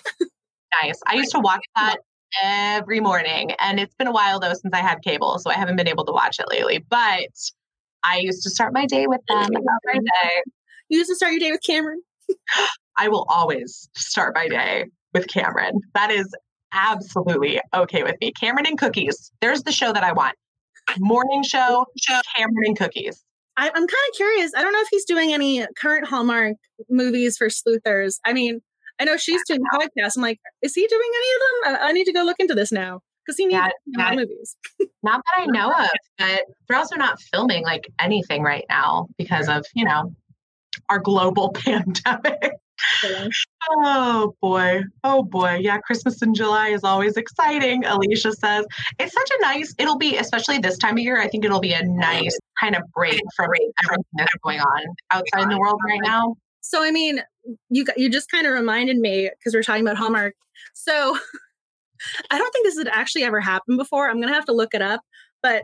Nice. 0.82 0.98
I 1.08 1.16
used 1.16 1.32
to 1.32 1.40
watch 1.40 1.64
that 1.76 1.98
every 2.42 3.02
morning, 3.02 3.52
and 3.60 3.82
it's 3.82 3.94
been 3.96 4.08
a 4.08 4.14
while 4.14 4.40
though 4.40 4.54
since 4.54 4.74
I 4.74 4.80
had 4.80 5.02
cable, 5.02 5.38
so 5.40 5.50
I 5.50 5.56
haven't 5.56 5.76
been 5.76 5.90
able 5.90 6.06
to 6.06 6.14
watch 6.14 6.40
it 6.40 6.46
lately. 6.50 6.86
But 6.90 7.28
I 8.04 8.20
used 8.20 8.44
to 8.44 8.50
start 8.50 8.74
my 8.74 8.86
day 8.86 9.08
with 9.08 9.22
them 9.28 9.50
every 9.50 10.00
day. 10.24 10.42
You 10.88 11.00
used 11.00 11.10
to 11.10 11.16
start 11.16 11.34
your 11.34 11.40
day 11.42 11.52
with 11.52 11.64
Cameron. 11.64 12.02
I 12.98 13.10
will 13.10 13.26
always 13.30 13.90
start 13.96 14.36
my 14.36 14.48
day 14.48 14.86
with 15.14 15.28
Cameron. 15.28 15.80
That 15.94 16.12
is 16.12 16.28
absolutely 16.74 17.60
okay 17.74 18.04
with 18.04 18.16
me. 18.22 18.32
Cameron 18.40 18.66
and 18.66 18.78
cookies. 18.78 19.32
There's 19.42 19.64
the 19.64 19.72
show 19.72 19.92
that 19.92 20.04
I 20.04 20.14
want. 20.14 20.36
Morning 21.00 21.44
show, 21.44 21.86
show 21.98 22.20
Cameron 22.36 22.64
and 22.66 22.78
cookies. 22.78 23.24
I, 23.58 23.68
am 23.68 23.74
kind 23.74 23.88
of 23.88 24.16
curious. 24.16 24.52
I 24.56 24.62
don't 24.62 24.74
know 24.74 24.82
if 24.82 24.88
he's 24.90 25.06
doing 25.06 25.34
any 25.34 25.66
current 25.78 26.08
Hallmark 26.08 26.56
movies 26.90 27.38
for 27.38 27.50
sleuthers. 27.50 28.20
I 28.26 28.34
mean, 28.34 28.62
I 29.00 29.04
know 29.04 29.18
she's 29.18 29.42
doing 29.46 29.62
podcasts. 29.74 30.16
I'm 30.16 30.22
like, 30.22 30.40
is 30.62 30.74
he 30.74 30.88
doing 30.88 31.10
any 31.16 31.28
of 31.36 31.42
them? 31.42 31.84
I, 31.84 31.90
I 31.90 31.92
need 31.92 32.06
to 32.06 32.14
go 32.14 32.24
look 32.24 32.40
into 32.40 32.56
this 32.56 32.72
now 32.72 33.02
because 33.26 33.38
he 33.38 33.46
needs 33.46 33.62
yeah, 33.86 34.16
movies. 34.16 34.56
not 35.04 35.22
that 35.26 35.42
I 35.42 35.46
know 35.48 35.72
of, 35.72 35.90
but 36.18 36.42
they're 36.68 36.78
also 36.78 36.96
not 36.96 37.20
filming 37.20 37.64
like 37.64 37.88
anything 38.00 38.44
right 38.44 38.66
now 38.70 39.08
because 39.18 39.50
of 39.50 39.66
you 39.74 39.86
know 39.86 40.14
our 40.90 41.00
global 41.00 41.52
pandemic. 41.56 42.54
Oh 43.78 44.36
boy. 44.42 44.82
Oh 45.04 45.24
boy. 45.24 45.60
Yeah, 45.62 45.78
Christmas 45.80 46.22
in 46.22 46.34
July 46.34 46.70
is 46.70 46.84
always 46.84 47.18
exciting. 47.18 47.86
Alicia 47.86 48.34
says 48.34 48.66
it's 49.00 49.14
such 49.14 49.30
a 49.32 49.42
nice, 49.42 49.74
it'll 49.78 49.98
be, 49.98 50.18
especially 50.18 50.58
this 50.60 50.78
time 50.78 50.94
of 50.94 51.00
year, 51.00 51.22
I 51.22 51.28
think 51.28 51.46
it'll 51.46 51.60
be 51.60 51.74
a 51.74 51.84
nice 51.84 52.38
kind 52.60 52.76
of 52.76 52.84
break 52.94 53.22
from 53.36 53.46
everything 53.86 54.04
that's 54.18 54.34
going 54.44 54.60
on 54.60 54.84
outside 55.12 55.44
in 55.44 55.50
the 55.50 55.60
world 55.60 55.80
right 55.88 56.02
now. 56.04 56.36
So, 56.62 56.84
I 56.84 56.92
mean, 56.92 57.22
you 57.70 57.86
you 57.98 58.10
just 58.10 58.30
kind 58.30 58.46
of 58.46 58.54
reminded 58.54 58.98
me 58.98 59.30
because 59.40 59.54
we're 59.54 59.64
talking 59.64 59.84
about 59.84 59.98
Hallmark. 59.98 60.34
So, 60.74 61.18
I 62.32 62.38
don't 62.38 62.52
think 62.52 62.66
this 62.66 62.78
had 62.78 62.88
actually 62.88 63.24
ever 63.24 63.40
happened 63.40 63.78
before. 63.78 64.10
I'm 64.10 64.18
going 64.18 64.30
to 64.30 64.34
have 64.34 64.46
to 64.46 64.54
look 64.54 64.74
it 64.74 64.82
up. 64.82 65.02
But 65.44 65.64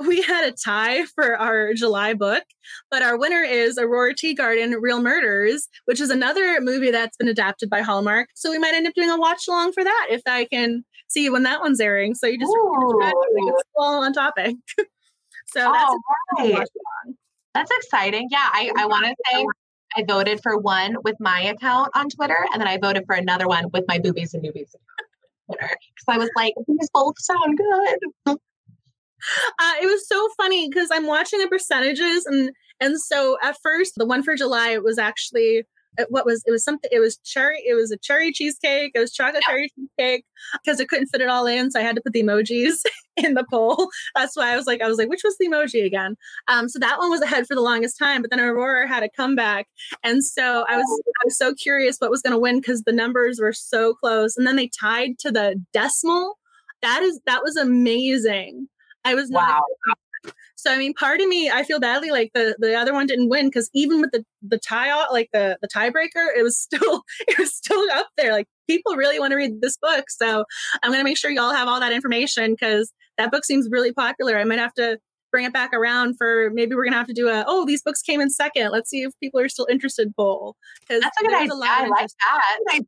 we 0.00 0.22
had 0.22 0.46
a 0.48 0.52
tie 0.52 1.04
for 1.06 1.36
our 1.36 1.74
July 1.74 2.14
book, 2.14 2.44
but 2.90 3.02
our 3.02 3.18
winner 3.18 3.42
is 3.42 3.78
Aurora 3.78 4.14
Teagarden 4.14 4.74
Real 4.80 5.02
Murders, 5.02 5.68
which 5.86 6.00
is 6.00 6.10
another 6.10 6.60
movie 6.60 6.90
that's 6.90 7.16
been 7.16 7.28
adapted 7.28 7.68
by 7.68 7.80
Hallmark. 7.80 8.28
So 8.34 8.50
we 8.50 8.58
might 8.58 8.74
end 8.74 8.86
up 8.86 8.94
doing 8.94 9.10
a 9.10 9.18
watch 9.18 9.48
along 9.48 9.72
for 9.72 9.82
that 9.82 10.06
if 10.10 10.22
I 10.26 10.44
can 10.44 10.84
see 11.08 11.28
when 11.30 11.42
that 11.44 11.60
one's 11.60 11.80
airing. 11.80 12.14
So 12.14 12.26
you 12.26 12.38
just 12.38 12.52
it's 12.52 13.68
all 13.76 14.04
on 14.04 14.12
topic. 14.12 14.56
so 15.46 15.72
that's, 15.72 15.94
right. 16.38 16.66
that's 17.54 17.70
exciting. 17.78 18.28
Yeah, 18.30 18.48
I, 18.52 18.70
I 18.76 18.86
want 18.86 19.06
to 19.06 19.14
say 19.32 19.46
I 19.96 20.04
voted 20.06 20.40
for 20.42 20.58
one 20.58 20.96
with 21.02 21.16
my 21.18 21.40
account 21.40 21.90
on 21.94 22.08
Twitter, 22.08 22.46
and 22.52 22.60
then 22.60 22.68
I 22.68 22.78
voted 22.78 23.04
for 23.06 23.14
another 23.14 23.48
one 23.48 23.66
with 23.72 23.84
my 23.88 23.98
boobies 23.98 24.34
and 24.34 24.44
newbies 24.44 24.74
Twitter 25.46 25.70
because 25.70 26.04
I 26.06 26.18
was 26.18 26.30
like, 26.36 26.54
these 26.66 26.88
both 26.92 27.14
sound 27.18 27.58
good. 27.58 28.36
Uh, 29.58 29.74
it 29.82 29.86
was 29.86 30.06
so 30.08 30.28
funny 30.36 30.68
because 30.68 30.88
I'm 30.92 31.06
watching 31.06 31.40
the 31.40 31.48
percentages 31.48 32.26
and 32.26 32.50
and 32.80 33.00
so 33.00 33.36
at 33.42 33.56
first 33.62 33.94
the 33.96 34.06
one 34.06 34.22
for 34.22 34.36
July 34.36 34.70
it 34.70 34.84
was 34.84 34.98
actually 34.98 35.64
uh, 35.98 36.04
what 36.10 36.24
was 36.24 36.42
it 36.46 36.50
was 36.50 36.62
something 36.62 36.90
it 36.92 37.00
was 37.00 37.16
cherry 37.24 37.60
it 37.66 37.74
was 37.74 37.90
a 37.90 37.96
cherry 37.98 38.30
cheesecake 38.32 38.92
it 38.94 38.98
was 38.98 39.12
chocolate 39.12 39.42
yep. 39.46 39.50
cherry 39.50 39.72
cheesecake 39.74 40.24
because 40.52 40.78
it 40.78 40.88
couldn't 40.88 41.08
fit 41.08 41.20
it 41.20 41.28
all 41.28 41.46
in 41.46 41.70
so 41.70 41.80
I 41.80 41.82
had 41.82 41.96
to 41.96 42.02
put 42.02 42.12
the 42.12 42.22
emojis 42.22 42.82
in 43.16 43.34
the 43.34 43.44
poll. 43.50 43.88
That's 44.14 44.36
why 44.36 44.52
I 44.52 44.56
was 44.56 44.66
like 44.66 44.80
I 44.80 44.86
was 44.86 44.98
like 44.98 45.08
which 45.08 45.22
was 45.24 45.36
the 45.38 45.48
emoji 45.48 45.84
again? 45.84 46.16
Um 46.46 46.68
so 46.68 46.78
that 46.78 46.98
one 46.98 47.10
was 47.10 47.20
ahead 47.20 47.46
for 47.46 47.54
the 47.54 47.62
longest 47.62 47.98
time 47.98 48.22
but 48.22 48.30
then 48.30 48.40
Aurora 48.40 48.86
had 48.86 49.02
a 49.02 49.10
comeback 49.16 49.66
and 50.04 50.24
so 50.24 50.64
I 50.68 50.76
was 50.76 51.02
I 51.20 51.24
was 51.24 51.36
so 51.36 51.54
curious 51.54 51.96
what 51.98 52.10
was 52.10 52.22
going 52.22 52.32
to 52.32 52.38
win 52.38 52.60
because 52.60 52.82
the 52.82 52.92
numbers 52.92 53.40
were 53.40 53.52
so 53.52 53.94
close 53.94 54.36
and 54.36 54.46
then 54.46 54.56
they 54.56 54.70
tied 54.80 55.18
to 55.20 55.32
the 55.32 55.56
decimal. 55.72 56.38
That 56.82 57.02
is 57.02 57.20
that 57.26 57.42
was 57.42 57.56
amazing 57.56 58.68
I 59.08 59.14
was 59.14 59.30
not. 59.30 59.62
Wow. 59.86 60.32
So 60.56 60.72
I 60.72 60.76
mean, 60.76 60.92
part 60.92 61.20
of 61.20 61.28
me, 61.28 61.50
I 61.50 61.62
feel 61.62 61.80
badly. 61.80 62.10
Like 62.10 62.32
the 62.34 62.56
the 62.58 62.74
other 62.74 62.92
one 62.92 63.06
didn't 63.06 63.28
win 63.28 63.46
because 63.46 63.70
even 63.74 64.00
with 64.00 64.10
the 64.10 64.24
the 64.42 64.58
tie, 64.58 64.92
like 65.10 65.30
the 65.32 65.56
the 65.62 65.68
tiebreaker, 65.68 66.26
it 66.36 66.42
was 66.42 66.58
still 66.60 67.02
it 67.26 67.38
was 67.38 67.54
still 67.54 67.80
up 67.92 68.08
there. 68.16 68.32
Like 68.32 68.46
people 68.68 68.96
really 68.96 69.18
want 69.18 69.30
to 69.30 69.36
read 69.36 69.60
this 69.62 69.78
book, 69.80 70.10
so 70.10 70.44
I'm 70.82 70.90
gonna 70.90 71.04
make 71.04 71.16
sure 71.16 71.30
y'all 71.30 71.54
have 71.54 71.68
all 71.68 71.80
that 71.80 71.92
information 71.92 72.52
because 72.52 72.92
that 73.16 73.30
book 73.30 73.44
seems 73.44 73.68
really 73.70 73.92
popular. 73.92 74.36
I 74.36 74.44
might 74.44 74.58
have 74.58 74.74
to 74.74 74.98
bring 75.30 75.44
it 75.44 75.52
back 75.52 75.72
around 75.74 76.16
for 76.16 76.50
maybe 76.52 76.74
we're 76.74 76.84
gonna 76.84 76.96
have 76.96 77.06
to 77.06 77.14
do 77.14 77.28
a 77.28 77.44
oh 77.46 77.64
these 77.64 77.82
books 77.82 78.02
came 78.02 78.20
in 78.20 78.28
second. 78.28 78.70
Let's 78.72 78.90
see 78.90 79.02
if 79.02 79.12
people 79.20 79.40
are 79.40 79.48
still 79.48 79.68
interested 79.70 80.12
poll 80.16 80.56
because 80.80 81.02
that's 81.02 81.20
a 81.20 81.24
good 81.24 81.34
idea. 81.34 81.52
A 81.52 81.54
lot 81.54 81.68
I 81.68 81.88
like 81.88 82.08
that. 82.08 82.82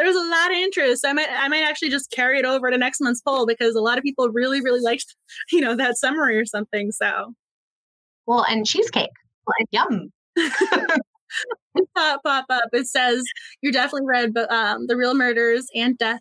There's 0.00 0.16
a 0.16 0.28
lot 0.28 0.50
of 0.50 0.56
interest. 0.56 1.04
I 1.06 1.12
might 1.12 1.28
I 1.30 1.48
might 1.48 1.62
actually 1.62 1.90
just 1.90 2.10
carry 2.10 2.38
it 2.38 2.44
over 2.44 2.70
to 2.70 2.78
next 2.78 3.00
month's 3.00 3.20
poll 3.20 3.46
because 3.46 3.74
a 3.74 3.80
lot 3.80 3.98
of 3.98 4.04
people 4.04 4.28
really 4.30 4.60
really 4.60 4.80
liked 4.80 5.14
you 5.52 5.60
know 5.60 5.76
that 5.76 5.98
summary 5.98 6.38
or 6.38 6.46
something. 6.46 6.90
So 6.92 7.34
well, 8.26 8.44
and 8.48 8.66
cheesecake, 8.66 9.10
yum. 9.70 10.10
pop 11.96 12.22
pop 12.24 12.46
up. 12.48 12.68
It 12.72 12.86
says 12.86 13.22
you're 13.60 13.72
definitely 13.72 14.06
read, 14.06 14.32
but 14.32 14.50
um, 14.50 14.86
the 14.86 14.96
real 14.96 15.14
murders 15.14 15.66
and 15.74 15.98
death 15.98 16.20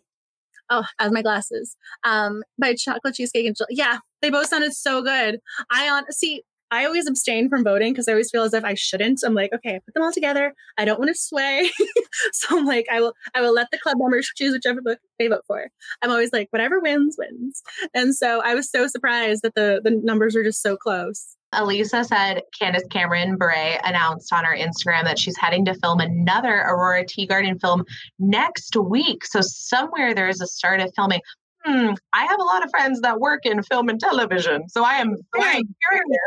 oh, 0.70 0.86
as 1.00 1.12
my 1.12 1.22
glasses, 1.22 1.76
um, 2.04 2.44
by 2.58 2.74
Chocolate 2.76 3.16
Cheesecake 3.16 3.46
and 3.46 3.56
yeah, 3.70 4.00
they 4.22 4.30
both 4.30 4.48
sounded 4.48 4.74
so 4.74 5.02
good. 5.02 5.40
I 5.72 5.90
on 5.90 6.04
see. 6.12 6.44
I 6.72 6.86
always 6.86 7.08
abstain 7.08 7.50
from 7.50 7.64
voting 7.64 7.94
because 7.94 8.08
I 8.08 8.12
always 8.12 8.30
feel 8.30 8.44
as 8.44 8.54
if 8.54 8.64
I 8.64 8.74
shouldn't. 8.74 9.22
I'm 9.26 9.34
like, 9.34 9.52
okay, 9.54 9.76
I 9.76 9.80
put 9.80 9.94
them 9.94 10.04
all 10.04 10.12
together. 10.12 10.54
I 10.78 10.86
don't 10.86 11.00
want 11.00 11.10
to 11.10 11.20
sway, 11.20 11.70
so 12.34 12.58
I'm 12.58 12.66
like, 12.66 12.86
I 12.92 13.02
will, 13.02 13.14
I 13.34 13.42
will 13.42 13.54
let 13.54 13.68
the 13.72 13.80
club 13.80 13.98
members 14.00 14.32
choose 14.36 14.54
whichever 14.54 14.82
book 14.82 15.00
they 15.18 15.28
vote 15.28 15.44
for. 15.48 15.68
I'm 16.02 16.12
always 16.12 16.32
like, 16.32 16.48
whatever 16.52 16.80
wins, 16.80 17.18
wins. 17.18 17.62
And 17.94 18.16
so 18.16 18.42
I 18.42 18.56
was 18.56 18.70
so 18.70 18.88
surprised 18.88 19.42
that 19.44 19.56
the 19.56 19.82
the 19.84 19.92
numbers 19.92 20.36
were 20.36 20.44
just 20.44 20.62
so 20.62 20.78
close. 20.78 21.36
Elisa 21.54 22.04
said 22.04 22.44
Candace 22.58 22.86
Cameron 22.92 23.38
Bure 23.38 23.80
announced 23.84 24.32
on 24.32 24.46
her 24.46 24.56
Instagram 24.56 25.04
that 25.06 25.18
she's 25.18 25.38
heading 25.38 25.66
to 25.66 25.74
film 25.76 26.00
another 26.00 26.62
Aurora 26.62 27.04
Teagarden 27.04 27.60
film 27.60 27.84
next 28.20 28.76
week. 28.76 29.26
So 29.26 29.42
somewhere 29.42 30.14
there 30.14 30.30
is 30.30 30.42
a 30.42 30.48
start 30.48 30.80
of 30.80 30.92
filming. 30.96 31.22
Hmm, 31.66 31.92
I 32.14 32.26
have 32.26 32.40
a 32.40 32.44
lot 32.44 32.64
of 32.64 32.70
friends 32.70 33.02
that 33.02 33.20
work 33.20 33.46
in 33.46 33.62
film 33.64 33.90
and 33.90 34.00
television, 34.00 34.70
so 34.70 34.84
I 34.84 34.94
am 34.94 35.16
very 35.36 35.62
curious 35.90 36.20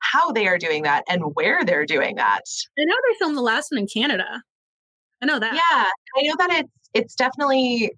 how 0.00 0.32
they 0.32 0.46
are 0.46 0.58
doing 0.58 0.82
that 0.82 1.04
and 1.08 1.22
where 1.34 1.64
they're 1.64 1.86
doing 1.86 2.16
that. 2.16 2.42
I 2.78 2.84
know 2.84 2.94
they 3.08 3.18
filmed 3.18 3.36
the 3.36 3.42
last 3.42 3.70
one 3.70 3.80
in 3.80 3.86
Canada. 3.86 4.42
I 5.22 5.26
know 5.26 5.38
that. 5.38 5.54
Yeah, 5.54 5.86
I 6.16 6.22
know 6.22 6.34
that 6.38 6.50
it's 6.52 6.90
it's 6.92 7.14
definitely 7.14 7.92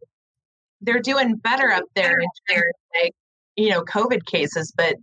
they're 0.80 1.00
doing 1.00 1.36
better 1.36 1.70
up 1.70 1.84
there 1.94 2.18
in 2.18 2.28
their 2.48 2.64
like 3.02 3.12
you 3.56 3.70
know 3.70 3.82
COVID 3.82 4.24
cases, 4.26 4.72
but 4.76 4.96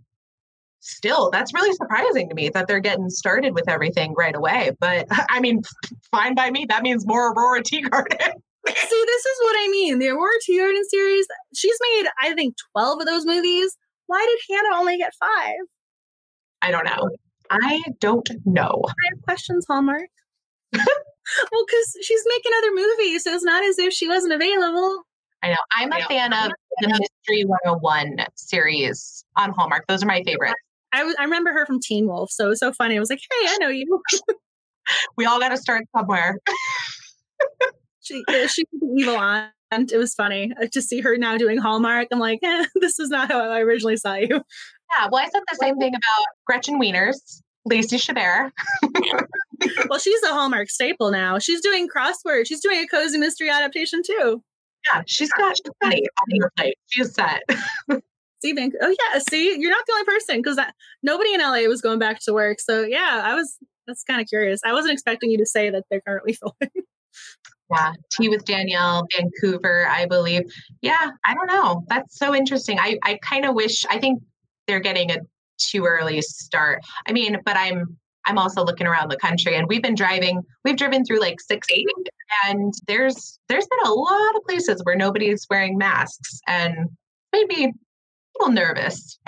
still 0.80 1.30
that's 1.30 1.54
really 1.54 1.74
surprising 1.76 2.28
to 2.28 2.34
me 2.34 2.50
that 2.50 2.66
they're 2.68 2.80
getting 2.80 3.08
started 3.10 3.54
with 3.54 3.68
everything 3.68 4.14
right 4.16 4.34
away. 4.34 4.70
But 4.80 5.06
I 5.30 5.40
mean, 5.40 5.62
fine 6.10 6.34
by 6.34 6.50
me. 6.50 6.66
That 6.68 6.82
means 6.82 7.06
more 7.06 7.32
Aurora 7.32 7.62
Teagarden. 7.62 8.32
See, 8.66 9.04
this 9.06 9.26
is 9.26 9.38
what 9.42 9.56
I 9.58 9.68
mean. 9.70 9.98
The 9.98 10.08
Aurora 10.08 10.32
Teagarden 10.48 10.82
series, 10.88 11.26
she's 11.54 11.76
made, 11.92 12.06
I 12.20 12.34
think, 12.34 12.54
12 12.72 13.00
of 13.00 13.06
those 13.06 13.26
movies. 13.26 13.76
Why 14.06 14.24
did 14.26 14.56
Hannah 14.56 14.76
only 14.76 14.96
get 14.96 15.12
five? 15.18 15.54
I 16.62 16.70
don't 16.70 16.84
know. 16.84 17.10
I 17.50 17.82
don't 18.00 18.28
know. 18.46 18.82
I 18.86 19.08
have 19.12 19.22
questions, 19.22 19.66
Hallmark. 19.68 20.08
well, 20.72 21.64
because 21.66 21.96
she's 22.02 22.22
making 22.26 22.52
other 22.58 22.70
movies, 22.74 23.24
so 23.24 23.34
it's 23.34 23.44
not 23.44 23.64
as 23.64 23.78
if 23.78 23.92
she 23.92 24.08
wasn't 24.08 24.32
available. 24.32 25.02
I 25.42 25.50
know. 25.50 25.56
I'm 25.72 25.92
a 25.92 26.00
fan 26.06 26.32
of 26.32 26.52
the 26.80 26.88
Mystery 26.88 27.44
101 27.44 28.26
series 28.34 29.24
on 29.36 29.52
Hallmark. 29.52 29.86
Those 29.88 30.02
are 30.02 30.06
my 30.06 30.22
favorites. 30.24 30.54
I, 30.92 31.04
was, 31.04 31.14
I 31.18 31.24
remember 31.24 31.52
her 31.52 31.66
from 31.66 31.80
Teen 31.80 32.06
Wolf, 32.06 32.30
so 32.30 32.46
it 32.46 32.50
was 32.50 32.60
so 32.60 32.72
funny. 32.72 32.96
I 32.96 33.00
was 33.00 33.10
like, 33.10 33.20
hey, 33.20 33.48
I 33.48 33.58
know 33.60 33.68
you. 33.68 34.00
we 35.16 35.26
all 35.26 35.38
got 35.38 35.50
to 35.50 35.58
start 35.58 35.84
somewhere. 35.94 36.38
she 38.04 38.22
she 38.48 38.64
was 38.72 39.00
evil 39.00 39.16
aunt. 39.16 39.92
It 39.92 39.98
was 39.98 40.14
funny 40.14 40.52
uh, 40.60 40.66
to 40.72 40.80
see 40.80 41.00
her 41.00 41.16
now 41.16 41.36
doing 41.36 41.58
Hallmark. 41.58 42.08
I'm 42.12 42.20
like, 42.20 42.38
eh, 42.42 42.66
this 42.76 43.00
is 43.00 43.08
not 43.08 43.30
how 43.30 43.50
I 43.50 43.60
originally 43.60 43.96
saw 43.96 44.14
you. 44.14 44.28
Yeah, 44.28 45.08
well, 45.10 45.24
I 45.24 45.28
said 45.28 45.42
the 45.50 45.58
same 45.60 45.78
thing 45.78 45.94
about 45.94 46.26
Gretchen 46.46 46.80
Wieners, 46.80 47.16
Lacey 47.64 47.96
Chabert. 47.96 48.52
well, 49.88 49.98
she's 49.98 50.22
a 50.22 50.28
Hallmark 50.28 50.70
staple 50.70 51.10
now. 51.10 51.38
She's 51.38 51.60
doing 51.60 51.88
crossword. 51.88 52.46
She's 52.46 52.60
doing 52.60 52.78
a 52.78 52.86
cozy 52.86 53.18
mystery 53.18 53.50
adaptation 53.50 54.02
too. 54.06 54.42
Yeah, 54.92 55.02
she's 55.06 55.30
got 55.30 55.56
she's 55.56 55.72
got 55.82 55.92
on 55.94 56.40
her 56.40 56.52
plate. 56.56 56.76
She's 56.88 57.14
set. 57.14 57.42
see, 58.42 58.52
Van- 58.52 58.72
oh 58.82 58.94
yeah, 59.12 59.20
see, 59.28 59.58
you're 59.58 59.70
not 59.70 59.84
the 59.86 59.92
only 59.94 60.04
person 60.04 60.42
because 60.42 60.58
nobody 61.02 61.32
in 61.32 61.40
LA 61.40 61.62
was 61.62 61.80
going 61.80 61.98
back 61.98 62.20
to 62.20 62.32
work. 62.32 62.60
So 62.60 62.82
yeah, 62.82 63.22
I 63.24 63.34
was. 63.34 63.56
That's 63.86 64.02
kind 64.02 64.18
of 64.18 64.26
curious. 64.28 64.60
I 64.64 64.72
wasn't 64.72 64.94
expecting 64.94 65.30
you 65.30 65.36
to 65.36 65.44
say 65.44 65.68
that 65.68 65.84
they're 65.90 66.00
currently 66.00 66.32
filming. 66.32 66.86
Yeah, 67.74 67.92
Tea 68.12 68.28
with 68.28 68.44
Danielle, 68.44 69.06
Vancouver, 69.16 69.86
I 69.88 70.06
believe. 70.06 70.42
Yeah, 70.82 71.10
I 71.26 71.34
don't 71.34 71.46
know. 71.46 71.84
That's 71.88 72.18
so 72.18 72.34
interesting. 72.34 72.78
I 72.78 72.98
I 73.02 73.18
kind 73.22 73.44
of 73.44 73.54
wish. 73.54 73.84
I 73.90 73.98
think 73.98 74.22
they're 74.66 74.80
getting 74.80 75.10
a 75.10 75.18
too 75.58 75.84
early 75.84 76.20
start. 76.22 76.82
I 77.06 77.12
mean, 77.12 77.38
but 77.44 77.56
I'm 77.56 77.96
I'm 78.26 78.38
also 78.38 78.64
looking 78.64 78.86
around 78.86 79.10
the 79.10 79.16
country 79.18 79.54
and 79.56 79.66
we've 79.68 79.82
been 79.82 79.94
driving, 79.94 80.42
we've 80.64 80.76
driven 80.76 81.04
through 81.04 81.20
like 81.20 81.40
six, 81.40 81.68
eight, 81.70 81.86
and 82.46 82.72
there's 82.86 83.38
there's 83.48 83.66
been 83.66 83.90
a 83.90 83.92
lot 83.92 84.36
of 84.36 84.42
places 84.44 84.80
where 84.84 84.96
nobody's 84.96 85.46
wearing 85.50 85.76
masks 85.76 86.40
and 86.46 86.74
maybe 87.32 87.64
a 87.64 87.72
little 88.38 88.54
nervous. 88.54 89.18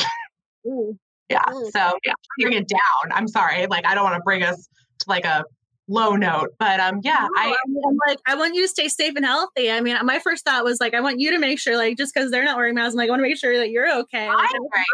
Ooh. 0.66 0.96
Yeah. 1.28 1.42
Ooh. 1.52 1.70
So 1.72 1.98
yeah, 2.04 2.12
bring 2.40 2.54
it 2.54 2.68
down. 2.68 3.12
I'm 3.12 3.28
sorry. 3.28 3.66
Like 3.66 3.86
I 3.86 3.94
don't 3.94 4.04
want 4.04 4.16
to 4.16 4.22
bring 4.24 4.42
us 4.42 4.68
to 5.00 5.04
like 5.08 5.24
a 5.24 5.44
low 5.88 6.16
note. 6.16 6.54
But 6.58 6.80
um, 6.80 7.00
yeah, 7.02 7.26
no, 7.34 7.42
I, 7.42 7.46
am 7.46 7.98
like, 8.06 8.18
I 8.26 8.34
want 8.34 8.54
you 8.54 8.62
to 8.62 8.68
stay 8.68 8.88
safe 8.88 9.14
and 9.16 9.24
healthy. 9.24 9.70
I 9.70 9.80
mean, 9.80 9.96
my 10.04 10.18
first 10.18 10.44
thought 10.44 10.64
was 10.64 10.80
like, 10.80 10.94
I 10.94 11.00
want 11.00 11.20
you 11.20 11.30
to 11.30 11.38
make 11.38 11.58
sure, 11.58 11.76
like, 11.76 11.96
just 11.96 12.14
because 12.14 12.30
they're 12.30 12.44
not 12.44 12.56
wearing 12.56 12.74
masks, 12.74 12.94
I'm 12.94 12.98
like, 12.98 13.08
I 13.08 13.10
want 13.10 13.20
to 13.20 13.28
make 13.28 13.38
sure 13.38 13.56
that 13.56 13.70
you're 13.70 13.90
okay. 14.00 14.28
Like, 14.28 14.48
I'm 14.54 14.60
wearing 14.60 14.86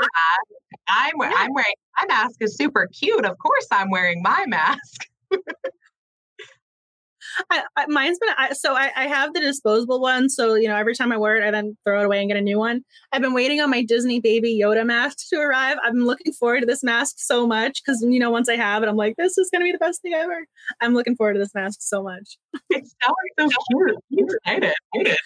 I'm. 0.89 1.13
I'm 1.37 1.53
wearing 1.55 1.75
my 2.01 2.07
mask 2.09 2.37
is 2.41 2.57
super 2.57 2.89
cute. 2.93 3.25
Of 3.25 3.39
course, 3.39 3.67
I'm 3.71 3.91
wearing 3.91 4.23
my 4.23 4.45
mask. 4.47 5.09
I, 7.51 7.63
I, 7.77 7.87
mine's 7.87 8.19
been 8.19 8.31
I, 8.37 8.53
so 8.53 8.75
I, 8.75 8.91
I, 8.97 9.07
have 9.07 9.35
the 9.35 9.41
disposable 9.41 10.01
one. 10.01 10.29
So 10.29 10.55
you 10.55 10.69
know, 10.69 10.77
every 10.77 10.95
time 10.95 11.13
I 11.13 11.17
wear 11.17 11.37
it, 11.37 11.47
I 11.47 11.51
then 11.51 11.77
throw 11.85 12.01
it 12.01 12.07
away 12.07 12.21
and 12.21 12.29
get 12.29 12.37
a 12.37 12.43
new 12.43 12.59
one. 12.59 12.83
I've 13.13 13.23
been 13.23 13.35
waiting 13.35 13.61
on 13.61 13.71
my 13.71 13.83
Disney 13.83 14.21
Baby 14.21 14.59
Yoda 14.63 14.85
mask 14.87 15.19
to 15.31 15.37
arrive. 15.37 15.77
I'm 15.83 16.05
looking 16.05 16.33
forward 16.33 16.61
to 16.61 16.67
this 16.67 16.83
mask 16.83 17.17
so 17.19 17.47
much 17.47 17.83
because 17.85 18.03
you 18.03 18.19
know, 18.19 18.31
once 18.31 18.49
I 18.49 18.57
have 18.57 18.83
it, 18.83 18.89
I'm 18.89 18.97
like, 18.97 19.17
this 19.17 19.39
is 19.39 19.51
gonna 19.51 19.65
be 19.65 19.73
the 19.73 19.79
best 19.79 20.03
thing 20.03 20.15
ever. 20.15 20.47
I'm 20.81 20.95
looking 20.95 21.17
forward 21.17 21.35
to 21.35 21.39
this 21.39 21.55
mask 21.55 21.81
so 21.83 22.03
much. 22.03 22.39
So, 22.73 23.15
so 23.39 23.49
cute. 24.11 24.39
I'm 24.47 24.63
excited. 24.63 25.17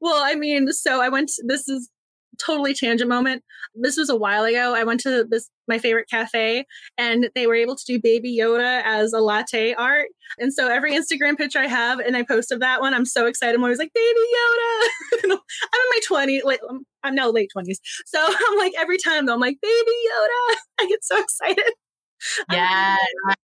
Well, 0.00 0.22
I 0.24 0.34
mean, 0.34 0.72
so 0.72 1.00
I 1.00 1.08
went. 1.08 1.30
This 1.44 1.68
is 1.68 1.90
totally 2.38 2.74
tangent 2.74 3.08
moment. 3.08 3.42
This 3.74 3.96
was 3.96 4.08
a 4.08 4.16
while 4.16 4.44
ago. 4.44 4.74
I 4.74 4.84
went 4.84 5.00
to 5.00 5.24
this 5.28 5.50
my 5.66 5.78
favorite 5.78 6.08
cafe 6.10 6.66
and 6.98 7.30
they 7.34 7.46
were 7.46 7.54
able 7.54 7.76
to 7.76 7.84
do 7.86 8.00
baby 8.00 8.36
Yoda 8.38 8.82
as 8.84 9.12
a 9.12 9.20
latte 9.20 9.72
art. 9.74 10.08
And 10.38 10.52
so 10.52 10.68
every 10.68 10.92
Instagram 10.92 11.36
picture 11.36 11.58
I 11.58 11.66
have 11.66 12.00
and 12.00 12.16
I 12.16 12.22
post 12.22 12.52
of 12.52 12.60
that 12.60 12.80
one, 12.80 12.94
I'm 12.94 13.06
so 13.06 13.26
excited. 13.26 13.54
I'm 13.54 13.62
always 13.62 13.78
like, 13.78 13.92
baby 13.94 14.20
Yoda. 14.20 14.88
I'm 15.24 15.30
in 15.30 15.38
my 15.38 16.00
20s, 16.08 16.44
like 16.44 16.60
I'm 17.02 17.14
now 17.14 17.30
late 17.30 17.50
20s. 17.56 17.76
So 18.06 18.18
I'm 18.48 18.58
like 18.58 18.72
every 18.78 18.98
time 18.98 19.26
though, 19.26 19.34
I'm 19.34 19.40
like, 19.40 19.58
baby 19.60 19.74
Yoda. 19.74 20.56
I 20.80 20.86
get 20.88 21.04
so 21.04 21.18
excited. 21.18 21.72
Yeah. 22.50 22.96
if 23.28 23.36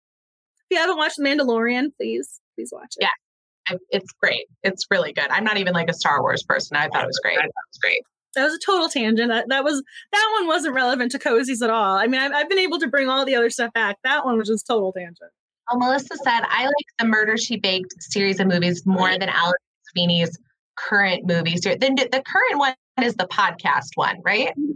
you 0.71 0.79
haven't 0.79 0.97
watched 0.97 1.17
The 1.17 1.25
Mandalorian, 1.25 1.91
please, 1.97 2.41
please 2.55 2.71
watch 2.73 2.95
it. 2.99 3.03
Yeah. 3.03 3.77
It's 3.91 4.13
great. 4.21 4.47
It's 4.65 4.85
really 4.91 5.13
good. 5.13 5.29
I'm 5.31 5.45
not 5.45 5.59
even 5.59 5.75
like 5.75 5.89
a 5.89 5.95
Star 5.95 6.21
Wars 6.23 6.43
person. 6.43 6.77
I 6.77 6.89
thought 6.89 7.05
it 7.05 7.07
was 7.07 7.21
great. 7.23 7.39
I 7.39 7.43
thought 7.43 7.47
it 7.47 7.71
was 7.71 7.79
great 7.81 8.03
that 8.35 8.45
was 8.45 8.55
a 8.55 8.59
total 8.65 8.89
tangent. 8.89 9.31
That, 9.31 9.49
that 9.49 9.65
was 9.65 9.83
that 10.13 10.37
one 10.39 10.47
wasn't 10.47 10.75
relevant 10.75 11.13
to 11.13 11.19
cozies 11.19 11.63
at 11.63 11.71
all. 11.71 11.97
I 11.97 12.07
mean, 12.07 12.21
I've, 12.21 12.33
I've 12.33 12.49
been 12.49 12.59
able 12.59 12.79
to 12.79 12.89
bring 12.89 13.09
all 13.09 13.25
the 13.25 13.35
other 13.35 13.51
stuff 13.51 13.73
back. 13.73 13.97
That 14.05 14.25
one 14.25 14.39
was 14.39 14.49
just 14.49 14.67
total 14.67 14.93
tangent. 14.93 15.31
Well, 15.71 15.79
Melissa 15.79 16.17
said, 16.17 16.41
I 16.49 16.65
like 16.65 16.87
the 16.99 17.07
Murder 17.07 17.37
She 17.37 17.57
Baked 17.57 17.95
series 17.99 18.41
of 18.41 18.49
movies 18.49 18.85
more 18.85 19.11
than 19.11 19.29
Alex 19.29 19.59
Sweeney's 19.93 20.37
current 20.77 21.27
movies. 21.27 21.61
The, 21.61 21.77
the 21.79 22.23
current 22.27 22.59
one 22.59 22.75
is 23.03 23.15
the 23.15 23.27
podcast 23.27 23.91
one, 23.95 24.17
right? 24.25 24.49
Mm-hmm. 24.49 24.73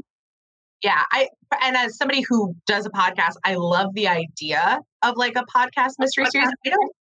Yeah, 0.82 1.02
I 1.12 1.28
and 1.62 1.76
as 1.76 1.96
somebody 1.96 2.22
who 2.28 2.54
does 2.66 2.84
a 2.84 2.90
podcast, 2.90 3.36
I 3.42 3.54
love 3.54 3.94
the 3.94 4.06
idea 4.06 4.80
of 5.02 5.16
like 5.16 5.34
a 5.34 5.44
podcast 5.44 5.92
mystery 5.98 6.26
series. 6.26 6.50
I 6.66 6.68
don't 6.68 6.92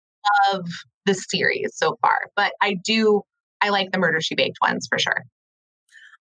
love 0.52 0.66
the 1.04 1.14
series 1.14 1.72
so 1.74 1.98
far, 2.00 2.26
but 2.36 2.52
I 2.62 2.76
do. 2.84 3.22
I 3.60 3.70
like 3.70 3.90
the 3.90 3.98
Murder 3.98 4.20
She 4.20 4.36
Baked 4.36 4.58
ones 4.62 4.86
for 4.88 5.00
sure. 5.00 5.24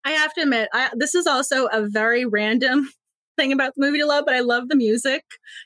I 0.06 0.12
have 0.12 0.34
to 0.34 0.42
admit, 0.42 0.70
I, 0.74 0.90
this 0.96 1.16
is 1.16 1.28
also 1.28 1.68
a 1.68 1.88
very 1.88 2.26
random 2.26 2.90
thing 3.38 3.52
about 3.52 3.74
the 3.76 3.82
movie 3.82 4.00
to 4.00 4.06
love, 4.06 4.26
but 4.26 4.36
I 4.36 4.40
love 4.42 4.70
the 4.70 4.76
music. 4.76 5.24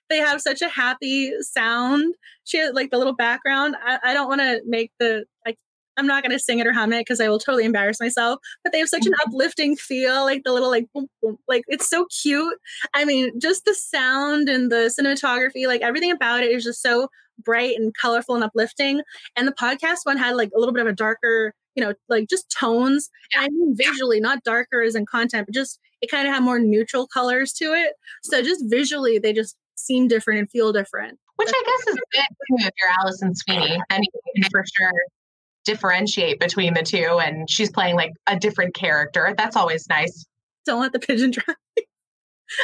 They 0.09 0.17
have 0.17 0.41
such 0.41 0.61
a 0.61 0.69
happy 0.69 1.31
sound. 1.41 2.15
She 2.43 2.57
has 2.57 2.73
like 2.73 2.91
the 2.91 2.97
little 2.97 3.15
background. 3.15 3.75
I, 3.83 3.99
I 4.03 4.13
don't 4.13 4.27
want 4.27 4.41
to 4.41 4.61
make 4.65 4.91
the 4.99 5.25
like. 5.45 5.57
I'm 5.97 6.07
not 6.07 6.23
going 6.23 6.33
to 6.33 6.39
sing 6.39 6.59
it 6.59 6.67
or 6.67 6.73
hum 6.73 6.91
it 6.91 6.99
because 7.01 7.21
I 7.21 7.29
will 7.29 7.39
totally 7.39 7.63
embarrass 7.63 8.01
myself. 8.01 8.41
But 8.63 8.73
they 8.73 8.79
have 8.79 8.89
such 8.89 9.05
an 9.05 9.13
mm-hmm. 9.13 9.29
uplifting 9.29 9.77
feel, 9.77 10.23
like 10.23 10.43
the 10.43 10.51
little 10.51 10.69
like 10.69 10.87
boom, 10.93 11.07
boom, 11.21 11.37
like 11.47 11.63
it's 11.67 11.89
so 11.89 12.05
cute. 12.21 12.57
I 12.93 13.05
mean, 13.05 13.39
just 13.39 13.63
the 13.63 13.73
sound 13.73 14.49
and 14.49 14.69
the 14.69 14.93
cinematography, 14.99 15.67
like 15.67 15.81
everything 15.81 16.11
about 16.11 16.43
it 16.43 16.51
is 16.51 16.65
just 16.65 16.81
so 16.81 17.07
bright 17.41 17.77
and 17.77 17.93
colorful 17.95 18.35
and 18.35 18.43
uplifting. 18.43 19.01
And 19.35 19.47
the 19.47 19.53
podcast 19.53 19.99
one 20.03 20.17
had 20.17 20.35
like 20.35 20.49
a 20.55 20.59
little 20.59 20.73
bit 20.73 20.81
of 20.81 20.87
a 20.87 20.95
darker 20.95 21.53
you 21.75 21.83
know, 21.83 21.93
like 22.09 22.29
just 22.29 22.49
tones. 22.57 23.09
And 23.33 23.45
I 23.45 23.49
mean 23.49 23.75
visually, 23.75 24.19
not 24.19 24.43
darker 24.43 24.81
as 24.81 24.95
in 24.95 25.05
content, 25.05 25.47
but 25.47 25.53
just 25.53 25.79
it 26.01 26.09
kind 26.09 26.27
of 26.27 26.33
had 26.33 26.43
more 26.43 26.59
neutral 26.59 27.07
colors 27.07 27.53
to 27.53 27.73
it. 27.73 27.93
So 28.23 28.41
just 28.41 28.63
visually, 28.67 29.19
they 29.19 29.33
just 29.33 29.55
seem 29.75 30.07
different 30.07 30.39
and 30.39 30.49
feel 30.49 30.71
different. 30.71 31.19
Which 31.35 31.49
I 31.49 31.63
guess 31.65 31.93
is 31.93 31.99
good 32.13 32.21
too 32.21 32.65
if 32.65 32.73
you're 32.81 32.91
Alison 33.01 33.35
Sweeney. 33.35 33.77
And 33.89 34.03
you 34.03 34.21
can 34.41 34.49
for 34.49 34.63
sure 34.77 34.91
differentiate 35.65 36.39
between 36.39 36.73
the 36.73 36.83
two. 36.83 37.19
And 37.19 37.49
she's 37.49 37.71
playing 37.71 37.95
like 37.95 38.11
a 38.27 38.37
different 38.37 38.73
character. 38.73 39.33
That's 39.37 39.55
always 39.55 39.87
nice. 39.89 40.25
Don't 40.65 40.79
let 40.79 40.93
the 40.93 40.99
pigeon 40.99 41.31
dry. 41.31 41.55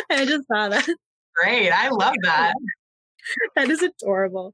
I 0.10 0.26
just 0.26 0.48
saw 0.48 0.70
that. 0.70 0.88
Great. 1.36 1.72
I 1.72 1.90
love 1.90 2.16
that. 2.24 2.54
that 3.56 3.70
is 3.70 3.82
adorable. 3.82 4.54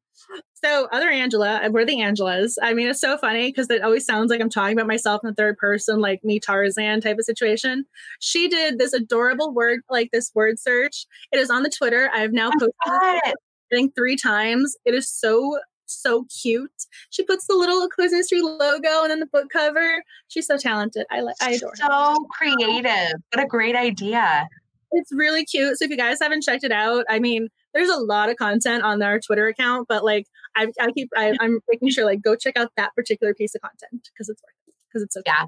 So, 0.54 0.88
other 0.92 1.10
Angela, 1.10 1.62
we're 1.70 1.86
the 1.86 1.98
Angelas. 1.98 2.56
I 2.62 2.74
mean, 2.74 2.88
it's 2.88 3.00
so 3.00 3.18
funny 3.18 3.50
because 3.50 3.70
it 3.70 3.84
always 3.84 4.06
sounds 4.06 4.32
like 4.32 4.42
I'm 4.42 4.50
talking 4.50 4.76
about 4.76 4.88
myself 4.88 5.22
in 5.24 5.30
the 5.30 5.36
third 5.36 5.58
person, 5.58 6.00
like 6.00 6.24
me 6.24 6.40
Tarzan 6.40 7.02
type 7.02 7.18
of 7.20 7.26
situation. 7.26 7.86
She 8.20 8.48
did 8.48 8.80
this 8.80 8.94
adorable 8.94 9.54
word, 9.54 9.82
like 9.90 10.10
this 10.12 10.32
word 10.34 10.60
search. 10.60 11.06
It 11.32 11.40
is 11.40 11.50
on 11.50 11.64
the 11.64 11.70
Twitter. 11.70 12.10
I 12.14 12.20
have 12.20 12.34
now 12.34 12.50
posted 12.50 12.72
it, 12.86 13.24
I 13.28 13.34
think 13.72 13.94
three 13.96 14.16
times. 14.16 14.76
It 14.84 14.94
is 14.96 15.08
so 15.08 15.60
so 15.90 16.26
cute. 16.42 16.72
She 17.10 17.24
puts 17.24 17.48
the 17.48 17.56
little 17.56 17.88
Cozy 17.90 18.18
Mystery 18.18 18.42
logo 18.42 19.04
and 19.04 19.12
then 19.12 19.20
the 19.20 19.26
book 19.28 19.50
cover. 19.52 20.04
She's 20.28 20.48
so 20.48 20.58
talented. 20.58 21.06
I 21.10 21.22
like. 21.22 21.36
I 21.42 21.52
adore. 21.52 21.76
So 21.76 21.86
her. 21.88 22.16
creative. 22.38 23.14
What 23.34 23.44
a 23.44 23.48
great 23.48 23.76
idea. 23.76 24.48
It's 24.92 25.12
really 25.14 25.46
cute. 25.46 25.78
So 25.78 25.86
if 25.86 25.92
you 25.92 25.98
guys 25.98 26.20
haven't 26.22 26.44
checked 26.44 26.64
it 26.64 26.72
out, 26.72 27.06
I 27.10 27.20
mean, 27.20 27.50
there's 27.78 27.90
a 27.90 28.00
lot 28.00 28.30
of 28.30 28.38
content 28.38 28.84
on 28.84 29.02
our 29.02 29.20
Twitter 29.20 29.48
account, 29.48 29.88
but 29.88 30.04
like 30.04 30.26
I, 30.56 30.68
I 30.80 30.92
keep 30.92 31.10
I, 31.16 31.34
am 31.40 31.60
making 31.70 31.90
sure 31.90 32.06
like 32.06 32.22
go 32.22 32.36
check 32.36 32.58
out 32.58 32.72
that 32.78 32.96
particular 32.96 33.34
piece 33.34 33.56
of 33.56 33.62
content 33.62 34.08
because 34.14 34.30
it's 34.30 34.42
worth 34.42 34.68
it 34.68 34.74
because 34.90 35.04
it's 35.04 35.14
so 35.14 35.22
yeah 35.26 35.46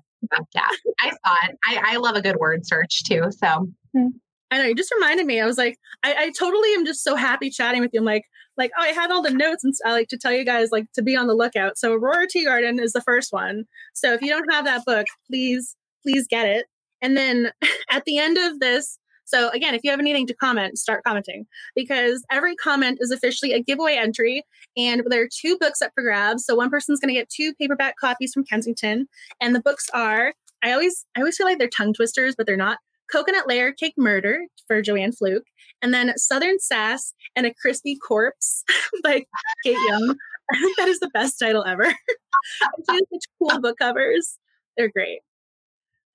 yeah 0.53 0.68
I 0.99 1.10
saw 1.10 1.35
it. 1.47 1.57
I 1.65 1.93
I 1.93 1.97
love 1.97 2.15
a 2.15 2.22
good 2.22 2.38
word 2.38 2.65
search 2.65 3.03
too. 3.03 3.23
So. 3.31 3.68
Hmm. 3.95 4.07
I 4.51 4.57
know 4.57 4.64
you 4.64 4.73
just 4.73 4.91
reminded 4.91 5.27
me. 5.27 5.39
I 5.39 5.45
was 5.45 5.60
like, 5.60 5.77
I, 6.03 6.15
I 6.18 6.31
totally 6.31 6.73
am 6.73 6.84
just 6.84 7.03
so 7.03 7.15
happy 7.15 7.51
chatting 7.51 7.81
with 7.81 7.91
you. 7.93 7.99
I'm 7.99 8.06
like, 8.06 8.23
like, 8.57 8.72
oh, 8.77 8.84
I 8.84 8.89
had 8.89 9.11
all 9.11 9.22
the 9.22 9.30
notes 9.30 9.64
and 9.64 9.73
I 9.85 9.91
like 9.91 10.07
to 10.10 10.18
tell 10.18 10.34
you 10.34 10.43
guys 10.43 10.69
like 10.72 10.91
to 10.93 11.01
be 11.01 11.15
on 11.15 11.27
the 11.27 11.35
lookout. 11.35 11.77
So 11.77 11.93
Aurora 11.93 12.27
Teagarden 12.27 12.81
is 12.81 12.93
the 12.93 13.01
first 13.01 13.31
one. 13.31 13.65
So 13.93 14.14
if 14.14 14.22
you 14.22 14.30
don't 14.30 14.51
have 14.51 14.65
that 14.65 14.85
book, 14.85 15.06
please, 15.27 15.76
please 16.03 16.27
get 16.27 16.47
it. 16.47 16.65
And 17.01 17.15
then 17.15 17.51
at 17.91 18.06
the 18.06 18.18
end 18.18 18.38
of 18.38 18.60
this, 18.60 18.98
so 19.30 19.49
again, 19.49 19.76
if 19.76 19.81
you 19.84 19.91
have 19.91 19.99
anything 19.99 20.26
to 20.27 20.34
comment, 20.34 20.80
start 20.80 21.03
commenting 21.06 21.45
because 21.76 22.26
every 22.31 22.56
comment 22.56 22.97
is 22.99 23.11
officially 23.11 23.53
a 23.53 23.61
giveaway 23.61 23.95
entry. 23.95 24.43
And 24.76 25.03
there 25.06 25.22
are 25.22 25.30
two 25.31 25.56
books 25.60 25.84
up 25.84 25.91
for 25.93 26.01
grabs. 26.01 26.45
So 26.45 26.56
one 26.56 26.72
person's 26.72 26.99
going 26.99 27.14
to 27.14 27.19
get 27.19 27.30
two 27.30 27.53
paperback 27.53 27.95
copies 28.01 28.34
from 28.34 28.43
Kensington. 28.43 29.07
And 29.39 29.56
the 29.56 29.61
books 29.61 29.88
are, 29.93 30.34
I 30.64 30.72
always, 30.72 31.06
I 31.15 31.19
always 31.19 31.38
feel 31.38 31.45
like 31.45 31.60
they're 31.60 31.69
tongue 31.69 31.93
twisters, 31.93 32.34
but 32.35 32.47
they're 32.47 32.57
not. 32.57 32.80
Coconut 33.11 33.47
Layer 33.47 33.72
Cake 33.72 33.95
Murder 33.97 34.45
for 34.68 34.84
Joanne 34.84 35.11
Fluke, 35.11 35.47
and 35.81 35.91
then 35.91 36.15
Southern 36.15 36.60
Sass 36.60 37.15
and 37.35 37.47
a 37.47 37.53
Crispy 37.56 37.95
Corpse 37.95 38.64
by 39.03 39.26
Kate 39.64 39.77
Young. 39.88 40.15
I 40.51 40.60
think 40.60 40.77
that 40.77 40.88
is 40.88 40.99
the 40.99 41.10
best 41.10 41.39
title 41.39 41.65
ever. 41.65 41.85
such 42.85 43.23
cool 43.39 43.60
book 43.61 43.80
covers. 43.80 44.38
They're 44.77 44.89
great. 44.89 45.22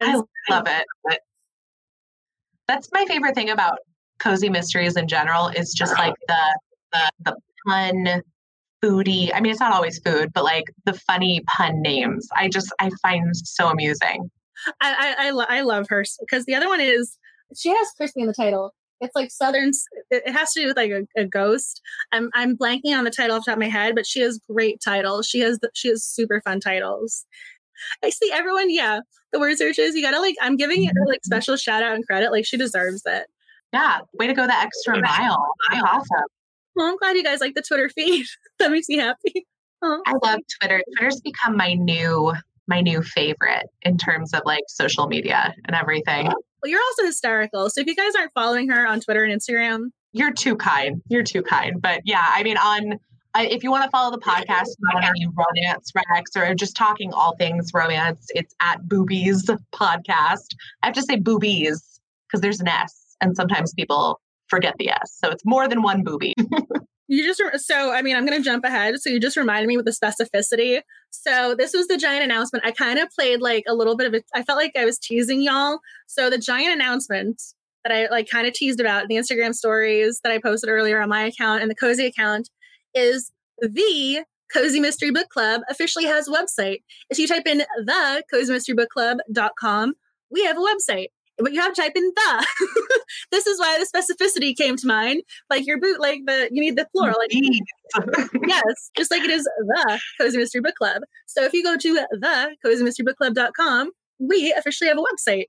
I 0.01 0.15
love 0.51 0.69
it. 0.69 1.21
That's 2.69 2.89
my 2.93 3.05
favorite 3.07 3.35
thing 3.35 3.51
about 3.51 3.79
cozy 4.19 4.49
mysteries 4.49 4.97
in 4.97 5.09
general 5.09 5.49
is 5.49 5.73
just 5.73 5.93
uh-huh. 5.93 6.03
like 6.03 6.15
the 6.29 6.59
the 6.93 7.11
the 7.25 7.37
pun 7.67 8.23
foodie. 8.83 9.31
I 9.35 9.41
mean, 9.41 9.53
it's 9.53 9.61
not 9.61 9.73
always 9.73 9.99
food, 9.99 10.33
but 10.33 10.45
like 10.45 10.65
the 10.85 10.95
funny 10.95 11.43
pun 11.47 11.83
names. 11.83 12.29
I 12.37 12.49
just 12.49 12.73
I 12.81 12.91
find 13.03 13.37
so 13.37 13.69
amusing. 13.69 14.31
I 14.81 15.15
I, 15.19 15.27
I, 15.27 15.31
lo- 15.31 15.47
I 15.49 15.61
love 15.63 15.87
her 15.89 16.05
because 16.21 16.45
the 16.45 16.55
other 16.55 16.69
one 16.69 16.81
is 16.81 17.19
she 17.57 17.71
has 17.71 17.89
crispy 17.97 18.23
in 18.23 18.27
the 18.27 18.35
title. 18.35 18.75
It's 19.01 19.15
like 19.17 19.31
Southern. 19.31 19.73
It 20.11 20.31
has 20.31 20.53
to 20.53 20.61
do 20.61 20.67
with 20.69 20.77
like 20.77 20.91
a, 20.91 21.07
a, 21.17 21.25
ghost. 21.25 21.83
I'm 22.13 22.31
I'm 22.33 22.57
blanking 22.57 22.97
on 22.97 23.05
the 23.05 23.11
title 23.11 23.37
off 23.37 23.45
the 23.45 23.51
top 23.51 23.59
of 23.59 23.63
my 23.63 23.69
head, 23.69 23.95
but 23.95 24.07
she 24.07 24.21
has 24.21 24.41
great 24.49 24.81
titles. 24.83 25.27
She 25.27 25.41
has 25.41 25.59
she 25.75 25.89
has 25.89 26.05
super 26.05 26.41
fun 26.43 26.61
titles. 26.61 27.27
I 28.03 28.11
see 28.11 28.31
everyone. 28.33 28.71
Yeah, 28.71 29.01
the 29.33 29.41
word 29.41 29.57
searches. 29.59 29.95
You 29.95 30.03
gotta 30.03 30.21
like. 30.21 30.37
I'm 30.41 30.57
giving 30.57 30.85
her 30.85 30.93
like 31.07 31.19
mm-hmm. 31.19 31.27
special 31.27 31.57
shout 31.57 31.83
out 31.83 31.95
and 31.95 32.07
credit. 32.07 32.31
Like 32.31 32.47
she 32.47 32.57
deserves 32.57 33.03
it. 33.07 33.27
Yeah, 33.73 34.01
way 34.15 34.27
to 34.27 34.35
go 34.35 34.47
the 34.47 34.55
extra 34.55 35.01
mile. 35.01 35.47
Awesome. 35.73 36.29
Well, 36.77 36.87
I'm 36.87 36.97
glad 36.97 37.17
you 37.17 37.25
guys 37.25 37.41
like 37.41 37.55
the 37.55 37.63
Twitter 37.63 37.89
feed. 37.89 38.27
that 38.59 38.71
makes 38.71 38.89
me 38.89 38.99
happy. 38.99 39.47
Oh. 39.87 40.01
I 40.07 40.15
love 40.23 40.41
Twitter. 40.59 40.83
Twitter's 40.97 41.21
become 41.21 41.59
my 41.59 41.75
new 41.75 42.33
my 42.69 42.81
new 42.81 43.03
favorite 43.03 43.67
in 43.83 43.99
terms 43.99 44.33
of 44.33 44.41
like 44.47 44.63
social 44.67 45.09
media 45.09 45.55
and 45.67 45.77
everything. 45.77 46.25
Well, 46.29 46.71
you're 46.71 46.81
also 46.81 47.05
hysterical. 47.05 47.69
So 47.69 47.83
if 47.83 47.87
you 47.87 47.95
guys 47.95 48.15
aren't 48.19 48.33
following 48.33 48.71
her 48.71 48.87
on 48.87 49.01
Twitter 49.01 49.25
and 49.25 49.39
Instagram, 49.39 49.91
you're 50.13 50.33
too 50.33 50.57
kind. 50.57 51.03
You're 51.09 51.23
too 51.23 51.43
kind. 51.43 51.83
But 51.83 52.01
yeah, 52.05 52.25
I 52.27 52.43
mean, 52.45 52.57
on 52.57 52.99
if 53.37 53.63
you 53.63 53.71
want 53.71 53.85
to 53.85 53.91
follow 53.91 54.11
the 54.11 54.19
podcast, 54.19 54.67
you 55.17 55.33
romance 55.37 55.93
rex 55.95 56.31
or 56.37 56.55
just 56.55 56.77
talking 56.77 57.13
all 57.13 57.37
things 57.37 57.71
romance, 57.75 58.27
it's 58.31 58.55
at 58.61 58.89
Boobies 58.89 59.45
Podcast. 59.75 60.55
I 60.83 60.87
have 60.87 60.95
to 60.95 61.03
say 61.03 61.17
boobies 61.17 62.01
because 62.29 62.41
there's 62.41 62.61
an 62.61 62.69
S, 62.69 63.17
and 63.21 63.37
sometimes 63.37 63.73
people 63.75 64.21
forget 64.49 64.75
the 64.79 64.91
S. 64.91 65.17
So 65.23 65.31
it's 65.31 65.45
more 65.45 65.69
than 65.69 65.83
one 65.83 66.05
booby. 66.05 66.35
You 67.07 67.23
just 67.23 67.67
so 67.67 67.93
I 67.93 68.01
mean 68.01 68.17
I'm 68.17 68.25
going 68.25 68.39
to 68.39 68.45
jump 68.45 68.65
ahead. 68.65 68.99
So 68.99 69.11
you 69.11 69.21
just 69.21 69.37
reminded 69.37 69.69
me 69.69 69.77
with 69.77 69.85
the 69.85 69.93
specificity. 69.93 70.81
So 71.11 71.55
this 71.55 71.75
was 71.75 71.87
the 71.87 71.99
giant 71.99 72.25
announcement. 72.25 72.65
I 72.65 72.71
kind 72.71 72.99
of 72.99 73.11
played 73.11 73.43
like 73.43 73.65
a 73.69 73.75
little 73.75 73.95
bit 73.97 74.07
of 74.07 74.15
it. 74.15 74.25
I 74.35 74.43
felt 74.43 74.59
like 74.59 74.73
I 74.77 74.87
was 74.87 74.99
teasing 74.99 75.43
y'all. 75.43 75.81
So 76.07 76.31
the 76.31 76.39
giant 76.39 76.73
announcement 76.73 77.43
that 77.85 77.93
I 77.93 78.07
like 78.07 78.29
kind 78.31 78.47
of 78.47 78.55
teased 78.55 78.81
about 78.81 79.03
in 79.03 79.09
the 79.09 79.17
Instagram 79.17 79.55
stories 79.55 80.21
that 80.25 80.33
I 80.33 80.39
posted 80.39 80.71
earlier 80.71 81.01
on 81.01 81.11
my 81.11 81.25
account 81.25 81.61
and 81.61 81.71
the 81.71 81.75
cozy 81.75 82.07
account 82.07 82.49
is 82.95 83.31
the 83.61 84.25
Cozy 84.53 84.81
Mystery 84.81 85.11
Book 85.11 85.29
Club 85.29 85.63
officially 85.69 86.05
has 86.05 86.29
a 86.29 86.31
website. 86.31 86.83
If 87.11 87.19
you 87.19 87.27
type 87.27 87.47
in 87.47 87.59
the 87.59 88.25
cozy 88.33 88.53
mystery 88.53 88.75
book 88.75 88.91
club.com, 88.91 89.95
we 90.31 90.45
have 90.45 90.57
a 90.57 90.61
website 90.61 91.09
but 91.39 91.53
you 91.53 91.61
have 91.61 91.75
to 91.75 91.83
type 91.83 91.93
in 91.95 92.13
the. 92.15 92.47
this 93.31 93.47
is 93.47 93.59
why 93.59 93.79
the 93.79 93.87
specificity 93.87 94.57
came 94.57 94.77
to 94.77 94.87
mind. 94.87 95.23
Like 95.51 95.67
your 95.67 95.81
boot, 95.81 96.01
like 96.01 96.21
the 96.27 96.49
you 96.53 96.61
need 96.61 96.77
the 96.77 96.87
plural. 96.95 97.19
Like 97.19 97.33
yes, 98.47 98.91
just 98.97 99.11
like 99.11 99.23
it 99.23 99.31
is 99.31 99.45
the 99.45 100.01
Cozy 100.21 100.39
Mystery 100.39 100.61
Book 100.61 100.75
Club. 100.77 101.03
So 101.27 101.43
if 101.45 101.53
you 101.53 101.63
go 101.63 101.77
to 101.77 101.95
the 102.13 102.57
Cozy 102.65 102.85
Mystery 102.85 103.05
Book 103.05 103.17
Club.com, 103.17 103.91
we 104.19 104.55
officially 104.57 104.89
have 104.89 104.99
a 104.99 105.03
website. 105.03 105.47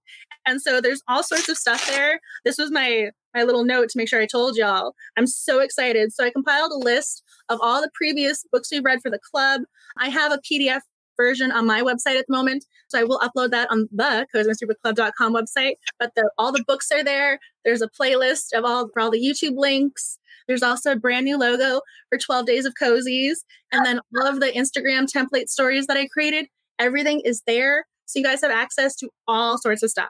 And 0.48 0.62
so 0.62 0.82
there's 0.82 1.02
all 1.08 1.24
sorts 1.24 1.50
of 1.50 1.58
stuff 1.58 1.88
there. 1.88 2.20
This 2.44 2.58
was 2.58 2.72
my 2.72 3.12
my 3.36 3.44
little 3.44 3.66
note 3.66 3.90
to 3.90 3.98
make 3.98 4.08
sure 4.08 4.22
I 4.22 4.26
told 4.26 4.56
y'all. 4.56 4.94
I'm 5.18 5.28
so 5.28 5.60
excited. 5.60 6.14
So 6.14 6.24
I 6.24 6.32
compiled 6.32 6.72
a 6.72 6.78
list 6.78 7.24
of 7.50 7.60
all 7.62 7.82
the 7.82 7.92
previous 7.94 8.46
books 8.52 8.70
we've 8.72 8.84
read 8.84 9.02
for 9.02 9.12
the 9.12 9.20
club. 9.20 9.62
I 9.98 10.10
have 10.10 10.32
a 10.32 10.40
PDF 10.40 10.82
version 11.18 11.52
on 11.52 11.66
my 11.66 11.82
website 11.82 12.18
at 12.18 12.26
the 12.28 12.36
moment. 12.36 12.66
So 12.88 13.00
I 13.00 13.04
will 13.04 13.20
upload 13.20 13.52
that 13.52 13.70
on 13.72 13.88
the 13.92 14.28
cozymysterybookclub.com 14.34 15.34
website. 15.34 15.76
But 16.00 16.12
the, 16.16 16.30
all 16.38 16.52
the 16.52 16.64
books 16.68 16.92
are 16.92 17.04
there. 17.04 17.40
There's 17.64 17.82
a 17.82 17.90
playlist 17.90 18.54
of 18.54 18.66
all, 18.66 18.90
for 18.90 19.02
all 19.02 19.12
the 19.12 19.22
YouTube 19.22 19.58
links. 19.58 20.18
There's 20.48 20.64
also 20.64 20.92
a 20.92 20.96
brand 20.96 21.26
new 21.26 21.38
logo 21.38 21.82
for 22.10 22.18
12 22.18 22.46
Days 22.46 22.66
of 22.66 22.74
Cozies. 22.82 23.38
And 23.72 23.86
then 23.86 24.00
all 24.18 24.28
of 24.28 24.40
the 24.40 24.48
Instagram 24.48 25.08
template 25.12 25.50
stories 25.50 25.88
that 25.88 25.98
I 25.98 26.08
created, 26.08 26.48
everything 26.80 27.22
is 27.22 27.42
there. 27.48 27.86
So 28.06 28.20
you 28.20 28.26
guys 28.26 28.42
have 28.42 28.52
access 28.52 28.96
to 28.98 29.10
all 29.28 29.58
sorts 29.58 29.82
of 29.82 29.90
stuff. 29.90 30.10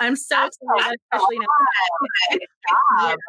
I'm 0.00 0.16
so 0.16 0.34
That's 0.34 0.58
excited, 0.60 0.98
especially 1.12 1.38
now. 1.38 3.14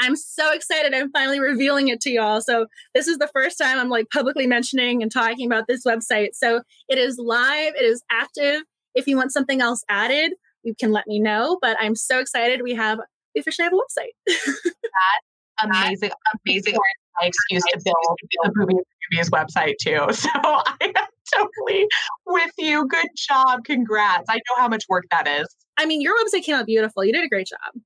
I'm 0.00 0.16
so 0.16 0.52
excited. 0.52 0.92
I'm 0.94 1.10
finally 1.12 1.40
revealing 1.40 1.88
it 1.88 2.00
to 2.02 2.10
y'all. 2.10 2.40
So 2.40 2.66
this 2.94 3.06
is 3.06 3.18
the 3.18 3.28
first 3.32 3.58
time 3.58 3.78
I'm 3.78 3.88
like 3.88 4.06
publicly 4.10 4.46
mentioning 4.46 5.02
and 5.02 5.10
talking 5.10 5.46
about 5.46 5.64
this 5.68 5.84
website. 5.84 6.30
So 6.34 6.62
it 6.88 6.98
is 6.98 7.18
live, 7.18 7.74
it 7.76 7.84
is 7.84 8.02
active. 8.10 8.62
If 8.94 9.06
you 9.06 9.16
want 9.16 9.32
something 9.32 9.60
else 9.60 9.84
added, 9.88 10.32
you 10.62 10.74
can 10.78 10.92
let 10.92 11.06
me 11.06 11.20
know. 11.20 11.58
But 11.60 11.76
I'm 11.80 11.94
so 11.94 12.18
excited. 12.20 12.60
We 12.62 12.74
have 12.74 12.98
we 13.34 13.40
officially 13.40 13.64
have 13.64 13.72
a 13.72 13.76
website. 13.76 14.14
That's 14.26 15.62
amazing, 15.62 16.10
amazing. 16.46 16.74
My 17.20 17.28
excuse 17.28 17.62
to 17.72 17.80
build 17.84 18.18
the 18.42 18.50
Boobies 18.56 19.30
website 19.30 19.74
too. 19.80 20.12
So 20.12 20.28
I 20.34 20.76
am 20.80 21.06
totally 21.32 21.86
with 22.26 22.50
you. 22.58 22.88
Good 22.88 23.06
job. 23.16 23.64
Congrats. 23.64 24.24
I 24.28 24.34
know 24.34 24.56
how 24.56 24.68
much 24.68 24.84
work 24.88 25.04
that 25.12 25.28
is. 25.28 25.46
I 25.76 25.86
mean, 25.86 26.00
your 26.00 26.14
website 26.16 26.44
came 26.44 26.54
out 26.54 26.66
beautiful. 26.66 27.04
You 27.04 27.12
did 27.12 27.24
a 27.24 27.28
great 27.28 27.48
job. 27.48 27.82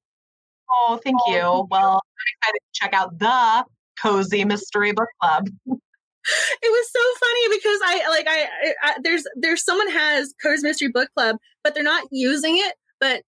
Oh, 0.70 1.00
thank 1.02 1.16
oh, 1.26 1.32
you. 1.32 1.68
Well, 1.70 2.02
I'm 2.02 2.50
excited 2.52 2.60
to 2.60 2.80
check 2.80 2.92
out 2.92 3.18
the 3.18 3.64
Cozy 4.00 4.44
Mystery 4.44 4.92
Book 4.92 5.08
Club. 5.20 5.48
it 5.66 6.70
was 6.70 6.90
so 6.92 7.00
funny 7.20 7.56
because 7.56 7.80
I 7.84 8.08
like 8.10 8.26
I, 8.28 8.74
I, 8.82 8.94
there's 9.02 9.24
there's 9.36 9.64
someone 9.64 9.90
has 9.90 10.34
Cozy 10.42 10.66
Mystery 10.66 10.88
Book 10.88 11.08
Club, 11.16 11.36
but 11.64 11.74
they're 11.74 11.82
not 11.82 12.06
using 12.10 12.56
it. 12.58 12.74
But 13.00 13.22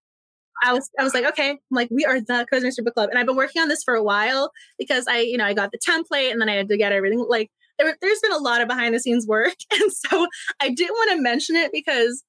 I 0.63 0.73
was 0.73 0.91
I 0.99 1.05
was 1.05 1.15
like, 1.15 1.25
okay, 1.25 1.51
I'm 1.51 1.59
like 1.71 1.89
we 1.91 2.05
are 2.05 2.21
the 2.21 2.47
Cozy 2.51 2.67
Mystery 2.67 2.85
Book 2.85 2.95
Club, 2.95 3.11
and 3.11 3.19
I've 3.19 3.27
been 3.27 3.37
working 3.37 3.63
on 3.63 3.69
this 3.69 3.83
for 3.83 3.95
a 3.95 4.03
while 4.03 4.51
because 4.79 5.07
I 5.09 5.21
you 5.21 5.37
know 5.37 5.45
I 5.45 5.55
got 5.55 5.71
the 5.73 5.79
template 5.79 6.31
and 6.31 6.41
then 6.41 6.49
I 6.49 6.55
had 6.55 6.69
to 6.69 6.77
get 6.77 6.93
everything 6.93 7.25
like 7.29 7.51
there, 7.79 7.97
there's 8.01 8.21
been 8.21 8.33
a 8.33 8.39
lot 8.39 8.61
of 8.61 8.69
behind 8.69 8.95
the 8.95 9.01
scenes 9.01 9.27
work, 9.27 9.55
and 9.73 9.93
so 9.93 10.27
I 10.61 10.69
didn't 10.71 10.95
want 10.95 11.11
to 11.13 11.23
mention 11.23 11.57
it 11.57 11.73
because 11.73 12.23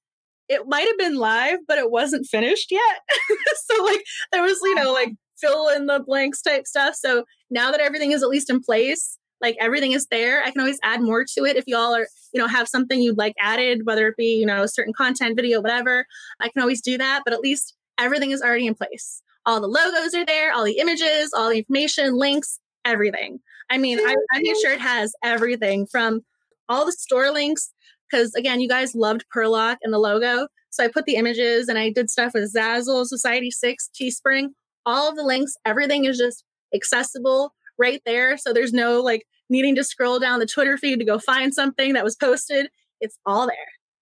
it 0.51 0.67
might 0.67 0.85
have 0.85 0.97
been 0.97 1.15
live, 1.15 1.59
but 1.65 1.77
it 1.77 1.89
wasn't 1.89 2.27
finished 2.27 2.71
yet. 2.71 2.99
so 3.69 3.83
like 3.85 4.03
there 4.33 4.41
was, 4.41 4.59
you 4.61 4.75
know, 4.75 4.91
like 4.91 5.13
fill 5.39 5.69
in 5.69 5.85
the 5.85 6.03
blanks 6.05 6.41
type 6.41 6.67
stuff. 6.67 6.95
So 6.95 7.23
now 7.49 7.71
that 7.71 7.79
everything 7.79 8.11
is 8.11 8.21
at 8.21 8.27
least 8.27 8.49
in 8.49 8.59
place, 8.59 9.17
like 9.39 9.55
everything 9.61 9.93
is 9.93 10.07
there, 10.11 10.43
I 10.43 10.51
can 10.51 10.59
always 10.59 10.79
add 10.83 11.01
more 11.01 11.23
to 11.23 11.45
it 11.45 11.55
if 11.55 11.63
y'all 11.67 11.95
are, 11.95 12.05
you 12.33 12.39
know, 12.41 12.47
have 12.47 12.67
something 12.67 13.01
you'd 13.01 13.17
like 13.17 13.33
added, 13.39 13.85
whether 13.85 14.09
it 14.09 14.17
be, 14.17 14.35
you 14.35 14.45
know, 14.45 14.65
certain 14.65 14.93
content, 14.93 15.37
video, 15.37 15.61
whatever. 15.61 16.05
I 16.41 16.49
can 16.49 16.61
always 16.61 16.81
do 16.81 16.97
that, 16.97 17.21
but 17.23 17.33
at 17.33 17.39
least 17.39 17.73
everything 17.97 18.31
is 18.31 18.41
already 18.41 18.67
in 18.67 18.75
place. 18.75 19.23
All 19.45 19.61
the 19.61 19.67
logos 19.67 20.13
are 20.13 20.25
there, 20.25 20.51
all 20.51 20.65
the 20.65 20.79
images, 20.79 21.31
all 21.33 21.49
the 21.49 21.59
information, 21.59 22.15
links, 22.15 22.59
everything. 22.83 23.39
I 23.69 23.77
mean, 23.77 23.99
I, 23.99 24.15
I 24.33 24.41
made 24.41 24.57
sure 24.61 24.73
it 24.73 24.81
has 24.81 25.13
everything 25.23 25.87
from 25.87 26.21
all 26.67 26.85
the 26.85 26.91
store 26.91 27.31
links 27.31 27.71
because 28.11 28.33
again, 28.35 28.59
you 28.59 28.67
guys 28.67 28.95
loved 28.95 29.25
Purlock 29.29 29.77
and 29.81 29.93
the 29.93 29.99
logo. 29.99 30.47
So 30.69 30.83
I 30.83 30.87
put 30.87 31.05
the 31.05 31.15
images 31.15 31.67
and 31.67 31.77
I 31.77 31.89
did 31.89 32.09
stuff 32.09 32.33
with 32.33 32.53
Zazzle, 32.53 33.05
Society 33.05 33.51
6, 33.51 33.89
Teespring, 33.99 34.49
all 34.85 35.09
of 35.09 35.15
the 35.15 35.23
links, 35.23 35.53
everything 35.65 36.05
is 36.05 36.17
just 36.17 36.43
accessible 36.73 37.53
right 37.77 38.01
there. 38.05 38.37
So 38.37 38.53
there's 38.53 38.73
no 38.73 39.01
like 39.01 39.23
needing 39.49 39.75
to 39.75 39.83
scroll 39.83 40.19
down 40.19 40.39
the 40.39 40.45
Twitter 40.45 40.77
feed 40.77 40.99
to 40.99 41.05
go 41.05 41.19
find 41.19 41.53
something 41.53 41.93
that 41.93 42.03
was 42.03 42.15
posted. 42.15 42.69
It's 42.99 43.17
all 43.25 43.47
there. 43.47 43.55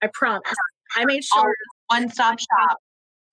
I 0.03 0.09
promise. 0.13 0.53
I 0.95 1.05
made 1.05 1.23
sure. 1.23 1.53
One 1.87 2.09
stop 2.09 2.39
shop. 2.39 2.77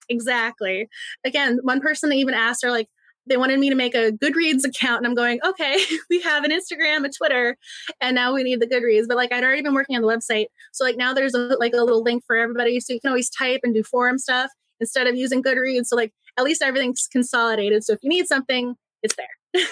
Exactly. 0.09 0.89
Again, 1.25 1.59
one 1.63 1.81
person 1.81 2.13
even 2.13 2.35
asked 2.35 2.65
her, 2.65 2.71
like, 2.71 2.89
they 3.27 3.37
wanted 3.37 3.59
me 3.59 3.69
to 3.71 3.77
make 3.77 3.95
a 3.95 4.13
Goodreads 4.13 4.65
account. 4.65 4.99
And 4.99 5.07
I'm 5.07 5.15
going, 5.15 5.41
okay, 5.45 5.79
we 6.11 6.21
have 6.23 6.45
an 6.45 6.51
Instagram, 6.51 7.05
a 7.05 7.11
Twitter, 7.11 7.57
and 8.01 8.15
now 8.15 8.35
we 8.35 8.43
need 8.43 8.61
the 8.61 8.67
Goodreads. 8.67 9.07
But 9.09 9.17
like 9.17 9.33
I'd 9.33 9.45
already 9.45 9.63
been 9.63 9.75
working 9.75 9.97
on 9.97 10.03
the 10.03 10.09
website. 10.09 10.47
So 10.73 10.85
like 10.85 10.97
now 10.97 11.13
there's 11.13 11.35
a, 11.35 11.57
like 11.59 11.73
a 11.75 11.83
little 11.83 12.03
link 12.03 12.25
for 12.27 12.37
everybody. 12.37 12.81
So 12.81 12.93
you 12.93 13.01
can 13.01 13.09
always 13.09 13.31
type 13.31 13.61
and 13.63 13.75
do 13.75 13.83
forum 13.83 14.19
stuff. 14.19 14.51
instead 14.81 15.07
of 15.07 15.17
using 15.17 15.43
Goodreads. 15.43 15.87
So 15.87 15.97
like 15.97 16.13
at 16.37 16.45
least 16.45 16.63
everything's 16.63 17.09
consolidated. 17.11 17.85
So 17.85 17.93
if 17.93 17.99
you 18.03 18.11
need 18.11 18.27
something, 18.27 18.75
it's 19.03 19.15
there. 19.17 19.29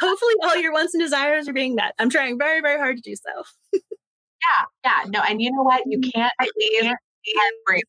Hopefully 0.00 0.34
all 0.42 0.56
your 0.56 0.72
wants 0.72 0.94
and 0.94 1.02
desires 1.02 1.48
are 1.48 1.52
being 1.52 1.74
met. 1.74 1.94
I'm 1.98 2.10
trying 2.10 2.38
very, 2.38 2.60
very 2.60 2.78
hard 2.78 2.96
to 2.96 3.02
do 3.02 3.14
so. 3.14 3.44
yeah, 3.72 4.64
yeah. 4.84 5.10
No, 5.10 5.20
and 5.20 5.40
you 5.40 5.50
know 5.52 5.62
what? 5.62 5.82
You 5.86 6.00
can't 6.00 6.32
please 6.40 6.82
everyone. 6.82 7.82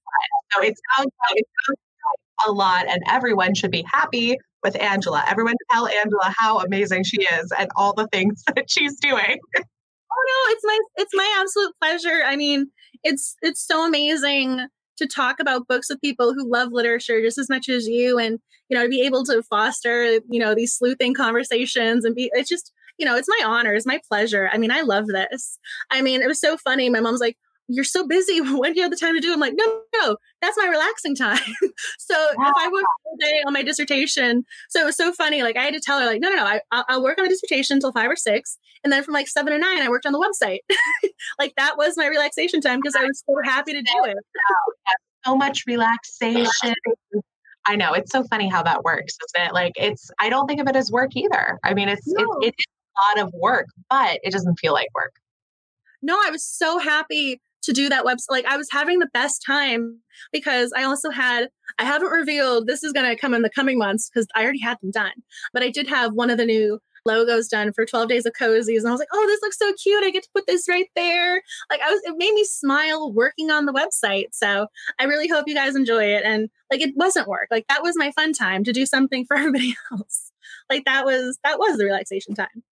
So 0.52 0.62
it 0.62 0.76
sounds 0.96 1.12
like, 1.30 1.38
it 1.38 1.46
sounds 1.66 1.78
like 1.78 2.48
a 2.48 2.52
lot 2.52 2.88
and 2.88 3.02
everyone 3.08 3.56
should 3.56 3.72
be 3.72 3.84
happy 3.92 4.38
with 4.64 4.80
Angela. 4.82 5.24
Everyone 5.28 5.56
tell 5.72 5.88
Angela 5.88 6.34
how 6.38 6.60
amazing 6.60 7.04
she 7.04 7.22
is 7.22 7.52
and 7.58 7.70
all 7.76 7.94
the 7.94 8.08
things 8.08 8.44
that 8.56 8.70
she's 8.70 8.98
doing. 9.00 9.38
Oh 10.10 10.24
no, 10.26 10.52
it's 10.52 10.64
my 10.64 10.80
it's 10.96 11.14
my 11.14 11.38
absolute 11.40 11.74
pleasure. 11.82 12.24
I 12.26 12.36
mean, 12.36 12.68
it's 13.04 13.36
it's 13.42 13.66
so 13.66 13.86
amazing 13.86 14.68
to 14.98 15.08
talk 15.08 15.40
about 15.40 15.68
books 15.68 15.90
with 15.90 16.02
people 16.02 16.34
who 16.34 16.52
love 16.52 16.70
literature 16.72 17.22
just 17.22 17.38
as 17.38 17.50
much 17.50 17.70
as 17.70 17.88
you 17.88 18.18
and 18.18 18.40
you 18.70 18.78
know 18.78 18.84
to 18.84 18.90
be 18.90 19.02
able 19.02 19.24
to 19.24 19.44
foster 19.44 20.20
you 20.30 20.40
know 20.40 20.54
these 20.54 20.74
sleuthing 20.74 21.14
conversations 21.14 22.04
and 22.04 22.16
be 22.16 22.30
it's 22.34 22.50
just 22.50 22.72
you 22.98 23.06
know 23.06 23.16
it's 23.16 23.30
my 23.30 23.42
honor 23.46 23.74
it's 23.74 23.86
my 23.86 24.00
pleasure 24.10 24.50
i 24.52 24.58
mean 24.58 24.72
i 24.72 24.82
love 24.82 25.06
this 25.08 25.60
i 25.92 26.02
mean 26.02 26.22
it 26.22 26.28
was 26.28 26.40
so 26.40 26.58
funny 26.58 26.90
my 26.90 27.00
mom's 27.00 27.20
like 27.20 27.38
you're 27.68 27.84
so 27.84 28.08
busy. 28.08 28.40
When 28.58 28.74
do 28.74 28.78
you 28.78 28.84
have 28.84 28.92
the 28.92 28.98
time 28.98 29.14
to 29.14 29.20
do? 29.20 29.32
It? 29.32 29.34
I'm 29.34 29.40
like, 29.40 29.54
no, 29.56 29.82
no, 30.02 30.18
that's 30.42 30.58
my 30.58 30.68
relaxing 30.68 31.16
time. 31.16 31.38
so 32.00 32.16
wow. 32.16 32.50
if 32.50 32.56
I 32.58 32.68
work 32.70 32.84
ah. 32.86 33.02
all 33.06 33.16
day 33.20 33.44
on 33.46 33.54
my 33.54 33.62
dissertation, 33.62 34.46
so 34.70 34.82
it 34.82 34.86
was 34.86 34.96
so 34.96 35.12
funny. 35.12 35.44
Like 35.44 35.58
I 35.58 35.64
had 35.64 35.74
to 35.74 35.80
tell 35.80 36.00
her, 36.00 36.06
like, 36.06 36.22
no, 36.22 36.30
no, 36.30 36.38
no, 36.38 36.46
I, 36.46 36.62
I'll 36.72 37.04
work 37.04 37.20
on 37.20 37.26
a 37.26 37.30
dissertation 37.30 37.76
until 37.76 37.92
five 37.92 38.10
or 38.10 38.16
six, 38.16 38.58
and 38.84 38.92
then 38.92 39.04
from 39.04 39.14
like 39.14 39.28
seven 39.28 39.54
to 39.54 39.60
nine, 39.60 39.82
I 39.82 39.90
worked 39.90 40.06
on 40.06 40.14
the 40.14 40.20
website. 40.20 40.60
like 41.40 41.54
that 41.58 41.78
was 41.78 41.96
my 41.98 42.08
relaxation 42.08 42.62
time 42.62 42.80
because 42.80 42.96
I 42.96 43.04
was 43.04 43.24
so 43.28 43.36
happy 43.44 43.74
to 43.74 43.82
do 43.82 44.04
it. 44.06 44.18
So 45.26 45.36
much 45.36 45.64
relaxation. 45.68 46.74
I 47.68 47.76
know 47.76 47.94
it's 47.94 48.12
so 48.12 48.24
funny 48.24 48.48
how 48.48 48.64
that 48.64 48.84
works, 48.84 49.18
isn't 49.36 49.50
it? 49.50 49.54
Like 49.54 49.74
it's. 49.76 50.10
I 50.20 50.30
don't 50.30 50.48
think 50.48 50.62
of 50.62 50.68
it 50.68 50.76
as 50.76 50.92
work 50.92 51.16
either. 51.16 51.60
I 51.64 51.74
mean, 51.74 51.90
it's 51.90 52.08
no. 52.08 52.24
it, 52.42 52.48
it 52.48 52.56
is 52.58 52.66
a 52.96 53.20
lot 53.20 53.28
of 53.28 53.34
work, 53.34 53.68
but 53.90 54.20
it 54.24 54.32
doesn't 54.32 54.56
feel 54.56 54.74
like 54.74 54.88
work. 54.96 55.14
No, 56.02 56.16
I 56.26 56.30
was 56.32 56.46
so 56.46 56.80
happy 56.80 57.42
to 57.68 57.74
do 57.74 57.90
that 57.90 58.06
website. 58.06 58.32
Like 58.32 58.46
I 58.46 58.58
was 58.58 58.68
having 58.72 59.00
the 59.00 59.10
best 59.14 59.44
time 59.46 60.00
because 60.32 60.74
I 60.76 60.84
also 60.84 61.10
had, 61.10 61.50
I 61.78 61.86
haven't 61.86 62.10
revealed 62.10 62.68
this 62.68 62.84
is 62.84 62.94
going 62.94 63.10
to 63.10 63.20
come 63.20 63.34
in 63.34 63.44
the 63.44 63.50
coming 63.50 63.78
months 63.78 64.10
because 64.10 64.28
I 64.36 64.44
already 64.44 64.62
had 64.62 64.78
them 64.82 64.92
done, 64.92 65.14
but 65.54 65.64
I 65.64 65.70
did 65.70 65.88
have 65.88 66.14
one 66.14 66.30
of 66.30 66.38
the 66.38 66.46
new 66.46 66.80
logos 67.06 67.48
done 67.48 67.72
for 67.72 67.86
12 67.86 68.10
days 68.10 68.26
of 68.26 68.34
cozies 68.34 68.80
and 68.80 68.90
i 68.90 68.92
was 68.92 69.00
like 69.00 69.08
oh 69.14 69.26
this 69.28 69.40
looks 69.42 69.58
so 69.58 69.72
cute 69.82 70.04
i 70.04 70.10
get 70.10 70.24
to 70.24 70.30
put 70.36 70.46
this 70.46 70.68
right 70.68 70.88
there. 70.94 71.42
Like 71.70 71.80
i 71.80 71.90
was 71.90 72.02
it 72.04 72.16
made 72.18 72.34
me 72.34 72.44
smile 72.44 73.14
working 73.14 73.50
on 73.50 73.66
the 73.66 73.72
website 73.72 74.34
so 74.34 74.68
i 75.00 75.06
really 75.06 75.30
hope 75.30 75.46
you 75.48 75.56
guys 75.56 75.78
enjoy 75.78 76.04
it 76.04 76.24
and 76.26 76.50
like 76.70 76.82
it 76.82 76.92
wasn't 76.98 77.30
work 77.30 77.48
like 77.50 77.66
that 77.70 77.82
was 77.82 77.96
my 77.96 78.12
fun 78.12 78.34
time 78.34 78.66
to 78.66 78.74
do 78.74 78.86
something 78.86 79.24
for 79.26 79.38
everybody 79.38 79.74
else. 79.94 80.34
Like 80.70 80.84
that 80.84 81.06
was 81.06 81.40
that 81.46 81.58
was 81.58 81.78
the 81.78 81.86
relaxation 81.86 82.36
time 82.36 82.64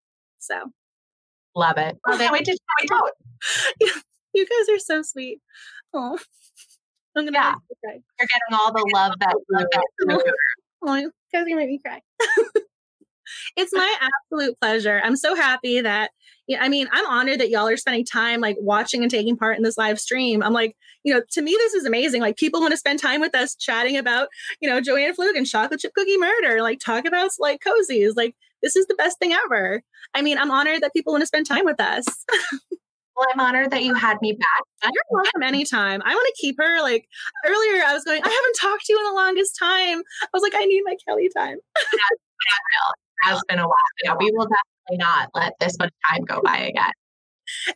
so. 0.46 0.72
Love 1.56 1.78
it. 1.78 1.98
Love 2.06 2.20
it. 2.20 2.32
Wait 2.32 2.46
to 2.46 2.52
try 2.52 2.84
it 2.84 2.92
out 2.92 4.04
you 4.36 4.45
guys 4.45 4.76
are 4.76 4.80
so 4.80 5.02
sweet. 5.02 5.40
Oh, 5.94 6.20
I'm 7.16 7.26
gonna 7.26 7.38
yeah. 7.38 7.53
cry. 7.84 7.99
You're 8.20 8.28
getting 8.28 8.53
all 8.53 8.72
the 8.72 8.90
love 8.94 9.14
that 9.20 9.36
love 9.49 9.68
that. 9.72 10.34
oh, 10.84 10.95
you 10.95 11.12
guys 11.34 11.41
are 11.41 11.45
gonna 11.45 11.56
make 11.56 11.70
me 11.70 11.80
cry. 11.84 12.02
it's 13.56 13.74
my 13.74 13.95
absolute 14.02 14.60
pleasure. 14.60 15.02
I'm 15.03 15.16
so 15.16 15.36
happy 15.36 15.82
that 15.82 16.12
yeah, 16.48 16.62
I 16.64 16.70
mean, 16.70 16.88
I'm 16.91 17.07
honored 17.07 17.40
that 17.40 17.49
y'all 17.49 17.68
are 17.68 17.78
spending 17.78 18.06
time 18.06 18.40
like 18.40 18.56
watching 18.60 19.02
and 19.02 19.10
taking 19.10 19.36
part 19.36 19.57
in 19.57 19.64
this 19.64 19.78
live 19.78 19.99
stream. 19.99 20.44
I'm 20.44 20.53
like, 20.53 20.76
you 21.03 21.14
know, 21.14 21.22
to 21.32 21.41
me, 21.41 21.52
this 21.52 21.74
is 21.74 21.86
amazing. 21.86 22.22
Like, 22.22 22.38
people 22.38 22.60
want 22.62 22.72
to 22.72 22.78
spend 22.78 22.99
time 22.99 23.20
with 23.20 23.34
us 23.34 23.56
chatting 23.56 23.98
about, 23.98 24.28
you 24.62 24.70
know, 24.70 24.80
Joanne 24.80 25.16
Fluke 25.16 25.36
and 25.36 25.48
chocolate 25.48 25.80
chip 25.80 25.94
cookie 25.95 26.18
murder, 26.18 26.62
like, 26.62 26.80
talk 26.80 27.06
about 27.06 27.32
like 27.40 27.62
cozies. 27.66 28.14
Like, 28.16 28.36
this 28.62 28.76
is 28.76 28.86
the 28.88 28.95
best 28.95 29.18
thing 29.18 29.34
ever. 29.34 29.82
I 30.14 30.22
mean, 30.22 30.38
I'm 30.38 30.52
honored 30.52 30.82
that 30.82 30.94
people 30.94 31.14
want 31.14 31.24
to 31.24 31.28
spend 31.28 31.48
time 31.48 31.66
with 31.66 31.82
us. 31.82 32.06
Well, 33.16 33.28
I'm 33.32 33.40
honored 33.40 33.72
that 33.72 33.84
you 33.84 33.94
had 33.94 34.18
me 34.22 34.34
back. 34.34 34.92
You're 34.94 35.04
welcome 35.10 35.44
anytime. 35.44 36.02
I 36.04 36.14
want 36.14 36.28
to 36.36 36.42
keep 36.42 36.58
her. 36.60 36.82
Like 36.82 37.08
earlier, 37.46 37.84
I 37.86 37.94
was 37.94 38.04
going, 38.04 38.22
I 38.22 38.28
haven't 38.28 38.56
talked 38.60 38.86
to 38.86 38.94
you 38.94 39.00
in 39.00 39.06
the 39.06 39.14
longest 39.14 39.58
time. 39.58 40.04
I 40.22 40.28
was 40.34 40.44
like, 40.44 40.54
I 40.56 40.66
need 40.66 40.82
my 40.86 40.96
Kelly 41.08 41.30
time. 41.36 41.58
it 41.94 42.00
has 43.24 43.42
been 43.48 43.60
a 43.60 43.64
while. 43.64 43.76
Yeah, 44.04 44.16
we 44.20 44.32
will 44.36 44.48
definitely 44.48 44.98
not 44.98 45.30
let 45.34 45.54
this 45.60 45.78
much 45.80 45.94
time 46.10 46.24
go 46.26 46.42
by 46.44 46.58
again. 46.58 46.92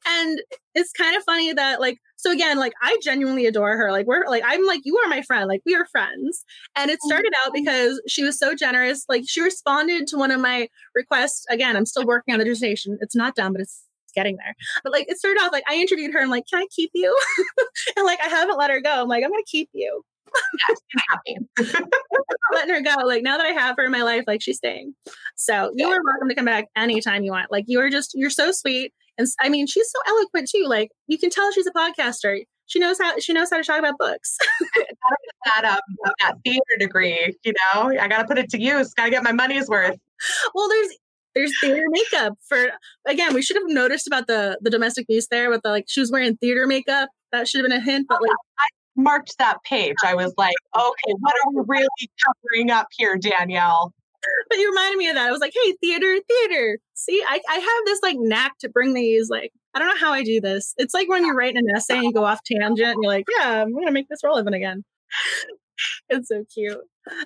And 0.05 0.41
it's 0.73 0.91
kind 0.91 1.15
of 1.15 1.23
funny 1.23 1.53
that, 1.53 1.79
like, 1.79 1.99
so 2.15 2.31
again, 2.31 2.57
like, 2.57 2.73
I 2.81 2.97
genuinely 3.03 3.45
adore 3.45 3.77
her. 3.77 3.91
Like, 3.91 4.07
we're 4.07 4.25
like, 4.27 4.43
I'm 4.45 4.65
like, 4.65 4.81
you 4.83 4.97
are 4.97 5.07
my 5.07 5.21
friend. 5.21 5.47
Like, 5.47 5.61
we 5.65 5.75
are 5.75 5.85
friends. 5.85 6.43
And 6.75 6.89
it 6.89 6.95
mm-hmm. 6.95 7.07
started 7.07 7.33
out 7.45 7.53
because 7.53 8.01
she 8.07 8.23
was 8.23 8.37
so 8.37 8.55
generous. 8.55 9.05
Like, 9.07 9.23
she 9.27 9.41
responded 9.41 10.07
to 10.07 10.17
one 10.17 10.31
of 10.31 10.39
my 10.39 10.69
requests. 10.95 11.45
Again, 11.49 11.75
I'm 11.75 11.85
still 11.85 12.05
working 12.05 12.33
on 12.33 12.39
the 12.39 12.45
dissertation. 12.45 12.97
It's 13.01 13.15
not 13.15 13.35
done, 13.35 13.51
but 13.53 13.61
it's 13.61 13.83
getting 14.13 14.37
there. 14.37 14.55
But 14.83 14.93
like 14.93 15.09
it 15.09 15.17
started 15.17 15.39
off 15.41 15.51
like 15.51 15.63
I 15.67 15.75
interviewed 15.75 16.13
her 16.13 16.19
and 16.19 16.31
like, 16.31 16.45
can 16.51 16.61
I 16.61 16.67
keep 16.75 16.91
you? 16.93 17.15
and 17.97 18.05
like 18.05 18.19
I 18.23 18.27
haven't 18.27 18.57
let 18.57 18.71
her 18.71 18.81
go. 18.81 19.01
I'm 19.01 19.07
like, 19.07 19.23
I'm 19.23 19.31
gonna 19.31 19.43
keep 19.45 19.69
you. 19.73 20.03
letting 22.53 22.73
her 22.73 22.81
go. 22.81 22.95
Like 23.05 23.23
now 23.23 23.37
that 23.37 23.45
I 23.45 23.49
have 23.49 23.75
her 23.77 23.85
in 23.85 23.91
my 23.91 24.03
life, 24.03 24.23
like 24.27 24.41
she's 24.41 24.57
staying. 24.57 24.93
So 25.35 25.71
you 25.75 25.87
are 25.87 25.99
welcome 26.03 26.29
to 26.29 26.35
come 26.35 26.45
back 26.45 26.65
anytime 26.75 27.23
you 27.23 27.31
want. 27.31 27.51
Like 27.51 27.65
you 27.67 27.79
are 27.79 27.89
just 27.89 28.11
you're 28.15 28.29
so 28.29 28.51
sweet. 28.51 28.93
And 29.17 29.27
I 29.39 29.49
mean, 29.49 29.67
she's 29.67 29.89
so 29.89 29.99
eloquent 30.07 30.49
too. 30.49 30.65
Like 30.67 30.89
you 31.07 31.17
can 31.17 31.29
tell 31.29 31.51
she's 31.51 31.67
a 31.67 31.71
podcaster. 31.71 32.43
She 32.67 32.79
knows 32.79 32.97
how 32.99 33.17
she 33.19 33.33
knows 33.33 33.49
how 33.49 33.57
to 33.57 33.63
talk 33.63 33.79
about 33.79 33.97
books. 33.97 34.37
that 35.45 35.65
um 35.65 35.79
that 36.21 36.35
theater 36.43 36.61
degree, 36.77 37.35
you 37.43 37.53
know, 37.73 37.91
I 37.99 38.07
gotta 38.07 38.27
put 38.27 38.37
it 38.37 38.49
to 38.51 38.61
use. 38.61 38.93
Gotta 38.93 39.09
get 39.09 39.23
my 39.23 39.31
money's 39.31 39.67
worth. 39.67 39.97
Well, 40.53 40.69
there's 40.69 40.89
there's 41.35 41.51
theater 41.61 41.83
makeup 41.89 42.33
for 42.47 42.67
again 43.07 43.33
we 43.33 43.41
should 43.41 43.57
have 43.57 43.67
noticed 43.67 44.07
about 44.07 44.27
the 44.27 44.57
the 44.61 44.69
domestic 44.69 45.05
abuse 45.05 45.27
there 45.27 45.49
with 45.49 45.61
the 45.63 45.69
like 45.69 45.85
she 45.87 45.99
was 45.99 46.11
wearing 46.11 46.37
theater 46.37 46.67
makeup. 46.67 47.09
That 47.31 47.47
should 47.47 47.59
have 47.59 47.69
been 47.69 47.77
a 47.77 47.83
hint 47.83 48.07
but 48.09 48.21
like 48.21 48.31
oh, 48.31 48.53
I 48.59 48.67
marked 48.95 49.37
that 49.37 49.57
page. 49.63 49.95
I 50.03 50.15
was 50.15 50.33
like 50.37 50.55
okay 50.75 51.13
what 51.19 51.33
are 51.33 51.51
we 51.53 51.63
really 51.67 51.87
covering 52.25 52.71
up 52.71 52.87
here 52.97 53.17
danielle? 53.17 53.93
But 54.49 54.57
you 54.57 54.69
reminded 54.69 54.97
me 54.97 55.07
of 55.07 55.15
that. 55.15 55.27
I 55.27 55.31
was 55.31 55.39
like 55.39 55.53
hey 55.53 55.73
theater 55.81 56.17
theater. 56.27 56.79
See 56.93 57.23
I, 57.27 57.39
I 57.49 57.55
have 57.55 57.85
this 57.85 57.99
like 58.01 58.17
knack 58.19 58.57
to 58.59 58.69
bring 58.69 58.93
these 58.93 59.29
like 59.29 59.51
i 59.75 59.79
don't 59.79 59.87
know 59.87 59.99
how 59.99 60.11
i 60.11 60.23
do 60.23 60.41
this. 60.41 60.73
It's 60.77 60.93
like 60.93 61.07
when 61.07 61.25
you're 61.25 61.35
writing 61.35 61.57
an 61.57 61.75
essay 61.75 61.95
and 61.95 62.05
you 62.05 62.13
go 62.13 62.25
off 62.25 62.41
tangent 62.43 62.79
and 62.79 63.03
you're 63.03 63.11
like 63.11 63.25
yeah 63.39 63.61
i'm 63.61 63.73
gonna 63.73 63.91
make 63.91 64.09
this 64.09 64.23
relevant 64.23 64.55
again 64.55 64.83
it's 66.09 66.29
so 66.29 66.43
cute. 66.53 66.77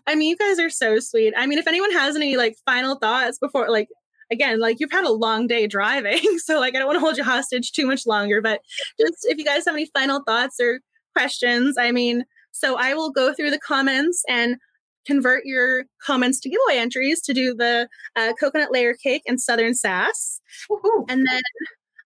I 0.08 0.16
mean, 0.16 0.30
you 0.30 0.38
guys 0.38 0.60
are 0.60 0.70
so 0.70 1.00
sweet. 1.00 1.34
I 1.36 1.46
mean, 1.46 1.60
if 1.60 1.68
anyone 1.68 1.92
has 1.92 2.16
any 2.16 2.38
like 2.38 2.56
final 2.66 2.96
thoughts 2.96 3.38
before, 3.40 3.70
like, 3.70 3.90
again, 4.32 4.60
like 4.60 4.80
you've 4.80 4.92
had 4.92 5.06
a 5.06 5.12
long 5.12 5.48
day 5.48 5.68
driving. 5.68 6.20
So, 6.40 6.60
like, 6.60 6.76
I 6.76 6.80
don't 6.80 6.88
want 6.88 6.98
to 6.98 7.02
hold 7.02 7.18
you 7.18 7.24
hostage 7.24 7.72
too 7.72 7.86
much 7.86 8.06
longer, 8.06 8.42
but 8.42 8.60
just 9.00 9.18
if 9.24 9.38
you 9.38 9.46
guys 9.46 9.66
have 9.66 9.76
any 9.76 9.90
final 9.94 10.22
thoughts 10.26 10.60
or 10.60 10.82
questions, 11.16 11.78
I 11.78 11.92
mean, 11.92 12.26
so 12.52 12.76
I 12.78 12.94
will 12.94 13.12
go 13.12 13.34
through 13.34 13.52
the 13.52 13.60
comments 13.60 14.24
and 14.28 14.58
convert 15.06 15.46
your 15.46 15.86
comments 16.06 16.40
to 16.42 16.50
giveaway 16.50 16.78
entries 16.78 17.22
to 17.22 17.34
do 17.34 17.54
the 17.54 17.88
uh, 18.16 18.34
coconut 18.40 18.72
layer 18.72 18.94
cake 18.94 19.24
and 19.28 19.40
southern 19.40 19.74
sass. 19.74 20.42
Woo-hoo. 20.70 21.06
And 21.10 21.26
then 21.26 21.42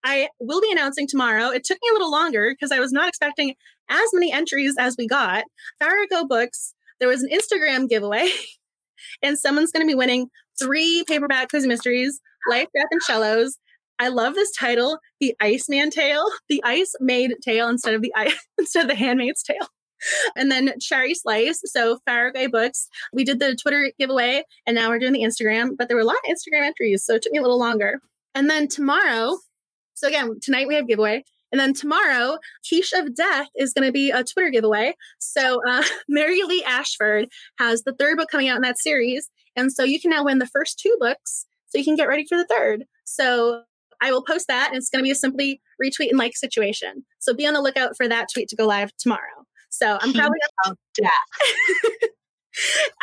I 0.03 0.29
will 0.39 0.61
be 0.61 0.71
announcing 0.71 1.07
tomorrow. 1.07 1.49
It 1.49 1.63
took 1.63 1.77
me 1.81 1.89
a 1.89 1.93
little 1.93 2.11
longer 2.11 2.51
because 2.51 2.71
I 2.71 2.79
was 2.79 2.91
not 2.91 3.07
expecting 3.07 3.55
as 3.89 4.09
many 4.13 4.31
entries 4.31 4.75
as 4.79 4.95
we 4.97 5.07
got. 5.07 5.43
Farrago 5.79 6.25
Books, 6.25 6.73
there 6.99 7.09
was 7.09 7.23
an 7.23 7.29
Instagram 7.29 7.89
giveaway, 7.89 8.29
and 9.21 9.37
someone's 9.37 9.71
going 9.71 9.85
to 9.85 9.91
be 9.91 9.95
winning 9.95 10.27
three 10.59 11.03
paperback 11.07 11.51
cozy 11.51 11.67
mysteries, 11.67 12.19
Life, 12.49 12.67
Death, 12.75 12.87
and 12.91 13.01
Cellos. 13.01 13.57
I 13.99 14.09
love 14.09 14.35
this 14.35 14.51
title, 14.51 14.99
The 15.19 15.35
Iceman 15.39 15.89
Tale, 15.89 16.25
the 16.49 16.61
ice 16.63 16.93
made 16.99 17.33
tale 17.41 17.67
instead 17.67 17.95
of 17.95 18.01
the 18.01 18.13
ice, 18.15 18.47
instead 18.57 18.83
of 18.83 18.89
the 18.89 18.95
handmaid's 18.95 19.41
tale. 19.43 19.67
And 20.35 20.51
then 20.51 20.73
Cherry 20.79 21.15
Slice. 21.15 21.61
So 21.65 21.97
Farrago 22.05 22.47
Books, 22.49 22.87
we 23.11 23.23
did 23.23 23.39
the 23.39 23.55
Twitter 23.55 23.91
giveaway 23.97 24.43
and 24.67 24.75
now 24.75 24.89
we're 24.89 24.99
doing 24.99 25.13
the 25.13 25.23
Instagram, 25.23 25.71
but 25.77 25.87
there 25.87 25.97
were 25.97 26.03
a 26.03 26.05
lot 26.05 26.17
of 26.17 26.35
Instagram 26.35 26.63
entries, 26.63 27.03
so 27.03 27.15
it 27.15 27.23
took 27.23 27.31
me 27.31 27.39
a 27.39 27.41
little 27.41 27.59
longer. 27.59 27.99
And 28.35 28.49
then 28.49 28.67
tomorrow, 28.67 29.37
so 29.95 30.07
again, 30.07 30.35
tonight 30.41 30.67
we 30.67 30.75
have 30.75 30.87
giveaway. 30.87 31.23
And 31.51 31.59
then 31.59 31.73
tomorrow, 31.73 32.37
Quiche 32.67 32.93
of 32.93 33.15
Death 33.15 33.47
is 33.55 33.73
going 33.73 33.87
to 33.87 33.91
be 33.91 34.11
a 34.11 34.23
Twitter 34.23 34.49
giveaway. 34.49 34.95
So 35.19 35.61
uh, 35.67 35.83
Mary 36.09 36.43
Lee 36.43 36.63
Ashford 36.63 37.27
has 37.57 37.83
the 37.83 37.93
third 37.93 38.17
book 38.17 38.29
coming 38.29 38.49
out 38.49 38.57
in 38.57 38.61
that 38.63 38.79
series. 38.79 39.29
And 39.55 39.71
so 39.71 39.83
you 39.83 39.99
can 39.99 40.11
now 40.11 40.25
win 40.25 40.39
the 40.39 40.47
first 40.47 40.79
two 40.79 40.95
books 40.99 41.45
so 41.67 41.77
you 41.77 41.83
can 41.83 41.95
get 41.95 42.07
ready 42.07 42.25
for 42.27 42.37
the 42.37 42.45
third. 42.45 42.85
So 43.05 43.63
I 44.01 44.11
will 44.11 44.23
post 44.23 44.47
that 44.47 44.69
and 44.69 44.77
it's 44.77 44.89
going 44.89 44.99
to 44.99 45.07
be 45.07 45.11
a 45.11 45.15
simply 45.15 45.61
retweet 45.83 46.09
and 46.09 46.19
like 46.19 46.35
situation. 46.35 47.05
So 47.19 47.33
be 47.33 47.47
on 47.47 47.53
the 47.53 47.61
lookout 47.61 47.97
for 47.97 48.07
that 48.07 48.27
tweet 48.33 48.49
to 48.49 48.55
go 48.55 48.67
live 48.67 48.91
tomorrow. 48.97 49.45
So 49.69 49.97
I'm 49.99 50.13
probably 50.13 50.39
death. 50.95 51.11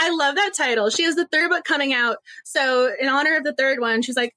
I 0.01 0.11
love 0.11 0.35
that 0.35 0.53
title. 0.57 0.91
She 0.91 1.05
has 1.05 1.15
the 1.15 1.29
third 1.31 1.51
book 1.51 1.65
coming 1.65 1.93
out. 1.93 2.17
So 2.45 2.93
in 3.01 3.09
honor 3.09 3.37
of 3.37 3.45
the 3.45 3.55
third 3.55 3.81
one, 3.81 4.03
she's 4.03 4.17
like, 4.17 4.35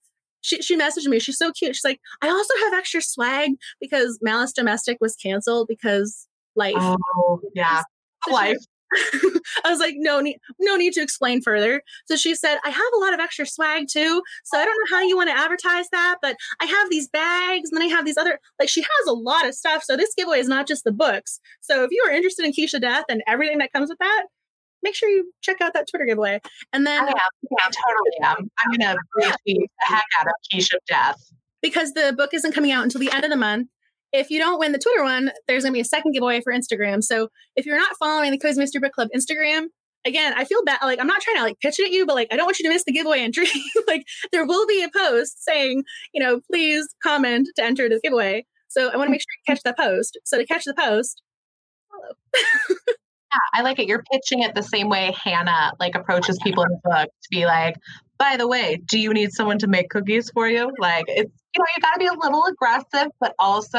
she, 0.47 0.61
she 0.61 0.77
messaged 0.77 1.07
me. 1.07 1.19
She's 1.19 1.37
so 1.37 1.51
cute. 1.51 1.75
She's 1.75 1.83
like, 1.83 1.99
I 2.21 2.29
also 2.29 2.53
have 2.63 2.73
extra 2.73 3.01
swag 3.01 3.51
because 3.81 4.17
Malice 4.21 4.53
Domestic 4.53 4.97
was 5.01 5.15
canceled 5.15 5.67
because 5.67 6.25
life. 6.55 6.75
Oh, 6.77 7.41
yeah. 7.53 7.83
Life. 8.31 8.57
I 8.95 9.69
was 9.69 9.79
like, 9.79 9.95
no 9.97 10.21
need, 10.21 10.37
no 10.61 10.77
need 10.77 10.93
to 10.93 11.01
explain 11.01 11.41
further. 11.41 11.81
So 12.05 12.15
she 12.15 12.33
said, 12.33 12.59
I 12.63 12.69
have 12.69 12.93
a 12.95 12.99
lot 12.99 13.13
of 13.13 13.19
extra 13.19 13.45
swag 13.45 13.87
too. 13.91 14.23
So 14.45 14.57
I 14.57 14.63
don't 14.63 14.73
know 14.73 14.97
how 14.97 15.03
you 15.03 15.17
want 15.17 15.29
to 15.29 15.37
advertise 15.37 15.89
that, 15.91 16.19
but 16.21 16.37
I 16.61 16.65
have 16.65 16.89
these 16.89 17.09
bags 17.09 17.69
and 17.69 17.81
then 17.81 17.89
I 17.89 17.93
have 17.93 18.05
these 18.05 18.17
other, 18.17 18.39
like 18.57 18.69
she 18.69 18.81
has 18.81 19.07
a 19.09 19.13
lot 19.13 19.45
of 19.45 19.53
stuff. 19.53 19.83
So 19.83 19.97
this 19.97 20.13
giveaway 20.15 20.39
is 20.39 20.47
not 20.47 20.65
just 20.65 20.85
the 20.85 20.93
books. 20.93 21.41
So 21.59 21.83
if 21.83 21.89
you 21.91 22.01
are 22.07 22.13
interested 22.13 22.45
in 22.45 22.53
Quiche 22.53 22.73
of 22.75 22.81
Death 22.81 23.03
and 23.09 23.21
everything 23.27 23.57
that 23.57 23.73
comes 23.73 23.89
with 23.89 23.99
that, 23.99 24.23
make 24.83 24.95
sure 24.95 25.09
you 25.09 25.31
check 25.41 25.61
out 25.61 25.73
that 25.73 25.87
Twitter 25.89 26.05
giveaway. 26.05 26.39
And 26.73 26.85
then 26.85 27.03
I 27.03 27.07
am, 27.07 27.15
yeah, 27.49 27.65
totally 27.65 28.17
am. 28.23 28.49
I'm 28.63 28.71
gonna 28.71 28.95
retweet 29.19 29.35
the 29.45 29.67
heck 29.85 30.05
out 30.19 30.27
of 30.27 30.33
Quiche 30.51 30.73
of 30.73 30.79
Death. 30.87 31.31
Because 31.61 31.93
the 31.93 32.13
book 32.15 32.33
isn't 32.33 32.53
coming 32.53 32.71
out 32.71 32.83
until 32.83 33.01
the 33.01 33.11
end 33.11 33.25
of 33.25 33.31
the 33.31 33.37
month 33.37 33.67
if 34.13 34.29
you 34.29 34.39
don't 34.39 34.59
win 34.59 34.71
the 34.71 34.79
Twitter 34.79 35.03
one, 35.03 35.31
there's 35.47 35.63
going 35.63 35.73
to 35.73 35.77
be 35.77 35.81
a 35.81 35.85
second 35.85 36.13
giveaway 36.13 36.41
for 36.41 36.53
Instagram. 36.53 37.03
So 37.03 37.29
if 37.55 37.65
you're 37.65 37.77
not 37.77 37.95
following 37.99 38.31
the 38.31 38.37
Cozy 38.37 38.59
Mystery 38.59 38.79
Book 38.79 38.93
Club 38.93 39.09
Instagram, 39.15 39.67
again, 40.05 40.33
I 40.35 40.45
feel 40.45 40.63
bad. 40.63 40.79
Like 40.81 40.99
I'm 40.99 41.07
not 41.07 41.21
trying 41.21 41.37
to 41.37 41.43
like 41.43 41.59
pitch 41.59 41.79
it 41.79 41.87
at 41.87 41.91
you, 41.91 42.05
but 42.05 42.15
like 42.15 42.27
I 42.31 42.35
don't 42.35 42.45
want 42.45 42.59
you 42.59 42.63
to 42.63 42.69
miss 42.69 42.83
the 42.85 42.91
giveaway 42.91 43.19
entry. 43.19 43.47
like 43.87 44.03
there 44.31 44.45
will 44.45 44.65
be 44.65 44.83
a 44.83 44.89
post 44.89 45.43
saying, 45.43 45.83
you 46.13 46.23
know, 46.23 46.39
please 46.49 46.87
comment 47.03 47.49
to 47.55 47.63
enter 47.63 47.89
the 47.89 47.99
giveaway. 48.01 48.45
So 48.69 48.81
I 48.81 48.83
want 48.85 48.93
to 48.93 48.99
mm-hmm. 48.99 49.11
make 49.11 49.21
sure 49.21 49.27
you 49.45 49.53
catch 49.53 49.63
that 49.63 49.77
post. 49.77 50.17
So 50.23 50.37
to 50.37 50.45
catch 50.45 50.63
the 50.65 50.73
post, 50.73 51.21
follow. 51.91 52.15
yeah, 53.31 53.39
I 53.53 53.61
like 53.61 53.79
it. 53.79 53.87
You're 53.87 54.03
pitching 54.11 54.41
it 54.41 54.55
the 54.55 54.63
same 54.63 54.89
way 54.89 55.13
Hannah 55.21 55.73
like 55.79 55.95
approaches 55.95 56.39
people 56.43 56.63
in 56.63 56.69
the 56.71 56.79
book 56.83 57.09
to 57.09 57.27
be 57.29 57.45
like, 57.45 57.75
by 58.17 58.37
the 58.37 58.47
way, 58.47 58.81
do 58.85 58.99
you 58.99 59.13
need 59.13 59.31
someone 59.31 59.59
to 59.59 59.67
make 59.67 59.89
cookies 59.89 60.29
for 60.31 60.47
you? 60.47 60.71
Like 60.79 61.05
it's 61.07 61.31
you 61.55 61.59
know, 61.59 61.65
you 61.75 61.81
gotta 61.81 61.99
be 61.99 62.05
a 62.07 62.13
little 62.13 62.45
aggressive, 62.45 63.11
but 63.19 63.33
also 63.39 63.77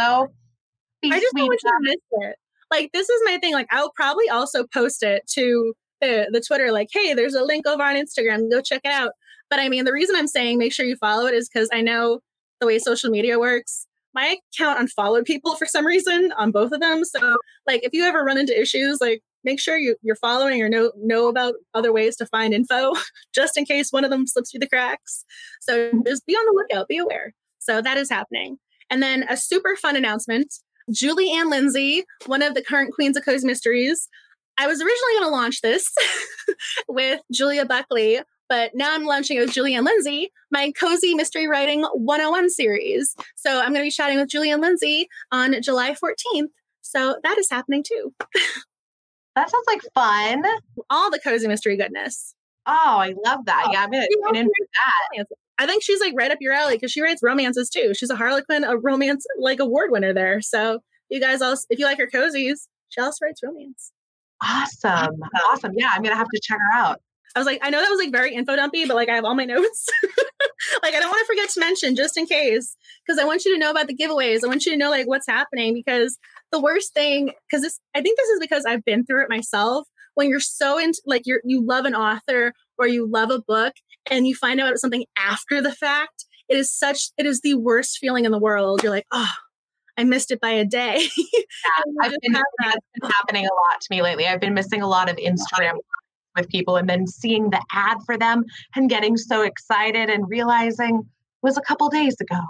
I 1.05 1.21
just 1.21 1.35
don't 1.35 1.47
want 1.47 1.61
you 1.63 1.71
to 1.71 1.79
miss 1.81 2.29
it. 2.29 2.37
Like 2.71 2.91
this 2.93 3.09
is 3.09 3.21
my 3.25 3.39
thing. 3.39 3.53
Like 3.53 3.69
I'll 3.71 3.93
probably 3.93 4.29
also 4.29 4.65
post 4.67 5.03
it 5.03 5.27
to 5.35 5.73
the, 6.01 6.29
the 6.33 6.41
Twitter, 6.41 6.71
like, 6.71 6.89
hey, 6.93 7.15
there's 7.15 7.35
a 7.35 7.43
link 7.43 7.67
over 7.67 7.83
on 7.83 7.97
Instagram. 7.97 8.51
Go 8.51 8.61
check 8.61 8.83
it 8.85 8.93
out. 8.93 9.13
But 9.51 9.61
I 9.61 9.69
mean, 9.69 9.85
the 9.85 9.93
reason 9.93 10.17
I'm 10.17 10.27
saying 10.27 10.59
make 10.59 10.73
sure 10.73 10.87
you 10.87 10.97
follow 10.97 11.27
it 11.27 11.35
is 11.35 11.49
because 11.49 11.69
I 11.73 11.81
know 11.81 12.21
the 12.61 12.67
way 12.67 12.79
social 12.79 13.11
media 13.11 13.39
works. 13.39 13.87
My 14.15 14.37
account 14.55 14.81
unfollowed 14.81 15.25
people 15.25 15.55
for 15.55 15.67
some 15.67 15.87
reason 15.87 16.33
on 16.37 16.51
both 16.51 16.73
of 16.73 16.81
them. 16.81 17.05
So, 17.05 17.37
like, 17.67 17.85
if 17.85 17.93
you 17.93 18.05
ever 18.05 18.25
run 18.25 18.39
into 18.39 18.59
issues, 18.59 19.01
like, 19.01 19.23
make 19.49 19.61
sure 19.61 19.79
you, 19.79 19.97
you're 20.03 20.17
following 20.17 20.63
or 20.63 20.69
know 20.69 20.93
know 20.97 21.29
about 21.29 21.55
other 21.75 21.93
ways 21.93 22.17
to 22.17 22.27
find 22.27 22.53
info, 22.53 22.93
just 23.35 23.57
in 23.57 23.65
case 23.65 23.91
one 23.91 24.05
of 24.05 24.11
them 24.11 24.27
slips 24.27 24.51
through 24.51 24.61
the 24.61 24.69
cracks. 24.69 25.25
So, 25.61 25.91
just 26.07 26.27
be 26.27 26.35
on 26.35 26.47
the 26.47 26.61
lookout. 26.61 26.89
Be 26.89 26.99
aware. 26.99 27.35
So 27.59 27.83
that 27.83 27.99
is 27.99 28.09
happening. 28.09 28.59
And 28.89 29.03
then 29.03 29.25
a 29.29 29.37
super 29.37 29.77
fun 29.77 29.97
announcement 29.97 30.55
Julie 30.91 31.31
Anne 31.31 31.51
Lindsey, 31.51 32.05
one 32.25 32.43
of 32.43 32.55
the 32.55 32.63
current 32.63 32.95
Queens 32.95 33.17
of 33.17 33.25
Cozy 33.25 33.47
Mysteries. 33.47 34.09
I 34.57 34.67
was 34.67 34.81
originally 34.81 35.13
going 35.19 35.25
to 35.25 35.37
launch 35.37 35.61
this 35.61 35.95
with 36.89 37.21
Julia 37.31 37.67
Buckley, 37.67 38.21
but 38.49 38.75
now 38.75 38.95
I'm 38.95 39.05
launching 39.05 39.37
it 39.37 39.41
with 39.41 39.53
Julie 39.53 39.75
Anne 39.75 39.85
Lindsey, 39.85 40.33
my 40.51 40.73
Cozy 40.73 41.15
Mystery 41.15 41.47
Writing 41.47 41.83
101 41.93 42.49
series. 42.51 43.15
So 43.37 43.59
I'm 43.59 43.73
going 43.75 43.83
to 43.83 43.83
be 43.83 43.91
chatting 43.91 44.19
with 44.19 44.31
Julie 44.31 44.51
Anne 44.51 44.63
Lindsey 44.63 45.09
on 45.31 45.61
July 45.61 45.93
14th. 45.93 46.49
So 46.81 47.17
that 47.23 47.37
is 47.37 47.51
happening 47.51 47.85
too. 47.87 48.15
that 49.39 49.51
sounds 49.51 49.67
like 49.67 49.83
fun. 49.95 50.45
All 50.91 51.11
the 51.11 51.21
Cozy 51.21 51.49
Mystery 51.49 51.77
goodness. 51.77 52.35
Oh, 52.67 52.99
I 52.99 53.15
love 53.25 53.47
that. 53.47 53.65
Oh, 53.67 53.73
yeah, 53.73 53.85
I'm 53.85 53.91
to 53.91 54.09
tune 54.27 54.37
into 54.37 54.67
that. 55.17 55.27
I 55.59 55.67
think 55.67 55.83
she's 55.83 56.01
like 56.01 56.15
right 56.17 56.31
up 56.31 56.39
your 56.41 56.53
alley 56.53 56.75
because 56.75 56.93
she 56.93 57.01
writes 57.01 57.23
romances 57.23 57.69
too. 57.69 57.93
She's 57.95 58.11
a 58.11 58.17
Harlequin, 58.17 58.63
a 58.63 58.77
romance 58.77 59.27
like 59.41 59.59
award 59.59 59.91
winner 59.91 60.13
there. 60.13 60.41
So 60.41 60.81
you 61.09 61.21
guys 61.21 61.41
all, 61.43 61.57
if 61.71 61.79
you 61.79 61.85
like 61.85 61.99
her 61.99 62.07
cozies, 62.07 62.69
she 62.91 63.01
also 63.01 63.25
writes 63.25 63.43
romance. 63.43 63.93
Awesome. 64.43 65.17
Awesome. 65.51 65.73
Yeah, 65.75 65.89
I'm 65.93 66.03
gonna 66.03 66.15
have 66.15 66.29
to 66.29 66.41
check 66.43 66.59
her 66.59 66.79
out. 66.79 67.01
I 67.35 67.41
was 67.41 67.47
like, 67.47 67.61
I 67.63 67.71
know 67.71 67.81
that 67.81 67.89
was 67.89 67.99
like 67.99 68.13
very 68.13 68.35
info 68.35 68.57
dumpy, 68.57 68.85
but 68.87 68.95
like 68.95 69.09
I 69.09 69.15
have 69.15 69.25
all 69.25 69.35
my 69.35 69.45
notes. 69.45 69.87
like 70.83 70.95
I 70.95 71.01
don't 71.01 71.09
want 71.09 71.21
to 71.21 71.27
forget 71.27 71.49
to 71.51 71.61
mention 71.61 71.97
just 71.97 72.17
in 72.17 72.27
case, 72.27 72.77
because 73.07 73.19
I 73.19 73.25
want 73.25 73.45
you 73.45 73.53
to 73.55 73.59
know 73.59 73.71
about 73.71 73.87
the 73.87 73.97
giveaways. 73.97 74.45
I 74.45 74.47
want 74.47 74.67
you 74.67 74.73
to 74.73 74.79
know 74.79 74.91
like 74.91 75.07
what's 75.07 75.27
happening 75.27 75.75
because 75.75 76.19
the 76.53 76.61
worst 76.61 76.95
thing, 76.95 77.33
because 77.49 77.63
this 77.63 77.81
I 77.95 78.01
think 78.01 78.19
this 78.19 78.29
is 78.31 78.41
because 78.41 78.65
I've 78.67 78.85
been 78.85 79.05
through 79.05 79.25
it 79.25 79.31
myself. 79.31 79.89
When 80.15 80.29
you're 80.29 80.41
so 80.41 80.79
into 80.79 81.01
like 81.07 81.23
you're 81.27 81.41
you 81.45 81.65
love 81.65 81.85
an 81.85 81.95
author 81.95 82.53
or 82.79 82.87
you 82.87 83.07
love 83.07 83.31
a 83.31 83.41
book 83.41 83.75
and 84.11 84.27
you 84.27 84.35
find 84.35 84.61
out 84.61 84.79
something 84.79 85.05
after 85.19 85.61
the 85.61 85.73
fact, 85.73 86.25
it 86.49 86.57
is 86.57 86.73
such 86.73 87.11
it 87.19 87.27
is 87.27 87.41
the 87.41 87.55
worst 87.55 87.99
feeling 87.99 88.25
in 88.25 88.33
the 88.33 88.39
world. 88.39 88.83
You're 88.83 88.93
like, 88.93 89.07
oh, 89.13 89.33
I 89.97 90.05
missed 90.05 90.31
it 90.31 90.41
by 90.41 90.51
a 90.51 90.65
day. 90.65 91.09
yeah, 91.17 91.41
I've 92.01 92.15
been, 92.23 92.33
that's 92.33 92.87
been 93.01 93.11
happening 93.11 93.45
a 93.45 93.55
lot 93.55 93.81
to 93.81 93.87
me 93.91 94.01
lately. 94.01 94.27
I've 94.27 94.41
been 94.41 94.55
missing 94.55 94.81
a 94.81 94.89
lot 94.89 95.11
of 95.11 95.17
Instagram 95.17 95.75
with 96.37 96.49
people 96.49 96.77
and 96.77 96.89
then 96.89 97.07
seeing 97.07 97.51
the 97.51 97.61
ad 97.73 97.99
for 98.07 98.17
them 98.17 98.45
and 98.77 98.89
getting 98.89 99.17
so 99.17 99.43
excited 99.43 100.09
and 100.09 100.29
realizing 100.29 101.01
it 101.01 101.43
was 101.43 101.59
a 101.59 101.63
couple 101.63 101.89
days 101.89 102.17
ago. 102.21 102.41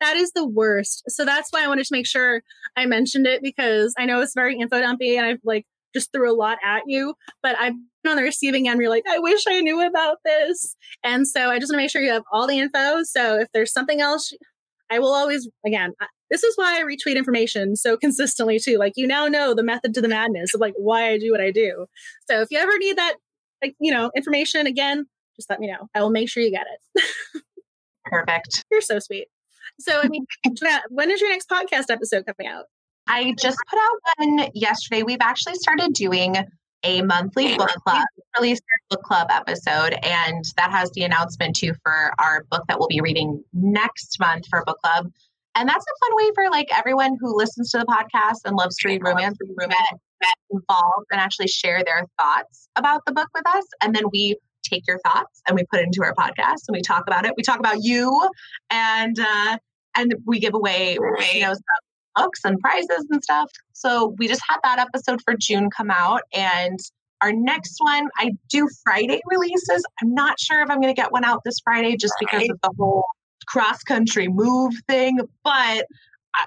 That 0.00 0.16
is 0.16 0.32
the 0.32 0.46
worst. 0.46 1.04
So 1.08 1.24
that's 1.24 1.50
why 1.50 1.64
I 1.64 1.68
wanted 1.68 1.86
to 1.86 1.94
make 1.94 2.06
sure 2.06 2.42
I 2.76 2.86
mentioned 2.86 3.26
it 3.26 3.42
because 3.42 3.94
I 3.98 4.06
know 4.06 4.20
it's 4.20 4.34
very 4.34 4.58
info 4.58 4.80
dumpy 4.80 5.16
and 5.16 5.26
I've 5.26 5.40
like 5.44 5.66
just 5.94 6.12
threw 6.12 6.30
a 6.30 6.36
lot 6.36 6.58
at 6.64 6.82
you, 6.86 7.14
but 7.42 7.56
I've 7.58 7.74
been 8.02 8.10
on 8.10 8.16
the 8.16 8.22
receiving 8.22 8.68
end. 8.68 8.80
You're 8.80 8.90
like, 8.90 9.04
I 9.08 9.18
wish 9.18 9.44
I 9.48 9.60
knew 9.60 9.84
about 9.84 10.18
this. 10.24 10.76
And 11.02 11.26
so 11.26 11.50
I 11.50 11.58
just 11.58 11.72
want 11.72 11.78
to 11.80 11.84
make 11.84 11.90
sure 11.90 12.02
you 12.02 12.12
have 12.12 12.22
all 12.32 12.46
the 12.46 12.58
info. 12.58 13.02
So 13.04 13.40
if 13.40 13.48
there's 13.52 13.72
something 13.72 14.00
else, 14.00 14.32
I 14.90 14.98
will 14.98 15.12
always, 15.12 15.48
again, 15.66 15.92
this 16.30 16.42
is 16.42 16.56
why 16.56 16.78
I 16.78 16.82
retweet 16.82 17.16
information 17.16 17.76
so 17.76 17.96
consistently 17.96 18.58
too. 18.58 18.78
Like 18.78 18.94
you 18.96 19.06
now 19.06 19.26
know 19.26 19.54
the 19.54 19.62
method 19.62 19.94
to 19.94 20.00
the 20.00 20.08
madness 20.08 20.54
of 20.54 20.60
like 20.60 20.74
why 20.76 21.10
I 21.10 21.18
do 21.18 21.30
what 21.30 21.40
I 21.40 21.50
do. 21.50 21.86
So 22.30 22.40
if 22.40 22.48
you 22.50 22.58
ever 22.58 22.76
need 22.78 22.96
that, 22.96 23.16
like, 23.62 23.74
you 23.80 23.92
know, 23.92 24.10
information 24.16 24.66
again, 24.66 25.06
just 25.36 25.50
let 25.50 25.60
me 25.60 25.66
know. 25.66 25.88
I 25.94 26.02
will 26.02 26.10
make 26.10 26.28
sure 26.28 26.42
you 26.42 26.50
get 26.50 26.66
it. 26.94 27.02
Perfect. 28.04 28.64
You're 28.70 28.80
so 28.80 28.98
sweet. 28.98 29.28
So, 29.80 30.00
I 30.02 30.08
mean, 30.08 30.26
when 30.88 31.10
is 31.10 31.20
your 31.20 31.30
next 31.30 31.48
podcast 31.48 31.90
episode 31.90 32.24
coming 32.26 32.50
out? 32.52 32.64
I 33.06 33.34
just 33.38 33.58
put 33.70 33.78
out 33.78 33.98
one 34.18 34.50
yesterday. 34.54 35.02
We've 35.02 35.20
actually 35.20 35.54
started 35.54 35.94
doing 35.94 36.36
a 36.84 37.02
monthly 37.02 37.56
book 37.56 37.70
club, 37.84 38.04
released 38.38 38.62
our 38.62 38.96
book 38.96 39.04
club 39.04 39.28
episode, 39.30 39.96
and 40.02 40.44
that 40.56 40.70
has 40.70 40.90
the 40.92 41.02
announcement 41.02 41.56
too 41.56 41.72
for 41.82 42.12
our 42.18 42.44
book 42.50 42.64
that 42.68 42.78
we'll 42.78 42.88
be 42.88 43.00
reading 43.00 43.42
next 43.52 44.18
month 44.20 44.46
for 44.48 44.62
book 44.64 44.78
club. 44.82 45.10
And 45.54 45.68
that's 45.68 45.84
a 45.84 46.06
fun 46.06 46.16
way 46.16 46.30
for 46.34 46.50
like 46.50 46.68
everyone 46.76 47.16
who 47.20 47.36
listens 47.36 47.70
to 47.72 47.78
the 47.78 47.86
podcast 47.86 48.40
and 48.44 48.56
loves 48.56 48.76
to 48.76 48.88
read 48.88 49.02
romance 49.02 49.36
to 49.38 49.46
get, 49.58 49.70
get 49.70 50.34
involved 50.50 51.06
and 51.10 51.20
actually 51.20 51.48
share 51.48 51.82
their 51.84 52.04
thoughts 52.20 52.68
about 52.76 53.02
the 53.06 53.12
book 53.12 53.28
with 53.34 53.46
us. 53.48 53.64
And 53.82 53.94
then 53.94 54.04
we 54.12 54.36
take 54.62 54.86
your 54.86 54.98
thoughts 55.00 55.42
and 55.48 55.56
we 55.56 55.64
put 55.64 55.80
it 55.80 55.86
into 55.86 56.02
our 56.04 56.14
podcast 56.14 56.68
and 56.68 56.74
we 56.74 56.82
talk 56.82 57.04
about 57.06 57.24
it. 57.24 57.32
We 57.36 57.42
talk 57.42 57.58
about 57.58 57.78
you 57.80 58.28
and 58.70 59.18
uh 59.18 59.58
and 59.98 60.14
we 60.24 60.38
give 60.38 60.54
away 60.54 60.94
you 61.34 61.40
know 61.40 61.52
some 61.52 61.62
books 62.16 62.40
and 62.44 62.58
prizes 62.60 63.06
and 63.10 63.22
stuff. 63.22 63.50
So 63.72 64.14
we 64.18 64.26
just 64.28 64.42
had 64.48 64.58
that 64.64 64.78
episode 64.78 65.20
for 65.22 65.34
June 65.38 65.70
come 65.70 65.90
out 65.90 66.22
and 66.32 66.78
our 67.20 67.32
next 67.32 67.76
one, 67.78 68.08
I 68.16 68.32
do 68.48 68.68
Friday 68.84 69.20
releases. 69.26 69.84
I'm 70.00 70.14
not 70.14 70.38
sure 70.38 70.62
if 70.62 70.70
I'm 70.70 70.80
going 70.80 70.94
to 70.94 71.00
get 71.00 71.12
one 71.12 71.24
out 71.24 71.42
this 71.44 71.58
Friday 71.62 71.96
just 71.96 72.14
because 72.20 72.48
of 72.48 72.58
the 72.62 72.70
whole 72.78 73.04
cross 73.46 73.82
country 73.82 74.28
move 74.28 74.74
thing, 74.86 75.18
but 75.42 75.86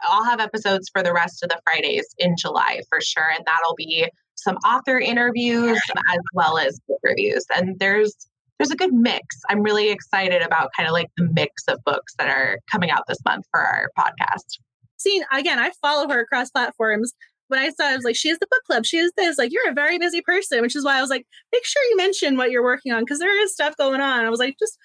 I'll 0.03 0.23
have 0.23 0.39
episodes 0.39 0.89
for 0.93 1.03
the 1.03 1.13
rest 1.13 1.43
of 1.43 1.49
the 1.49 1.59
Fridays 1.65 2.07
in 2.17 2.35
July 2.37 2.81
for 2.89 3.01
sure. 3.01 3.29
And 3.29 3.43
that'll 3.45 3.75
be 3.75 4.07
some 4.35 4.55
author 4.57 4.99
interviews 4.99 5.79
as 6.13 6.19
well 6.33 6.57
as 6.57 6.79
book 6.87 6.99
reviews. 7.03 7.45
And 7.55 7.77
there's 7.79 8.15
there's 8.61 8.69
a 8.69 8.75
good 8.75 8.93
mix. 8.93 9.41
I'm 9.49 9.63
really 9.63 9.89
excited 9.89 10.43
about 10.43 10.69
kind 10.77 10.87
of 10.87 10.93
like 10.93 11.07
the 11.17 11.27
mix 11.33 11.63
of 11.67 11.79
books 11.83 12.13
that 12.19 12.27
are 12.27 12.59
coming 12.71 12.91
out 12.91 13.05
this 13.07 13.17
month 13.25 13.47
for 13.49 13.59
our 13.59 13.89
podcast. 13.97 14.59
See, 14.97 15.19
again, 15.33 15.57
I 15.57 15.71
follow 15.81 16.07
her 16.07 16.19
across 16.19 16.51
platforms. 16.51 17.11
When 17.47 17.59
I 17.59 17.69
saw, 17.69 17.87
I 17.87 17.95
was 17.95 18.05
like, 18.05 18.15
she 18.15 18.29
has 18.29 18.37
the 18.37 18.45
book 18.51 18.61
club. 18.67 18.85
She 18.85 18.97
has 18.97 19.11
this. 19.17 19.39
Like, 19.39 19.51
you're 19.51 19.67
a 19.67 19.73
very 19.73 19.97
busy 19.97 20.21
person, 20.21 20.61
which 20.61 20.75
is 20.75 20.85
why 20.85 20.99
I 20.99 21.01
was 21.01 21.09
like, 21.09 21.25
make 21.51 21.65
sure 21.65 21.81
you 21.89 21.97
mention 21.97 22.37
what 22.37 22.51
you're 22.51 22.61
working 22.61 22.93
on 22.93 23.01
because 23.01 23.17
there 23.17 23.43
is 23.43 23.51
stuff 23.51 23.75
going 23.77 23.99
on. 23.99 24.25
I 24.25 24.29
was 24.29 24.39
like, 24.39 24.55
just 24.59 24.77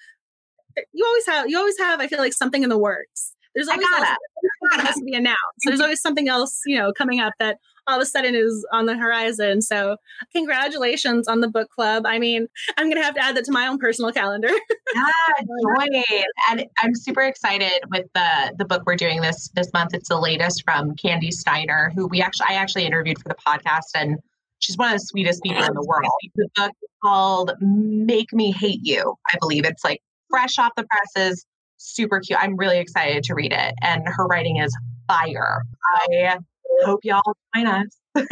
eh, 0.75 0.81
you 0.91 1.05
always 1.05 1.27
have 1.27 1.47
you 1.47 1.59
always 1.59 1.77
have 1.77 1.99
I 1.99 2.07
feel 2.07 2.17
like 2.17 2.33
something 2.33 2.63
in 2.63 2.69
the 2.69 2.79
works. 2.79 3.35
There's 3.57 3.69
always 3.69 3.87
that 3.89 4.85
has 4.85 4.95
to 4.95 5.03
be 5.03 5.15
announced. 5.15 5.39
There's 5.65 5.81
always 5.81 5.99
something 5.99 6.29
else, 6.29 6.61
you 6.67 6.77
know, 6.77 6.93
coming 6.93 7.19
up 7.19 7.33
that 7.39 7.57
all 7.87 7.95
of 7.95 8.03
a 8.03 8.05
sudden 8.05 8.35
is 8.35 8.63
on 8.71 8.85
the 8.85 8.95
horizon. 8.95 9.63
So 9.63 9.97
congratulations 10.31 11.27
on 11.27 11.41
the 11.41 11.47
book 11.47 11.67
club. 11.71 12.05
I 12.05 12.19
mean, 12.19 12.47
I'm 12.77 12.87
gonna 12.87 13.01
have 13.03 13.15
to 13.15 13.23
add 13.23 13.35
that 13.35 13.45
to 13.45 13.51
my 13.51 13.65
own 13.65 13.79
personal 13.79 14.11
calendar. 14.11 14.49
yeah, 14.95 15.01
join. 15.39 16.03
And 16.51 16.65
I'm 16.77 16.93
super 16.93 17.23
excited 17.23 17.83
with 17.89 18.05
the 18.13 18.53
the 18.59 18.65
book 18.65 18.83
we're 18.85 18.95
doing 18.95 19.21
this 19.21 19.49
this 19.55 19.73
month. 19.73 19.95
It's 19.95 20.09
the 20.09 20.19
latest 20.19 20.63
from 20.63 20.95
Kandi 20.95 21.31
Steiner, 21.31 21.91
who 21.95 22.05
we 22.05 22.21
actually 22.21 22.47
I 22.49 22.53
actually 22.53 22.85
interviewed 22.85 23.19
for 23.19 23.29
the 23.29 23.35
podcast 23.35 23.89
and 23.95 24.19
she's 24.59 24.77
one 24.77 24.89
of 24.93 24.99
the 24.99 25.05
sweetest 25.05 25.41
people 25.41 25.63
in 25.63 25.73
the 25.73 25.85
world. 25.87 26.11
The 26.35 26.47
book 26.55 26.71
is 26.83 26.89
called 27.03 27.53
Make 27.59 28.33
Me 28.33 28.51
Hate 28.51 28.81
You, 28.83 29.15
I 29.33 29.37
believe. 29.39 29.65
It's 29.65 29.83
like 29.83 30.01
fresh 30.29 30.59
off 30.59 30.73
the 30.75 30.85
presses, 30.85 31.45
super 31.77 32.19
cute. 32.19 32.39
I'm 32.41 32.55
really 32.55 32.79
excited 32.79 33.23
to 33.25 33.35
read 33.35 33.53
it. 33.53 33.73
And 33.81 34.03
her 34.05 34.25
writing 34.25 34.57
is 34.57 34.75
fire. 35.07 35.61
I 36.09 36.37
hope 36.83 37.01
y'all 37.03 37.21
join 37.55 37.67
us. 37.67 37.87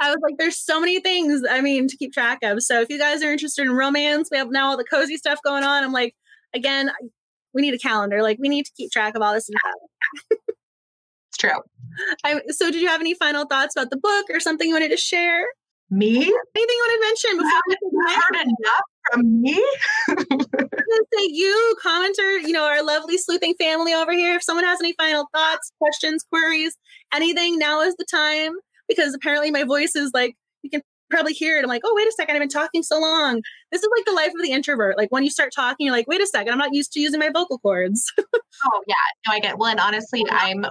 I 0.00 0.10
was 0.10 0.18
like, 0.22 0.36
there's 0.38 0.56
so 0.56 0.80
many 0.80 1.00
things, 1.00 1.42
I 1.48 1.60
mean, 1.60 1.88
to 1.88 1.96
keep 1.96 2.12
track 2.12 2.38
of. 2.42 2.62
So 2.62 2.80
if 2.80 2.88
you 2.88 2.98
guys 2.98 3.22
are 3.22 3.32
interested 3.32 3.62
in 3.62 3.72
romance, 3.72 4.28
we 4.30 4.38
have 4.38 4.50
now 4.50 4.68
all 4.68 4.76
the 4.76 4.84
cozy 4.84 5.16
stuff 5.16 5.40
going 5.44 5.64
on. 5.64 5.82
I'm 5.82 5.92
like, 5.92 6.14
again, 6.54 6.90
we 7.52 7.62
need 7.62 7.74
a 7.74 7.78
calendar. 7.78 8.22
Like, 8.22 8.38
we 8.38 8.48
need 8.48 8.64
to 8.66 8.72
keep 8.76 8.92
track 8.92 9.16
of 9.16 9.22
all 9.22 9.34
this 9.34 9.46
stuff. 9.46 10.38
it's 11.28 11.36
true. 11.36 11.60
I, 12.24 12.40
so, 12.48 12.70
did 12.70 12.80
you 12.80 12.86
have 12.88 13.00
any 13.00 13.14
final 13.14 13.46
thoughts 13.46 13.74
about 13.74 13.90
the 13.90 13.96
book 13.96 14.26
or 14.30 14.38
something 14.38 14.68
you 14.68 14.74
wanted 14.74 14.92
to 14.92 14.96
share? 14.96 15.46
Me? 15.90 16.16
Anything 16.16 16.32
you 16.54 16.86
want 16.86 16.92
to 16.92 17.06
mention 17.06 17.38
before 17.38 17.60
we 17.92 18.14
heard 18.14 18.46
enough 18.46 18.84
from 19.10 19.40
me? 19.40 19.66
say 21.14 21.28
you, 21.30 21.76
commenter, 21.84 22.42
you 22.42 22.52
know, 22.52 22.64
our 22.64 22.82
lovely 22.84 23.16
sleuthing 23.16 23.54
family 23.58 23.94
over 23.94 24.12
here. 24.12 24.36
If 24.36 24.42
someone 24.42 24.64
has 24.64 24.80
any 24.80 24.94
final 24.98 25.28
thoughts, 25.34 25.72
questions, 25.78 26.24
queries, 26.30 26.76
anything, 27.14 27.58
now 27.58 27.80
is 27.80 27.94
the 27.96 28.06
time 28.10 28.52
because 28.86 29.14
apparently 29.14 29.50
my 29.50 29.64
voice 29.64 29.94
is 29.96 30.10
like, 30.12 30.34
you 30.62 30.70
can 30.70 30.82
probably 31.10 31.32
hear 31.32 31.58
it. 31.58 31.62
I'm 31.62 31.68
like, 31.68 31.82
oh, 31.84 31.94
wait 31.96 32.08
a 32.08 32.12
second, 32.12 32.36
I've 32.36 32.42
been 32.42 32.48
talking 32.48 32.82
so 32.82 33.00
long. 33.00 33.40
This 33.72 33.82
is 33.82 33.88
like 33.96 34.04
the 34.04 34.12
life 34.12 34.32
of 34.38 34.42
the 34.42 34.52
introvert. 34.52 34.98
Like 34.98 35.10
when 35.10 35.24
you 35.24 35.30
start 35.30 35.52
talking, 35.54 35.86
you're 35.86 35.96
like, 35.96 36.08
wait 36.08 36.20
a 36.20 36.26
second, 36.26 36.52
I'm 36.52 36.58
not 36.58 36.74
used 36.74 36.92
to 36.92 37.00
using 37.00 37.20
my 37.20 37.30
vocal 37.32 37.58
cords. 37.58 38.12
oh, 38.18 38.82
yeah. 38.86 38.94
No, 39.26 39.34
I 39.34 39.40
get 39.40 39.58
Well, 39.58 39.70
and 39.70 39.80
honestly, 39.80 40.24
I'm 40.28 40.66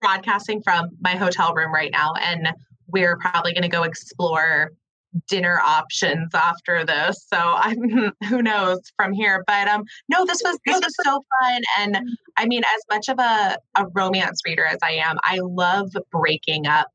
broadcasting 0.00 0.62
from 0.62 0.90
my 1.00 1.12
hotel 1.12 1.54
room 1.54 1.72
right 1.72 1.90
now, 1.92 2.14
and 2.20 2.48
we're 2.92 3.16
probably 3.16 3.52
going 3.52 3.62
to 3.62 3.68
go 3.68 3.82
explore 3.82 4.72
dinner 5.28 5.60
options 5.64 6.28
after 6.34 6.84
this. 6.84 7.26
So 7.32 7.36
I'm 7.38 8.12
who 8.28 8.42
knows 8.42 8.80
from 8.96 9.12
here. 9.12 9.42
But 9.46 9.68
um 9.68 9.84
no, 10.08 10.24
this 10.24 10.40
was 10.44 10.58
this 10.66 10.80
was 10.80 10.94
so 11.04 11.22
fun. 11.40 11.62
And 11.78 11.98
I 12.36 12.46
mean, 12.46 12.62
as 12.62 12.82
much 12.88 13.08
of 13.08 13.18
a, 13.18 13.58
a 13.76 13.86
romance 13.94 14.40
reader 14.46 14.64
as 14.64 14.78
I 14.82 14.92
am, 14.92 15.18
I 15.24 15.40
love 15.42 15.90
breaking 16.12 16.66
up 16.66 16.88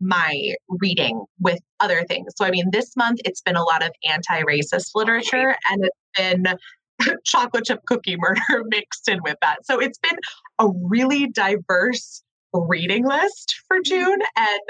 my 0.00 0.54
reading 0.68 1.24
with 1.40 1.58
other 1.80 2.04
things. 2.04 2.32
So, 2.36 2.44
I 2.44 2.50
mean, 2.50 2.66
this 2.70 2.96
month 2.96 3.20
it's 3.24 3.40
been 3.40 3.56
a 3.56 3.64
lot 3.64 3.84
of 3.84 3.90
anti 4.04 4.42
racist 4.42 4.90
literature 4.94 5.56
and 5.70 5.84
it's 5.84 5.96
been 6.16 7.16
chocolate 7.24 7.64
chip 7.64 7.80
cookie 7.86 8.16
murder 8.16 8.40
mixed 8.66 9.08
in 9.08 9.20
with 9.22 9.36
that. 9.42 9.64
So, 9.64 9.78
it's 9.78 9.98
been 9.98 10.18
a 10.58 10.68
really 10.84 11.28
diverse 11.28 12.22
reading 12.54 13.06
list 13.06 13.56
for 13.66 13.76
mm-hmm. 13.76 13.82
June. 13.84 14.18
And 14.36 14.60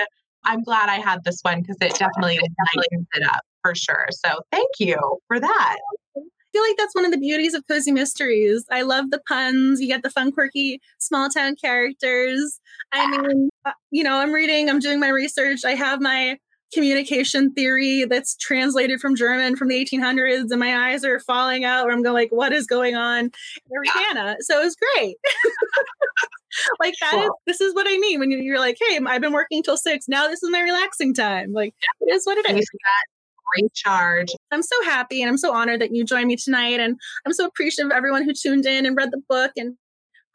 I'm 0.44 0.62
glad 0.62 0.88
I 0.88 0.96
had 0.96 1.24
this 1.24 1.40
one 1.42 1.60
because 1.60 1.76
it 1.80 1.98
definitely 1.98 2.38
lightens 2.76 3.06
it 3.14 3.24
up 3.24 3.42
for 3.62 3.74
sure. 3.74 4.06
So, 4.10 4.40
thank 4.50 4.68
you 4.78 4.96
for 5.28 5.40
that 5.40 5.76
I 6.16 6.52
feel 6.52 6.62
like 6.62 6.76
that's 6.78 6.94
one 6.94 7.04
of 7.04 7.10
the 7.10 7.18
beauties 7.18 7.54
of 7.54 7.62
cozy 7.68 7.92
mysteries. 7.92 8.64
I 8.70 8.82
love 8.82 9.10
the 9.10 9.20
puns. 9.28 9.80
You 9.80 9.86
get 9.86 10.02
the 10.02 10.10
fun, 10.10 10.32
quirky, 10.32 10.80
small 10.98 11.28
town 11.28 11.56
characters. 11.56 12.58
I 12.92 13.06
mean, 13.22 13.50
uh, 13.64 13.72
you 13.90 14.02
know, 14.02 14.16
I'm 14.16 14.32
reading, 14.32 14.70
I'm 14.70 14.78
doing 14.78 14.98
my 14.98 15.08
research. 15.08 15.60
I 15.64 15.74
have 15.74 16.00
my 16.00 16.38
communication 16.72 17.52
theory 17.52 18.04
that's 18.04 18.36
translated 18.36 19.00
from 19.00 19.16
German 19.16 19.56
from 19.56 19.68
the 19.68 19.84
1800s, 19.84 20.50
and 20.50 20.60
my 20.60 20.90
eyes 20.90 21.04
are 21.04 21.20
falling 21.20 21.64
out. 21.64 21.84
Where 21.84 21.94
I'm 21.94 22.02
going 22.02 22.14
like, 22.14 22.30
what 22.30 22.52
is 22.52 22.66
going 22.66 22.94
on, 22.94 23.30
Ariana? 23.70 24.36
So 24.40 24.60
it 24.60 24.64
was 24.64 24.76
great. 24.76 25.16
like 26.80 26.94
that 27.00 27.14
is 27.14 27.30
this 27.46 27.60
is 27.60 27.74
what 27.74 27.86
I 27.88 27.98
mean 27.98 28.20
when 28.20 28.30
you're 28.30 28.58
like, 28.58 28.76
hey, 28.88 28.98
I've 29.06 29.20
been 29.20 29.32
working 29.32 29.62
till 29.62 29.76
six. 29.76 30.06
Now 30.08 30.28
this 30.28 30.42
is 30.42 30.50
my 30.50 30.60
relaxing 30.60 31.14
time. 31.14 31.52
Like 31.52 31.74
it 32.00 32.14
is 32.14 32.24
what 32.24 32.38
it 32.38 32.50
is 32.50 32.68
recharge. 33.56 34.28
I'm 34.50 34.62
so 34.62 34.76
happy 34.84 35.22
and 35.22 35.28
I'm 35.28 35.38
so 35.38 35.52
honored 35.52 35.80
that 35.80 35.94
you 35.94 36.04
joined 36.04 36.28
me 36.28 36.36
tonight. 36.36 36.80
And 36.80 36.96
I'm 37.26 37.32
so 37.32 37.46
appreciative 37.46 37.90
of 37.90 37.96
everyone 37.96 38.24
who 38.24 38.32
tuned 38.32 38.66
in 38.66 38.86
and 38.86 38.96
read 38.96 39.10
the 39.10 39.22
book 39.28 39.52
and 39.56 39.76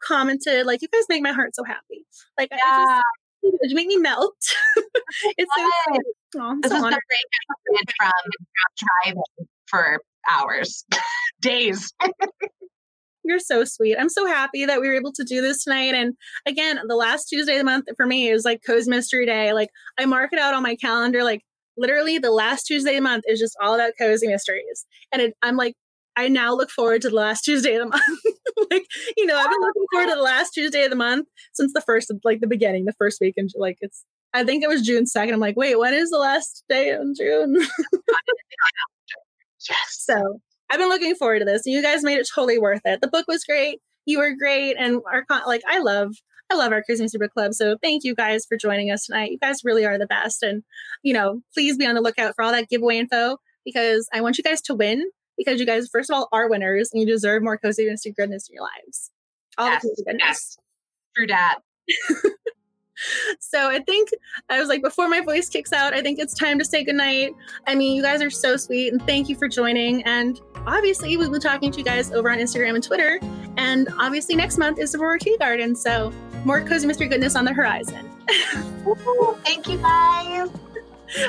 commented. 0.02 0.66
Like, 0.66 0.82
you 0.82 0.88
guys 0.88 1.04
make 1.08 1.22
my 1.22 1.32
heart 1.32 1.54
so 1.54 1.64
happy. 1.64 2.04
Like, 2.38 2.48
yeah. 2.50 2.58
I 2.62 3.02
just, 3.44 3.70
you 3.70 3.74
make 3.74 3.86
me 3.86 3.96
melt. 3.96 4.36
it's 5.38 5.50
so, 5.56 5.70
oh, 6.40 6.56
this 6.62 6.70
so 6.70 6.78
is 6.78 6.82
honored. 6.82 6.94
the 6.94 7.70
break 7.70 7.90
from 7.98 8.10
driving 9.04 9.22
for 9.66 10.00
hours, 10.30 10.84
days. 11.40 11.92
You're 13.24 13.38
so 13.38 13.64
sweet. 13.64 13.96
I'm 13.98 14.10
so 14.10 14.26
happy 14.26 14.66
that 14.66 14.80
we 14.80 14.88
were 14.88 14.94
able 14.94 15.12
to 15.12 15.24
do 15.24 15.40
this 15.40 15.64
tonight. 15.64 15.94
And 15.94 16.14
again, 16.46 16.78
the 16.86 16.94
last 16.94 17.26
Tuesday 17.26 17.54
of 17.54 17.58
the 17.58 17.64
month 17.64 17.86
for 17.96 18.06
me 18.06 18.28
is 18.28 18.44
like 18.44 18.60
Cozy 18.66 18.90
Mystery 18.90 19.24
Day. 19.24 19.52
Like 19.52 19.70
I 19.98 20.04
mark 20.04 20.32
it 20.32 20.38
out 20.38 20.54
on 20.54 20.62
my 20.62 20.76
calendar 20.76 21.24
like 21.24 21.42
literally 21.76 22.18
the 22.18 22.30
last 22.30 22.64
Tuesday 22.64 22.90
of 22.90 22.96
the 22.96 23.02
month 23.02 23.24
is 23.26 23.38
just 23.38 23.56
all 23.60 23.74
about 23.74 23.92
cozy 23.98 24.28
mysteries. 24.28 24.86
And 25.12 25.22
it, 25.22 25.34
I'm 25.42 25.56
like, 25.56 25.74
I 26.16 26.28
now 26.28 26.54
look 26.54 26.70
forward 26.70 27.02
to 27.02 27.08
the 27.08 27.16
last 27.16 27.40
Tuesday 27.44 27.74
of 27.74 27.82
the 27.82 27.88
month. 27.88 28.20
like, 28.70 28.86
you 29.16 29.26
know, 29.26 29.36
I've 29.36 29.50
been 29.50 29.60
looking 29.60 29.84
forward 29.92 30.10
to 30.10 30.16
the 30.16 30.22
last 30.22 30.52
Tuesday 30.52 30.84
of 30.84 30.90
the 30.90 30.96
month 30.96 31.26
since 31.54 31.72
the 31.72 31.80
first, 31.80 32.10
like 32.24 32.40
the 32.40 32.46
beginning, 32.46 32.84
the 32.84 32.92
first 32.92 33.20
week. 33.20 33.34
And 33.36 33.50
like, 33.56 33.78
it's, 33.80 34.04
I 34.32 34.44
think 34.44 34.62
it 34.62 34.68
was 34.68 34.82
June 34.82 35.04
2nd. 35.04 35.32
I'm 35.32 35.40
like, 35.40 35.56
wait, 35.56 35.78
when 35.78 35.94
is 35.94 36.10
the 36.10 36.18
last 36.18 36.64
day 36.68 36.90
in 36.90 37.14
June? 37.16 37.56
yes. 39.68 39.88
So 39.88 40.40
I've 40.74 40.80
been 40.80 40.88
looking 40.88 41.14
forward 41.14 41.38
to 41.38 41.44
this. 41.44 41.64
And 41.64 41.72
you 41.72 41.80
guys 41.80 42.02
made 42.02 42.18
it 42.18 42.28
totally 42.34 42.58
worth 42.58 42.80
it. 42.84 43.00
The 43.00 43.06
book 43.06 43.26
was 43.28 43.44
great. 43.44 43.80
You 44.06 44.18
were 44.18 44.34
great. 44.34 44.74
And 44.76 45.00
our, 45.06 45.24
like, 45.46 45.62
I 45.68 45.78
love 45.78 46.16
I 46.50 46.56
love 46.56 46.72
our 46.72 46.82
Cozy 46.82 47.06
Super 47.06 47.28
Club. 47.28 47.54
So 47.54 47.76
thank 47.80 48.02
you 48.02 48.14
guys 48.14 48.44
for 48.44 48.58
joining 48.58 48.90
us 48.90 49.06
tonight. 49.06 49.30
You 49.30 49.38
guys 49.38 49.60
really 49.62 49.86
are 49.86 49.98
the 49.98 50.06
best. 50.06 50.42
And, 50.42 50.64
you 51.04 51.14
know, 51.14 51.40
please 51.54 51.78
be 51.78 51.86
on 51.86 51.94
the 51.94 52.00
lookout 52.00 52.34
for 52.34 52.44
all 52.44 52.50
that 52.50 52.68
giveaway 52.68 52.98
info 52.98 53.38
because 53.64 54.08
I 54.12 54.20
want 54.20 54.36
you 54.36 54.44
guys 54.44 54.60
to 54.62 54.74
win 54.74 55.04
because 55.38 55.60
you 55.60 55.64
guys, 55.64 55.88
first 55.90 56.10
of 56.10 56.16
all, 56.16 56.28
are 56.32 56.50
winners 56.50 56.90
and 56.92 57.00
you 57.00 57.06
deserve 57.06 57.44
more 57.44 57.56
Cozy 57.56 57.88
and 57.88 57.96
goodness 58.16 58.48
in 58.48 58.54
your 58.54 58.64
lives. 58.64 59.12
All 59.56 59.68
yes, 59.68 59.82
the 59.82 59.88
cozy 59.88 60.04
goodness. 60.04 60.26
Yes. 60.26 60.56
True 61.16 61.26
that. 61.28 61.60
so 63.38 63.68
I 63.68 63.80
think 63.80 64.10
I 64.50 64.58
was 64.58 64.68
like, 64.68 64.82
before 64.82 65.08
my 65.08 65.20
voice 65.20 65.48
kicks 65.48 65.72
out, 65.72 65.94
I 65.94 66.02
think 66.02 66.18
it's 66.18 66.34
time 66.34 66.58
to 66.58 66.64
say 66.64 66.84
goodnight. 66.84 67.34
I 67.66 67.74
mean, 67.74 67.94
you 67.94 68.02
guys 68.02 68.22
are 68.22 68.30
so 68.30 68.56
sweet 68.56 68.92
and 68.92 69.04
thank 69.06 69.28
you 69.28 69.36
for 69.36 69.48
joining. 69.48 70.02
And 70.04 70.40
obviously, 70.66 71.16
we'll 71.16 71.32
be 71.32 71.38
talking 71.38 71.70
to 71.72 71.78
you 71.78 71.84
guys 71.84 72.12
over 72.12 72.30
on 72.30 72.38
Instagram 72.38 72.74
and 72.74 72.84
Twitter. 72.84 73.20
And 73.56 73.88
obviously, 73.98 74.36
next 74.36 74.58
month 74.58 74.78
is 74.78 74.92
the 74.92 74.98
Aurora 74.98 75.18
Teagarden. 75.18 75.76
So 75.76 76.12
more 76.44 76.60
cozy 76.60 76.86
mystery 76.86 77.08
goodness 77.08 77.36
on 77.36 77.44
the 77.44 77.52
horizon. 77.52 78.10
thank 79.44 79.68
you, 79.68 79.78
guys. 79.78 80.50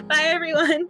Bye, 0.07 0.23
everyone. 0.23 0.89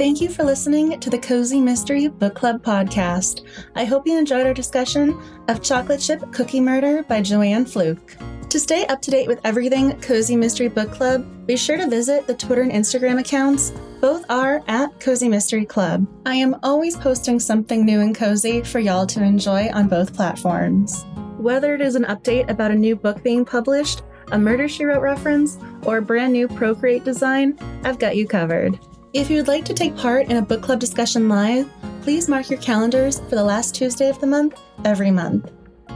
Thank 0.00 0.22
you 0.22 0.30
for 0.30 0.44
listening 0.44 0.98
to 0.98 1.10
the 1.10 1.18
Cozy 1.18 1.60
Mystery 1.60 2.08
Book 2.08 2.34
Club 2.34 2.62
podcast. 2.62 3.46
I 3.74 3.84
hope 3.84 4.06
you 4.06 4.16
enjoyed 4.16 4.46
our 4.46 4.54
discussion 4.54 5.20
of 5.48 5.62
Chocolate 5.62 6.00
Chip 6.00 6.22
Cookie 6.32 6.58
Murder 6.58 7.02
by 7.02 7.20
Joanne 7.20 7.66
Fluke. 7.66 8.16
To 8.48 8.58
stay 8.58 8.86
up 8.86 9.02
to 9.02 9.10
date 9.10 9.28
with 9.28 9.42
everything 9.44 10.00
Cozy 10.00 10.36
Mystery 10.36 10.68
Book 10.68 10.90
Club, 10.90 11.46
be 11.46 11.54
sure 11.54 11.76
to 11.76 11.86
visit 11.86 12.26
the 12.26 12.34
Twitter 12.34 12.62
and 12.62 12.72
Instagram 12.72 13.20
accounts. 13.20 13.74
Both 14.00 14.24
are 14.30 14.62
at 14.68 14.98
Cozy 15.00 15.28
Mystery 15.28 15.66
Club. 15.66 16.06
I 16.24 16.34
am 16.36 16.56
always 16.62 16.96
posting 16.96 17.38
something 17.38 17.84
new 17.84 18.00
and 18.00 18.14
cozy 18.14 18.62
for 18.62 18.78
y'all 18.78 19.06
to 19.08 19.22
enjoy 19.22 19.68
on 19.74 19.86
both 19.86 20.14
platforms. 20.14 21.04
Whether 21.36 21.74
it 21.74 21.82
is 21.82 21.94
an 21.94 22.04
update 22.04 22.48
about 22.48 22.70
a 22.70 22.74
new 22.74 22.96
book 22.96 23.22
being 23.22 23.44
published, 23.44 24.00
a 24.32 24.38
Murder 24.38 24.66
She 24.66 24.86
Wrote 24.86 25.02
reference, 25.02 25.58
or 25.82 25.98
a 25.98 26.02
brand 26.02 26.32
new 26.32 26.48
Procreate 26.48 27.04
design, 27.04 27.58
I've 27.84 27.98
got 27.98 28.16
you 28.16 28.26
covered. 28.26 28.78
If 29.12 29.28
you 29.28 29.36
would 29.36 29.48
like 29.48 29.64
to 29.64 29.74
take 29.74 29.96
part 29.96 30.30
in 30.30 30.36
a 30.36 30.42
book 30.42 30.62
club 30.62 30.78
discussion 30.78 31.28
live, 31.28 31.68
please 32.02 32.28
mark 32.28 32.48
your 32.48 32.60
calendars 32.60 33.18
for 33.20 33.34
the 33.34 33.44
last 33.44 33.74
Tuesday 33.74 34.08
of 34.08 34.20
the 34.20 34.26
month 34.26 34.60
every 34.84 35.10
month. 35.10 35.50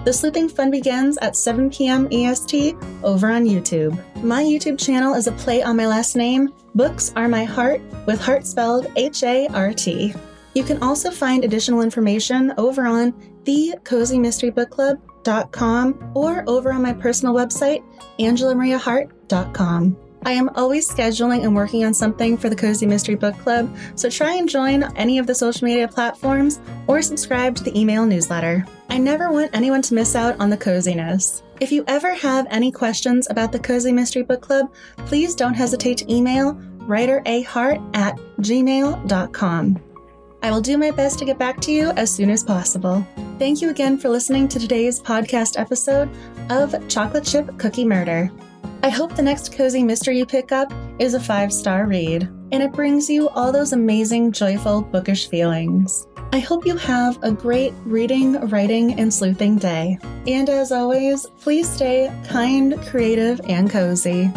The 0.04 0.12
Sleuthing 0.12 0.48
Fun 0.48 0.70
begins 0.70 1.16
at 1.18 1.36
7 1.36 1.70
p.m. 1.70 2.08
EST 2.12 2.76
over 3.02 3.30
on 3.30 3.44
YouTube. 3.44 3.98
My 4.22 4.42
YouTube 4.42 4.78
channel 4.78 5.14
is 5.14 5.26
a 5.26 5.32
play 5.32 5.62
on 5.62 5.76
my 5.76 5.86
last 5.86 6.16
name, 6.16 6.52
Books 6.74 7.12
Are 7.16 7.28
My 7.28 7.44
Heart, 7.44 7.80
with 8.06 8.20
heart 8.20 8.46
spelled 8.46 8.86
H 8.96 9.22
A 9.22 9.46
R 9.48 9.72
T. 9.72 10.12
You 10.54 10.64
can 10.64 10.82
also 10.82 11.10
find 11.10 11.44
additional 11.44 11.82
information 11.82 12.52
over 12.58 12.84
on 12.86 13.14
the 13.44 13.74
Cozy 13.84 14.18
Mystery 14.18 14.50
Book 14.50 14.70
Club 14.70 15.00
angelaMariaHart.com 15.24 16.12
or 16.14 16.44
over 16.46 16.72
on 16.72 16.82
my 16.82 16.92
personal 16.92 17.34
website, 17.34 17.82
angelamariahart.com. 18.18 19.96
I 20.24 20.32
am 20.32 20.48
always 20.50 20.88
scheduling 20.88 21.44
and 21.44 21.54
working 21.54 21.84
on 21.84 21.92
something 21.92 22.36
for 22.36 22.48
the 22.48 22.56
Cozy 22.56 22.86
Mystery 22.86 23.14
Book 23.14 23.36
Club, 23.38 23.74
so 23.94 24.08
try 24.08 24.34
and 24.34 24.48
join 24.48 24.84
any 24.96 25.18
of 25.18 25.26
the 25.26 25.34
social 25.34 25.66
media 25.66 25.86
platforms 25.86 26.60
or 26.86 27.02
subscribe 27.02 27.54
to 27.56 27.64
the 27.64 27.78
email 27.78 28.06
newsletter. 28.06 28.64
I 28.88 28.98
never 28.98 29.30
want 29.30 29.54
anyone 29.54 29.82
to 29.82 29.94
miss 29.94 30.14
out 30.14 30.38
on 30.40 30.50
the 30.50 30.56
coziness. 30.56 31.42
If 31.60 31.70
you 31.70 31.84
ever 31.86 32.14
have 32.14 32.46
any 32.50 32.72
questions 32.72 33.28
about 33.30 33.52
the 33.52 33.58
Cozy 33.58 33.92
Mystery 33.92 34.22
Book 34.22 34.40
Club, 34.40 34.72
please 34.98 35.34
don't 35.34 35.54
hesitate 35.54 35.98
to 35.98 36.12
email 36.12 36.54
writerahart 36.80 37.96
at 37.96 38.16
gmail.com. 38.40 39.82
I 40.42 40.50
will 40.50 40.60
do 40.60 40.76
my 40.76 40.90
best 40.90 41.18
to 41.20 41.24
get 41.24 41.38
back 41.38 41.60
to 41.62 41.72
you 41.72 41.90
as 41.92 42.12
soon 42.12 42.28
as 42.28 42.44
possible. 42.44 43.06
Thank 43.38 43.62
you 43.62 43.70
again 43.70 43.96
for 43.96 44.10
listening 44.10 44.46
to 44.48 44.58
today's 44.58 45.00
podcast 45.00 45.58
episode 45.58 46.10
of 46.50 46.74
Chocolate 46.88 47.24
Chip 47.24 47.58
Cookie 47.58 47.86
Murder. 47.86 48.30
I 48.84 48.90
hope 48.90 49.16
the 49.16 49.22
next 49.22 49.54
cozy 49.54 49.82
mystery 49.82 50.18
you 50.18 50.26
pick 50.26 50.52
up 50.52 50.70
is 50.98 51.14
a 51.14 51.18
five 51.18 51.54
star 51.54 51.86
read 51.86 52.24
and 52.52 52.62
it 52.62 52.70
brings 52.74 53.08
you 53.08 53.30
all 53.30 53.50
those 53.50 53.72
amazing, 53.72 54.30
joyful, 54.30 54.82
bookish 54.82 55.26
feelings. 55.26 56.06
I 56.34 56.40
hope 56.40 56.66
you 56.66 56.76
have 56.76 57.18
a 57.22 57.32
great 57.32 57.72
reading, 57.86 58.38
writing, 58.50 59.00
and 59.00 59.12
sleuthing 59.12 59.56
day. 59.56 59.96
And 60.26 60.50
as 60.50 60.70
always, 60.70 61.24
please 61.40 61.66
stay 61.66 62.12
kind, 62.28 62.78
creative, 62.82 63.40
and 63.48 63.70
cozy. 63.70 64.30